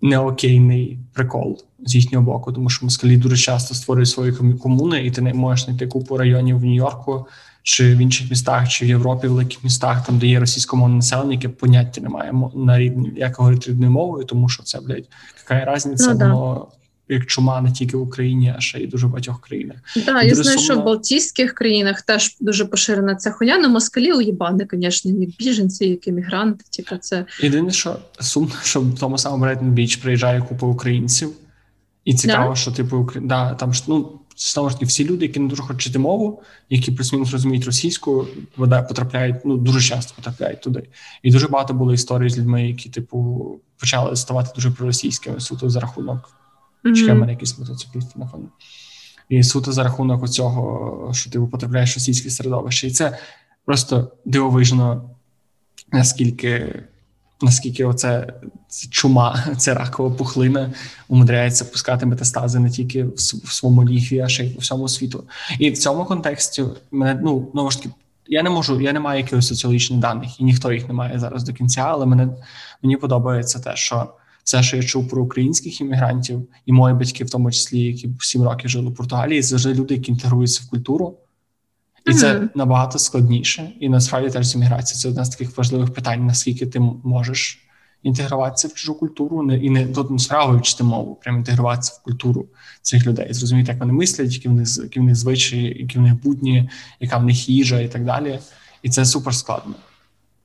неокейний 0.00 0.98
прикол 1.12 1.62
з 1.86 1.94
їхнього 1.94 2.24
боку, 2.24 2.52
тому 2.52 2.70
що 2.70 2.86
москалі 2.86 3.16
дуже 3.16 3.36
часто 3.36 3.74
створюють 3.74 4.08
свої 4.08 4.32
комуни, 4.32 5.06
і 5.06 5.10
ти 5.10 5.20
не 5.20 5.34
можеш 5.34 5.64
знайти 5.64 5.86
купу 5.86 6.16
районів 6.16 6.58
в 6.58 6.64
Нью-Йорку 6.64 7.26
чи 7.62 7.94
в 7.94 7.98
інших 7.98 8.30
містах, 8.30 8.68
чи 8.68 8.84
в 8.84 8.88
Європі, 8.88 9.26
в 9.26 9.30
великих 9.30 9.64
містах, 9.64 10.06
там 10.06 10.18
де 10.18 10.26
є 10.26 10.40
російськомовне 10.40 10.96
населення, 10.96 11.32
яке 11.32 11.48
поняття 11.48 12.00
немає 12.00 12.32
на 12.54 12.78
рівні, 12.78 13.12
як 13.16 13.36
говорити 13.36 13.70
рідною 13.70 13.90
мовою, 13.90 14.24
тому 14.24 14.48
що 14.48 14.62
це 14.62 14.80
блядь, 14.80 15.08
яка 15.50 15.74
різниця, 15.74 16.14
ну, 16.14 16.18
воно 16.18 16.66
як 17.12 17.26
чума 17.26 17.60
не 17.60 17.72
тільки 17.72 17.96
в 17.96 18.02
Україні, 18.02 18.54
а 18.56 18.60
ще 18.60 18.78
й 18.78 18.86
дуже 18.86 19.06
багатьох 19.06 19.40
країнах. 19.40 19.76
Так, 20.06 20.24
я 20.24 20.34
знаю, 20.34 20.58
що 20.58 20.76
в 20.76 20.84
Балтійських 20.84 21.54
країнах 21.54 22.02
теж 22.02 22.36
дуже 22.40 22.64
поширена 22.64 23.16
ця 23.16 23.30
хуйня, 23.30 23.54
але 23.58 23.68
москалі 23.68 24.12
уїбани, 24.12 24.66
звісно, 24.72 25.10
як 25.10 25.30
біженці, 25.38 25.86
як 25.86 26.08
емігранти. 26.08 26.64
Типу 26.76 26.96
це 26.96 27.24
єдине, 27.40 27.72
що 27.72 27.98
сумно, 28.20 28.52
що 28.62 28.80
в 28.80 28.98
тому 28.98 29.18
самому 29.18 29.42
Брейтон 29.42 29.70
Біч 29.70 29.96
приїжджає 29.96 30.40
купа 30.40 30.66
українців, 30.66 31.32
і 32.04 32.14
цікаво, 32.14 32.52
yeah. 32.52 32.56
що 32.56 32.72
типу 32.72 33.10
да, 33.22 33.54
там 33.54 33.72
ну. 33.88 34.18
Знову 34.36 34.70
ж 34.70 34.74
таки, 34.74 34.86
всі 34.86 35.04
люди, 35.04 35.26
які 35.26 35.40
не 35.40 35.48
дуже 35.48 35.62
хочуть 35.62 35.80
вчити 35.80 35.98
мову, 35.98 36.42
які 36.70 36.92
плюс-мінус 36.92 37.32
розуміють 37.32 37.64
російську, 37.64 38.26
вода 38.56 38.82
потрапляють, 38.82 39.36
ну 39.44 39.56
дуже 39.56 39.80
часто 39.80 40.14
потрапляють 40.16 40.60
туди. 40.60 40.88
І 41.22 41.30
дуже 41.30 41.48
багато 41.48 41.74
було 41.74 41.92
історій 41.92 42.28
з 42.28 42.38
людьми, 42.38 42.68
які, 42.68 42.90
типу, 42.90 43.60
почали 43.76 44.16
ставати 44.16 44.50
дуже 44.54 44.70
проросійськими 44.70 45.40
суто 45.40 45.70
за 45.70 45.80
рахунок 45.80 46.30
Чекай, 46.84 47.14
мене 47.14 47.32
якийсь 47.32 47.58
мотоцикліст 47.58 48.16
на 48.16 48.26
фоні. 48.26 48.46
І 49.28 49.42
суто 49.42 49.72
за 49.72 49.82
рахунок 49.82 50.28
цього, 50.28 51.10
що 51.14 51.30
ти 51.30 51.40
потрапляєш 51.40 51.92
в 51.92 51.94
російське 51.94 52.30
середовище. 52.30 52.86
І 52.86 52.90
це 52.90 53.18
просто 53.64 54.12
дивовижно, 54.24 55.10
наскільки 55.92 56.82
наскільки 57.42 57.84
оце 57.84 58.34
чума, 58.90 59.44
це 59.56 59.74
ракова 59.74 60.16
пухлина 60.16 60.72
умудряється 61.08 61.64
пускати 61.64 62.06
метастази 62.06 62.58
не 62.58 62.70
тільки 62.70 63.04
в, 63.04 63.14
в 63.14 63.52
своєму 63.52 63.84
ліфі, 63.84 64.20
а 64.20 64.28
ще 64.28 64.44
й 64.44 64.50
по 64.50 64.60
всьому 64.60 64.88
світу. 64.88 65.24
І 65.58 65.70
в 65.70 65.78
цьому 65.78 66.04
контексті 66.04 66.64
мене 66.90 67.20
ну 67.22 67.48
знову 67.52 67.70
ж 67.70 67.82
таки. 67.82 67.94
Я 68.26 68.42
не 68.42 68.50
можу, 68.50 68.80
я 68.80 68.92
не 68.92 69.00
маю 69.00 69.20
якихось 69.20 69.48
соціологічних 69.48 70.00
даних, 70.00 70.40
і 70.40 70.44
ніхто 70.44 70.72
їх 70.72 70.88
не 70.88 70.94
має 70.94 71.18
зараз 71.18 71.44
до 71.44 71.52
кінця, 71.52 71.80
але 71.80 72.06
мене 72.06 72.28
мені 72.82 72.96
подобається 72.96 73.58
те, 73.58 73.76
що 73.76 74.14
все, 74.44 74.62
що 74.62 74.76
я 74.76 74.82
чув 74.82 75.08
про 75.08 75.22
українських 75.22 75.80
іммігрантів, 75.80 76.48
і 76.66 76.72
мої 76.72 76.94
батьки, 76.94 77.24
в 77.24 77.30
тому 77.30 77.52
числі, 77.52 77.80
які 77.80 78.10
сім 78.20 78.42
років 78.42 78.70
жили 78.70 78.90
в 78.90 78.94
Португалії, 78.94 79.42
це 79.42 79.48
завжди 79.48 79.74
люди, 79.74 79.94
які 79.94 80.10
інтегруються 80.10 80.62
в 80.66 80.70
культуру, 80.70 81.18
і 82.06 82.10
mm-hmm. 82.10 82.14
це 82.14 82.48
набагато 82.54 82.98
складніше. 82.98 83.72
І 83.80 83.88
насправді 83.88 84.30
теж 84.30 84.46
з 84.46 84.54
імміграції 84.54 85.00
це 85.00 85.08
одне 85.08 85.24
з 85.24 85.28
таких 85.28 85.58
важливих 85.58 85.94
питань: 85.94 86.26
наскільки 86.26 86.66
ти 86.66 86.80
можеш 87.04 87.58
інтегруватися 88.02 88.68
в 88.68 88.74
чужу 88.74 88.94
культуру, 88.94 89.52
і 89.52 89.70
не 89.70 89.86
тут 89.86 90.10
не 90.10 90.18
справа 90.18 90.56
вчити 90.56 90.84
мову, 90.84 91.18
прямо 91.22 91.38
інтегруватися 91.38 91.92
в 92.00 92.04
культуру 92.04 92.46
цих 92.82 93.06
людей, 93.06 93.32
зрозуміти, 93.32 93.72
як 93.72 93.80
вони 93.80 93.92
мислять, 93.92 94.34
які 94.34 94.48
в 94.48 94.52
них 94.52 94.68
які 94.82 95.00
в 95.00 95.02
них 95.02 95.16
звичаї, 95.16 95.76
які 95.78 95.98
в 95.98 96.02
них 96.02 96.22
будні, 96.22 96.70
яка 97.00 97.18
в 97.18 97.24
них 97.24 97.48
їжа 97.48 97.80
і 97.80 97.88
так 97.88 98.04
далі. 98.04 98.38
І 98.82 98.90
це 98.90 99.04
супер 99.04 99.34
складно. 99.34 99.74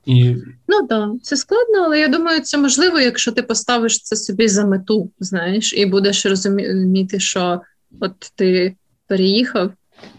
І... 0.07 0.35
Ну 0.67 0.87
так, 0.89 1.09
це 1.21 1.37
складно, 1.37 1.83
але 1.85 1.99
я 1.99 2.07
думаю, 2.07 2.41
це 2.41 2.57
можливо, 2.57 2.99
якщо 2.99 3.31
ти 3.31 3.43
поставиш 3.43 4.01
це 4.01 4.15
собі 4.15 4.47
за 4.47 4.65
мету, 4.65 5.11
знаєш, 5.19 5.73
і 5.73 5.85
будеш 5.85 6.25
розуміти, 6.25 7.19
що 7.19 7.61
от 7.99 8.13
ти 8.35 8.75
переїхав, 9.07 9.71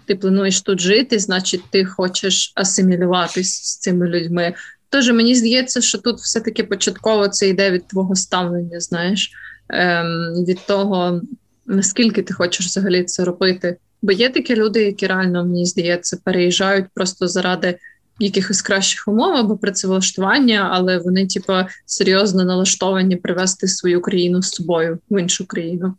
ти 0.07 0.17
плануєш 0.17 0.61
тут 0.61 0.81
жити, 0.81 1.19
значить, 1.19 1.63
ти 1.71 1.85
хочеш 1.85 2.53
асимілюватись 2.55 3.51
з 3.51 3.79
цими 3.79 4.09
людьми. 4.09 4.55
Тож 4.91 5.11
мені 5.11 5.35
здається, 5.35 5.81
що 5.81 5.99
тут 5.99 6.19
все-таки 6.19 6.65
початково 6.65 7.29
це 7.29 7.49
йде 7.49 7.71
від 7.71 7.87
твого 7.87 8.15
ставлення, 8.17 8.81
знаєш, 8.81 9.31
ем, 9.69 10.45
від 10.49 10.67
того, 10.67 11.23
наскільки 11.67 12.23
ти 12.23 12.35
хочеш 12.35 12.67
взагалі 12.67 13.05
це 13.05 13.25
робити. 13.25 13.77
Бо 14.03 14.13
є 14.13 14.31
такі 14.31 14.57
люди, 14.57 14.83
які 14.83 15.07
реально, 15.07 15.45
мені 15.45 15.67
здається, 15.67 16.19
переїжджають 16.25 16.87
просто 16.95 17.29
заради 17.29 17.79
якихось 18.19 18.63
кращих 18.63 19.09
умов 19.09 19.35
або 19.35 19.57
працевлаштування, 19.57 20.69
але 20.73 20.99
вони, 20.99 21.27
типу, 21.27 21.53
серйозно 21.87 22.45
налаштовані 22.45 23.17
привести 23.17 23.69
свою 23.69 24.01
країну 24.01 24.43
з 24.43 24.51
собою 24.51 24.99
в 25.11 25.21
іншу 25.21 25.47
країну. 25.47 25.95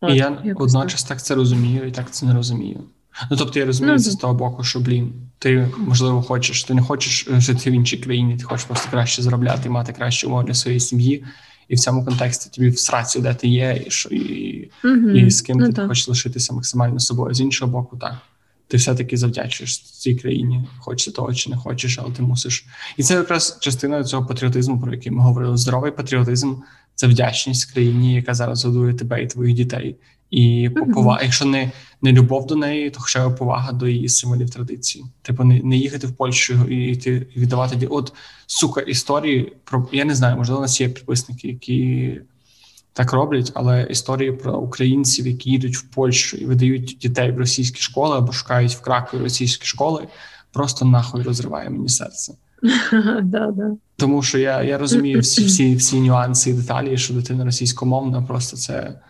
От, 0.00 0.14
і 0.14 0.16
я 0.16 0.38
одночас 0.56 1.02
так. 1.02 1.08
так 1.08 1.22
це 1.22 1.34
розумію, 1.34 1.86
і 1.86 1.90
так 1.90 2.10
це 2.10 2.26
не 2.26 2.34
розумію. 2.34 2.80
Ну 3.30 3.36
тобто 3.36 3.58
я 3.58 3.66
розумію 3.66 3.96
ну, 3.96 4.02
це 4.02 4.10
з 4.10 4.16
того 4.16 4.34
боку, 4.34 4.64
що 4.64 4.80
блін, 4.80 5.12
ти 5.38 5.68
можливо 5.78 6.22
хочеш, 6.22 6.64
ти 6.64 6.74
не 6.74 6.82
хочеш 6.82 7.28
жити 7.30 7.70
в 7.70 7.72
іншій 7.72 7.96
країні, 7.96 8.36
ти 8.36 8.44
хочеш 8.44 8.64
просто 8.64 8.90
краще 8.90 9.22
заробляти, 9.22 9.68
мати 9.68 9.92
кращі 9.92 10.26
умови 10.26 10.44
для 10.44 10.54
своєї 10.54 10.80
сім'ї, 10.80 11.24
і 11.68 11.74
в 11.74 11.78
цьому 11.78 12.04
контексті 12.04 12.50
тобі 12.50 12.68
в 12.68 12.78
сраці, 12.78 13.20
де 13.20 13.34
ти 13.34 13.48
є, 13.48 13.84
і 13.86 13.90
що 13.90 14.08
і, 14.08 14.70
угу. 14.84 15.10
і 15.10 15.30
з 15.30 15.42
ким 15.42 15.56
ну, 15.58 15.66
ти 15.66 15.72
так. 15.72 15.88
хочеш 15.88 16.08
лишитися 16.08 16.54
максимально 16.54 17.00
собою. 17.00 17.34
З 17.34 17.40
іншого 17.40 17.72
боку, 17.72 17.96
так 17.96 18.14
ти 18.68 18.76
все-таки 18.76 19.16
завдячуєш 19.16 19.80
цій 19.80 20.14
країні, 20.14 20.68
хочеш 20.78 21.14
того 21.14 21.34
чи 21.34 21.50
не 21.50 21.56
хочеш, 21.56 21.98
але 21.98 22.14
ти 22.14 22.22
мусиш. 22.22 22.66
І 22.96 23.02
це 23.02 23.14
якраз 23.14 23.58
частина 23.60 24.04
цього 24.04 24.26
патріотизму, 24.26 24.80
про 24.80 24.92
який 24.92 25.12
ми 25.12 25.22
говорили. 25.22 25.56
Здоровий 25.56 25.92
патріотизм 25.92 26.54
це 26.94 27.06
вдячність 27.06 27.72
країні, 27.72 28.14
яка 28.14 28.34
зараз 28.34 28.64
годує 28.64 28.94
тебе 28.94 29.22
і 29.22 29.26
твоїх 29.26 29.56
дітей. 29.56 29.96
І 30.30 30.70
повага, 30.94 31.22
якщо 31.22 31.44
не 31.44 31.72
не 32.02 32.12
любов 32.12 32.46
до 32.46 32.56
неї, 32.56 32.90
то 32.90 33.00
хоча 33.00 33.28
б 33.28 33.36
повага 33.36 33.72
до 33.72 33.88
її 33.88 34.08
символів 34.08 34.50
традиції. 34.50 35.04
Типу, 35.22 35.44
не 35.44 35.62
не 35.62 35.76
їхати 35.76 36.06
в 36.06 36.12
Польщу 36.12 36.64
і 36.68 36.92
йти 36.92 37.26
віддавати 37.36 37.86
От 37.86 38.12
сука, 38.46 38.80
історії 38.80 39.52
про 39.64 39.88
я 39.92 40.04
не 40.04 40.14
знаю, 40.14 40.36
можливо, 40.36 40.58
у 40.58 40.62
нас 40.62 40.80
є 40.80 40.88
підписники, 40.88 41.48
які 41.48 42.20
так 42.94 43.12
роблять, 43.12 43.52
але 43.54 43.86
історії 43.90 44.32
про 44.32 44.58
українців, 44.58 45.26
які 45.26 45.50
їдуть 45.50 45.76
в 45.76 45.82
Польщу 45.82 46.36
і 46.36 46.44
видають 46.44 46.96
дітей 47.00 47.32
в 47.32 47.38
російські 47.38 47.80
школи 47.80 48.16
або 48.16 48.32
шукають 48.32 48.72
в 48.72 48.80
Кракові 48.80 49.20
російські 49.20 49.66
школи, 49.66 50.08
просто 50.52 50.84
нахуй 50.84 51.22
розриває 51.22 51.70
мені 51.70 51.88
серце. 51.88 52.34
Да, 53.22 53.50
да. 53.50 53.70
Тому 53.96 54.22
що 54.22 54.38
я 54.38 54.62
я 54.62 54.78
розумію 54.78 55.20
всі 55.20 55.44
всі, 55.46 55.76
всі 55.76 56.00
нюанси 56.00 56.50
і 56.50 56.52
деталі, 56.52 56.98
що 56.98 57.14
дитина 57.14 57.44
російськомовна, 57.44 58.22
просто 58.22 58.56
це 58.56 59.00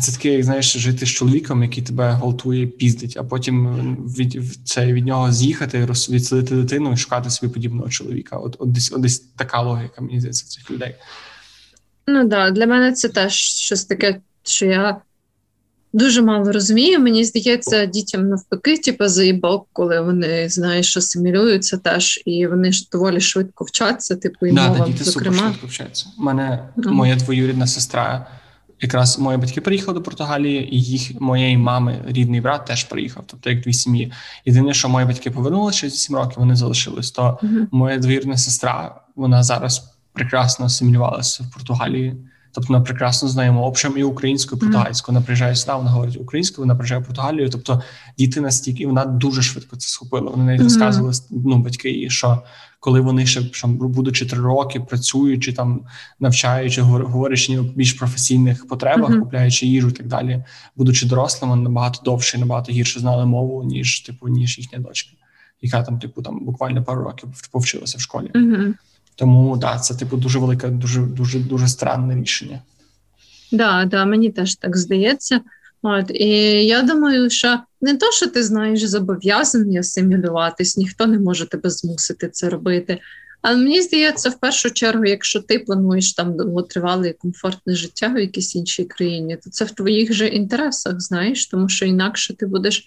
це 0.00 0.12
таке, 0.12 0.28
як 0.28 0.44
знаєш, 0.44 0.76
жити 0.76 1.06
з 1.06 1.08
чоловіком, 1.08 1.62
який 1.62 1.84
тебе 1.84 2.12
гвалтує, 2.12 2.66
піздить, 2.66 3.16
а 3.16 3.24
потім 3.24 3.96
від 3.96 4.58
це 4.64 4.92
від 4.92 5.06
нього 5.06 5.32
з'їхати, 5.32 5.86
відсадити 6.10 6.56
дитину 6.56 6.92
і 6.92 6.96
шукати 6.96 7.30
собі 7.30 7.52
подібного 7.52 7.88
чоловіка. 7.88 8.36
От 8.36 8.56
от 8.58 8.72
десь 8.72 8.92
от 8.92 9.00
десь 9.00 9.18
така 9.18 9.62
логіка, 9.62 10.00
мені 10.02 10.20
здається, 10.20 10.46
цих 10.46 10.70
людей. 10.70 10.96
Ну 12.10 12.24
да, 12.24 12.50
для 12.50 12.66
мене 12.66 12.92
це 12.92 13.08
теж 13.08 13.34
щось 13.34 13.84
таке, 13.84 14.20
що 14.42 14.66
я 14.66 15.00
дуже 15.92 16.22
мало 16.22 16.52
розумію. 16.52 17.00
Мені 17.00 17.24
здається, 17.24 17.86
дітям 17.86 18.28
навпаки, 18.28 18.78
типу, 18.78 19.08
заїбок, 19.08 19.68
коли 19.72 20.00
вони 20.00 20.48
знаєш, 20.48 20.96
асимілюються 20.96 21.76
теж, 21.76 22.22
і 22.26 22.46
вони 22.46 22.72
ж 22.72 22.88
доволі 22.92 23.20
швидко 23.20 23.64
вчаться, 23.64 24.16
типу, 24.16 24.46
і 24.46 24.52
да, 24.52 24.68
мова, 24.68 24.86
діти 24.86 25.04
зокрема. 25.04 25.36
супер 25.36 25.50
швидко 25.50 25.66
вчаться. 25.66 26.06
У 26.18 26.22
мене 26.22 26.68
ага. 26.76 26.90
моя 26.90 27.16
двоюрідна 27.16 27.66
сестра. 27.66 28.26
Якраз 28.82 29.18
мої 29.18 29.38
батьки 29.38 29.60
приїхали 29.60 29.94
до 29.98 30.02
Португалії, 30.02 30.74
і 30.74 30.82
їх 30.82 31.20
моєї 31.20 31.56
мами 31.56 32.04
рідний 32.08 32.40
брат 32.40 32.66
теж 32.66 32.84
приїхав. 32.84 33.24
Тобто, 33.26 33.50
як 33.50 33.60
дві 33.60 33.72
сім'ї. 33.72 34.12
Єдине, 34.44 34.74
що 34.74 34.88
мої 34.88 35.06
батьки 35.06 35.30
повернулися 35.30 35.78
через 35.78 35.98
7 35.98 36.16
років, 36.16 36.34
вони 36.38 36.56
залишились. 36.56 37.10
То 37.10 37.22
uh-huh. 37.22 37.66
моя 37.70 37.98
двоюрідна 37.98 38.36
сестра, 38.36 39.00
вона 39.16 39.42
зараз 39.42 39.90
прекрасно 40.12 40.66
асимілювалася 40.66 41.42
в 41.42 41.54
Португалії. 41.54 42.16
Тобто 42.52 42.72
вона 42.72 42.84
прекрасно 42.84 43.28
знає 43.28 43.50
общем 43.50 43.94
і 43.96 44.02
українською, 44.02 44.58
і 44.58 44.60
португальською. 44.60 45.14
Вона 45.14 45.24
приїжджає 45.24 45.56
сюди, 45.56 45.72
вона 45.72 45.90
говорить 45.90 46.16
українською, 46.20 46.62
вона 46.62 46.74
приїжджає 46.74 47.00
в 47.00 47.04
Португалію. 47.04 47.50
Тобто 47.50 47.82
діти 48.18 48.40
настільки, 48.40 48.82
і 48.82 48.86
вона 48.86 49.04
дуже 49.04 49.42
швидко 49.42 49.76
це 49.76 49.88
схопила. 49.88 50.30
Вони 50.30 50.44
навіть 50.44 50.62
розказували 50.62 51.14
ну, 51.30 51.58
батьки, 51.58 52.10
що 52.10 52.42
коли 52.80 53.00
вони 53.00 53.26
ще 53.26 53.42
там, 53.44 53.76
будучи 53.76 54.26
три 54.26 54.40
роки, 54.40 54.80
працюючи 54.80 55.52
там, 55.52 55.80
навчаючи, 56.20 56.82
говорячи 56.82 57.60
в 57.60 57.76
більш 57.76 57.92
професійних 57.92 58.68
потребах, 58.68 59.10
uh-huh. 59.10 59.20
купляючи 59.20 59.66
їжу 59.66 59.88
і 59.88 59.92
так 59.92 60.06
далі, 60.06 60.44
будучи 60.76 61.06
дорослими, 61.06 61.56
набагато 61.56 62.02
довше, 62.04 62.36
і 62.36 62.40
набагато 62.40 62.72
гірше 62.72 63.00
знали 63.00 63.26
мову, 63.26 63.64
ніж 63.64 64.00
типу, 64.00 64.28
ніж 64.28 64.58
їхня 64.58 64.78
дочка, 64.78 65.10
яка 65.62 65.82
там, 65.82 65.98
типу, 65.98 66.22
там 66.22 66.44
буквально 66.44 66.84
пару 66.84 67.04
років 67.04 67.28
повчилася 67.52 67.98
в 67.98 68.00
школі. 68.00 68.30
Тому 69.20 69.56
да, 69.56 69.78
це 69.78 69.94
типу 69.94 70.16
дуже 70.16 70.38
велике, 70.38 70.68
дуже 70.68 71.00
дуже 71.00 71.38
дуже 71.38 71.68
странне 71.68 72.20
рішення. 72.22 72.58
Да, 73.52 73.84
да, 73.84 74.04
мені 74.04 74.30
теж 74.30 74.56
так 74.56 74.76
здається. 74.76 75.40
От 75.82 76.10
і 76.10 76.28
я 76.66 76.82
думаю, 76.82 77.30
що 77.30 77.58
не 77.80 77.96
то, 77.96 78.12
що 78.12 78.26
ти 78.26 78.42
знаєш, 78.42 78.82
зобов'язаний 78.84 79.76
асимілюватись, 79.76 80.76
ніхто 80.76 81.06
не 81.06 81.18
може 81.18 81.46
тебе 81.46 81.70
змусити 81.70 82.28
це 82.28 82.48
робити. 82.48 82.98
Але 83.42 83.56
мені 83.56 83.82
здається, 83.82 84.30
в 84.30 84.40
першу 84.40 84.70
чергу, 84.70 85.04
якщо 85.04 85.40
ти 85.40 85.58
плануєш 85.58 86.12
там 86.12 86.36
довготривале 86.36 87.08
і 87.08 87.12
комфортне 87.12 87.74
життя 87.74 88.08
в 88.08 88.18
якійсь 88.18 88.56
іншій 88.56 88.84
країні, 88.84 89.38
то 89.44 89.50
це 89.50 89.64
в 89.64 89.70
твоїх 89.70 90.12
же 90.12 90.26
інтересах, 90.26 91.00
знаєш, 91.00 91.46
тому 91.46 91.68
що 91.68 91.86
інакше 91.86 92.36
ти 92.36 92.46
будеш 92.46 92.84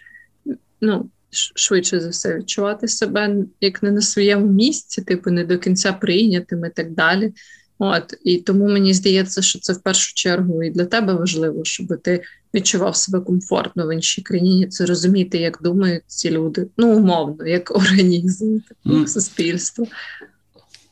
ну, 0.81 1.09
швидше 1.55 1.99
за 1.99 2.09
все 2.09 2.37
відчувати 2.37 2.87
себе 2.87 3.35
як 3.61 3.83
не 3.83 3.91
на 3.91 4.01
своєму 4.01 4.47
місці, 4.47 5.01
типу 5.01 5.31
не 5.31 5.43
до 5.43 5.57
кінця 5.57 5.93
прийнятим 5.93 6.65
і 6.65 6.69
так 6.69 6.91
далі. 6.91 7.33
От 7.79 8.13
і 8.23 8.37
тому 8.37 8.67
мені 8.67 8.93
здається, 8.93 9.41
що 9.41 9.59
це 9.59 9.73
в 9.73 9.81
першу 9.81 10.13
чергу 10.13 10.63
і 10.63 10.69
для 10.69 10.85
тебе 10.85 11.13
важливо, 11.13 11.63
щоб 11.63 12.01
ти 12.01 12.23
відчував 12.53 12.95
себе 12.95 13.19
комфортно 13.19 13.87
в 13.87 13.93
іншій 13.93 14.21
країні. 14.21 14.67
Це 14.67 14.85
розуміти, 14.85 15.37
як 15.37 15.59
думають 15.61 16.03
ці 16.07 16.31
люди, 16.31 16.67
ну 16.77 16.97
умовно, 16.97 17.47
як 17.47 17.71
організм, 17.75 18.53
як 18.53 18.95
mm. 18.95 19.07
суспільство. 19.07 19.87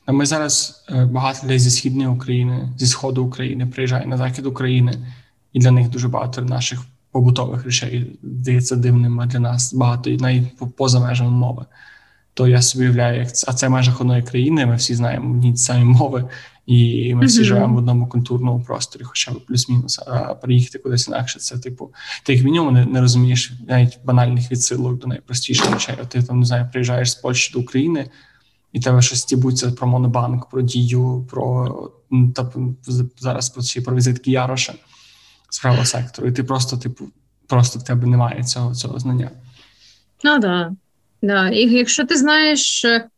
Ми 0.07 0.25
зараз 0.25 0.83
е, 0.89 1.05
багато 1.05 1.39
людей 1.43 1.59
зі 1.59 1.71
східної 1.71 2.09
України, 2.09 2.69
зі 2.77 2.87
сходу 2.87 3.25
України 3.25 3.67
приїжджає 3.67 4.05
на 4.05 4.17
захід 4.17 4.45
України, 4.45 4.93
і 5.53 5.59
для 5.59 5.71
них 5.71 5.89
дуже 5.89 6.07
багато 6.07 6.41
наших 6.41 6.79
побутових 7.11 7.63
речей 7.63 8.19
здається 8.23 8.75
дивним 8.75 9.21
для 9.27 9.39
нас 9.39 9.73
багато 9.73 10.09
і 10.09 10.17
навіть 10.17 10.75
поза 10.77 10.99
межами 10.99 11.31
мови. 11.31 11.65
То 12.33 12.47
я 12.47 12.61
собі 12.61 12.83
уявляю, 12.83 13.19
як 13.19 13.35
це, 13.35 13.45
а 13.49 13.53
це 13.53 13.69
межах 13.69 14.01
одної 14.01 14.23
країни. 14.23 14.65
Ми 14.65 14.75
всі 14.75 14.95
знаємо 14.95 15.31
одні 15.31 15.57
самі 15.57 15.83
мови, 15.83 16.29
і 16.65 17.15
ми 17.15 17.25
всі 17.25 17.39
mm-hmm. 17.39 17.43
живемо 17.43 17.75
в 17.75 17.77
одному 17.77 18.07
культурному 18.07 18.63
просторі, 18.63 19.03
хоча 19.03 19.31
б 19.31 19.45
плюс-мінус. 19.45 19.99
А 20.07 20.33
приїхати 20.33 20.79
кудись 20.79 21.07
інакше, 21.07 21.39
це 21.39 21.57
типу, 21.57 21.93
ти 22.23 22.33
як 22.33 22.43
мінімум 22.43 22.73
не, 22.73 22.85
не 22.85 23.01
розумієш 23.01 23.51
навіть 23.67 23.99
банальних 24.05 24.51
відсилок 24.51 24.99
до 24.99 25.07
найпростіших 25.07 25.71
речей. 25.71 25.95
Ти 26.09 26.23
там 26.23 26.39
не 26.39 26.45
знаю, 26.45 26.69
приїжджаєш 26.71 27.11
з 27.11 27.15
Польщі 27.15 27.53
до 27.53 27.59
України, 27.59 28.09
і 28.73 28.79
тебе 28.79 29.01
щось 29.01 29.21
стібуться 29.21 29.71
про 29.71 29.87
Монобанк, 29.87 30.49
про 30.49 30.61
дію, 30.61 31.27
про 31.29 31.91
та, 32.35 32.51
зараз 33.19 33.49
про 33.49 33.63
ці 33.63 33.81
про 33.81 33.95
візитки 33.95 34.31
Яроша 34.31 34.73
з 35.51 35.59
правого 35.59 35.85
сектору, 35.85 36.27
і 36.27 36.31
ти 36.31 36.43
просто, 36.43 36.77
типу, 36.77 37.09
просто 37.47 37.79
в 37.79 37.83
тебе 37.83 38.07
немає 38.07 38.43
цього 38.43 38.75
цього 38.75 38.99
знання. 38.99 39.31
Ну 40.23 40.39
да. 40.39 40.71
да. 41.21 41.49
І 41.49 41.69
якщо 41.69 42.05
ти 42.05 42.17
знаєш, 42.17 42.85
е, 42.85 43.09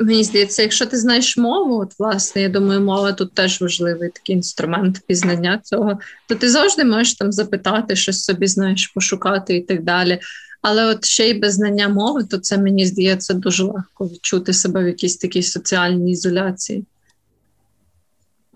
мені 0.00 0.24
здається, 0.24 0.62
якщо 0.62 0.86
ти 0.86 0.96
знаєш 0.96 1.36
мову, 1.36 1.80
от 1.80 1.98
власне, 1.98 2.42
я 2.42 2.48
думаю, 2.48 2.80
мова 2.80 3.12
тут 3.12 3.34
теж 3.34 3.60
важливий 3.60 4.10
такий 4.10 4.36
інструмент 4.36 5.00
пізнання 5.06 5.60
цього, 5.64 5.98
то 6.28 6.34
ти 6.34 6.50
завжди 6.50 6.84
можеш 6.84 7.14
там 7.14 7.32
запитати, 7.32 7.96
щось 7.96 8.24
собі 8.24 8.46
знаєш, 8.46 8.86
пошукати 8.86 9.56
і 9.56 9.60
так 9.60 9.82
далі. 9.82 10.20
Але 10.62 10.84
от 10.84 11.04
ще 11.04 11.28
й 11.28 11.34
без 11.34 11.54
знання 11.54 11.88
мови, 11.88 12.24
то 12.24 12.38
це 12.38 12.58
мені 12.58 12.86
здається 12.86 13.34
дуже 13.34 13.64
легко 13.64 14.08
відчути 14.08 14.52
себе 14.52 14.84
в 14.84 14.86
якійсь 14.86 15.16
такій 15.16 15.42
соціальній 15.42 16.12
ізоляції. 16.12 16.84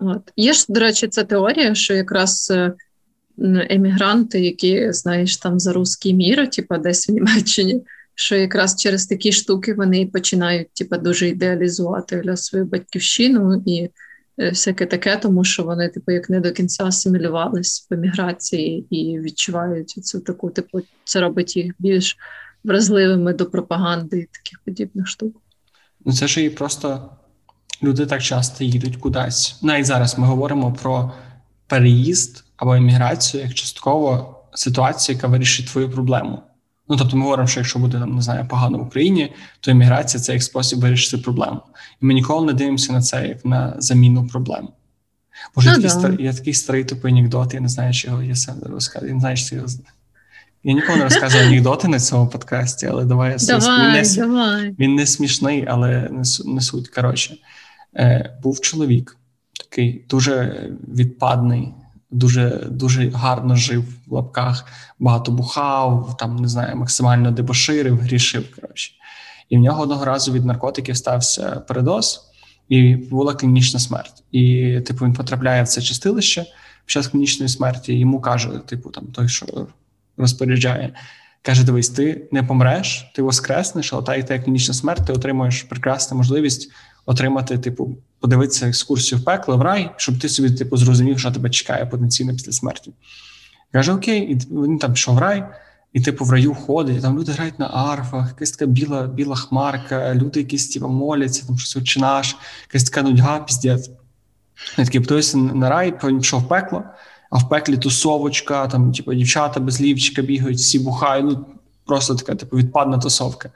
От. 0.00 0.32
Є 0.36 0.52
ж, 0.52 0.64
до 0.68 0.80
речі, 0.80 1.08
ця 1.08 1.24
теорія, 1.24 1.74
що 1.74 1.94
якраз 1.94 2.48
е, 2.50 2.72
емігранти, 3.70 4.40
які, 4.40 4.92
знаєш, 4.92 5.36
там 5.36 5.60
за 5.60 5.72
русський 5.72 6.14
мір, 6.14 6.50
типу, 6.50 6.76
десь 6.76 7.08
в 7.08 7.12
Німеччині, 7.12 7.82
що 8.14 8.36
якраз 8.36 8.76
через 8.76 9.06
такі 9.06 9.32
штуки 9.32 9.74
вони 9.74 10.06
починають 10.06 10.72
типу, 10.72 10.96
дуже 10.96 11.28
ідеалізувати 11.28 12.20
для 12.20 12.36
свою 12.36 12.64
батьківщину 12.64 13.62
і 13.66 13.90
е, 14.38 14.48
всяке 14.48 14.86
таке, 14.86 15.16
тому 15.16 15.44
що 15.44 15.62
вони, 15.62 15.88
типу, 15.88 16.12
як 16.12 16.30
не 16.30 16.40
до 16.40 16.52
кінця 16.52 16.84
асимілювались 16.84 17.86
в 17.90 17.94
еміграції 17.94 18.86
і 18.90 19.20
відчувають 19.20 19.90
цю 19.90 20.20
таку, 20.20 20.50
типу, 20.50 20.80
це 21.04 21.20
робить 21.20 21.56
їх 21.56 21.74
більш 21.78 22.16
вразливими 22.64 23.32
до 23.32 23.46
пропаганди 23.46 24.18
і 24.18 24.28
таких 24.32 24.60
подібних 24.64 25.06
штук. 25.06 25.36
Ну, 26.04 26.12
це 26.12 26.26
ж 26.26 26.44
і 26.44 26.50
просто 26.50 27.10
люди 27.82 28.06
так 28.06 28.22
часто 28.22 28.64
їдуть 28.64 28.96
кудись. 28.96 29.58
Навіть 29.62 29.86
зараз 29.86 30.18
ми 30.18 30.26
говоримо 30.26 30.72
про 30.72 31.12
переїзд 31.66 32.47
або 32.58 32.74
еміграцію 32.74 33.42
як 33.42 33.54
частково 33.54 34.38
ситуація, 34.54 35.16
яка 35.16 35.28
вирішить 35.28 35.66
твою 35.66 35.90
проблему. 35.90 36.42
Ну 36.88 36.96
тобто, 36.96 37.16
ми 37.16 37.22
говоримо, 37.22 37.48
що 37.48 37.60
якщо 37.60 37.78
буде 37.78 37.98
там 37.98 38.14
не 38.14 38.22
знаю, 38.22 38.46
погано 38.48 38.78
в 38.78 38.82
Україні, 38.82 39.32
то 39.60 39.70
еміграція 39.70 40.22
це 40.22 40.32
як 40.32 40.42
спосіб 40.42 40.80
вирішити 40.80 41.18
проблему. 41.18 41.60
І 42.02 42.06
ми 42.06 42.14
ніколи 42.14 42.46
не 42.46 42.52
дивимося 42.52 42.92
на 42.92 43.02
це 43.02 43.28
як 43.28 43.44
на 43.44 43.74
заміну 43.78 44.26
проблем. 44.26 44.68
Боже, 45.54 45.74
ну, 45.76 45.82
такий 45.82 46.16
да. 46.16 46.22
є 46.22 46.32
такий 46.32 46.54
старий 46.54 46.84
тупий 46.84 47.12
анекдот, 47.12 47.54
я 47.54 47.60
не 47.60 47.68
знаю, 47.68 47.94
чи 47.94 48.08
його 48.08 48.22
я 48.22 48.36
сам 48.36 48.56
розказую. 48.62 49.08
Я 49.08 49.14
не 49.14 49.20
знаю, 49.20 49.36
чи 49.36 49.54
його 49.54 49.68
я 50.64 50.72
ніколи 50.72 50.98
не 50.98 51.04
розказую 51.04 51.46
анекдоти 51.46 51.88
на 51.88 52.00
цьому 52.00 52.28
подкасті, 52.28 52.86
але 52.86 53.04
давай 53.04 53.30
я 53.30 53.36
давай, 53.46 53.86
він, 53.86 53.92
не, 53.92 54.14
давай. 54.16 54.74
він 54.78 54.94
не 54.94 55.06
смішний, 55.06 55.64
але 55.68 56.08
не, 56.10 56.22
не 56.44 56.60
суть. 56.60 56.88
Коротше, 56.88 57.36
е, 57.96 58.36
був 58.42 58.60
чоловік 58.60 59.16
такий 59.58 60.04
дуже 60.08 60.66
відпадний 60.88 61.74
дуже 62.10 62.66
дуже 62.70 63.10
гарно 63.10 63.56
жив 63.56 63.84
в 64.06 64.12
лапках, 64.12 64.66
багато 64.98 65.32
бухав, 65.32 66.16
там 66.18 66.36
не 66.36 66.48
знаю, 66.48 66.76
максимально 66.76 67.30
дебоширив, 67.30 67.98
грішив. 67.98 68.54
Коротше. 68.54 68.92
І 69.48 69.56
в 69.56 69.60
нього 69.60 69.82
одного 69.82 70.04
разу 70.04 70.32
від 70.32 70.44
наркотиків 70.44 70.96
стався 70.96 71.50
передоз, 71.50 72.20
і 72.68 72.96
була 72.96 73.34
клінічна 73.34 73.80
смерть. 73.80 74.24
І, 74.32 74.80
типу, 74.80 75.04
він 75.04 75.12
потрапляє 75.12 75.62
в 75.62 75.68
це 75.68 75.82
чистилище 75.82 76.42
під 76.42 76.90
час 76.90 77.08
клінічної 77.08 77.48
смерті. 77.48 77.94
Йому 77.94 78.20
каже, 78.20 78.50
типу, 78.66 78.90
там 78.90 79.06
той, 79.06 79.28
що 79.28 79.66
розпоряджає. 80.16 80.94
Каже: 81.42 81.64
дивись, 81.64 81.88
ти 81.88 82.28
не 82.32 82.42
помреш, 82.42 83.10
ти 83.14 83.22
воскреснеш, 83.22 83.92
але 83.92 84.02
та 84.02 84.14
і 84.14 84.26
та 84.26 84.38
клінічна 84.38 84.74
смерть, 84.74 85.06
ти 85.06 85.12
отримуєш 85.12 85.62
прекрасну 85.62 86.16
можливість 86.16 86.70
отримати, 87.06 87.58
типу, 87.58 87.98
подивитися 88.20 88.68
екскурсію 88.68 89.18
в 89.18 89.24
пекло 89.24 89.56
в 89.56 89.62
рай, 89.62 89.90
щоб 89.96 90.18
ти 90.18 90.28
собі 90.28 90.50
типу 90.50 90.76
зрозумів, 90.76 91.18
що 91.18 91.30
тебе 91.30 91.50
чекає 91.50 91.86
потенційно 91.86 92.32
після 92.32 92.52
смерті. 92.52 92.92
Каже, 93.72 93.92
окей, 93.92 94.20
і 94.20 94.34
він 94.34 94.78
там 94.78 94.92
пішов 94.92 95.14
в 95.14 95.18
рай, 95.18 95.44
і 95.92 96.00
типу 96.00 96.24
в 96.24 96.30
раю 96.30 96.54
ходить, 96.54 96.98
і 96.98 97.00
там 97.00 97.18
люди 97.18 97.32
грають 97.32 97.58
на 97.58 97.66
арфах, 97.66 98.28
якась 98.28 98.50
така 98.50 98.66
біла 98.66 99.06
біла 99.06 99.36
хмарка, 99.36 100.14
люди 100.14 100.40
якісь 100.40 100.68
типу, 100.68 100.88
моляться, 100.88 101.46
там 101.46 101.58
щось 101.58 101.76
очинаш, 101.76 102.36
якась 102.68 102.84
така 102.84 103.02
нудьга, 103.02 103.40
піздець. 103.40 103.90
Я 104.78 104.84
такий 104.84 105.00
подивився 105.00 105.38
на 105.38 105.70
рай, 105.70 106.00
потім 106.00 106.18
пішов 106.18 106.40
в 106.40 106.48
пекло, 106.48 106.84
а 107.30 107.38
в 107.38 107.48
пеклі 107.48 107.76
тусовочка, 107.76 108.66
там, 108.68 108.92
типу, 108.92 109.14
дівчата 109.14 109.60
без 109.60 109.80
лівчика 109.80 110.22
бігають, 110.22 110.58
всі 110.58 110.78
бухають. 110.78 111.26
Ну, 111.26 111.46
просто 111.86 112.14
така, 112.14 112.34
типу, 112.34 112.56
відпадна 112.56 112.98
тусовка. 112.98 113.50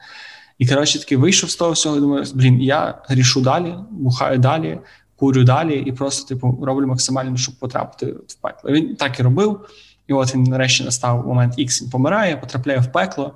І 0.58 0.68
коротше 0.68 0.98
таки 0.98 1.16
вийшов 1.16 1.50
з 1.50 1.56
того 1.56 1.72
всього, 1.72 1.96
і 1.96 2.00
думаю, 2.00 2.24
блін, 2.34 2.62
я 2.62 3.02
грішу 3.08 3.40
далі, 3.40 3.74
бухаю 3.90 4.38
далі, 4.38 4.78
курю 5.16 5.44
далі, 5.44 5.84
і 5.86 5.92
просто 5.92 6.28
типу 6.28 6.58
роблю 6.62 6.86
максимально, 6.86 7.36
щоб 7.36 7.54
потрапити 7.54 8.06
в 8.06 8.34
пекло. 8.34 8.70
Він 8.70 8.96
так 8.96 9.20
і 9.20 9.22
робив. 9.22 9.60
І 10.06 10.12
от 10.12 10.34
він 10.34 10.42
нарешті 10.42 10.84
настав 10.84 11.26
момент 11.26 11.58
X, 11.58 11.82
він 11.82 11.90
помирає, 11.90 12.36
потрапляє 12.36 12.80
в 12.80 12.92
пекло. 12.92 13.34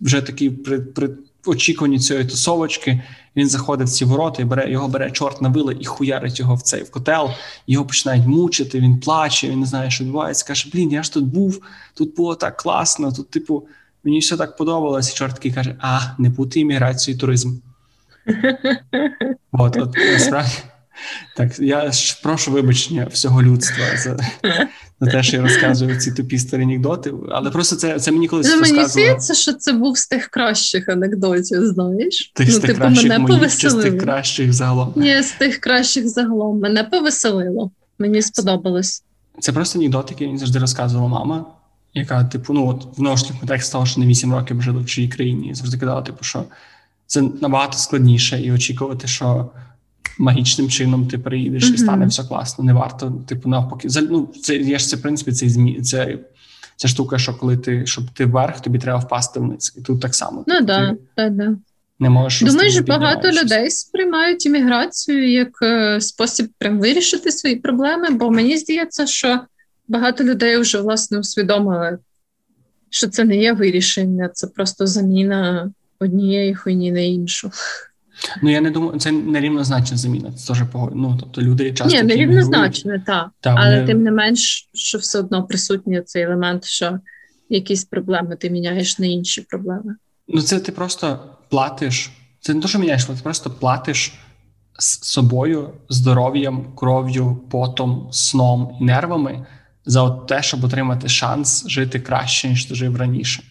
Вже 0.00 0.22
такий 0.22 0.50
при 0.50 0.80
при 0.80 1.10
очікуванні 1.46 1.98
цієї 1.98 2.26
тусовочки. 2.26 3.02
Він 3.36 3.48
заходить 3.48 3.88
в 3.88 3.90
ці 3.90 4.04
ворота 4.04 4.42
і 4.42 4.44
бере 4.44 4.70
його 4.70 4.88
бере 4.88 5.10
чорт 5.10 5.42
на 5.42 5.48
вила 5.48 5.74
і 5.80 5.84
хуярить 5.84 6.40
його 6.40 6.54
в 6.54 6.62
цей 6.62 6.82
в 6.82 6.90
котел. 6.90 7.30
Його 7.66 7.84
починають 7.86 8.26
мучити. 8.26 8.80
Він 8.80 9.00
плаче, 9.00 9.48
він 9.48 9.60
не 9.60 9.66
знає, 9.66 9.90
що 9.90 10.04
відбувається. 10.04 10.46
Каже: 10.46 10.70
Блін, 10.72 10.90
я 10.92 11.02
ж 11.02 11.12
тут 11.12 11.24
був, 11.24 11.62
тут 11.94 12.16
було 12.16 12.34
так 12.34 12.56
класно. 12.56 13.12
Тут, 13.12 13.30
типу, 13.30 13.66
мені 14.04 14.18
все 14.18 14.36
так 14.36 14.56
подобалось. 14.56 15.12
І 15.12 15.14
чорт 15.14 15.34
такий 15.34 15.52
каже: 15.52 15.76
А, 15.80 16.00
не 16.18 16.28
бути 16.28 16.60
імміграцію 16.60 17.14
і 17.14 17.18
туризм. 17.18 17.56
От, 19.52 19.76
от 19.76 19.96
насправді. 20.12 20.52
Так, 21.36 21.58
я 21.58 21.92
ж 21.92 22.20
прошу 22.22 22.52
вибачення 22.52 23.06
всього 23.12 23.42
людства 23.42 23.84
за 23.96 24.16
за 25.00 25.10
те, 25.10 25.22
що 25.22 25.36
я 25.36 25.42
розказую 25.42 25.96
ці 25.96 26.12
тупі 26.12 26.38
старі 26.38 26.62
анекдоти, 26.62 27.12
але 27.30 27.50
просто 27.50 27.76
це 27.76 28.00
це 28.00 28.12
мені 28.12 28.28
колись 28.28 28.54
ну. 28.54 28.60
Мені 28.60 28.84
здається, 28.84 29.34
що 29.34 29.52
це 29.52 29.72
був 29.72 29.98
з 29.98 30.06
тих 30.06 30.28
кращих 30.28 30.88
анекдотів, 30.88 31.66
знаєш? 31.66 32.32
Тих 32.34 32.48
ну, 32.48 32.54
з 32.54 32.58
тих 32.58 32.66
типу, 32.66 32.80
кращих 32.80 33.02
мене 33.02 33.18
моїх, 33.18 33.38
повеселило. 33.38 33.82
чи 33.82 33.88
з 33.88 33.92
тих 33.92 34.02
кращих 34.02 34.52
загалом. 34.52 34.92
Ні, 34.96 35.22
з 35.22 35.32
тих 35.32 35.58
кращих 35.58 36.08
загалом. 36.08 36.60
Мене 36.60 36.84
повеселило. 36.84 37.70
Мені 37.98 38.22
сподобалось. 38.22 39.02
Це 39.40 39.52
просто 39.52 39.78
анекдот, 39.78 40.10
який 40.10 40.26
мені 40.26 40.38
завжди 40.38 40.58
розказувала 40.58 41.08
мама, 41.08 41.46
яка, 41.94 42.24
типу, 42.24 42.52
ну 42.52 42.68
от 42.68 42.98
в 42.98 43.02
наушних 43.02 43.38
контекст 43.38 43.72
того, 43.72 43.86
що 43.86 44.00
не 44.00 44.06
8 44.06 44.34
років 44.34 44.62
жили 44.62 44.80
в 44.80 44.86
чиїй 44.86 45.08
країні, 45.08 45.54
завжди 45.54 45.78
казала, 45.78 46.02
типу, 46.02 46.24
що 46.24 46.44
це 47.06 47.22
набагато 47.40 47.78
складніше 47.78 48.42
і 48.42 48.52
очікувати, 48.52 49.08
що 49.08 49.50
магічним 50.18 50.70
чином 50.70 51.06
ти 51.06 51.18
приїдеш 51.18 51.64
mm-hmm. 51.64 51.74
і 51.74 51.78
стане 51.78 52.06
все 52.06 52.24
класно. 52.24 52.64
Не 52.64 52.72
варто, 52.72 53.12
типу, 53.26 53.48
навпаки. 53.48 53.88
Ну, 54.10 54.28
це 54.42 54.56
є 54.56 54.78
ж 54.78 54.88
це, 54.88 54.96
в 54.96 55.02
принципі, 55.02 55.32
це 55.32 55.48
змі... 55.48 55.80
це, 55.80 56.18
це 56.76 56.88
штука, 56.88 57.18
що 57.18 57.34
коли 57.34 57.56
ти 57.56 57.86
щоб 57.86 58.10
ти 58.10 58.24
вверх, 58.24 58.60
тобі 58.60 58.78
треба 58.78 58.98
впасти 58.98 59.40
вниз. 59.40 59.74
І 59.78 59.80
тут 59.80 60.00
так 60.00 60.14
само. 60.14 60.44
Ну 60.46 60.66
так, 60.66 60.96
так, 61.14 61.36
так. 61.36 61.50
Не 61.98 62.10
можеш 62.10 62.52
Думаєш, 62.52 62.78
багато 62.78 63.30
людей 63.30 63.70
сприймають 63.70 64.46
імміграцію 64.46 65.32
як 65.32 65.62
е, 65.62 66.00
спосіб 66.00 66.50
прям 66.58 66.78
вирішити 66.78 67.32
свої 67.32 67.56
проблеми, 67.56 68.10
бо 68.10 68.30
мені 68.30 68.58
здається, 68.58 69.06
що 69.06 69.40
багато 69.88 70.24
людей 70.24 70.56
вже 70.56 70.80
власне 70.80 71.18
усвідомили, 71.18 71.98
що 72.90 73.08
це 73.08 73.24
не 73.24 73.36
є 73.36 73.52
вирішення, 73.52 74.28
це 74.28 74.46
просто 74.46 74.86
заміна 74.86 75.70
однієї 75.98 76.54
хуйні 76.54 76.92
на 76.92 77.00
іншу. 77.00 77.50
Ну 78.42 78.50
я 78.50 78.60
не 78.60 78.70
думаю, 78.70 78.98
це 78.98 79.12
не 79.12 79.40
рівнозначна 79.40 79.96
заміна. 79.96 80.32
Це 80.32 80.54
теж 80.54 80.62
погодь. 80.72 80.92
Ну 80.94 81.16
тобто 81.20 81.42
люди 81.42 81.72
часто 81.72 81.96
Ні, 81.96 82.02
не 82.84 82.98
так. 82.98 83.30
Та, 83.40 83.54
але 83.58 83.74
вони... 83.74 83.86
тим 83.86 84.02
не 84.02 84.10
менш, 84.10 84.68
що 84.74 84.98
все 84.98 85.18
одно 85.18 85.44
присутній 85.44 86.00
цей 86.00 86.22
елемент, 86.22 86.64
що 86.64 86.98
якісь 87.48 87.84
проблеми 87.84 88.36
ти 88.36 88.50
міняєш 88.50 88.98
на 88.98 89.06
інші 89.06 89.40
проблеми. 89.40 89.94
Ну 90.28 90.42
це 90.42 90.60
ти 90.60 90.72
просто 90.72 91.18
платиш. 91.48 92.10
Це 92.40 92.54
не 92.54 92.60
те, 92.60 92.68
що 92.68 92.78
міняєш, 92.78 93.04
ти 93.04 93.12
просто 93.22 93.50
платиш 93.50 94.12
з 94.78 95.04
собою, 95.04 95.70
здоров'ям, 95.88 96.74
кров'ю, 96.76 97.40
потом, 97.50 98.08
сном 98.12 98.76
і 98.80 98.84
нервами 98.84 99.46
за 99.84 100.10
те, 100.10 100.42
щоб 100.42 100.64
отримати 100.64 101.08
шанс 101.08 101.68
жити 101.68 102.00
краще, 102.00 102.48
ніж 102.48 102.64
ти 102.64 102.74
жив 102.74 102.96
раніше. 102.96 103.42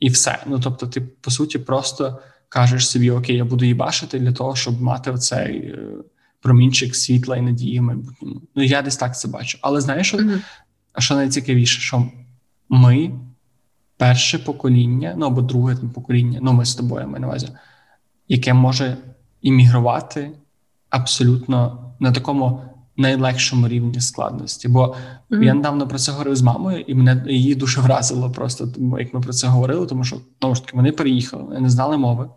І 0.00 0.08
все. 0.08 0.38
Ну 0.46 0.60
тобто, 0.60 0.86
ти 0.86 1.00
по 1.00 1.30
суті 1.30 1.58
просто 1.58 2.18
кажеш 2.48 2.88
собі, 2.88 3.10
окей, 3.10 3.36
я 3.36 3.44
буду 3.44 3.64
їбашити 3.64 4.18
для 4.18 4.32
того, 4.32 4.56
щоб 4.56 4.82
мати 4.82 5.10
оцей 5.10 5.56
е, 5.56 5.78
промінчик 6.40 6.96
світла 6.96 7.36
і 7.36 7.40
надії 7.40 7.80
в 7.80 7.82
майбутньому. 7.82 8.40
Ну 8.54 8.62
я 8.62 8.82
десь 8.82 8.96
так 8.96 9.18
це 9.18 9.28
бачу. 9.28 9.58
Але 9.62 9.80
знаєш, 9.80 10.06
що, 10.06 10.18
mm-hmm. 10.18 10.40
що 10.98 11.14
найцікавіше, 11.14 11.80
що 11.80 12.08
ми 12.68 13.10
перше 13.96 14.38
покоління, 14.38 15.14
ну 15.16 15.26
або 15.26 15.42
друге 15.42 15.76
покоління, 15.94 16.38
ну 16.42 16.52
ми 16.52 16.64
з 16.64 16.74
тобою 16.74 17.08
маю 17.08 17.20
на 17.20 17.26
увазі, 17.26 17.48
яке 18.28 18.54
може 18.54 18.96
іммігрувати 19.42 20.30
абсолютно 20.90 21.84
на 22.00 22.12
такому 22.12 22.62
найлегшому 22.96 23.68
рівні 23.68 24.00
складності. 24.00 24.68
Бо 24.68 24.96
mm-hmm. 25.30 25.42
я 25.42 25.54
недавно 25.54 25.88
про 25.88 25.98
це 25.98 26.12
говорив 26.12 26.36
з 26.36 26.42
мамою, 26.42 26.80
і 26.80 26.94
мене 26.94 27.24
її 27.32 27.54
дуже 27.54 27.80
вразило 27.80 28.30
просто, 28.30 28.68
як 28.98 29.14
ми 29.14 29.20
про 29.20 29.32
це 29.32 29.46
говорили, 29.46 29.86
тому 29.86 30.04
що 30.04 30.16
тому 30.38 30.54
ж 30.54 30.64
таки 30.64 30.76
вони 30.76 30.92
переїхали, 30.92 31.42
вони 31.42 31.60
не 31.60 31.70
знали 31.70 31.96
мови. 31.96 32.28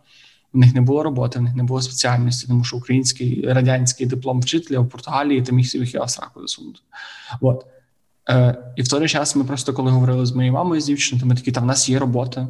В 0.54 0.58
них 0.58 0.76
не 0.76 0.82
було 0.82 1.04
роботи, 1.04 1.40
в 1.40 1.42
них 1.42 1.56
не 1.56 1.64
було 1.64 1.82
спеціальності, 1.82 2.48
тому 2.48 2.64
що 2.64 2.78
український 2.78 3.54
радянський 3.54 4.08
диплом 4.08 4.42
вчителя 4.42 4.80
в 4.80 4.90
Португалії 4.90 5.42
ти 5.42 5.52
міг 5.52 5.66
собі 5.66 5.86
хіба 5.86 6.08
сраку 6.08 6.42
засунути. 6.42 6.80
От. 7.42 7.66
Е, 8.30 8.56
І 8.76 8.82
в 8.82 8.88
той 8.88 9.08
час 9.08 9.36
ми 9.36 9.44
просто 9.44 9.74
коли 9.74 9.92
говорили 9.92 10.26
з 10.26 10.32
моєю 10.32 10.54
мамою 10.54 10.82
з 10.82 10.86
дівчиною, 10.86 11.22
то 11.22 11.28
ми 11.28 11.36
такі, 11.36 11.52
та 11.52 11.62
в 11.62 11.66
нас 11.66 11.90
є 11.90 12.00
робота. 12.00 12.48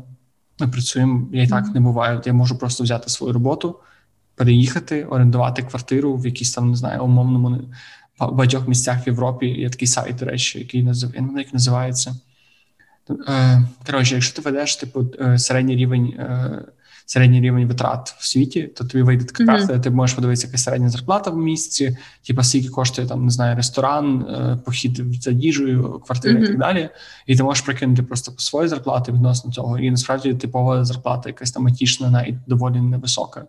Ми 0.60 0.68
працюємо, 0.68 1.28
я 1.34 1.43
і 1.43 1.47
так 1.47 1.68
не 1.74 1.80
буваю. 1.80 2.22
Я 2.26 2.34
можу 2.34 2.58
просто 2.58 2.84
взяти 2.84 3.10
свою 3.10 3.34
роботу, 3.34 3.76
переїхати, 4.38 5.06
орендувати 5.06 5.64
квартиру 5.64 6.18
в 6.18 6.26
якійсь 6.26 6.54
там, 6.54 6.70
не 6.70 6.76
знаю, 6.76 7.04
умовному 7.04 7.50
в 8.20 8.32
багатьох 8.32 8.68
місцях 8.68 9.06
в 9.06 9.08
Європі. 9.08 9.46
Є 9.46 9.70
такий 9.70 9.88
сайт, 9.88 10.16
до 10.16 10.26
речі, 10.26 10.60
який 10.60 10.84
назив... 10.84 11.12
я 11.16 11.22
не 11.22 11.28
знаю, 11.28 11.44
як 11.46 11.54
називається. 11.54 12.16
Е, 13.28 13.62
коротше, 13.86 14.14
якщо 14.14 14.36
ти 14.36 14.42
ведеш 14.42 14.76
типу 14.76 15.06
е, 15.22 15.38
середній 15.38 15.76
рівень 15.76 16.14
середній 17.10 17.42
рівень 17.42 17.68
витрат 17.68 18.16
в 18.20 18.26
світі, 18.26 18.64
то 18.64 18.84
тобі 18.84 19.04
вийде 19.04 19.26
така 19.26 19.46
карта, 19.46 19.74
mm-hmm. 19.74 19.82
ти 19.82 19.90
можеш 19.90 20.16
подивитися, 20.16 20.48
яка 20.48 20.58
середня 20.58 20.90
зарплата 20.90 21.32
в 21.32 21.38
місці, 21.38 21.98
типу, 22.28 22.44
скільки 22.44 22.70
коштує 22.70 23.08
там, 23.08 23.26
не 23.26 23.32
знаю, 23.32 23.56
ресторан, 23.56 24.22
е, 24.22 24.58
похід 24.66 25.02
за 25.22 25.32
їжею, 25.32 26.02
квартири 26.06 26.40
mm-hmm. 26.40 26.44
і 26.44 26.48
так 26.48 26.58
далі. 26.58 26.90
І 27.26 27.36
ти 27.36 27.44
можеш 27.44 27.64
прикинути 27.64 28.04
просто 28.04 28.32
по 28.32 28.40
своїй 28.40 28.68
зарплати 28.70 29.12
відносно 29.12 29.52
цього. 29.52 29.80
І 29.80 29.92
насправді 29.92 30.34
типова 30.34 30.86
зарплата, 30.86 31.30
якась 31.30 31.52
там 31.52 31.68
атічна, 31.68 32.10
навіть 32.10 32.36
доволі 32.48 32.82
невисока. 32.82 33.46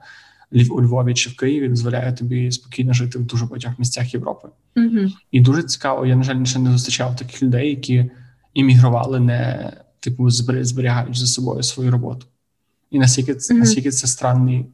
У 0.70 0.82
Львові 0.82 1.14
чи 1.14 1.30
в 1.30 1.36
Києві 1.36 1.68
дозволяє 1.68 2.12
тобі 2.12 2.53
спокійно 2.53 2.92
жити 2.92 3.18
в 3.18 3.26
дуже 3.26 3.44
багатьох 3.44 3.78
місцях 3.78 4.14
Європи. 4.14 4.49
Mm-hmm. 4.76 5.12
І 5.30 5.40
дуже 5.40 5.62
цікаво, 5.62 6.07
я, 6.07 6.16
на 6.16 6.22
жаль, 6.22 6.44
ще 6.44 6.59
не 6.59 6.72
зустрічав 6.72 7.16
таких 7.16 7.42
людей, 7.42 7.70
які 7.70 8.11
іммігрували, 8.55 9.20
не 9.20 9.72
типу 10.01 10.30
зберігаючи 10.30 11.20
за 11.20 11.26
собою 11.26 11.62
свою 11.62 11.90
роботу. 11.90 12.26
І 12.90 12.99
наскільки 12.99 13.34
це 13.34 13.55
mm-hmm. 13.55 13.59
наскільки 13.59 13.90
це 13.90 14.07
странний 14.07 14.66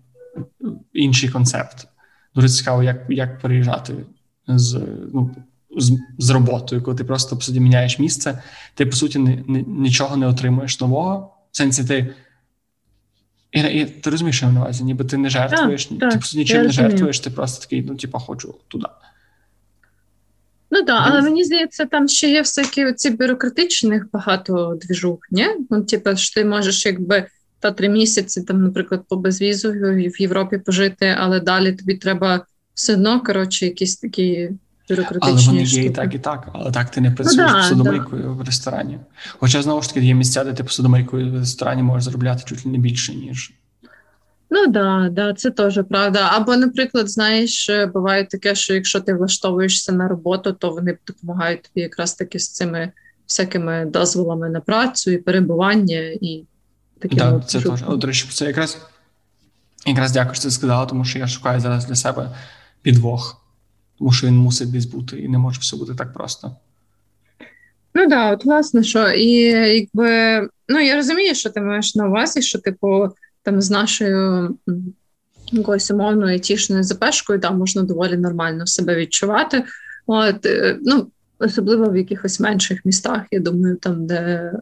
інший 0.93 1.29
концепт. 1.29 1.89
Дуже 2.35 2.49
цікаво, 2.49 2.83
як 2.83 3.07
як 3.09 3.41
переїжджати 3.41 3.95
з 4.47 4.81
ну, 5.15 5.31
з, 5.77 5.99
з 6.19 6.31
роботою, 6.31 6.83
коли 6.83 6.97
ти 6.97 7.05
просто 7.05 7.37
по 7.37 7.43
суті 7.43 7.61
міняєш 7.61 7.99
місце, 7.99 8.43
ти 8.75 8.87
по 8.87 8.97
суті 8.97 9.19
не, 9.19 9.45
не, 9.47 9.63
нічого 9.63 10.17
не 10.17 10.27
отримуєш 10.27 10.81
нового. 10.81 11.35
В 11.51 11.57
сенсі 11.57 11.85
ти 11.85 12.15
і, 13.55 13.61
і 13.61 13.85
ти 13.85 14.11
розумієш, 14.11 14.37
що 14.37 14.47
я 14.47 14.53
на 14.53 14.61
увазі, 14.61 14.85
ніби 14.85 15.05
ти 15.05 15.17
не 15.17 15.31
жертвуєш, 15.31 15.87
так, 15.87 16.13
ти 16.13 16.19
по 16.19 16.23
суті 16.23 16.39
нічим 16.39 16.63
не 16.63 16.73
жертвуєш, 16.73 17.21
ти 17.21 17.31
просто 17.31 17.65
такий, 17.65 17.83
ну, 17.83 17.97
типа, 17.97 18.19
хочу 18.19 18.55
туди. 18.69 18.87
Ну 20.71 20.85
так, 20.85 21.03
але 21.07 21.23
мені 21.23 21.45
здається, 21.45 21.85
там 21.85 22.09
ще 22.09 22.31
є 22.31 22.41
всякі 22.41 22.93
ці 22.93 23.11
бюрократичних 23.11 24.07
багато 24.13 24.79
двіжух, 24.83 25.19
ні? 25.31 25.47
Ну, 25.71 25.83
типу, 25.83 26.17
що 26.17 26.35
ти 26.35 26.45
можеш 26.45 26.87
якби 26.87 27.27
та 27.61 27.71
три 27.73 27.89
місяці, 27.89 28.43
там, 28.43 28.63
наприклад, 28.63 29.03
по 29.09 29.17
безвізу 29.17 29.73
в 29.73 30.21
Європі 30.21 30.59
пожити, 30.59 31.17
але 31.19 31.41
далі 31.41 31.73
тобі 31.73 31.95
треба 31.95 32.47
все 32.75 32.93
одно, 32.93 33.21
коротше, 33.21 33.67
якісь 33.67 33.97
такі 33.97 34.51
Але 35.21 35.33
вони 35.33 35.67
штуки. 35.67 35.83
є 35.83 35.89
і 35.89 35.91
так, 35.91 36.15
і 36.15 36.19
так, 36.19 36.49
але 36.53 36.71
так 36.71 36.91
ти 36.91 37.01
не 37.01 37.09
ну 37.11 37.17
працюєш 37.17 37.51
ну, 37.51 37.57
да, 37.57 37.63
посудомийкою 37.63 38.23
да. 38.23 38.29
в 38.29 38.43
ресторані. 38.43 38.99
Хоча, 39.39 39.63
знову 39.63 39.83
ж 39.83 39.89
таки, 39.89 40.07
є 40.07 40.15
місця, 40.15 40.45
де 40.45 40.53
ти 40.53 40.65
посудомийкою 40.65 41.33
в 41.33 41.39
ресторані 41.39 41.83
можеш 41.83 42.05
заробляти 42.05 42.43
чуть 42.47 42.67
не 42.67 42.79
більше, 42.79 43.15
ніж. 43.15 43.53
Ну 44.51 44.67
да, 44.67 45.09
да, 45.13 45.35
це 45.35 45.51
теж 45.51 45.81
правда. 45.89 46.31
Або, 46.33 46.57
наприклад, 46.57 47.11
знаєш, 47.11 47.71
буває 47.95 48.25
таке, 48.25 48.55
що 48.55 48.75
якщо 48.75 49.01
ти 49.01 49.15
влаштовуєшся 49.15 49.93
на 49.93 50.09
роботу, 50.09 50.53
то 50.53 50.71
вони 50.71 50.99
допомагають 51.07 51.63
тобі 51.63 51.81
якраз 51.81 52.15
таки 52.15 52.39
з 52.39 52.53
цими 52.53 52.93
всякими 53.29 53.87
дозволами 53.87 54.51
на 54.51 54.61
працю 54.61 55.11
і 55.11 55.19
перебування, 55.19 55.99
і 55.99 56.45
такі 56.99 57.17
Так, 57.17 57.49
це 57.49 57.61
теж. 57.61 57.83
До 57.83 58.07
речі, 58.07 58.27
це 58.31 58.45
якраз 58.45 58.79
якраз 59.87 60.13
дякую, 60.13 60.35
що 60.35 60.43
ти 60.43 60.51
сказала, 60.51 60.87
тому 60.87 61.05
що 61.05 61.19
я 61.19 61.27
шукаю 61.27 61.61
зараз 61.61 61.87
для 61.87 61.95
себе 61.95 62.31
підвох, 62.83 63.44
тому 63.99 64.13
що 64.13 64.27
він 64.27 64.37
мусить 64.37 64.73
десь 64.73 64.87
бути 64.87 65.21
і 65.21 65.29
не 65.29 65.39
може 65.39 65.61
все 65.61 65.77
бути 65.77 65.95
так 65.95 66.13
просто. 66.13 66.57
Ну 67.95 68.07
да, 68.07 68.33
от 68.33 68.45
власне 68.45 68.85
що, 68.85 69.11
і 69.11 69.31
якби 69.77 70.41
ну 70.69 70.81
я 70.81 70.97
розумію, 70.97 71.35
що 71.35 71.51
ти 71.51 71.61
маєш 71.61 71.95
на 71.95 72.09
увазі, 72.09 72.43
що 72.43 72.59
типу 72.59 73.09
там 73.43 73.61
з 73.63 73.71
нашою 73.71 74.57
якоюсь 75.53 75.91
умовною 75.91 76.41
тішною 76.41 76.83
запешкою 76.83 77.41
там 77.41 77.59
можна 77.59 77.83
доволі 77.83 78.17
нормально 78.17 78.67
себе 78.67 78.97
відчувати. 78.97 79.65
От 80.07 80.47
е, 80.47 80.79
ну 80.83 81.11
особливо 81.39 81.91
в 81.91 81.97
якихось 81.97 82.41
менших 82.41 82.85
містах, 82.85 83.23
я 83.31 83.41
думаю, 83.41 83.77
там 83.77 84.07
де 84.07 84.53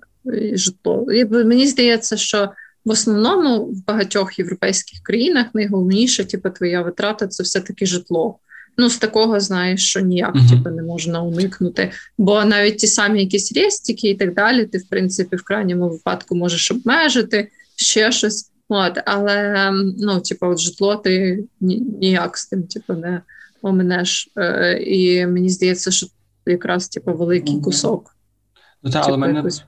житло. 0.53 1.07
Мені 1.31 1.67
здається, 1.67 2.17
що 2.17 2.53
в 2.85 2.91
основному 2.91 3.65
в 3.65 3.87
багатьох 3.87 4.39
європейських 4.39 5.01
країнах 5.03 5.47
найголовніше, 5.55 6.25
типу, 6.25 6.51
твоя 6.51 6.83
витрата 6.83 7.27
це 7.27 7.43
все-таки 7.43 7.87
житло. 7.87 8.39
Ну, 8.79 8.91
з 8.91 8.99
такого 8.99 9.41
знаєш, 9.41 9.89
що 9.89 10.01
ніяк 10.01 10.35
uh-huh. 10.35 10.51
типу, 10.51 10.71
не 10.71 10.83
можна 10.83 11.23
уникнути. 11.23 11.91
Бо 12.19 12.45
навіть 12.45 12.79
ті 12.79 12.87
самі 12.87 13.21
якісь 13.21 13.53
рестики 13.53 14.11
і 14.11 14.15
так 14.15 14.35
далі, 14.35 14.67
ти, 14.67 14.79
в 14.79 14.89
принципі, 14.89 15.37
в 15.37 15.43
крайньому 15.43 15.89
випадку 15.89 16.37
можеш 16.37 16.71
обмежити 16.71 17.51
ще 17.77 18.13
щось. 18.13 18.49
От, 18.69 18.99
Але 19.07 19.71
ну, 19.99 20.21
типу, 20.21 20.47
от 20.47 20.59
житло 20.59 20.97
ти 20.97 21.45
ніяк 21.61 22.39
з 22.39 22.47
тим 22.47 22.63
типу, 22.63 22.93
не 22.93 23.21
оминеш. 23.63 24.29
Е, 24.37 24.83
І 24.83 25.27
мені 25.27 25.49
здається, 25.49 25.91
що 25.91 26.07
якраз 26.47 26.89
типу, 26.89 27.13
великий 27.13 27.61
кусок. 27.61 28.17
Ну, 28.83 28.91
та, 28.91 28.99
але 28.99 29.07
типу, 29.07 29.19
мене... 29.19 29.35
якось... 29.35 29.65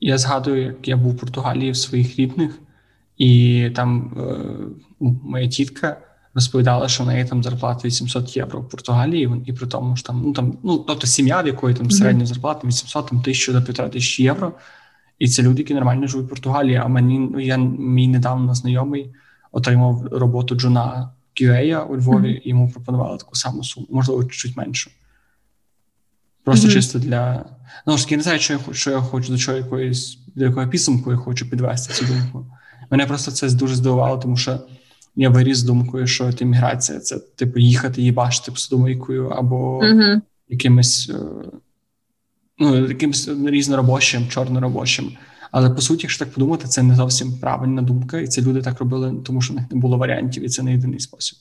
Я 0.00 0.18
згадую, 0.18 0.62
як 0.62 0.88
я 0.88 0.96
був 0.96 1.12
в 1.12 1.18
Португалії 1.18 1.70
в 1.70 1.76
своїх 1.76 2.18
рідних, 2.18 2.58
і 3.18 3.70
там 3.76 4.16
е, 4.18 5.06
моя 5.22 5.48
тітка 5.48 6.00
розповідала, 6.34 6.88
що 6.88 7.04
в 7.04 7.06
неї 7.06 7.24
там 7.24 7.42
зарплата 7.42 7.80
800 7.84 8.36
євро 8.36 8.60
в 8.60 8.68
Португалії, 8.68 9.42
і 9.46 9.52
при 9.52 9.66
тому 9.66 9.96
що 9.96 10.06
там, 10.06 10.22
ну 10.24 10.32
там, 10.32 10.58
ну 10.62 10.78
тобто 10.78 11.06
сім'я, 11.06 11.42
в 11.42 11.46
якої 11.46 11.74
там 11.74 11.90
середня 11.90 12.26
зарплата 12.26 12.68
800 12.68 13.06
там, 13.06 13.20
тисячу 13.20 13.52
до 13.52 13.62
півтора 13.62 13.88
тисячі 13.88 14.22
євро. 14.22 14.52
І 15.18 15.28
це 15.28 15.42
люди, 15.42 15.62
які 15.62 15.74
нормально 15.74 16.06
живуть 16.06 16.26
в 16.26 16.28
Португалії. 16.28 16.76
А 16.76 16.88
мені 16.88 17.18
ну, 17.18 17.40
я 17.40 17.56
мій 17.56 18.08
недавно 18.08 18.54
знайомий 18.54 19.10
отримав 19.52 20.06
роботу 20.12 20.54
Джуна 20.54 21.10
QA 21.40 21.84
у 21.84 21.96
Львові, 21.96 22.28
mm-hmm. 22.28 22.40
і 22.44 22.48
йому 22.48 22.70
пропонували 22.70 23.18
таку 23.18 23.34
саму 23.34 23.64
суму, 23.64 23.86
можливо, 23.90 24.24
чуть 24.24 24.56
меншу. 24.56 24.90
Просто 26.44 26.68
mm-hmm. 26.68 26.72
чисто 26.72 26.98
для. 26.98 27.44
Ну 27.86 27.96
ж 27.96 28.04
таки, 28.04 28.16
не 28.16 28.22
знаю, 28.22 28.38
що 28.38 28.52
я 28.52 28.58
хочу, 28.58 28.78
що 28.78 28.90
я 28.90 29.00
хочу 29.00 29.32
до 29.32 29.38
чого 29.38 29.56
якоїсь 29.56 30.18
до 30.34 30.44
якої 30.44 30.66
підсумку 30.66 31.10
я 31.10 31.16
хочу 31.16 31.50
підвести 31.50 31.94
цю 31.94 32.06
думку. 32.06 32.46
Мене 32.90 33.06
просто 33.06 33.30
це 33.30 33.50
дуже 33.50 33.74
здивувало, 33.74 34.18
тому 34.18 34.36
що 34.36 34.60
я 35.16 35.30
виріс 35.30 35.62
думкою, 35.62 36.06
що 36.06 36.32
ти 36.32 36.44
міграція 36.44 37.00
це 37.00 37.18
типу 37.18 37.58
їхати 37.58 38.02
їбашити 38.02 38.52
посудомийкою 38.52 39.28
або 39.28 39.80
mm-hmm. 39.80 40.20
якимось 40.48 41.12
е, 41.14 41.18
ну, 42.58 42.88
якимось 42.88 43.28
різноробочим, 43.46 44.28
чорноробочим. 44.28 45.12
Але 45.50 45.70
по 45.70 45.80
суті, 45.80 46.02
якщо 46.02 46.24
так 46.24 46.34
подумати, 46.34 46.68
це 46.68 46.82
не 46.82 46.94
зовсім 46.94 47.38
правильна 47.38 47.82
думка, 47.82 48.20
і 48.20 48.26
це 48.26 48.42
люди 48.42 48.62
так 48.62 48.78
робили, 48.78 49.14
тому 49.24 49.40
що 49.40 49.52
в 49.52 49.56
них 49.56 49.64
не 49.70 49.80
було 49.80 49.98
варіантів, 49.98 50.44
і 50.44 50.48
це 50.48 50.62
не 50.62 50.72
єдиний 50.72 51.00
спосіб. 51.00 51.38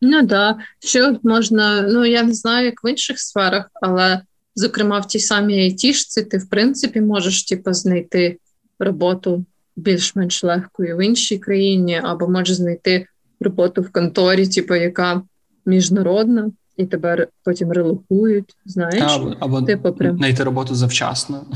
Ну 0.00 0.26
так, 0.26 0.56
ще 0.78 1.18
можна, 1.22 1.82
ну 1.82 2.04
я 2.04 2.22
не 2.22 2.34
знаю, 2.34 2.64
як 2.64 2.84
в 2.84 2.90
інших 2.90 3.20
сферах, 3.20 3.70
але 3.74 4.20
зокрема 4.54 4.98
в 4.98 5.08
тій 5.08 5.18
самій 5.18 5.60
айтішці, 5.60 6.22
ти 6.22 6.38
в 6.38 6.48
принципі 6.48 7.00
можеш 7.00 7.44
типу, 7.44 7.72
знайти 7.72 8.38
роботу 8.78 9.44
більш-менш 9.76 10.44
легкою 10.44 10.96
в 10.96 11.04
іншій 11.04 11.38
країні, 11.38 12.00
або 12.04 12.28
можеш 12.28 12.56
знайти 12.56 13.06
роботу 13.40 13.82
в 13.82 13.92
конторі, 13.92 14.46
типу, 14.46 14.74
яка 14.74 15.22
міжнародна, 15.66 16.50
і 16.76 16.86
тебе 16.86 17.26
потім 17.44 17.72
релокують. 17.72 18.56
Знаєш, 18.64 19.12
або, 19.12 19.36
або 19.40 19.62
типу, 19.62 19.92
прям... 19.92 20.16
знайти 20.16 20.44
роботу 20.44 20.74
завчасно. 20.74 21.46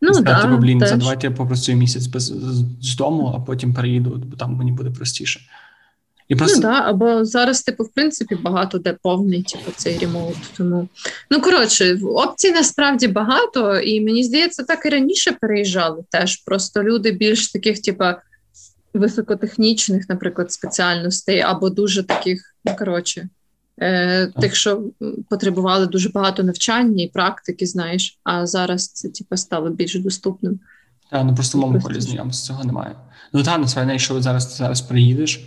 Ну, 0.00 0.20
да, 0.22 0.42
типу, 0.42 0.56
блін, 0.56 0.80
за 0.80 0.96
давайте 0.96 1.26
я 1.26 1.32
попрацюю 1.32 1.78
місяць 1.78 2.06
без 2.06 2.22
з 2.80 2.96
дому, 2.96 3.32
а 3.36 3.40
потім 3.40 3.74
переїду, 3.74 4.22
бо 4.26 4.36
там 4.36 4.52
мені 4.52 4.72
буде 4.72 4.90
простіше. 4.90 5.40
І 6.28 6.36
просто... 6.36 6.56
Ну 6.56 6.62
да, 6.62 6.80
або 6.80 7.24
зараз, 7.24 7.62
типу, 7.62 7.84
в 7.84 7.88
принципі, 7.88 8.34
багато 8.34 8.78
де 8.78 8.96
повний, 9.02 9.42
типу, 9.42 9.70
цей 9.76 9.98
ремоут. 9.98 10.36
Тому 10.56 10.88
ну 11.30 11.40
коротше, 11.40 11.98
опцій 12.02 12.52
насправді 12.52 13.08
багато, 13.08 13.78
і 13.78 14.00
мені 14.00 14.24
здається, 14.24 14.62
так 14.62 14.86
і 14.86 14.88
раніше 14.88 15.32
переїжджали 15.40 16.04
теж. 16.10 16.36
Просто 16.36 16.82
люди 16.82 17.12
більш 17.12 17.52
таких, 17.52 17.82
типу, 17.82 18.04
високотехнічних, 18.94 20.08
наприклад, 20.08 20.52
спеціальностей, 20.52 21.40
або 21.40 21.70
дуже 21.70 22.02
таких, 22.02 22.54
ну 22.64 22.76
коротше, 22.78 23.28
е, 23.78 24.26
тих, 24.26 24.54
що 24.54 24.82
потребували 25.30 25.86
дуже 25.86 26.08
багато 26.08 26.42
навчання 26.42 27.04
і 27.04 27.08
практики, 27.08 27.66
знаєш, 27.66 28.18
а 28.24 28.46
зараз 28.46 28.88
це 28.88 29.08
типу, 29.08 29.36
стало 29.36 29.70
більш 29.70 29.94
доступним. 29.94 30.60
Так, 31.10 31.24
ну 31.24 31.34
просто 31.34 31.58
в 31.58 31.60
моєму 31.60 31.80
полі 31.80 32.00
знайомств 32.00 32.46
цього 32.46 32.64
немає. 32.64 32.94
Ну 33.32 33.42
так, 33.42 33.60
насправді, 33.60 33.92
якщо 33.92 34.22
зараз 34.22 34.46
ти 34.46 34.54
зараз 34.54 34.80
приїдеш 34.80 35.40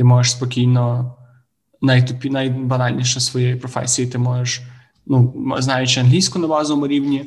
ти 0.00 0.04
можеш 0.04 0.32
спокійно, 0.32 1.14
найтупіше, 1.80 2.30
найбанальніше 2.30 3.20
своєї 3.20 3.56
професії, 3.56 4.08
ти 4.08 4.18
можеш, 4.18 4.62
ну, 5.06 5.34
знаючи 5.58 6.00
англійську 6.00 6.38
на 6.38 6.46
базовому 6.46 6.86
рівні, 6.86 7.24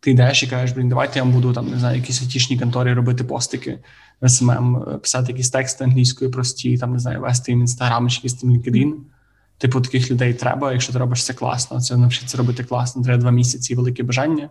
ти 0.00 0.10
йдеш 0.10 0.42
і 0.42 0.46
кажеш, 0.46 0.76
блін, 0.76 0.88
давайте 0.88 1.18
я 1.18 1.24
буду 1.24 1.52
там, 1.52 1.70
не 1.70 1.78
знаю, 1.78 1.96
якісь 1.96 2.22
айтішні 2.22 2.58
конторі 2.58 2.92
робити 2.92 3.24
постики 3.24 3.78
СММ, 4.26 4.84
писати 5.02 5.32
якісь 5.32 5.50
тексти 5.50 5.84
англійською 5.84 6.30
прості, 6.30 6.78
там, 6.78 6.92
не 6.92 6.98
знаю, 6.98 7.20
вести 7.20 7.52
їм 7.52 7.60
інстаграм 7.60 8.10
чи 8.10 8.16
якийсь 8.16 8.44
LinkedIn. 8.44 8.92
Типу, 9.58 9.80
таких 9.80 10.10
людей 10.10 10.34
треба, 10.34 10.72
якщо 10.72 10.92
ти 10.92 10.98
робиш 10.98 11.24
це 11.24 11.34
класно, 11.34 11.80
це 11.80 11.96
навчитися 11.96 12.38
робити 12.38 12.64
класно, 12.64 13.02
треба 13.02 13.20
два 13.20 13.30
місяці 13.30 13.72
і 13.72 13.76
велике 13.76 14.02
бажання. 14.02 14.50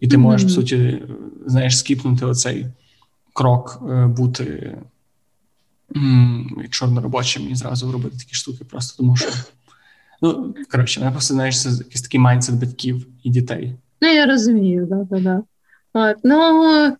І 0.00 0.08
ти 0.08 0.16
mm-hmm. 0.16 0.20
можеш, 0.20 0.42
по 0.42 0.48
суті, 0.50 1.02
знаєш, 1.46 1.78
скіпнути 1.78 2.26
оцей 2.26 2.66
крок, 3.32 3.82
е, 3.90 4.06
бути 5.94 6.68
чорноробочим 6.70 7.50
і 7.50 7.54
зразу 7.54 7.92
робити 7.92 8.16
такі 8.18 8.34
штуки, 8.34 8.64
просто 8.64 8.96
тому 8.96 9.16
що. 9.16 9.30
Ну, 10.22 10.54
коротше, 10.70 11.00
мене 11.00 11.12
просто 11.12 11.34
знаєш, 11.34 11.62
це 11.62 11.70
якийсь 11.70 12.02
такий 12.02 12.20
майндсет 12.20 12.54
батьків 12.54 13.06
і 13.22 13.30
дітей. 13.30 13.74
Ну, 14.00 14.08
я 14.08 14.26
розумію, 14.26 14.86
да, 14.90 15.06
да, 15.10 15.20
да. 15.20 15.42
От, 15.92 16.16
Ну, 16.24 16.96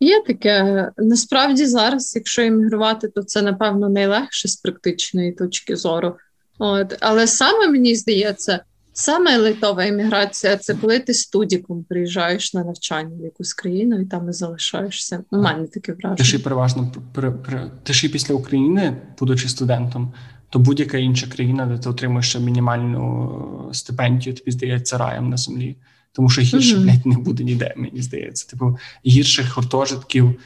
є 0.00 0.22
таке. 0.26 0.90
Насправді 0.96 1.66
зараз, 1.66 2.16
якщо 2.16 2.42
емігрувати, 2.42 3.08
то 3.08 3.22
це, 3.22 3.42
напевно, 3.42 3.88
найлегше 3.88 4.48
з 4.48 4.56
практичної 4.56 5.32
точки 5.32 5.76
зору. 5.76 6.16
От, 6.58 6.96
Але 7.00 7.26
саме 7.26 7.68
мені 7.68 7.96
здається, 7.96 8.64
Саме 8.98 9.38
лайтова 9.38 9.86
еміграція 9.86 10.56
це 10.56 10.74
коли 10.74 10.98
ти 10.98 11.14
студіком 11.14 11.84
приїжджаєш 11.84 12.54
на 12.54 12.64
навчання 12.64 13.16
в 13.20 13.24
якусь 13.24 13.54
країну 13.54 14.00
і 14.00 14.04
там 14.04 14.28
і 14.28 14.32
залишаєшся. 14.32 15.24
У 15.30 15.36
мене 15.36 15.66
таке 15.66 15.92
враження. 15.92 16.16
Ти 16.16 16.24
ж 16.24 16.38
переважно 16.38 16.92
при, 17.12 17.30
при, 17.30 17.70
ти 17.82 17.92
ж 17.92 18.06
і 18.06 18.08
після 18.08 18.34
України, 18.34 18.96
будучи 19.18 19.48
студентом, 19.48 20.12
то 20.50 20.58
будь-яка 20.58 20.98
інша 20.98 21.26
країна, 21.26 21.66
де 21.66 21.78
ти 21.78 21.88
отримуєш 21.88 22.38
мінімальну 22.38 23.70
стипендію, 23.72 24.36
тобі 24.36 24.50
здається 24.50 24.98
раєм 24.98 25.28
на 25.28 25.36
землі. 25.36 25.76
Тому 26.12 26.28
що 26.28 26.42
гірше, 26.42 26.76
mm-hmm. 26.76 26.82
блядь, 26.82 27.06
не 27.06 27.16
буде 27.16 27.44
ніде, 27.44 27.74
мені 27.76 28.02
здається. 28.02 28.48
Типу, 28.50 28.78
гірших 29.06 29.56
гуртожитків, 29.56 30.40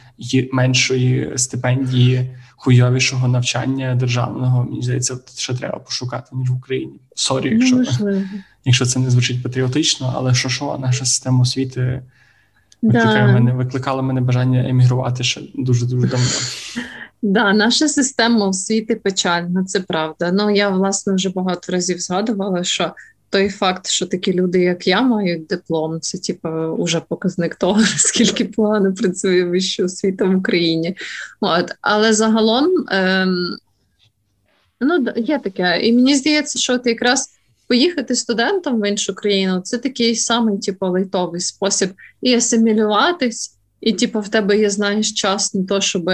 меншої 0.52 1.32
стипендії, 1.36 2.30
хуйовішого 2.62 3.28
навчання 3.28 3.94
державного, 3.94 4.64
мені 4.64 4.82
здається, 4.82 5.18
ще 5.36 5.54
треба 5.54 5.78
пошукати, 5.78 6.28
ніж 6.32 6.50
в 6.50 6.54
Україні. 6.54 6.92
Sorry, 7.14 7.48
якщо 7.48 7.76
mm-hmm. 7.76 8.24
якщо 8.64 8.86
це 8.86 9.00
не 9.00 9.10
звучить 9.10 9.42
патріотично, 9.42 10.12
але 10.16 10.34
що 10.34 10.48
що, 10.48 10.78
наша 10.80 11.04
система 11.04 11.40
освіти 11.40 12.02
викликає 12.82 13.26
да. 13.26 13.32
мене, 13.32 13.52
викликала 13.52 14.02
мене 14.02 14.20
бажання 14.20 14.68
емігрувати 14.68 15.24
ще 15.24 15.40
дуже-дуже 15.54 16.06
давно. 16.06 16.26
Да, 17.22 17.52
наша 17.52 17.88
система 17.88 18.46
освіти 18.46 18.96
печальна, 18.96 19.64
це 19.64 19.80
правда. 19.80 20.32
Ну 20.32 20.50
я 20.50 20.68
власне 20.68 21.14
вже 21.14 21.30
багато 21.30 21.72
разів 21.72 21.98
згадувала, 21.98 22.64
що 22.64 22.92
той 23.30 23.48
факт, 23.48 23.86
що 23.86 24.06
такі 24.06 24.32
люди, 24.32 24.60
як 24.60 24.86
я, 24.86 25.02
мають 25.02 25.46
диплом, 25.46 26.00
це 26.00 26.18
типу 26.18 26.48
уже 26.78 27.00
показник 27.08 27.54
того, 27.54 27.80
скільки 27.96 28.44
погано 28.44 28.94
працює 28.94 29.44
вища 29.44 29.84
освіта 29.84 30.24
в 30.24 30.36
Україні. 30.36 30.96
От. 31.40 31.74
Але 31.80 32.12
загалом 32.12 32.84
ем, 32.88 33.56
ну, 34.80 35.06
є 35.16 35.38
таке. 35.38 35.80
І 35.82 35.92
мені 35.92 36.14
здається, 36.14 36.58
що 36.58 36.78
ти 36.78 36.90
якраз 36.90 37.30
поїхати 37.66 38.14
студентом 38.14 38.80
в 38.80 38.88
іншу 38.88 39.14
країну 39.14 39.60
це 39.60 39.78
такий 39.78 40.16
самий 40.16 40.58
типу, 40.58 40.86
лайтовий 40.86 41.40
спосіб 41.40 41.90
і 42.22 42.34
асимілюватись, 42.34 43.56
і 43.80 43.92
типу, 43.92 44.20
в 44.20 44.28
тебе 44.28 44.58
є 44.58 44.70
знаєш 44.70 45.12
час 45.12 45.54
на 45.54 45.64
то, 45.64 45.80
щоб. 45.80 46.10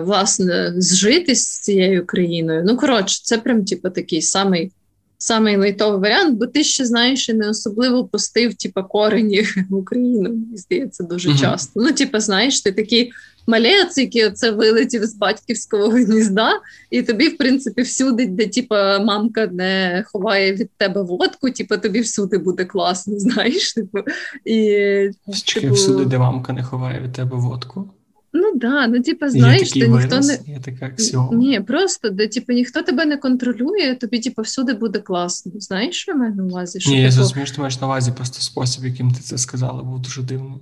Власне, 0.00 0.74
зжитись 0.76 1.46
з 1.46 1.60
цією 1.60 2.06
країною. 2.06 2.62
Ну, 2.66 2.76
коротше, 2.76 3.20
це 3.24 3.38
прям, 3.38 3.64
типу, 3.64 3.90
такий 3.90 4.22
самий 4.22 4.72
самий 5.18 5.56
лайтовий 5.56 6.00
варіант, 6.00 6.38
бо 6.38 6.46
ти 6.46 6.64
ще 6.64 6.86
знаєш 6.86 7.28
і 7.28 7.34
не 7.34 7.48
особливо 7.48 8.04
пустив 8.04 8.54
типа, 8.54 8.82
корені 8.82 9.42
в 9.70 9.74
Україну. 9.74 10.36
Здається, 10.54 11.04
дуже 11.04 11.28
mm-hmm. 11.28 11.40
часто. 11.40 11.80
Ну, 11.80 11.92
типа, 11.92 12.20
знаєш, 12.20 12.60
ти 12.60 12.72
такий 12.72 13.12
малець, 13.46 13.98
який 13.98 14.26
оце 14.26 14.50
вилетів 14.50 15.04
з 15.04 15.14
батьківського 15.14 15.88
гнізда, 15.88 16.52
і 16.90 17.02
тобі, 17.02 17.28
в 17.28 17.36
принципі, 17.36 17.82
всюди, 17.82 18.26
де 18.26 18.46
типа 18.46 18.98
мамка 18.98 19.46
не 19.46 20.04
ховає 20.06 20.52
від 20.52 20.70
тебе 20.76 21.02
водку, 21.02 21.50
типа 21.50 21.76
тобі 21.76 22.00
всюди 22.00 22.38
буде 22.38 22.64
класно, 22.64 23.14
знаєш. 23.18 23.72
Типу, 23.72 23.98
і, 24.44 25.10
типу... 25.54 25.74
всюди, 25.74 26.04
де 26.04 26.18
мамка 26.18 26.52
не 26.52 26.64
ховає 26.64 27.00
від 27.00 27.12
тебе 27.12 27.36
водку. 27.36 27.90
Ну 28.32 28.54
да, 28.54 28.86
ну 28.86 29.02
типа, 29.02 29.28
знаєш, 29.28 29.72
ти 29.72 29.88
ніхто 29.88 30.20
не 30.20 30.38
є 30.46 30.60
така. 30.64 30.92
Ні, 31.32 31.60
просто 31.60 32.10
де 32.10 32.28
типу, 32.28 32.52
ніхто 32.52 32.82
тебе 32.82 33.04
не 33.04 33.16
контролює, 33.16 33.94
тобі 34.00 34.20
типу, 34.20 34.42
всюди 34.42 34.72
буде 34.72 34.98
класно. 34.98 35.52
Знаєш, 35.56 35.96
що 35.96 36.12
в 36.12 36.16
мене 36.16 36.34
на 36.34 36.44
увазі? 36.44 36.80
Що, 36.80 36.90
Ні, 36.90 36.96
типу... 36.96 37.04
я 37.04 37.10
зрозумію, 37.10 37.46
що 37.46 37.54
ти 37.54 37.60
маєш 37.60 37.80
на 37.80 37.86
увазі, 37.86 38.12
просто 38.12 38.40
спосіб, 38.42 38.84
яким 38.84 39.12
ти 39.12 39.20
це 39.20 39.38
сказала, 39.38 39.82
був 39.82 40.02
дуже 40.02 40.22
дивний. 40.22 40.60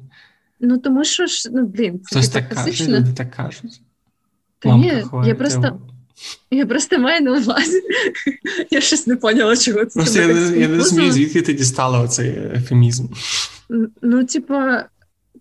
Ну 0.60 0.78
тому 0.78 1.04
що 1.04 1.26
ж, 1.26 1.48
ну 1.52 1.66
блін, 1.66 2.00
це 2.04 2.18
Хтось 2.18 2.28
так 2.28 2.48
каже, 2.48 2.86
люди 2.86 3.12
так 3.12 3.30
кажуть. 3.30 3.80
Та 4.58 4.76
ні, 4.76 5.04
я 5.26 5.34
просто. 5.34 5.80
Я 6.50 6.66
просто 6.66 6.98
маю 6.98 7.20
на 7.20 7.32
увазі. 7.32 7.82
Я 8.70 8.80
щось 8.80 9.06
не 9.06 9.16
поняла, 9.16 9.56
чого 9.56 9.84
це. 9.84 10.00
Просто 10.00 10.20
я, 10.20 10.28
я 10.38 10.68
не 10.68 10.76
розумію, 10.76 11.12
звідки 11.12 11.42
ти 11.42 11.54
дістала 11.54 12.00
оцей 12.00 12.28
ефемізм. 12.54 13.06
Ну, 14.02 14.24
типа, 14.24 14.84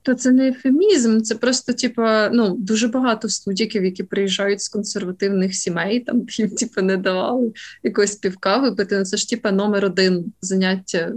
то 0.05 0.13
це 0.13 0.31
не 0.31 0.47
ефемізм, 0.47 1.21
це 1.21 1.35
просто, 1.35 1.73
типа, 1.73 2.29
ну, 2.33 2.55
дуже 2.59 2.87
багато 2.87 3.29
студіків, 3.29 3.85
які 3.85 4.03
приїжджають 4.03 4.61
з 4.61 4.69
консервативних 4.69 5.55
сімей, 5.55 5.99
там 5.99 6.25
їм 6.29 6.49
типу, 6.49 6.81
не 6.81 6.97
давали 6.97 7.51
якогось 7.83 8.15
півка 8.15 8.57
випити. 8.57 8.97
Ну, 8.97 9.05
це 9.05 9.17
ж 9.17 9.29
типа 9.29 9.51
номер 9.51 9.85
один 9.85 10.33
заняття 10.41 11.11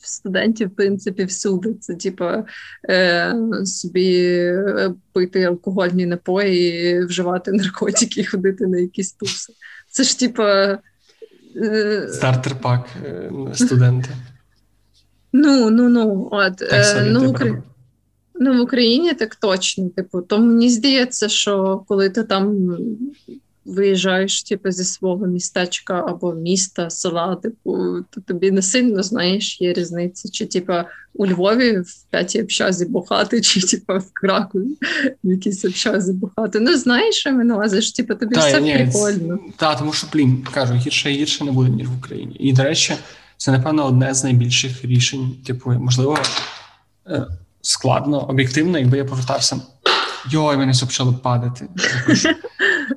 студентів, 0.00 0.68
в 0.68 0.76
принципі, 0.76 1.24
всюди. 1.24 1.74
Це, 1.74 1.94
типа, 1.94 2.44
е, 2.88 3.34
собі 3.64 4.16
е, 4.16 4.94
пити 5.12 5.42
алкогольні 5.42 6.06
напої, 6.06 7.04
вживати 7.04 7.52
наркотики 7.52 8.20
і 8.20 8.24
ходити 8.24 8.66
на 8.66 8.78
якісь 8.78 9.12
туси. 9.12 9.52
Це 9.90 10.02
ж, 10.02 10.18
типа. 10.18 10.78
Е, 11.56 12.08
Стартер 12.12 12.54
пак 12.60 12.86
е, 13.04 13.30
студенти. 13.54 14.10
Ну, 15.32 15.70
ну, 15.70 15.88
ну, 15.88 16.28
от. 16.30 16.62
Е, 16.62 17.06
ну, 17.10 17.30
Украї... 17.30 17.62
Ну, 18.42 18.58
в 18.58 18.60
Україні 18.60 19.14
так 19.14 19.34
точно. 19.34 19.88
Типу, 19.88 20.20
то 20.20 20.38
мені 20.38 20.70
здається, 20.70 21.28
що 21.28 21.84
коли 21.88 22.10
ти 22.10 22.24
там 22.24 22.76
виїжджаєш 23.64 24.42
типу, 24.42 24.70
зі 24.70 24.84
свого 24.84 25.26
містечка 25.26 26.04
або 26.08 26.34
міста, 26.34 26.90
села, 26.90 27.36
типу, 27.36 27.76
то 28.10 28.20
тобі 28.20 28.50
не 28.50 28.62
сильно 28.62 29.02
знаєш, 29.02 29.60
є 29.60 29.72
різниця, 29.72 30.28
чи 30.28 30.46
типу, 30.46 30.72
у 31.14 31.26
Львові 31.26 31.78
в 31.78 32.04
п'ятій 32.10 32.42
общазі 32.42 32.86
бухати, 32.86 33.40
чи 33.40 33.60
типу, 33.60 33.92
в 33.98 34.10
Кракові 34.12 34.76
в 35.24 35.30
якійсь 35.30 35.64
общазі 35.64 36.12
бухати. 36.12 36.60
Ну, 36.60 36.76
знаєш, 36.76 37.14
що 37.14 37.32
ми 37.32 37.44
налазиш, 37.44 37.92
типу, 37.92 38.14
тобі 38.14 38.34
та, 38.34 38.40
все 38.40 38.60
ні, 38.60 38.74
прикольно. 38.74 39.38
Так, 39.56 39.78
тому 39.78 39.92
що, 39.92 40.06
блін, 40.12 40.46
кажу, 40.54 40.74
гірше 40.74 41.12
і 41.12 41.16
гірше 41.16 41.44
не 41.44 41.52
буде, 41.52 41.70
ніж 41.70 41.88
в 41.88 41.98
Україні. 41.98 42.36
І, 42.40 42.52
до 42.52 42.62
речі, 42.62 42.94
це, 43.36 43.52
напевно, 43.52 43.86
одне 43.86 44.14
з 44.14 44.24
найбільших 44.24 44.84
рішень, 44.84 45.36
типу, 45.46 45.70
можливо. 45.70 46.18
Е, 47.62 47.68
складно, 47.72 48.20
об'єктивно, 48.28 48.78
якби 48.78 48.96
я 48.96 49.04
повертався. 49.04 49.60
Йой, 50.30 50.56
мене 50.56 50.72
все 50.72 50.86
почало 50.86 51.14
падати. 51.14 51.68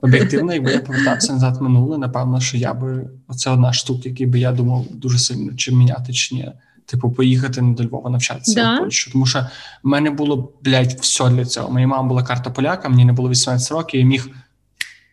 Об'єктивно, 0.01 0.53
якби 0.53 0.71
я 0.71 0.79
повертався 0.79 1.33
назад 1.33 1.61
минуле, 1.61 1.97
напевно, 1.97 2.41
що 2.41 2.57
я 2.57 2.73
би 2.73 3.09
оце 3.27 3.49
одна 3.49 3.73
штука, 3.73 4.01
який 4.09 4.25
би 4.25 4.39
я 4.39 4.51
думав 4.51 4.85
дуже 4.91 5.19
сильно 5.19 5.53
чи 5.55 5.71
міняти, 5.71 6.13
чи 6.13 6.35
ні. 6.35 6.51
Типу, 6.85 7.11
поїхати 7.11 7.61
до 7.61 7.83
Львова 7.83 8.09
навчатися 8.09 8.53
да? 8.55 8.75
в 8.75 8.79
Польщу. 8.79 9.11
Тому 9.11 9.25
що 9.25 9.39
в 9.83 9.87
мене 9.87 10.09
було, 10.09 10.53
блядь, 10.61 10.91
все 10.91 11.29
для 11.29 11.45
цього. 11.45 11.71
Моя 11.71 11.87
мама 11.87 12.09
була 12.09 12.23
карта 12.23 12.49
поляка, 12.49 12.89
мені 12.89 13.05
не 13.05 13.13
було 13.13 13.29
18 13.29 13.71
років, 13.71 13.99
я 13.99 14.05
міг 14.05 14.29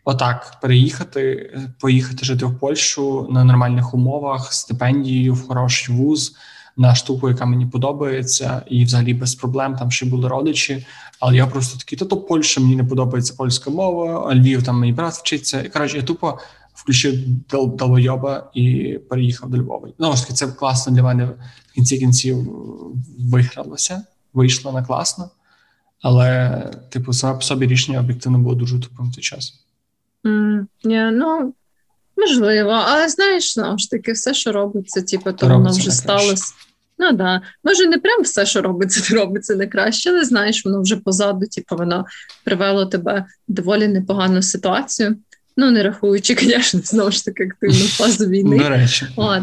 отак 0.04 0.58
переїхати, 0.62 1.50
поїхати 1.80 2.24
жити 2.24 2.46
в 2.46 2.58
Польщу 2.58 3.28
на 3.30 3.44
нормальних 3.44 3.94
умовах, 3.94 4.52
стипендією 4.52 5.34
в 5.34 5.48
хороший 5.48 5.96
вуз 5.96 6.36
на 6.76 6.94
штуку, 6.94 7.28
яка 7.28 7.46
мені 7.46 7.66
подобається, 7.66 8.62
і 8.66 8.84
взагалі 8.84 9.14
без 9.14 9.34
проблем 9.34 9.76
там 9.76 9.90
ще 9.90 10.06
були 10.06 10.28
родичі. 10.28 10.86
Але 11.20 11.36
я 11.36 11.46
просто 11.46 11.78
такий, 11.78 11.98
то 11.98 12.04
то 12.04 12.16
Польща 12.16 12.60
мені 12.60 12.76
не 12.76 12.84
подобається 12.84 13.34
польська 13.38 13.70
мова, 13.70 14.34
Львів 14.34 14.62
там 14.62 14.80
мій 14.80 14.92
брат 14.92 15.14
вчиться. 15.14 15.62
І 15.62 15.68
коротше, 15.68 15.96
я 15.96 16.02
тупо 16.02 16.38
включив 16.74 17.14
долбойоба 17.48 18.50
і 18.54 18.98
переїхав 19.08 19.50
до 19.50 19.58
Львова. 19.58 19.88
Ну, 19.98 20.14
таки, 20.14 20.32
це 20.32 20.46
класно 20.46 20.92
для 20.92 21.02
мене 21.02 21.24
в 21.24 21.72
кінці 21.74 21.98
кінців 21.98 22.36
вигралося, 23.18 24.04
вийшло 24.32 24.72
на 24.72 24.84
класно. 24.84 25.30
Але, 26.02 26.58
типу, 26.90 27.12
саме 27.12 27.34
по 27.34 27.42
собі 27.42 27.66
рішення 27.66 28.00
об'єктивно 28.00 28.38
було 28.38 28.54
дуже 28.54 28.80
тупим 28.80 29.10
в 29.10 29.14
той 29.14 29.22
час. 29.22 29.64
Mm, 30.24 30.66
yeah, 30.84 31.10
ну, 31.10 31.54
Можливо, 32.22 32.70
але 32.70 33.08
знаєш, 33.08 33.54
знову 33.54 33.78
ж 33.78 33.90
таки, 33.90 34.12
все, 34.12 34.34
що 34.34 34.52
робиться, 34.52 35.02
типу, 35.02 35.32
то 35.32 35.48
воно 35.48 35.70
вже 35.70 35.90
сталося. 35.90 36.54
Ну 36.98 37.12
да, 37.12 37.40
може, 37.64 37.86
не 37.86 37.98
прям 37.98 38.22
все, 38.22 38.46
що 38.46 38.62
робиться, 38.62 39.14
робиться 39.14 39.54
не 39.54 39.66
краще, 39.66 40.10
але 40.10 40.24
знаєш, 40.24 40.64
воно 40.64 40.82
вже 40.82 40.96
позаду, 40.96 41.46
типу, 41.46 41.76
воно 41.76 42.04
привело 42.44 42.86
тебе 42.86 43.26
в 43.48 43.52
доволі 43.52 43.88
непогану 43.88 44.42
ситуацію. 44.42 45.16
Ну, 45.56 45.70
не 45.70 45.82
рахуючи, 45.82 46.36
звісно, 46.40 46.80
знову 46.84 47.10
ж 47.10 47.24
таки 47.24 47.44
активну 47.44 47.86
фазу 47.88 48.26
війни. 48.26 48.58
До 48.58 48.68
речі. 48.68 49.06
От. 49.16 49.42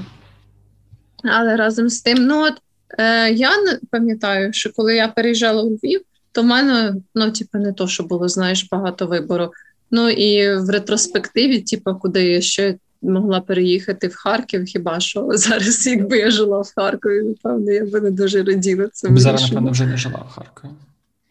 Але 1.24 1.56
разом 1.56 1.90
з 1.90 2.02
тим, 2.02 2.18
ну 2.18 2.44
от 2.44 2.54
е, 3.00 3.32
я 3.32 3.50
пам'ятаю, 3.92 4.54
що 4.54 4.72
коли 4.74 4.96
я 4.96 5.08
переїжджала 5.08 5.64
у 5.64 5.70
Львів, 5.70 6.02
то 6.32 6.42
в 6.42 6.46
мене 6.46 6.96
ну, 7.16 7.32
типу, 7.32 7.58
не 7.58 7.74
то, 7.74 7.88
що 7.88 8.04
було, 8.04 8.28
знаєш, 8.28 8.68
багато 8.72 9.08
вибору. 9.08 9.52
Ну 9.92 10.10
і 10.10 10.58
в 10.58 10.70
ретроспективі, 10.70 11.62
типу, 11.62 11.96
куди 11.96 12.24
я 12.24 12.42
ще 12.42 12.76
могла 13.02 13.42
переїхати 13.42 14.08
в 14.08 14.16
Харків, 14.16 14.66
хіба 14.66 15.00
що 15.00 15.30
зараз, 15.34 15.88
якби 15.88 16.18
я 16.18 16.32
жила 16.32 16.62
в 16.62 16.72
Харкові, 16.76 17.24
напевно, 17.24 17.72
я 17.72 17.86
би 17.86 18.02
не 18.02 18.12
дуже 18.12 18.44
раділа 18.44 18.88
це. 18.94 19.10
Зараз, 19.16 19.42
напевно, 19.42 19.72
вже 19.72 19.86
не 19.86 19.98
жила 19.98 20.26
в 20.30 20.32
Харкові. 20.32 20.72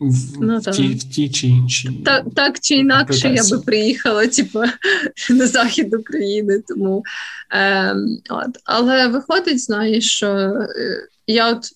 В, 0.00 0.40
ну, 0.40 0.59
в, 0.59 0.70
ті, 0.70 0.88
в 0.88 1.04
ті 1.04 1.28
чи 1.30 1.46
інші. 1.46 1.90
Так 2.04 2.24
так 2.34 2.61
чи 2.61 2.74
інакше 2.74 3.28
я 3.28 3.42
би 3.50 3.59
приїхала, 3.59 4.26
типу, 4.26 4.62
на 5.30 5.46
захід 5.46 5.94
України. 5.94 6.62
Тому, 6.68 7.04
е, 7.52 7.94
от. 8.30 8.59
Але 8.64 9.09
виходить, 9.09 9.61
знаєш, 9.61 10.11
що 10.11 10.26
е, 10.26 11.09
я 11.26 11.52
от 11.52 11.70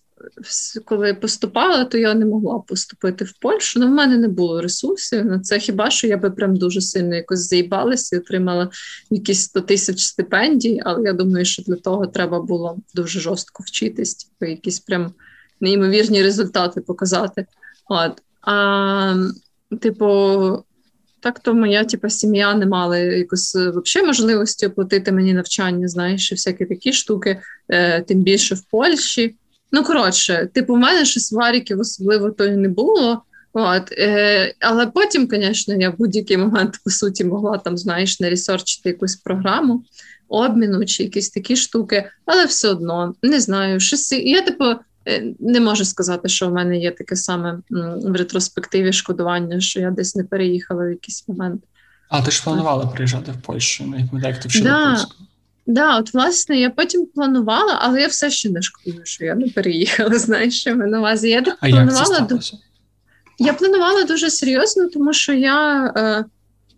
коли 0.84 1.14
поступала, 1.14 1.84
то 1.84 1.98
я 1.98 2.14
не 2.14 2.24
могла 2.24 2.58
поступити 2.58 3.24
в 3.24 3.32
Польщу. 3.40 3.80
Ну, 3.80 3.86
в 3.86 3.90
мене 3.90 4.16
не 4.16 4.28
було 4.28 4.60
ресурсів 4.60 5.24
на 5.24 5.40
це. 5.40 5.58
Хіба 5.58 5.90
що 5.90 6.06
я 6.06 6.16
би 6.16 6.30
прям 6.30 6.56
дуже 6.56 6.80
сильно 6.80 7.14
якось 7.14 7.48
заїбалася 7.48 8.16
і 8.16 8.18
отримала 8.18 8.70
якісь 9.10 9.42
100 9.42 9.60
тисяч 9.60 10.00
стипендій, 10.00 10.80
але 10.84 11.02
я 11.04 11.12
думаю, 11.12 11.44
що 11.44 11.62
для 11.62 11.76
того 11.76 12.06
треба 12.06 12.40
було 12.40 12.78
дуже 12.94 13.20
жорстко 13.20 13.62
вчитись, 13.66 14.14
типу, 14.14 14.50
якісь 14.50 14.80
прям 14.80 15.12
неймовірні 15.60 16.22
результати 16.22 16.80
показати. 16.80 17.46
От. 17.88 18.22
А, 18.40 19.16
Типу. 19.80 20.64
Так, 21.20 21.40
то 21.40 21.54
моя 21.54 21.84
типу, 21.84 22.08
сім'я 22.08 22.54
не 22.54 22.66
мала 22.66 22.98
якось 22.98 23.54
взагалі 23.54 24.06
можливості 24.06 24.66
оплатити 24.66 25.12
мені 25.12 25.34
навчання, 25.34 25.88
знаєш, 25.88 26.32
і 26.32 26.34
всякі 26.34 26.64
такі 26.64 26.92
штуки, 26.92 27.40
е, 27.68 28.02
тим 28.02 28.22
більше 28.22 28.54
в 28.54 28.62
Польщі. 28.62 29.36
Ну, 29.72 29.84
коротше, 29.84 30.48
типу, 30.54 30.74
в 30.74 30.78
мене 30.78 31.04
щось 31.04 31.32
варіків 31.32 31.80
особливо 31.80 32.30
то 32.30 32.44
й 32.44 32.56
не 32.56 32.68
було. 32.68 33.22
От, 33.52 33.92
е, 33.92 34.54
Але 34.60 34.86
потім, 34.86 35.28
звісно, 35.30 35.74
я 35.74 35.90
в 35.90 35.98
будь-який 35.98 36.36
момент, 36.36 36.80
по 36.84 36.90
суті, 36.90 37.24
могла 37.24 37.58
там, 37.58 37.78
знаєш, 37.78 38.20
не 38.20 38.30
ресерчити 38.30 38.88
якусь 38.88 39.16
програму 39.16 39.84
обміну 40.28 40.86
чи 40.86 41.02
якісь 41.02 41.30
такі 41.30 41.56
штуки, 41.56 42.10
але 42.26 42.44
все 42.44 42.68
одно 42.68 43.14
не 43.22 43.40
знаю. 43.40 43.80
щось, 43.80 44.12
Я, 44.12 44.42
типу, 44.42 44.64
е, 45.08 45.34
не 45.40 45.60
можу 45.60 45.84
сказати, 45.84 46.28
що 46.28 46.48
в 46.48 46.52
мене 46.52 46.78
є 46.78 46.90
таке 46.90 47.16
саме 47.16 47.58
в 48.04 48.16
ретроспективі 48.16 48.92
шкодування, 48.92 49.60
що 49.60 49.80
я 49.80 49.90
десь 49.90 50.16
не 50.16 50.24
переїхала 50.24 50.86
в 50.86 50.90
якийсь 50.90 51.28
момент. 51.28 51.62
А 52.08 52.22
ти 52.22 52.30
ж 52.30 52.44
планувала 52.44 52.86
приїжджати 52.86 53.32
в 53.32 53.42
Польщу, 53.42 53.94
як 54.22 54.40
ти 54.40 54.48
вчила 54.48 54.70
да. 54.70 54.90
польську? 54.90 55.14
Да, 55.66 55.98
от 55.98 56.14
власне 56.14 56.60
я 56.60 56.70
потім 56.70 57.06
планувала, 57.06 57.78
але 57.80 58.00
я 58.00 58.06
все 58.06 58.30
ще 58.30 58.50
не 58.50 58.62
шкодую, 58.62 59.00
що 59.04 59.24
я 59.24 59.34
не 59.34 59.48
переїхала. 59.48 60.14
Знаєш, 60.18 60.60
що 60.60 60.74
на 60.74 60.98
увазі. 60.98 61.28
Я 61.28 61.42
так 61.42 61.56
а 61.60 61.68
планувала 61.68 62.26
як 62.30 62.44
це 62.44 62.56
я 63.38 63.52
планувала 63.52 64.04
дуже 64.04 64.30
серйозно, 64.30 64.88
тому 64.88 65.12
що 65.12 65.32
я 65.32 65.86
е, 65.96 66.24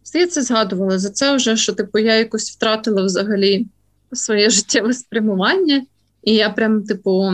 здається, 0.05 0.43
згадувала 0.43 0.99
за 0.99 1.11
це 1.11 1.37
вже, 1.37 1.57
що 1.57 1.73
типу 1.73 1.99
я 1.99 2.15
якось 2.15 2.51
втратила 2.51 3.03
взагалі 3.03 3.67
своє 4.13 4.51
життєве 4.51 4.93
спрямування, 4.93 5.83
і 6.23 6.35
я 6.35 6.51
прям, 6.51 6.83
типу, 6.83 7.33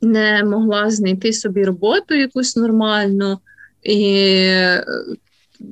не 0.00 0.44
могла 0.44 0.90
знайти 0.90 1.32
собі 1.32 1.64
роботу 1.64 2.14
якусь 2.14 2.56
нормальну. 2.56 3.38
І 3.82 4.18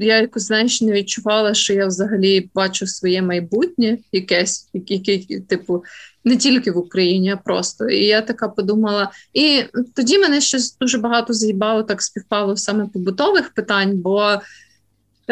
я 0.01 0.21
якось 0.21 0.43
знаєш, 0.43 0.83
не 0.83 0.93
відчувала, 0.93 1.55
що 1.55 1.73
я 1.73 1.87
взагалі 1.87 2.51
бачу 2.55 2.87
своє 2.87 3.23
майбутнє, 3.23 3.99
якесь, 4.13 4.69
яке, 4.75 5.19
типу, 5.49 5.85
не 6.25 6.37
тільки 6.37 6.71
в 6.71 6.79
Україні, 6.79 7.31
а 7.31 7.37
просто. 7.37 7.89
І 7.89 8.05
я 8.05 8.21
така 8.21 8.49
подумала. 8.49 9.11
І 9.35 9.63
тоді 9.95 10.19
мене 10.19 10.41
щось 10.41 10.77
дуже 10.79 10.99
багато 10.99 11.33
заїбало, 11.33 11.83
так 11.83 12.03
співпало 12.03 12.57
саме 12.57 12.87
побутових 12.87 13.55
питань, 13.55 13.99
бо 13.99 14.41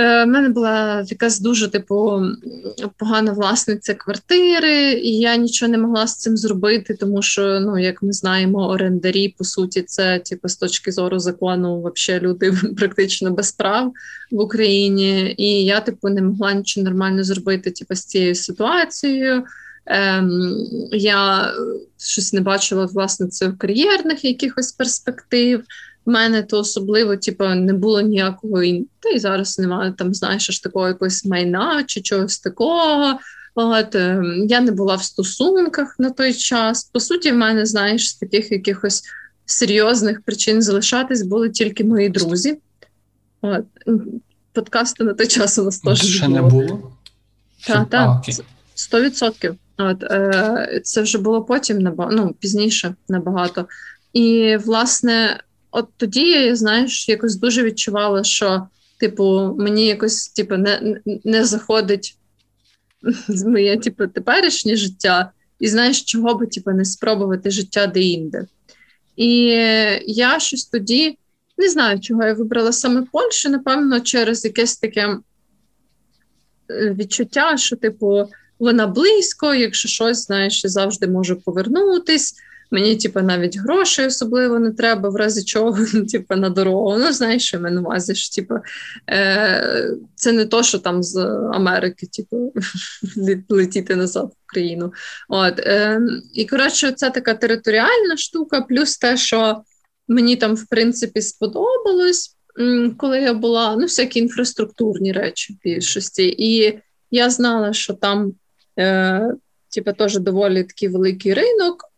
е, 0.00 0.26
мене 0.26 0.48
була 0.48 1.04
якась 1.08 1.40
дуже 1.40 1.68
типу 1.68 2.22
погана 2.96 3.32
власниця 3.32 3.94
квартири, 3.94 4.92
і 4.92 5.18
я 5.18 5.36
нічого 5.36 5.72
не 5.72 5.78
могла 5.78 6.06
з 6.06 6.16
цим 6.16 6.36
зробити, 6.36 6.94
тому 6.94 7.22
що, 7.22 7.60
ну 7.60 7.78
як 7.78 8.02
ми 8.02 8.12
знаємо, 8.12 8.68
орендарі 8.68 9.34
по 9.38 9.44
суті, 9.44 9.82
це 9.82 10.18
типу, 10.18 10.48
з 10.48 10.56
точки 10.56 10.92
зору 10.92 11.18
закону, 11.18 11.80
вообще 11.80 12.20
люди 12.20 12.52
практично 12.76 13.30
без 13.30 13.52
прав 13.52 13.92
в 14.30 14.40
Україні. 14.40 15.34
І 15.38 15.64
я, 15.64 15.80
типу, 15.80 16.08
не 16.08 16.22
могла 16.22 16.52
нічого 16.52 16.84
нормально 16.84 17.24
зробити, 17.24 17.70
типу, 17.70 17.94
з 17.94 18.04
цією 18.04 18.34
ситуацією. 18.34 19.44
Ем, 19.86 20.56
Я 20.92 21.52
щось 21.98 22.32
не 22.32 22.40
бачила 22.40 22.86
власне 22.86 23.28
це 23.28 23.48
в 23.48 23.58
кар'єрних 23.58 24.24
якихось 24.24 24.72
перспектив 24.72 25.64
в 26.06 26.10
мене 26.10 26.42
то 26.42 26.58
особливо, 26.58 27.16
типу, 27.16 27.44
не 27.44 27.72
було 27.72 28.00
ніякого 28.00 28.62
та 29.00 29.08
й 29.08 29.18
зараз 29.18 29.58
немає 29.58 29.94
там, 29.98 30.14
знаєш, 30.14 30.50
аж 30.50 30.58
такого 30.58 30.88
якогось 30.88 31.24
майна 31.24 31.84
чи 31.86 32.00
чогось 32.00 32.38
такого. 32.38 33.18
От, 33.54 33.94
е, 33.94 34.22
Я 34.48 34.60
не 34.60 34.72
була 34.72 34.94
в 34.94 35.02
стосунках 35.02 35.96
на 35.98 36.10
той 36.10 36.34
час. 36.34 36.84
По 36.84 37.00
суті, 37.00 37.32
в 37.32 37.36
мене, 37.36 37.66
знаєш, 37.66 38.10
з 38.10 38.14
таких 38.14 38.52
якихось 38.52 39.02
серйозних 39.46 40.22
причин 40.22 40.62
залишатись 40.62 41.22
були 41.22 41.50
тільки 41.50 41.84
мої 41.84 42.08
друзі. 42.08 42.58
От. 43.42 43.64
Подкасти 44.52 45.04
на 45.04 45.14
той 45.14 45.26
час 45.26 45.58
у 45.58 45.64
нас 45.64 45.78
теж 45.78 46.02
ще 46.02 46.28
не 46.28 46.42
було. 46.42 46.92
Так, 47.66 47.90
так, 47.90 48.24
сто 48.74 49.02
відсотків. 49.02 49.56
От, 49.78 50.02
е, 50.02 50.80
Це 50.84 51.02
вже 51.02 51.18
було 51.18 51.42
потім 51.42 51.96
ну, 52.10 52.34
пізніше 52.40 52.94
набагато. 53.08 53.66
І, 54.12 54.56
власне, 54.56 55.40
от 55.70 55.88
тоді 55.96 56.54
знаєш, 56.54 57.08
якось 57.08 57.36
дуже 57.36 57.62
відчувала, 57.62 58.24
що 58.24 58.66
типу 58.98 59.54
мені 59.58 59.86
якось 59.86 60.28
типу, 60.28 60.56
не 60.56 61.00
не 61.24 61.44
заходить 61.44 62.16
моє 63.46 63.76
типу, 63.76 64.06
теперішнє 64.06 64.76
життя, 64.76 65.32
і 65.58 65.68
знаєш, 65.68 66.02
чого 66.02 66.34
би 66.34 66.46
типу, 66.46 66.70
не 66.70 66.84
спробувати 66.84 67.50
життя 67.50 67.86
де-інде. 67.86 68.46
І 69.16 69.44
я 70.06 70.40
щось 70.40 70.64
тоді 70.64 71.18
не 71.60 71.68
знаю, 71.68 72.00
чого 72.00 72.24
я 72.24 72.34
вибрала 72.34 72.72
саме 72.72 73.02
Польщу, 73.12 73.48
напевно, 73.48 74.00
через 74.00 74.44
якесь 74.44 74.76
таке 74.76 75.18
е, 76.70 76.94
відчуття, 76.98 77.56
що, 77.56 77.76
типу, 77.76 78.28
вона 78.58 78.86
близько, 78.86 79.54
якщо 79.54 79.88
щось, 79.88 80.26
знаєш, 80.26 80.64
я 80.64 80.70
завжди 80.70 81.06
можу 81.06 81.40
повернутись. 81.40 82.34
Мені, 82.70 82.96
типу, 82.96 83.20
навіть 83.20 83.58
грошей 83.58 84.06
особливо 84.06 84.58
не 84.58 84.70
треба, 84.70 85.08
в 85.08 85.16
разі 85.16 85.44
чого, 85.44 85.78
типу, 86.12 86.36
на 86.36 86.50
дорогу. 86.50 86.98
Ну, 86.98 87.12
знаєш, 87.12 87.46
що 87.46 87.60
мене 87.60 87.80
вазиш. 87.80 88.30
Типу, 88.30 88.54
е, 89.10 89.90
це 90.14 90.32
не 90.32 90.44
то, 90.44 90.62
що 90.62 90.78
там 90.78 91.02
з 91.02 91.16
Америки, 91.52 92.06
типу, 92.06 92.52
летіти 93.48 93.96
назад 93.96 94.26
в 94.26 94.44
Україну. 94.44 94.92
От, 95.28 95.58
е, 95.58 96.00
І 96.34 96.46
коротше, 96.46 96.92
це 96.92 97.10
така 97.10 97.34
територіальна 97.34 98.16
штука, 98.16 98.60
плюс 98.60 98.98
те, 98.98 99.16
що 99.16 99.62
мені 100.08 100.36
там, 100.36 100.54
в 100.54 100.66
принципі, 100.66 101.22
сподобалось, 101.22 102.36
коли 102.96 103.20
я 103.20 103.34
була, 103.34 103.76
ну, 103.76 103.82
всякі 103.82 104.18
інфраструктурні 104.18 105.12
речі 105.12 105.52
в 105.52 105.56
більшості. 105.64 106.34
І 106.38 106.80
я 107.10 107.30
знала, 107.30 107.72
що 107.72 107.94
там. 107.94 108.32
Е, 108.78 109.34
Типа 109.74 109.92
теж 109.92 110.18
доволі 110.18 110.64
такий 110.64 110.88
великий 110.88 111.34
ринок, 111.34 111.89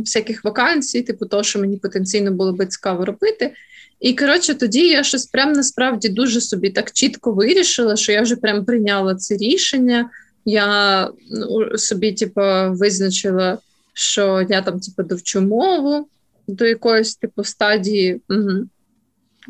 всяких 0.00 0.44
вакансій, 0.44 1.02
типу 1.02 1.26
того, 1.26 1.42
що 1.42 1.58
мені 1.58 1.76
потенційно 1.76 2.32
було 2.32 2.52
би 2.52 2.66
цікаво 2.66 3.04
робити. 3.04 3.52
І 4.00 4.14
коротше, 4.14 4.54
тоді 4.54 4.88
я 4.88 5.02
щось 5.02 5.26
прям 5.26 5.52
насправді 5.52 6.08
дуже 6.08 6.40
собі 6.40 6.70
так 6.70 6.92
чітко 6.92 7.32
вирішила, 7.32 7.96
що 7.96 8.12
я 8.12 8.22
вже 8.22 8.36
прям 8.36 8.64
прийняла 8.64 9.14
це 9.14 9.36
рішення. 9.36 10.10
Я 10.44 11.10
ну, 11.30 11.78
собі, 11.78 12.12
типу, 12.12 12.40
визначила, 12.68 13.58
що 13.92 14.46
я 14.48 14.62
там, 14.62 14.80
типу, 14.80 15.02
довчу 15.02 15.40
мову 15.40 16.08
до 16.48 16.66
якоїсь 16.66 17.16
типу 17.16 17.44
стадії, 17.44 18.20
угу. 18.28 18.50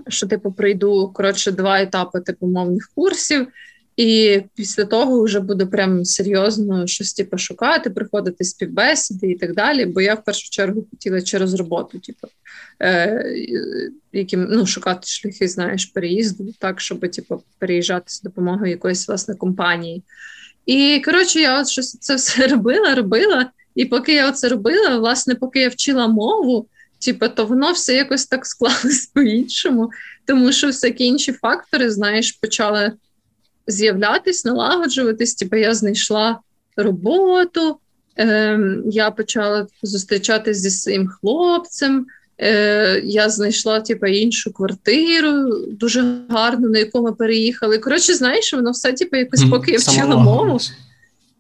що 0.08 0.26
типу 0.26 0.52
прийду 0.52 1.10
коротше 1.14 1.52
два 1.52 1.82
етапи 1.82 2.20
типу 2.20 2.46
мовних 2.46 2.90
курсів. 2.94 3.46
І 3.96 4.40
після 4.54 4.84
того 4.84 5.22
вже 5.22 5.40
буду 5.40 5.66
прям 5.66 6.04
серйозно 6.04 6.86
щось 6.86 7.14
типу, 7.14 7.38
шукати, 7.38 7.90
приходити 7.90 8.44
співбесіди 8.44 9.30
і 9.30 9.34
так 9.34 9.54
далі. 9.54 9.86
Бо 9.86 10.00
я 10.00 10.14
в 10.14 10.24
першу 10.24 10.50
чергу 10.50 10.86
хотіла 10.90 11.22
через 11.22 11.54
роботу, 11.54 11.98
типу, 11.98 12.28
е, 12.82 13.34
яким, 14.12 14.46
ну, 14.50 14.66
шукати 14.66 15.06
шляхи, 15.06 15.48
знаєш, 15.48 15.84
переїзду, 15.86 16.54
так, 16.58 16.80
щоб 16.80 17.10
типу, 17.10 17.42
переїжджати 17.58 18.04
з 18.06 18.22
допомогою 18.22 18.70
якоїсь 18.70 19.08
власне 19.08 19.34
компанії. 19.34 20.02
І 20.66 21.02
коротше, 21.04 21.40
я 21.40 21.60
от 21.60 21.68
щось 21.68 21.98
це 21.98 22.14
все 22.14 22.46
робила, 22.48 22.94
робила. 22.94 23.50
І 23.74 23.84
поки 23.84 24.14
я 24.14 24.32
це 24.32 24.48
робила, 24.48 24.98
власне, 24.98 25.34
поки 25.34 25.60
я 25.60 25.68
вчила 25.68 26.06
мову, 26.06 26.68
типу, 26.98 27.28
то 27.28 27.46
воно 27.46 27.72
все 27.72 27.94
якось 27.94 28.26
так 28.26 28.46
склалось 28.46 29.06
по-іншому, 29.14 29.90
тому 30.26 30.52
що 30.52 30.66
всякі 30.66 31.04
інші 31.04 31.32
фактори, 31.32 31.90
знаєш, 31.90 32.32
почали 32.32 32.92
з'являтись, 33.66 34.44
налагоджуватись. 34.44 35.34
Типу, 35.34 35.56
я 35.56 35.74
знайшла 35.74 36.38
роботу, 36.76 37.76
е, 38.18 38.60
я 38.86 39.10
почала 39.10 39.66
зустрічатися 39.82 40.60
зі 40.60 40.70
своїм 40.70 41.08
хлопцем. 41.08 42.06
Е, 42.40 43.00
Я 43.04 43.28
знайшла 43.30 43.80
типу, 43.80 44.06
іншу 44.06 44.52
квартиру, 44.52 45.56
дуже 45.68 46.16
гарну, 46.28 46.68
на 46.68 46.78
яку 46.78 47.02
ми 47.02 47.12
переїхали. 47.12 47.78
Коротше, 47.78 48.14
знаєш, 48.14 48.52
воно 48.52 48.70
все 48.70 48.92
типу, 48.92 49.16
якось 49.16 49.44
поки 49.50 49.72
я 49.72 49.78
вчила 49.78 50.16
мову. 50.16 50.58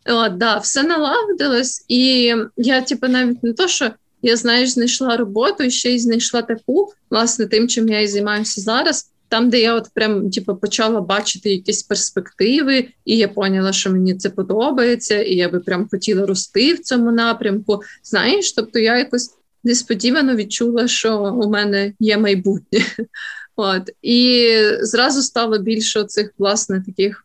О, 0.08 0.28
да, 0.28 0.58
Все 0.58 0.82
налагодилось, 0.82 1.84
і 1.88 2.32
я, 2.56 2.80
типу, 2.80 3.08
навіть 3.08 3.42
не 3.42 3.52
то, 3.52 3.68
що 3.68 3.90
я 4.22 4.36
знаєш, 4.36 4.70
знайшла 4.70 5.16
роботу 5.16 5.64
і 5.64 5.70
ще 5.70 5.90
й 5.90 5.98
знайшла 5.98 6.42
таку, 6.42 6.92
власне, 7.10 7.46
тим, 7.46 7.68
чим 7.68 7.88
я 7.88 8.00
і 8.00 8.08
займаюся 8.08 8.60
зараз. 8.60 9.10
Там, 9.28 9.50
де 9.50 9.60
я 9.60 9.74
от 9.74 9.88
прям 9.94 10.30
типу, 10.30 10.56
почала 10.56 11.00
бачити 11.00 11.50
якісь 11.50 11.82
перспективи, 11.82 12.88
і 13.04 13.16
я 13.16 13.28
поняла, 13.28 13.72
що 13.72 13.90
мені 13.90 14.14
це 14.14 14.30
подобається, 14.30 15.22
і 15.22 15.34
я 15.34 15.48
би 15.48 15.60
прям 15.60 15.88
хотіла 15.90 16.26
рости 16.26 16.74
в 16.74 16.80
цьому 16.80 17.12
напрямку. 17.12 17.80
Знаєш, 18.02 18.52
тобто 18.52 18.78
я 18.78 18.98
якось 18.98 19.30
несподівано 19.64 20.36
відчула, 20.36 20.88
що 20.88 21.34
у 21.42 21.50
мене 21.50 21.92
є 22.00 22.18
майбутнє. 22.18 22.80
От 23.56 23.90
І 24.02 24.50
зразу 24.80 25.22
стало 25.22 25.58
більше 25.58 26.04
цих 26.04 26.30
власне 26.38 26.82
таких 26.86 27.24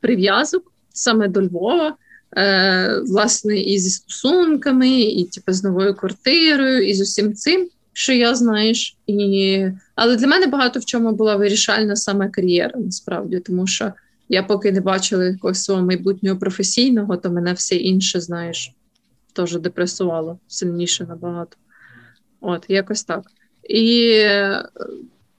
прив'язок 0.00 0.72
саме 0.92 1.28
до 1.28 1.42
Львова, 1.42 1.96
е, 2.36 3.02
власне, 3.06 3.60
і 3.60 3.78
зі 3.78 3.90
стосунками, 3.90 5.00
і 5.00 5.24
типу, 5.24 5.52
з 5.52 5.64
новою 5.64 5.94
квартирою, 5.94 6.88
і 6.88 6.94
з 6.94 7.00
усім 7.00 7.34
цим 7.34 7.68
що 7.92 8.12
я 8.12 8.34
знаєш, 8.34 8.96
і 9.06 9.66
але 9.94 10.16
для 10.16 10.26
мене 10.26 10.46
багато 10.46 10.80
в 10.80 10.84
чому 10.84 11.12
була 11.12 11.36
вирішальна 11.36 11.96
саме 11.96 12.28
кар'єра, 12.28 12.80
насправді, 12.80 13.38
тому 13.38 13.66
що 13.66 13.92
я 14.28 14.42
поки 14.42 14.72
не 14.72 14.80
бачила 14.80 15.24
якогось 15.24 15.64
свого 15.64 15.82
майбутнього 15.82 16.38
професійного, 16.38 17.16
то 17.16 17.30
мене 17.30 17.52
все 17.52 17.76
інше, 17.76 18.20
знаєш, 18.20 18.72
теж 19.32 19.56
депресувало 19.56 20.38
сильніше 20.48 21.04
набагато. 21.04 21.56
От, 22.40 22.64
якось 22.68 23.04
так. 23.04 23.22
І 23.68 24.14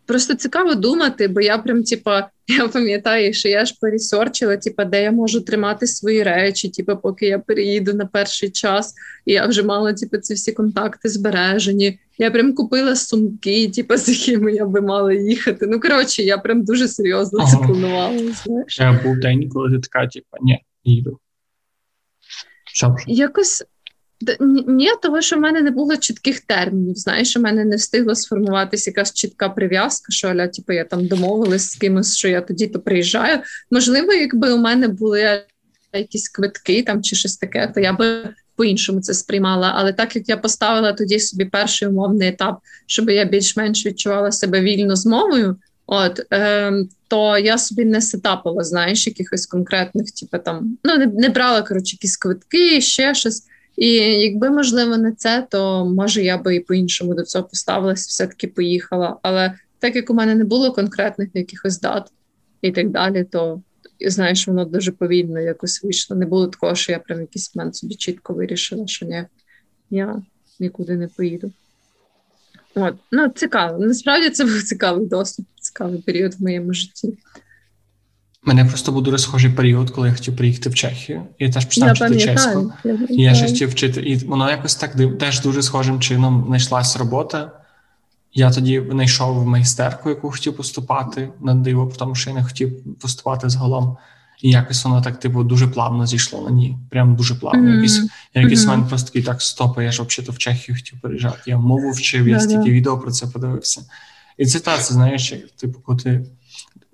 Просто 0.05 0.35
цікаво 0.35 0.75
думати, 0.75 1.27
бо 1.27 1.41
я 1.41 1.57
прям, 1.57 1.84
типа, 1.84 2.30
я 2.47 2.67
пам'ятаю, 2.67 3.34
що 3.34 3.49
я 3.49 3.65
ж 3.65 3.75
пересорчила, 3.81 4.57
типа, 4.57 4.85
де 4.85 5.03
я 5.03 5.11
можу 5.11 5.41
тримати 5.41 5.88
свої 5.88 6.23
речі, 6.23 6.69
типа, 6.69 6.95
поки 6.95 7.25
я 7.25 7.39
переїду 7.39 7.93
на 7.93 8.05
перший 8.05 8.49
час, 8.49 8.93
і 9.25 9.34
я 9.34 9.47
вже 9.47 9.63
мала 9.63 9.93
типу, 9.93 10.17
ці 10.17 10.34
всі 10.34 10.51
контакти 10.51 11.09
збережені. 11.09 11.99
Я 12.18 12.31
прям 12.31 12.53
купила 12.53 12.95
сумки, 12.95 13.69
типу, 13.69 13.98
з 13.98 14.10
якими 14.10 14.53
я 14.53 14.65
би 14.65 14.81
мала 14.81 15.14
їхати. 15.14 15.68
Ну, 15.68 15.80
коротше, 15.80 16.23
я 16.23 16.38
прям 16.38 16.64
дуже 16.64 16.88
серйозно 16.88 17.40
ага. 17.40 17.52
це 17.52 17.57
планувала. 17.57 18.18
знаєш. 18.18 18.80
Я 18.80 19.02
був 19.03 19.19
день, 19.19 19.49
коли 19.49 19.72
ти 19.72 19.80
така, 19.80 20.07
типа, 20.07 20.38
ні, 20.41 20.65
їду. 20.84 21.19
Що 22.73 22.95
Якось 23.07 23.64
ні, 24.68 24.90
того, 25.02 25.22
що 25.22 25.35
в 25.35 25.40
мене 25.40 25.61
не 25.61 25.72
було 25.72 25.98
чітких 25.98 26.40
термінів. 26.40 26.95
Знаєш, 26.95 27.38
у 27.38 27.40
мене 27.40 27.65
не 27.65 27.76
встигла 27.76 28.15
сформуватися 28.15 28.90
якась 28.90 29.14
чітка 29.14 29.49
прив'язка, 29.49 30.11
що 30.11 30.27
аля, 30.27 30.48
типу, 30.48 30.73
я 30.73 30.84
там 30.84 31.07
домовилась 31.07 31.72
з 31.72 31.76
кимось, 31.76 32.18
що 32.18 32.27
я 32.27 32.41
тоді 32.41 32.68
то 32.68 32.80
приїжджаю. 32.80 33.40
Можливо, 33.72 34.14
якби 34.14 34.53
у 34.53 34.57
мене 34.57 34.88
були 34.88 35.44
якісь 35.94 36.30
квитки 36.30 36.84
там 36.84 37.03
чи 37.03 37.15
щось 37.15 37.38
таке, 37.38 37.72
то 37.76 37.80
я 37.80 37.94
би 37.94 38.34
по-іншому 38.55 39.01
це 39.01 39.13
сприймала. 39.13 39.73
Але 39.75 39.93
так 39.93 40.15
як 40.15 40.30
я 40.30 40.38
поставила 40.38 40.93
тоді 40.93 41.19
собі 41.19 41.45
перший 41.45 41.88
умовний 41.88 42.27
етап, 42.27 42.59
щоб 42.85 43.09
я 43.09 43.25
більш-менш 43.25 43.85
відчувала 43.85 44.31
себе 44.31 44.61
вільно 44.61 44.95
з 44.95 45.05
мовою, 45.05 45.55
От 45.85 46.21
е, 46.34 46.73
то 47.07 47.38
я 47.38 47.57
собі 47.57 47.85
не 47.85 48.01
сетапила, 48.01 48.63
знаєш, 48.63 49.07
якихось 49.07 49.45
конкретних, 49.45 50.11
типу 50.11 50.38
там 50.38 50.77
ну 50.84 50.97
не, 50.97 51.05
не 51.05 51.30
брала 51.30 51.61
коротше, 51.61 51.95
якісь 51.95 52.17
квитки, 52.17 52.81
ще 52.81 53.15
щось. 53.15 53.43
І 53.77 53.88
якби 54.21 54.49
можливо 54.49 54.97
не 54.97 55.11
це, 55.11 55.47
то 55.49 55.85
може 55.85 56.23
я 56.23 56.38
би 56.38 56.55
і 56.55 56.59
по-іншому 56.59 57.13
до 57.15 57.23
цього 57.23 57.43
поставилася, 57.43 58.05
все-таки 58.09 58.47
поїхала. 58.47 59.17
Але 59.21 59.53
так 59.80 59.95
як 59.95 60.09
у 60.09 60.13
мене 60.13 60.35
не 60.35 60.43
було 60.43 60.71
конкретних 60.71 61.30
якихось 61.34 61.80
дат 61.80 62.11
і 62.61 62.71
так 62.71 62.89
далі, 62.89 63.23
то 63.31 63.61
знаєш, 64.01 64.47
воно 64.47 64.65
дуже 64.65 64.91
повільно 64.91 65.39
якось 65.39 65.83
вийшло. 65.83 66.15
Не 66.15 66.25
було 66.25 66.47
такого, 66.47 66.75
що 66.75 66.91
я 66.91 66.99
прям 66.99 67.21
якийсь 67.21 67.55
момент 67.55 67.75
собі 67.75 67.95
чітко 67.95 68.33
вирішила, 68.33 68.87
що 68.87 69.05
ні, 69.05 69.25
я 69.89 70.21
нікуди 70.59 70.95
не 70.95 71.07
поїду. 71.07 71.51
От, 72.75 72.95
ну 73.11 73.29
цікаво. 73.29 73.85
Насправді 73.85 74.29
це 74.29 74.43
був 74.43 74.63
цікавий 74.63 75.07
досвід, 75.07 75.45
цікавий 75.59 75.99
період 75.99 76.33
в 76.33 76.41
моєму 76.41 76.73
житті. 76.73 77.17
Мене 78.45 78.65
просто 78.65 78.91
був 78.91 79.03
дуже 79.03 79.17
схожий 79.17 79.51
період, 79.51 79.91
коли 79.91 80.07
я 80.07 80.13
хотів 80.13 80.37
приїхти 80.37 80.69
в 80.69 80.75
Чехію. 80.75 81.23
І 81.37 81.49
теж 81.49 81.65
почав 81.65 81.93
вчити 81.93 82.19
чеську. 82.19 82.73
Я, 82.83 82.97
я 83.09 83.35
ще 83.35 83.45
хотів 83.45 83.69
вчити. 83.69 84.01
І 84.01 84.15
воно 84.15 84.49
якось 84.49 84.75
так 84.75 85.17
теж 85.19 85.41
дуже 85.41 85.63
схожим 85.63 86.01
чином 86.01 86.43
знайшлась 86.47 86.97
робота. 86.97 87.62
Я 88.34 88.51
тоді 88.51 88.84
знайшов 88.91 89.47
майстерку, 89.47 90.10
яку 90.10 90.31
хотів 90.31 90.57
поступати 90.57 91.30
на 91.41 91.55
диво, 91.55 91.93
тому 91.97 92.15
що 92.15 92.30
я 92.30 92.35
не 92.35 92.43
хотів 92.43 92.97
поступати 92.99 93.49
з 93.49 93.55
голом. 93.55 93.97
І 94.41 94.49
якось 94.49 94.85
воно 94.85 95.01
так, 95.01 95.19
типу, 95.19 95.43
дуже 95.43 95.68
плавно 95.68 96.05
зійшло 96.05 96.41
на 96.41 96.51
ні. 96.51 96.77
Прям 96.89 97.15
дуже 97.15 97.35
плавно. 97.35 97.69
Mm-hmm. 97.69 97.73
Якийсь, 97.73 98.10
якийсь 98.34 98.64
mm-hmm. 98.64 98.68
момент 98.68 98.89
просто 98.89 99.07
такий 99.07 99.23
так 99.23 99.41
стоп, 99.41 99.81
я 99.81 99.91
ж 99.91 100.03
взагалі 100.03 100.35
в 100.35 100.38
Чехію 100.38 100.76
хотів 100.76 101.01
переїжджати. 101.01 101.41
Я 101.45 101.57
мову 101.57 101.91
вчив, 101.91 102.27
я 102.27 102.39
стільки 102.39 102.72
відео 102.72 102.97
про 102.97 103.11
це 103.11 103.27
подивився. 103.27 103.81
І 104.38 104.45
це 104.45 104.60
та, 104.60 104.77
це 104.77 104.93
знаєш, 104.93 105.31
як, 105.31 105.51
типу, 105.51 105.80
коли 105.80 105.99
ти 105.99 106.26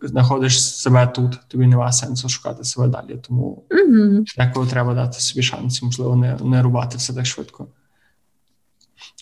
знаходиш 0.01 0.63
себе 0.63 1.07
тут, 1.07 1.39
тобі 1.47 1.67
немає 1.67 1.91
сенсу 1.91 2.29
шукати 2.29 2.63
себе 2.63 2.87
далі. 2.87 3.19
Тому 3.27 3.63
mm-hmm. 3.69 4.23
деколи 4.37 4.67
треба 4.67 4.93
дати 4.93 5.19
собі 5.19 5.43
шанс, 5.43 5.81
можливо, 5.81 6.15
не 6.15 6.37
не 6.43 6.61
рубати 6.61 6.97
все 6.97 7.13
так 7.13 7.25
швидко. 7.25 7.67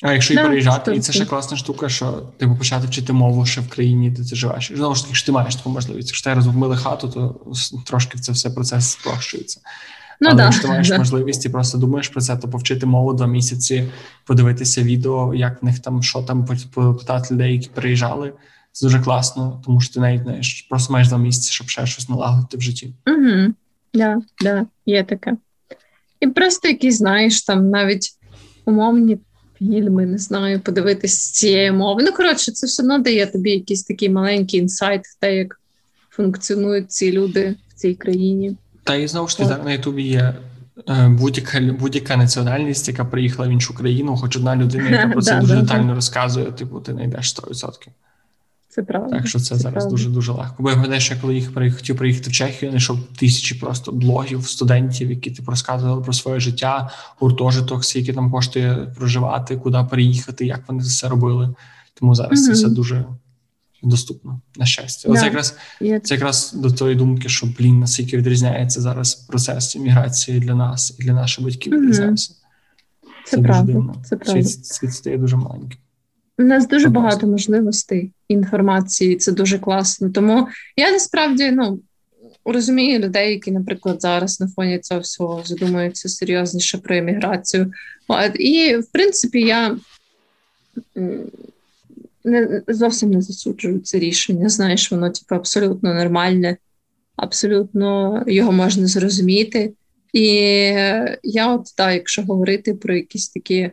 А 0.04 0.14
якщо 0.14 0.34
і 0.34 0.38
переїжджати, 0.38 0.96
і 0.96 1.00
це 1.00 1.14
ще 1.14 1.26
класна 1.26 1.58
штука, 1.58 1.90
що 1.90 2.12
типу 2.38 2.56
почати 2.56 2.88
вчити 2.88 3.14
мову 3.14 3.46
ще 3.46 3.62
в 3.62 3.70
країні, 3.70 4.10
де 4.10 4.30
ти 4.30 4.36
живеш. 4.36 4.72
І 4.72 4.76
знову 4.76 4.96
ж 4.96 5.04
таки, 5.04 5.16
що 5.16 5.26
ти 5.26 5.32
маєш 5.32 5.56
таку 5.56 5.70
можливість. 5.70 6.08
Якщо 6.08 6.30
ти 6.30 6.36
розбомбили 6.36 6.78
хату, 6.78 7.10
то 7.10 7.42
трошки 7.86 8.20
це 8.20 8.32
все 8.32 8.50
процес 8.50 8.92
спрощується. 8.92 9.60
Ну, 10.22 10.30
Але 10.30 10.38
да, 10.38 10.44
якщо 10.44 10.62
ти 10.62 10.68
маєш 10.68 10.90
да. 10.90 10.98
можливість 10.98 11.46
і 11.46 11.50
просто 11.50 11.78
думаєш 11.78 12.08
про 12.08 12.22
це, 12.22 12.38
то 12.38 12.48
повчити 12.48 12.86
мову 12.86 13.14
два 13.14 13.28
місяці, 13.28 13.90
подивитися 14.26 14.84
відео, 14.84 15.34
як 15.36 15.62
в 15.62 15.66
них 15.66 15.80
там, 15.80 16.04
що 16.04 16.22
там, 16.22 16.46
попитати 16.74 17.34
людей, 17.34 17.54
які 17.54 17.70
переїжджали. 17.70 18.34
Це 18.72 18.86
дуже 18.86 19.00
класно, 19.00 19.62
тому 19.66 19.82
що 19.82 19.94
ти 19.94 20.00
навіть 20.00 20.24
знаєш, 20.24 20.68
просто 20.70 20.94
маєш 20.94 21.08
два 21.08 21.18
місяці, 21.18 21.54
щоб 21.54 21.70
ще 21.70 21.86
щось 21.86 22.10
налагодити 22.10 22.58
в 22.58 22.62
житті. 22.62 22.94
Угу, 23.08 23.54
да, 23.94 24.18
да, 24.42 24.66
є 24.86 25.04
таке. 25.04 25.38
І 26.20 26.28
просто 26.28 26.68
якісь, 26.68 26.98
знаєш, 26.98 27.42
там 27.42 27.70
навіть 27.70 28.10
умовні 28.66 29.18
фільми, 29.58 30.06
не 30.06 30.18
знаю, 30.18 30.60
подивитись 30.60 31.20
з 31.20 31.32
цієї 31.32 31.72
мови. 31.72 32.04
Ну, 32.04 32.12
коротше, 32.12 32.52
це 32.52 32.68
все 32.68 32.84
одно 32.84 33.00
дає 33.00 33.26
тобі 33.26 33.52
якийсь 33.52 33.84
такий 33.84 34.10
маленький 34.10 34.60
інсайт 34.60 35.06
в 35.06 35.20
те, 35.20 35.36
як 35.36 35.60
функціонують 36.10 36.92
ці 36.92 37.12
люди 37.12 37.56
в 37.70 37.74
цій 37.74 37.94
країні. 37.94 38.56
Та 38.84 38.96
і 38.96 39.08
знову 39.08 39.28
ж 39.28 39.38
таки, 39.38 39.64
на 39.64 39.72
Ютубі 39.72 40.04
є 40.04 40.34
е, 40.90 41.08
будь-яка 41.20 41.60
будь-яка 41.60 42.18
національність, 42.18 42.88
яка 42.88 43.06
приїхала 43.06 43.50
в 43.50 43.52
іншу 43.52 43.74
країну, 43.76 44.18
хоч 44.18 44.38
одна 44.38 44.56
людина, 44.56 44.90
яка 44.90 45.08
про 45.14 45.22
це 45.22 45.40
дуже 45.40 45.56
детально 45.56 45.96
розказує, 45.96 46.46
типу, 46.46 46.80
ти 46.80 46.94
знайдеш 46.94 47.36
100%. 47.36 47.88
Це 48.78 48.84
правда. 48.84 49.18
Так 49.18 49.28
що 49.28 49.40
це, 49.40 49.46
це 49.46 49.56
зараз 49.56 49.86
дуже 49.86 50.10
дуже 50.10 50.32
легко. 50.32 50.56
Бо 50.60 50.70
я 50.70 50.76
пам'ятаю, 50.76 51.02
що 51.02 51.16
коли 51.22 51.36
їх 51.36 51.54
хотів 51.76 51.98
приїхати 51.98 52.30
в 52.30 52.34
Чехію, 52.34 52.72
знайшов 52.72 53.00
тисячі 53.20 53.56
просто 53.56 53.92
блогів 53.92 54.48
студентів, 54.48 55.10
які 55.10 55.32
типу 55.32 55.52
розказували 55.52 56.02
про 56.02 56.14
своє 56.14 56.40
життя, 56.40 56.92
гуртожиток, 57.20 57.86
скільки 57.86 58.14
там 58.14 58.32
коштує 58.32 58.76
проживати, 58.98 59.58
куди 59.58 59.86
переїхати, 59.90 60.46
як 60.46 60.64
вони 60.68 60.84
це 60.84 60.88
все 60.88 61.10
робили. 61.10 61.56
Тому 61.94 62.16
зараз 62.16 62.40
mm-hmm. 62.40 62.46
це 62.46 62.52
все 62.52 62.70
дуже 62.70 63.06
доступно 63.84 64.42
на 64.58 64.66
щастя. 64.66 65.10
Yeah. 65.10 65.24
якраз 65.24 65.58
yeah. 65.82 66.00
це 66.00 66.16
якраз 66.16 66.54
до 66.54 66.72
тої 66.72 66.96
думки, 66.96 67.30
що 67.30 67.48
блін, 67.60 67.80
наскільки 67.80 68.18
відрізняється 68.18 68.82
зараз 68.82 69.16
процес 69.16 69.76
імміграції 69.76 70.40
для 70.40 70.56
нас 70.56 70.96
і 71.00 71.04
для 71.04 71.14
наших 71.14 71.46
батьків 71.46 71.74
mm-hmm. 71.74 72.16
Це, 72.16 72.34
це 73.26 73.38
правда. 73.38 73.62
Дуже 73.62 73.74
дивно. 73.74 73.96
Це 74.06 74.16
правда. 74.18 74.44
Світ, 74.44 74.66
світ 74.66 74.94
стає 74.94 75.18
дуже 75.18 75.36
маленьким. 75.36 75.80
У 76.40 76.44
нас 76.44 76.68
дуже 76.68 76.90
багато 76.90 77.28
можливостей 77.28 78.12
інформації, 78.28 79.16
це 79.16 79.32
дуже 79.32 79.60
класно. 79.60 80.10
Тому 80.10 80.48
я 80.78 80.92
насправді 80.92 81.52
ну 81.52 81.80
розумію 82.46 83.00
людей, 83.00 83.32
які, 83.32 83.52
наприклад, 83.52 84.02
зараз 84.02 84.40
на 84.40 84.48
фоні 84.48 84.80
цього 84.80 85.00
всього 85.00 85.42
задумуються 85.46 86.10
серйозніше 86.10 86.78
про 86.78 86.96
еміграцію. 86.96 87.72
І 88.40 88.76
в 88.76 88.92
принципі, 88.92 89.42
я 89.42 89.78
не 92.24 92.62
зовсім 92.68 93.12
не 93.12 93.22
засуджую 93.22 93.80
це 93.80 94.00
рішення. 94.00 94.50
Знаєш, 94.50 94.92
воно 94.92 95.10
типу, 95.10 95.36
абсолютно 95.36 95.94
нормальне, 95.94 96.58
абсолютно 97.16 98.24
його 98.28 98.52
можна 98.52 98.88
зрозуміти. 98.88 99.74
І 100.14 100.26
я, 101.24 101.54
от 101.54 101.76
так, 101.76 101.94
якщо 101.94 102.22
говорити 102.24 102.74
про 102.74 102.96
якісь 102.96 103.30
такі 103.30 103.72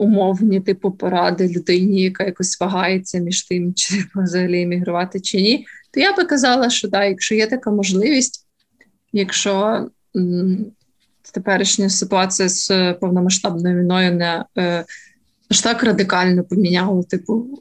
умовні 0.00 0.60
типу 0.60 0.90
поради 0.90 1.48
людині, 1.48 2.02
яка 2.02 2.24
якось 2.24 2.60
вагається 2.60 3.18
між 3.18 3.42
тим, 3.42 3.74
чи 3.74 4.04
взагалі 4.14 4.62
емігрувати 4.62 5.20
чи 5.20 5.36
ні, 5.40 5.66
то 5.90 6.00
я 6.00 6.16
би 6.16 6.24
казала, 6.24 6.70
що 6.70 6.88
так, 6.88 7.08
якщо 7.08 7.34
є 7.34 7.46
така 7.46 7.70
можливість, 7.70 8.46
якщо 9.12 9.86
м- 10.16 10.66
теперішня 11.32 11.88
ситуація 11.90 12.48
з 12.48 12.94
повномасштабною 13.00 13.80
війною 13.80 14.14
не 14.14 14.44
е, 14.58 14.84
аж 15.50 15.60
так 15.60 15.82
радикально 15.82 16.44
поміняла, 16.44 17.02
типу, 17.02 17.60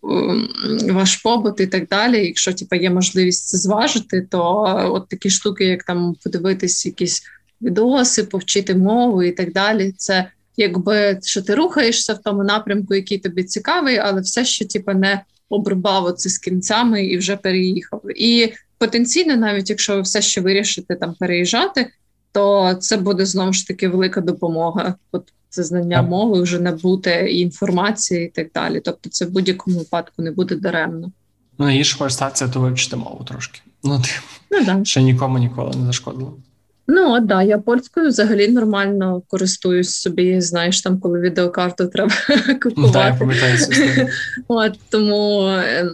е, 0.87 0.93
ваш 0.93 1.15
побут 1.15 1.59
і 1.59 1.67
так 1.67 1.87
далі. 1.87 2.25
Якщо 2.25 2.53
типу, 2.53 2.75
є 2.75 2.89
можливість 2.89 3.47
це 3.47 3.57
зважити, 3.57 4.27
то 4.31 4.63
от 4.93 5.09
такі 5.09 5.29
штуки, 5.29 5.65
як 5.65 5.83
там 5.83 6.15
подивитись 6.23 6.85
якісь 6.85 7.23
відоси, 7.61 8.23
повчити 8.23 8.75
мову 8.75 9.23
і 9.23 9.31
так 9.31 9.53
далі, 9.53 9.93
це 9.97 10.31
якби 10.59 11.19
що 11.23 11.41
ти 11.41 11.55
рухаєшся 11.55 12.13
в 12.13 12.21
тому 12.21 12.43
напрямку, 12.43 12.95
який 12.95 13.17
тобі 13.17 13.43
цікавий, 13.43 13.97
але 13.97 14.21
все 14.21 14.45
ще 14.45 14.65
типу, 14.65 14.91
не 14.93 15.23
обрубав 15.49 16.05
оце 16.05 16.29
з 16.29 16.37
кінцями 16.37 17.05
і 17.05 17.17
вже 17.17 17.35
переїхав. 17.35 18.01
І 18.15 18.53
потенційно, 18.77 19.35
навіть 19.35 19.69
якщо 19.69 19.95
ви 19.95 20.01
все 20.01 20.21
ще 20.21 20.41
вирішите 20.41 20.95
там 20.95 21.15
переїжджати, 21.19 21.89
то 22.31 22.73
це 22.79 22.97
буде 22.97 23.25
знову 23.25 23.53
ж 23.53 23.67
таки 23.67 23.87
велика 23.87 24.21
допомога. 24.21 24.95
От 25.11 25.33
це 25.49 25.63
знання 25.63 26.01
мови, 26.01 26.41
вже 26.41 26.59
набути 26.59 27.27
і 27.31 27.39
інформації, 27.39 28.25
і 28.25 28.29
так 28.29 28.47
далі. 28.53 28.81
Тобто, 28.85 29.09
це 29.09 29.25
в 29.25 29.29
будь-якому 29.29 29.77
випадку 29.77 30.21
не 30.21 30.31
буде 30.31 30.55
даремно. 30.55 31.11
Ну, 31.57 31.65
найгірша 31.65 31.97
констація, 31.97 32.49
то 32.49 32.59
вивчити 32.59 32.95
мову 32.95 33.23
трошки. 33.23 33.61
Ну, 33.83 34.01
ти 34.01 34.09
ну 34.51 34.65
да. 34.65 34.85
ще 34.85 35.01
нікому 35.01 35.37
ніколи 35.37 35.75
не 35.77 35.85
зашкодило. 35.85 36.37
Ну, 36.91 37.13
от, 37.13 37.25
да, 37.25 37.43
я 37.43 37.57
польською 37.57 38.07
взагалі 38.07 38.47
нормально 38.47 39.21
користуюсь 39.27 39.89
собі, 39.89 40.41
знаєш, 40.41 40.81
там, 40.81 40.99
коли 40.99 41.19
відеокарту 41.19 41.87
треба 41.87 42.11
купувати. 42.63 42.73
Ну, 42.77 42.91
так, 42.91 43.21
От, 44.47 44.79
Тому 44.89 45.47
ем, 45.47 45.91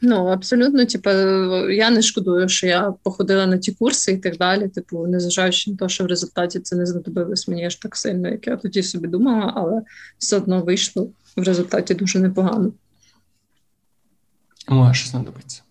ну, 0.00 0.26
абсолютно, 0.26 0.84
типу, 0.84 1.10
я 1.70 1.90
не 1.90 2.02
шкодую, 2.02 2.48
що 2.48 2.66
я 2.66 2.94
походила 3.02 3.46
на 3.46 3.58
ті 3.58 3.72
курси 3.72 4.12
і 4.12 4.18
так 4.18 4.36
далі. 4.36 4.68
Типу, 4.68 5.06
незважаючи 5.06 5.70
на 5.70 5.76
те, 5.76 5.88
що 5.88 6.04
в 6.04 6.06
результаті 6.06 6.60
це 6.60 6.76
не 6.76 6.86
знадобилось 6.86 7.48
мені 7.48 7.66
аж 7.66 7.74
так 7.74 7.96
сильно, 7.96 8.28
як 8.28 8.46
я 8.46 8.56
тоді 8.56 8.82
собі 8.82 9.08
думала, 9.08 9.52
але 9.56 9.82
все 10.18 10.36
одно 10.36 10.62
вийшло 10.62 11.10
в 11.36 11.42
результаті 11.42 11.94
дуже 11.94 12.18
непогано. 12.18 12.72
Може, 14.68 15.08
знадобиться. 15.08 15.62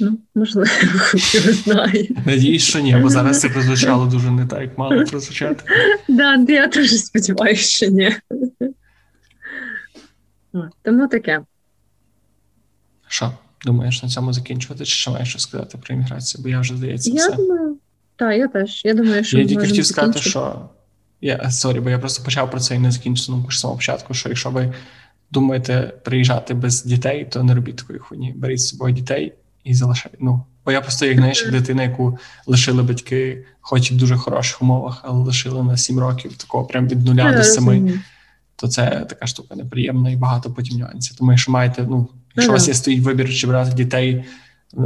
Ну, 0.00 0.18
можливо, 0.34 0.68
не 1.46 1.52
знаю. 1.52 2.08
Надіюсь, 2.26 2.62
що 2.62 2.80
ні, 2.80 2.96
бо 2.96 3.10
зараз 3.10 3.40
це 3.40 3.48
прозвучало 3.48 4.06
дуже 4.06 4.30
не 4.30 4.46
так, 4.46 4.60
як 4.60 4.78
мало 4.78 5.04
прозвучати. 5.04 5.64
Так, 6.08 6.50
я 6.50 6.68
теж 6.68 6.90
сподіваюся, 6.90 7.62
що 7.62 7.86
ні. 7.86 8.16
Тому 10.82 11.08
таке. 11.08 11.40
Що, 13.08 13.32
думаєш 13.64 14.02
на 14.02 14.08
цьому 14.08 14.32
закінчувати? 14.32 14.84
Чи 14.84 14.94
ще 14.94 15.10
маєш 15.10 15.28
щось 15.28 15.42
сказати 15.42 15.78
про 15.78 15.94
імміграцію? 15.94 16.42
Бо 16.42 16.48
я 16.48 16.60
вже 16.60 16.76
здається. 16.76 17.10
Я 17.10 17.16
все. 17.16 17.36
думаю, 17.36 17.78
так, 18.16 18.36
я 18.36 18.48
теж. 18.48 18.84
Я 18.84 18.94
думаю, 18.94 19.24
що 19.24 19.38
я 19.38 19.46
тільки 19.46 19.66
хотів 19.66 19.86
сказати, 19.86 20.18
що. 20.18 20.68
Я 21.20 21.50
sorry, 21.50 21.80
бо 21.80 21.90
я 21.90 21.98
просто 21.98 22.24
почав 22.24 22.50
про 22.50 22.60
це 22.60 22.74
і 22.74 22.78
не 22.78 22.90
закінчив 22.90 23.26
думку 23.26 23.52
з 23.52 23.60
самого 23.60 23.76
початку, 23.76 24.14
що 24.14 24.28
якщо 24.28 24.50
ви 24.50 24.74
думаєте 25.30 25.92
приїжджати 26.04 26.54
без 26.54 26.84
дітей, 26.84 27.28
то 27.30 27.42
не 27.42 27.54
робіть 27.54 27.76
такої 27.76 27.98
хуйні. 27.98 28.32
Беріть 28.36 28.60
з 28.60 28.68
собою 28.68 28.94
дітей 28.94 29.32
і 29.64 29.74
залишай. 29.74 30.12
Ну, 30.20 30.44
бо 30.64 30.72
я 30.72 30.80
просто 30.80 31.06
як 31.06 31.16
знаєш, 31.16 31.46
дитина, 31.50 31.82
яку 31.82 32.18
лишили 32.46 32.82
батьки, 32.82 33.44
хоч 33.60 33.90
і 33.90 33.94
в 33.94 33.96
дуже 33.96 34.16
хороших 34.16 34.62
умовах, 34.62 35.00
але 35.04 35.24
лишили 35.24 35.62
на 35.62 35.76
сім 35.76 35.98
років, 35.98 36.36
такого 36.36 36.64
прям 36.64 36.88
від 36.88 37.04
нуля 37.04 37.32
до 37.32 37.42
семи. 37.42 38.00
То 38.56 38.68
це 38.68 39.06
така 39.08 39.26
штука 39.26 39.56
неприємна 39.56 40.10
і 40.10 40.16
багато 40.16 40.50
потім 40.50 40.78
нюансів. 40.78 41.16
Тому 41.16 41.32
якщо 41.32 41.52
маєте, 41.52 41.86
ну 41.90 42.08
Якщо 42.36 42.52
у 42.52 42.54
вас 42.54 42.68
є 42.68 42.74
стоїть 42.74 43.02
вибір, 43.02 43.34
чи 43.34 43.46
брати 43.46 43.74
дітей, 43.74 44.24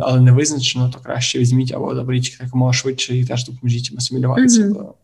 але 0.03 0.21
не 0.21 0.33
визначено, 0.33 0.91
то 0.91 0.99
краще 0.99 1.39
візьміть 1.39 1.73
або 1.73 1.95
доберіть 1.95 2.41
якомога 2.41 2.73
швидше 2.73 3.17
і 3.17 3.25
теж 3.25 3.47
допоможіть 3.47 3.91
їм 3.91 3.99
асимілюватися, 3.99 4.63
mm-hmm. 4.63 4.75
бо, 4.75 4.95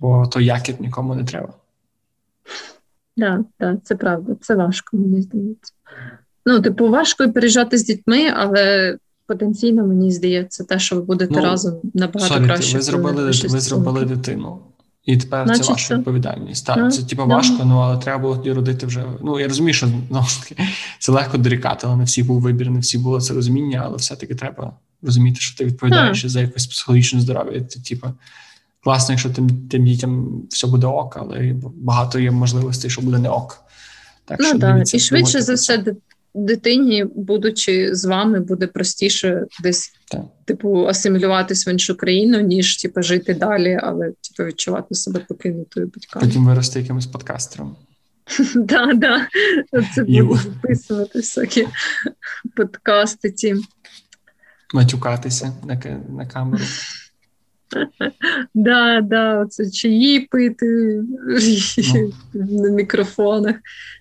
бо 0.00 0.26
то 0.26 0.40
якір 0.40 0.74
нікому 0.80 1.14
не 1.14 1.24
треба. 1.24 1.48
Так, 3.16 3.40
да, 3.40 3.44
да, 3.60 3.76
це 3.84 3.96
правда, 3.96 4.36
це 4.40 4.54
важко, 4.54 4.96
мені 4.96 5.22
здається. 5.22 5.72
Ну, 6.48 6.60
типу, 6.60 6.88
важко 6.88 7.32
переїжджати 7.32 7.78
з 7.78 7.84
дітьми, 7.84 8.32
але 8.36 8.96
потенційно 9.26 9.86
мені 9.86 10.12
здається, 10.12 10.64
те, 10.64 10.78
що 10.78 10.96
ви 10.96 11.02
будете 11.02 11.34
ну, 11.34 11.42
разом 11.42 11.74
набагато 11.94 12.34
sorry, 12.34 12.44
краще. 12.44 12.76
Ви 12.76 12.82
зробили 12.82 13.24
ви 13.24 13.60
зробили 13.60 14.04
дитину. 14.04 14.58
І 15.04 15.16
тепер 15.16 15.46
Значить, 15.46 15.64
це 15.64 15.72
ваша 15.72 15.96
відповідальність. 15.96 16.66
Так, 16.66 16.78
no, 16.78 16.90
це 16.90 17.02
типу, 17.02 17.22
no. 17.22 17.28
важко, 17.28 17.64
ну 17.64 17.78
але 17.78 17.98
треба 17.98 18.18
було 18.22 18.36
тоді 18.36 18.52
родити 18.52 18.86
вже. 18.86 19.04
Ну 19.22 19.40
я 19.40 19.48
розумію, 19.48 19.74
що 19.74 19.88
ну, 20.10 20.24
це 20.98 21.12
легко 21.12 21.38
дорікати, 21.38 21.86
але 21.86 21.96
не 21.96 22.04
всі 22.04 22.22
був 22.22 22.40
вибір, 22.40 22.70
не 22.70 22.80
всі 22.80 22.98
було 22.98 23.20
це 23.20 23.34
розуміння, 23.34 23.82
але 23.84 23.96
все-таки 23.96 24.34
треба 24.34 24.72
розуміти, 25.02 25.40
що 25.40 25.58
ти 25.58 25.64
відповідаєш 25.64 26.26
за 26.26 26.40
якесь 26.40 26.66
психологічне 26.66 27.20
здоров'я. 27.20 27.64
Це 27.64 27.80
типу, 27.80 28.08
класно, 28.84 29.12
якщо 29.12 29.30
тим 29.30 29.68
тим 29.68 29.84
дітям 29.84 30.42
все 30.50 30.66
буде 30.66 30.86
ок, 30.86 31.16
але 31.20 31.54
багато 31.74 32.18
є 32.18 32.30
можливостей, 32.30 32.90
що 32.90 33.02
буде 33.02 33.18
не 33.18 33.28
ок. 33.28 33.64
Так, 34.28 34.38
ну 34.40 34.58
так, 34.58 34.94
і 34.94 34.98
швидше 34.98 35.42
за 35.42 35.54
все, 35.54 35.84
дитині, 36.34 37.06
будучи 37.14 37.94
з 37.94 38.04
вами, 38.04 38.40
буде 38.40 38.66
простіше 38.66 39.46
десь 39.62 39.92
так. 40.10 40.20
типу 40.44 40.86
асимілюватись 40.86 41.66
в 41.66 41.68
іншу 41.68 41.96
країну, 41.96 42.40
ніж 42.40 42.76
типу, 42.76 43.02
жити 43.02 43.34
далі, 43.34 43.78
але 43.82 44.06
типу, 44.06 44.48
відчувати 44.48 44.94
себе 44.94 45.20
покинутою 45.28 45.86
батьками. 45.94 46.26
Потім 46.26 46.46
вирости 46.46 46.80
якимось 46.80 47.06
подкастером. 47.06 47.76
Так, 48.68 49.00
так. 49.00 49.28
Це 49.94 50.04
буде 50.04 50.40
записувати 50.42 51.18
всякі 51.18 51.68
подкасти. 52.56 53.30
ті. 53.30 53.56
Матюкатися 54.74 55.52
на 55.64 56.00
на 56.08 56.26
камеру. 56.26 56.64
Да, 58.54 59.00
да, 59.00 59.46
це 59.50 59.70
чаї 59.70 60.20
пити 60.20 60.66
ну. 61.94 62.12
на 62.62 62.70
мікрофонах. 62.70 63.56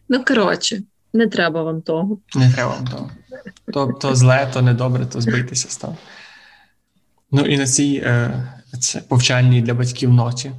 Ну, 0.10 0.26
коротше, 0.26 0.82
не 1.18 1.28
треба 1.28 1.64
вам 1.64 1.82
того. 1.82 2.20
Не 2.36 2.54
треба 2.54 2.70
вам 2.70 2.88
того. 2.88 3.12
То 3.74 3.94
то 4.02 4.16
зле, 4.16 4.50
то 4.54 4.62
недобре, 4.62 5.06
то 5.06 5.22
збитися 5.22 5.70
став. 5.70 5.98
Ну 7.32 7.42
і 7.42 7.58
на 7.58 7.66
цій 7.66 8.04
е, 8.06 8.44
це 8.80 9.00
повчальній 9.00 9.62
для 9.62 9.74
батьків 9.74 10.14
ноті. 10.14 10.52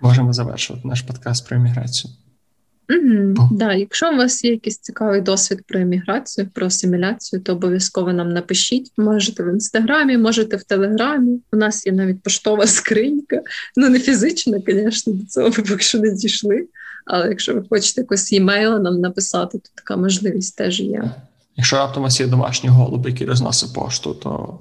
Можемо 0.00 0.32
завершувати 0.32 0.88
наш 0.88 1.02
подкаст 1.02 1.48
про 1.48 1.56
еміграцію. 1.56 2.14
Угу, 2.90 3.48
да, 3.52 3.74
Якщо 3.74 4.12
у 4.12 4.16
вас 4.16 4.44
є 4.44 4.50
якийсь 4.50 4.78
цікавий 4.78 5.20
досвід 5.20 5.60
про 5.66 5.80
еміграцію, 5.80 6.48
про 6.54 6.66
асиміляцію, 6.66 7.42
то 7.42 7.52
обов'язково 7.52 8.12
нам 8.12 8.32
напишіть. 8.32 8.92
Можете 8.96 9.42
в 9.42 9.48
інстаграмі, 9.48 10.18
можете 10.18 10.56
в 10.56 10.62
телеграмі. 10.62 11.40
У 11.52 11.56
нас 11.56 11.86
є 11.86 11.92
навіть 11.92 12.22
поштова 12.22 12.66
скринька. 12.66 13.42
Ну 13.76 13.88
не 13.88 13.98
фізична, 13.98 14.58
звісно, 14.66 15.12
до 15.12 15.26
цього 15.26 15.48
ви 15.48 15.62
поки 15.62 15.82
що 15.82 15.98
не 15.98 16.10
дійшли. 16.10 16.68
Але 17.06 17.28
якщо 17.28 17.54
ви 17.54 17.64
хочете 17.70 18.00
якось 18.00 18.32
емейл 18.32 18.78
нам 18.78 19.00
написати, 19.00 19.58
то 19.58 19.68
така 19.74 19.96
можливість 19.96 20.56
теж 20.56 20.80
є. 20.80 21.10
Якщо 21.56 21.76
раптом 21.76 22.02
у 22.02 22.04
вас 22.04 22.20
є 22.20 22.26
домашній 22.26 22.68
голуб, 22.68 23.06
який 23.08 23.26
розносить 23.26 23.74
пошту, 23.74 24.14
то 24.14 24.58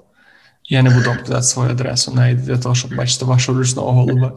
я 0.70 0.84
не 0.84 0.90
буду 0.90 1.16
казати 1.20 1.44
свою 1.44 1.70
адресу 1.70 2.12
навіть 2.16 2.42
для 2.42 2.58
того, 2.58 2.76
щоб 2.76 2.96
бачити 2.96 3.26
вашого 3.26 3.58
ручного 3.60 3.92
голуба. 3.92 4.36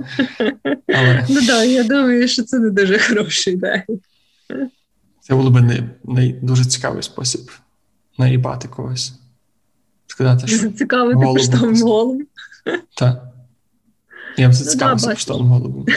Але... 0.89 1.27
Ну 1.29 1.47
так, 1.47 1.69
я 1.69 1.85
думаю, 1.85 2.29
що 2.29 2.43
це 2.43 2.59
не 2.59 2.71
дуже 2.71 2.99
хороша 2.99 3.51
ідея. 3.51 3.85
Це 5.21 5.35
було 5.35 5.51
б 5.51 5.61
не, 5.61 5.91
не 6.05 6.29
дуже 6.43 6.65
цікавий 6.65 7.03
спосіб 7.03 7.51
наїбати 8.19 8.69
когось. 8.69 9.13
Сказати, 10.07 10.47
що 10.47 10.71
Цікавити 10.71 11.21
поштовим 11.21 11.83
голубом. 11.83 12.27
Так. 12.97 13.28
Я 14.39 14.53
зацікавився 14.53 15.07
ну, 15.07 15.15
поштовим 15.15 15.47
голубом. 15.47 15.87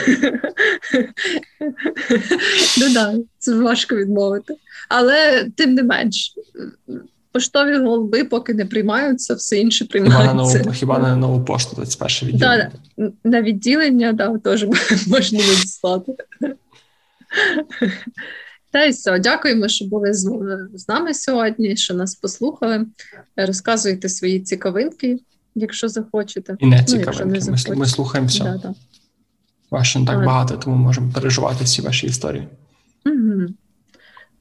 Ну 2.78 2.94
так, 2.94 3.14
це 3.38 3.54
важко 3.54 3.96
відмовити. 3.96 4.54
Але 4.88 5.44
тим 5.56 5.74
не 5.74 5.82
менш, 5.82 6.34
поштові 7.32 7.76
голуби 7.76 8.24
поки 8.24 8.54
не 8.54 8.64
приймаються, 8.64 9.34
все 9.34 9.58
інше 9.58 9.84
приймаються. 9.84 10.72
Хіба 10.72 10.98
на 10.98 11.16
нову, 11.16 11.44
пошту 11.44 11.76
21 11.76 12.28
відділення? 12.28 12.70
Да, 12.96 13.12
на 13.24 13.42
відділення, 13.42 14.12
да, 14.12 14.38
теж 14.38 14.64
можна 15.06 15.38
надіслати. 15.38 16.12
Та 18.70 18.84
й 18.84 18.90
все. 18.90 19.18
Дякуємо, 19.18 19.68
що 19.68 19.84
були 19.84 20.14
з 20.14 20.88
нами 20.88 21.14
сьогодні, 21.14 21.76
що 21.76 21.94
нас 21.94 22.14
послухали. 22.14 22.86
Розказуйте 23.36 24.08
свої 24.08 24.40
цікавинки, 24.40 25.18
якщо 25.54 25.88
захочете. 25.88 26.56
І 26.58 26.66
не 26.66 26.84
цікавинки. 26.84 27.40
Ну, 27.46 27.56
ми, 27.68 27.76
ми 27.76 27.86
слухаємо 27.86 28.28
все. 28.28 28.44
Да, 28.44 28.58
да. 28.58 28.74
Ваше 29.70 29.98
не 29.98 30.06
так 30.06 30.18
а, 30.18 30.24
багато, 30.24 30.56
тому 30.56 30.76
можемо 30.76 31.12
переживати 31.12 31.64
всі 31.64 31.82
ваші 31.82 32.06
історії. 32.06 32.48
Угу. 33.06 33.42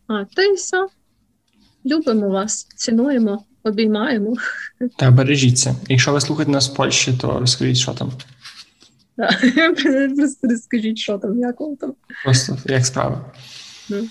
А, 0.07 0.25
Та 0.25 0.41
й 0.41 0.53
все. 0.53 0.87
Любимо 1.85 2.29
вас, 2.29 2.63
цінуємо, 2.75 3.43
обіймаємо. 3.63 4.35
Та 4.97 5.11
бережіться. 5.11 5.75
Якщо 5.89 6.13
ви 6.13 6.21
слухаєте 6.21 6.51
нас 6.51 6.69
в 6.69 6.75
Польщі, 6.75 7.13
то 7.21 7.39
розкажіть, 7.39 7.77
що 7.77 7.93
там. 7.93 8.11
Просто 10.17 10.47
розкажіть, 10.47 10.97
що 10.97 11.17
там, 11.17 11.39
як 11.39 11.59
вам 11.59 11.75
там. 11.75 11.93
Просто 12.23 12.57
як 12.65 12.85
справи. 12.85 13.17
Ну. 13.89 14.07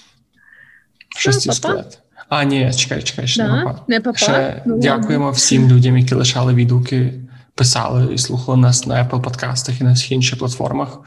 Щось 1.16 1.38
ці 1.38 1.52
сказати. 1.52 1.98
А, 2.30 2.44
ні, 2.44 2.72
чекай, 2.76 3.02
чекай, 3.02 3.26
ще 3.26 3.42
да, 3.42 3.56
не 3.56 3.64
папа. 3.64 3.84
Не 3.88 4.00
папа. 4.00 4.18
Ще 4.18 4.62
ну, 4.66 4.78
дякуємо 4.78 5.24
ладно. 5.24 5.36
всім 5.36 5.68
людям, 5.68 5.98
які 5.98 6.14
лишали 6.14 6.54
відгуки, 6.54 7.14
писали 7.54 8.14
і 8.14 8.18
слухали 8.18 8.58
нас 8.58 8.86
на 8.86 8.94
Apple 8.94 9.22
подкастах 9.22 9.80
і 9.80 9.84
на 9.84 9.92
всіх 9.92 10.12
інших 10.12 10.38
платформах. 10.38 10.98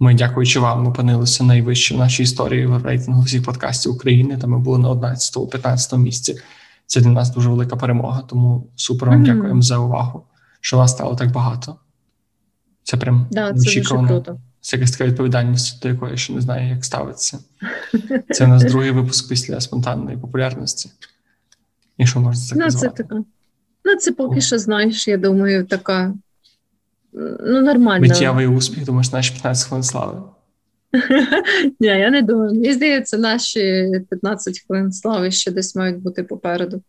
Ми, 0.00 0.14
дякуючи 0.14 0.60
вам, 0.60 0.86
опинилися 0.86 1.44
найвище 1.44 1.94
в 1.94 1.98
нашій 1.98 2.22
історії 2.22 2.66
в 2.66 2.84
рейтингу 2.84 3.22
всіх 3.22 3.44
подкастів 3.44 3.92
України. 3.92 4.38
Та 4.38 4.46
ми 4.46 4.58
були 4.58 4.78
на 4.78 4.88
11-15 4.90 5.98
місці. 5.98 6.36
Це 6.86 7.00
для 7.00 7.10
нас 7.10 7.30
дуже 7.30 7.50
велика 7.50 7.76
перемога. 7.76 8.22
Тому 8.28 8.66
супер 8.76 9.08
вам 9.08 9.22
mm-hmm. 9.22 9.34
дякуємо 9.34 9.62
за 9.62 9.78
увагу, 9.78 10.24
що 10.60 10.76
вас 10.76 10.90
стало 10.90 11.14
так 11.14 11.32
багато. 11.32 11.76
Це 12.82 12.96
прям 12.96 13.26
да, 13.30 13.46
це 13.46 13.52
дуже 13.52 13.82
круто. 13.82 14.38
Це 14.60 14.76
якась 14.76 14.90
така 14.90 15.04
відповідальність, 15.04 15.82
до 15.82 15.88
якої 15.88 16.10
я 16.10 16.16
ще 16.16 16.32
не 16.32 16.40
знаю, 16.40 16.68
як 16.68 16.84
ставитися. 16.84 17.38
Це 18.30 18.44
у 18.44 18.48
нас 18.48 18.64
другий 18.64 18.90
випуск 18.90 19.28
після 19.28 19.60
спонтанної 19.60 20.16
популярності. 20.16 20.90
Якщо 21.98 22.20
можна 22.20 22.42
так 22.48 22.58
ну, 22.58 22.70
Це 22.70 22.88
така. 22.88 23.24
Ну, 23.84 23.96
це 23.96 24.12
поки 24.12 24.40
що, 24.40 24.58
знаєш, 24.58 25.08
я 25.08 25.16
думаю, 25.16 25.66
така 25.66 26.14
ну, 27.40 27.60
нормально. 27.60 28.00
Миттєвий 28.00 28.46
успіх, 28.46 28.84
думаєш, 28.84 29.12
наші 29.12 29.32
15 29.32 29.68
хвилин 29.68 29.82
слави. 29.82 30.22
Ні, 31.80 31.86
я 31.86 32.10
не 32.10 32.22
думаю. 32.22 32.52
Мені 32.52 32.72
здається, 32.72 33.18
наші 33.18 33.60
15 34.10 34.60
хвилин 34.66 34.92
слави 34.92 35.30
ще 35.30 35.50
десь 35.50 35.76
мають 35.76 35.98
бути 35.98 36.22
попереду. 36.22 36.82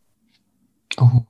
Ого. 0.97 1.25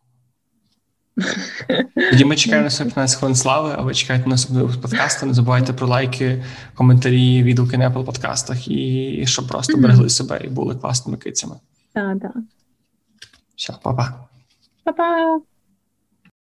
Тоді 2.11 2.25
ми 2.25 2.35
чекаємо 2.35 2.69
на 2.79 2.85
15 2.85 3.19
хвилин 3.19 3.35
слави, 3.35 3.75
а 3.77 3.81
ви 3.81 3.93
чекаєте 3.93 4.25
на 4.25 4.31
наступного 4.31 4.81
подкасту. 4.81 5.25
Не 5.25 5.33
забувайте 5.33 5.73
про 5.73 5.87
лайки, 5.87 6.43
коментарі, 6.75 7.43
відгуки 7.43 7.77
на 7.77 7.89
Apple 7.89 8.05
подкастах 8.05 8.67
і 8.67 9.23
щоб 9.27 9.47
просто 9.47 9.77
берегли 9.77 10.09
себе 10.09 10.41
і 10.43 10.47
були 10.47 10.75
класними 10.75 11.17
кицями. 11.17 11.55
Так, 11.93 12.19
так. 12.19 12.33
Все, 13.55 13.73
па-па. 13.83 14.27
Па-па. 14.83 15.39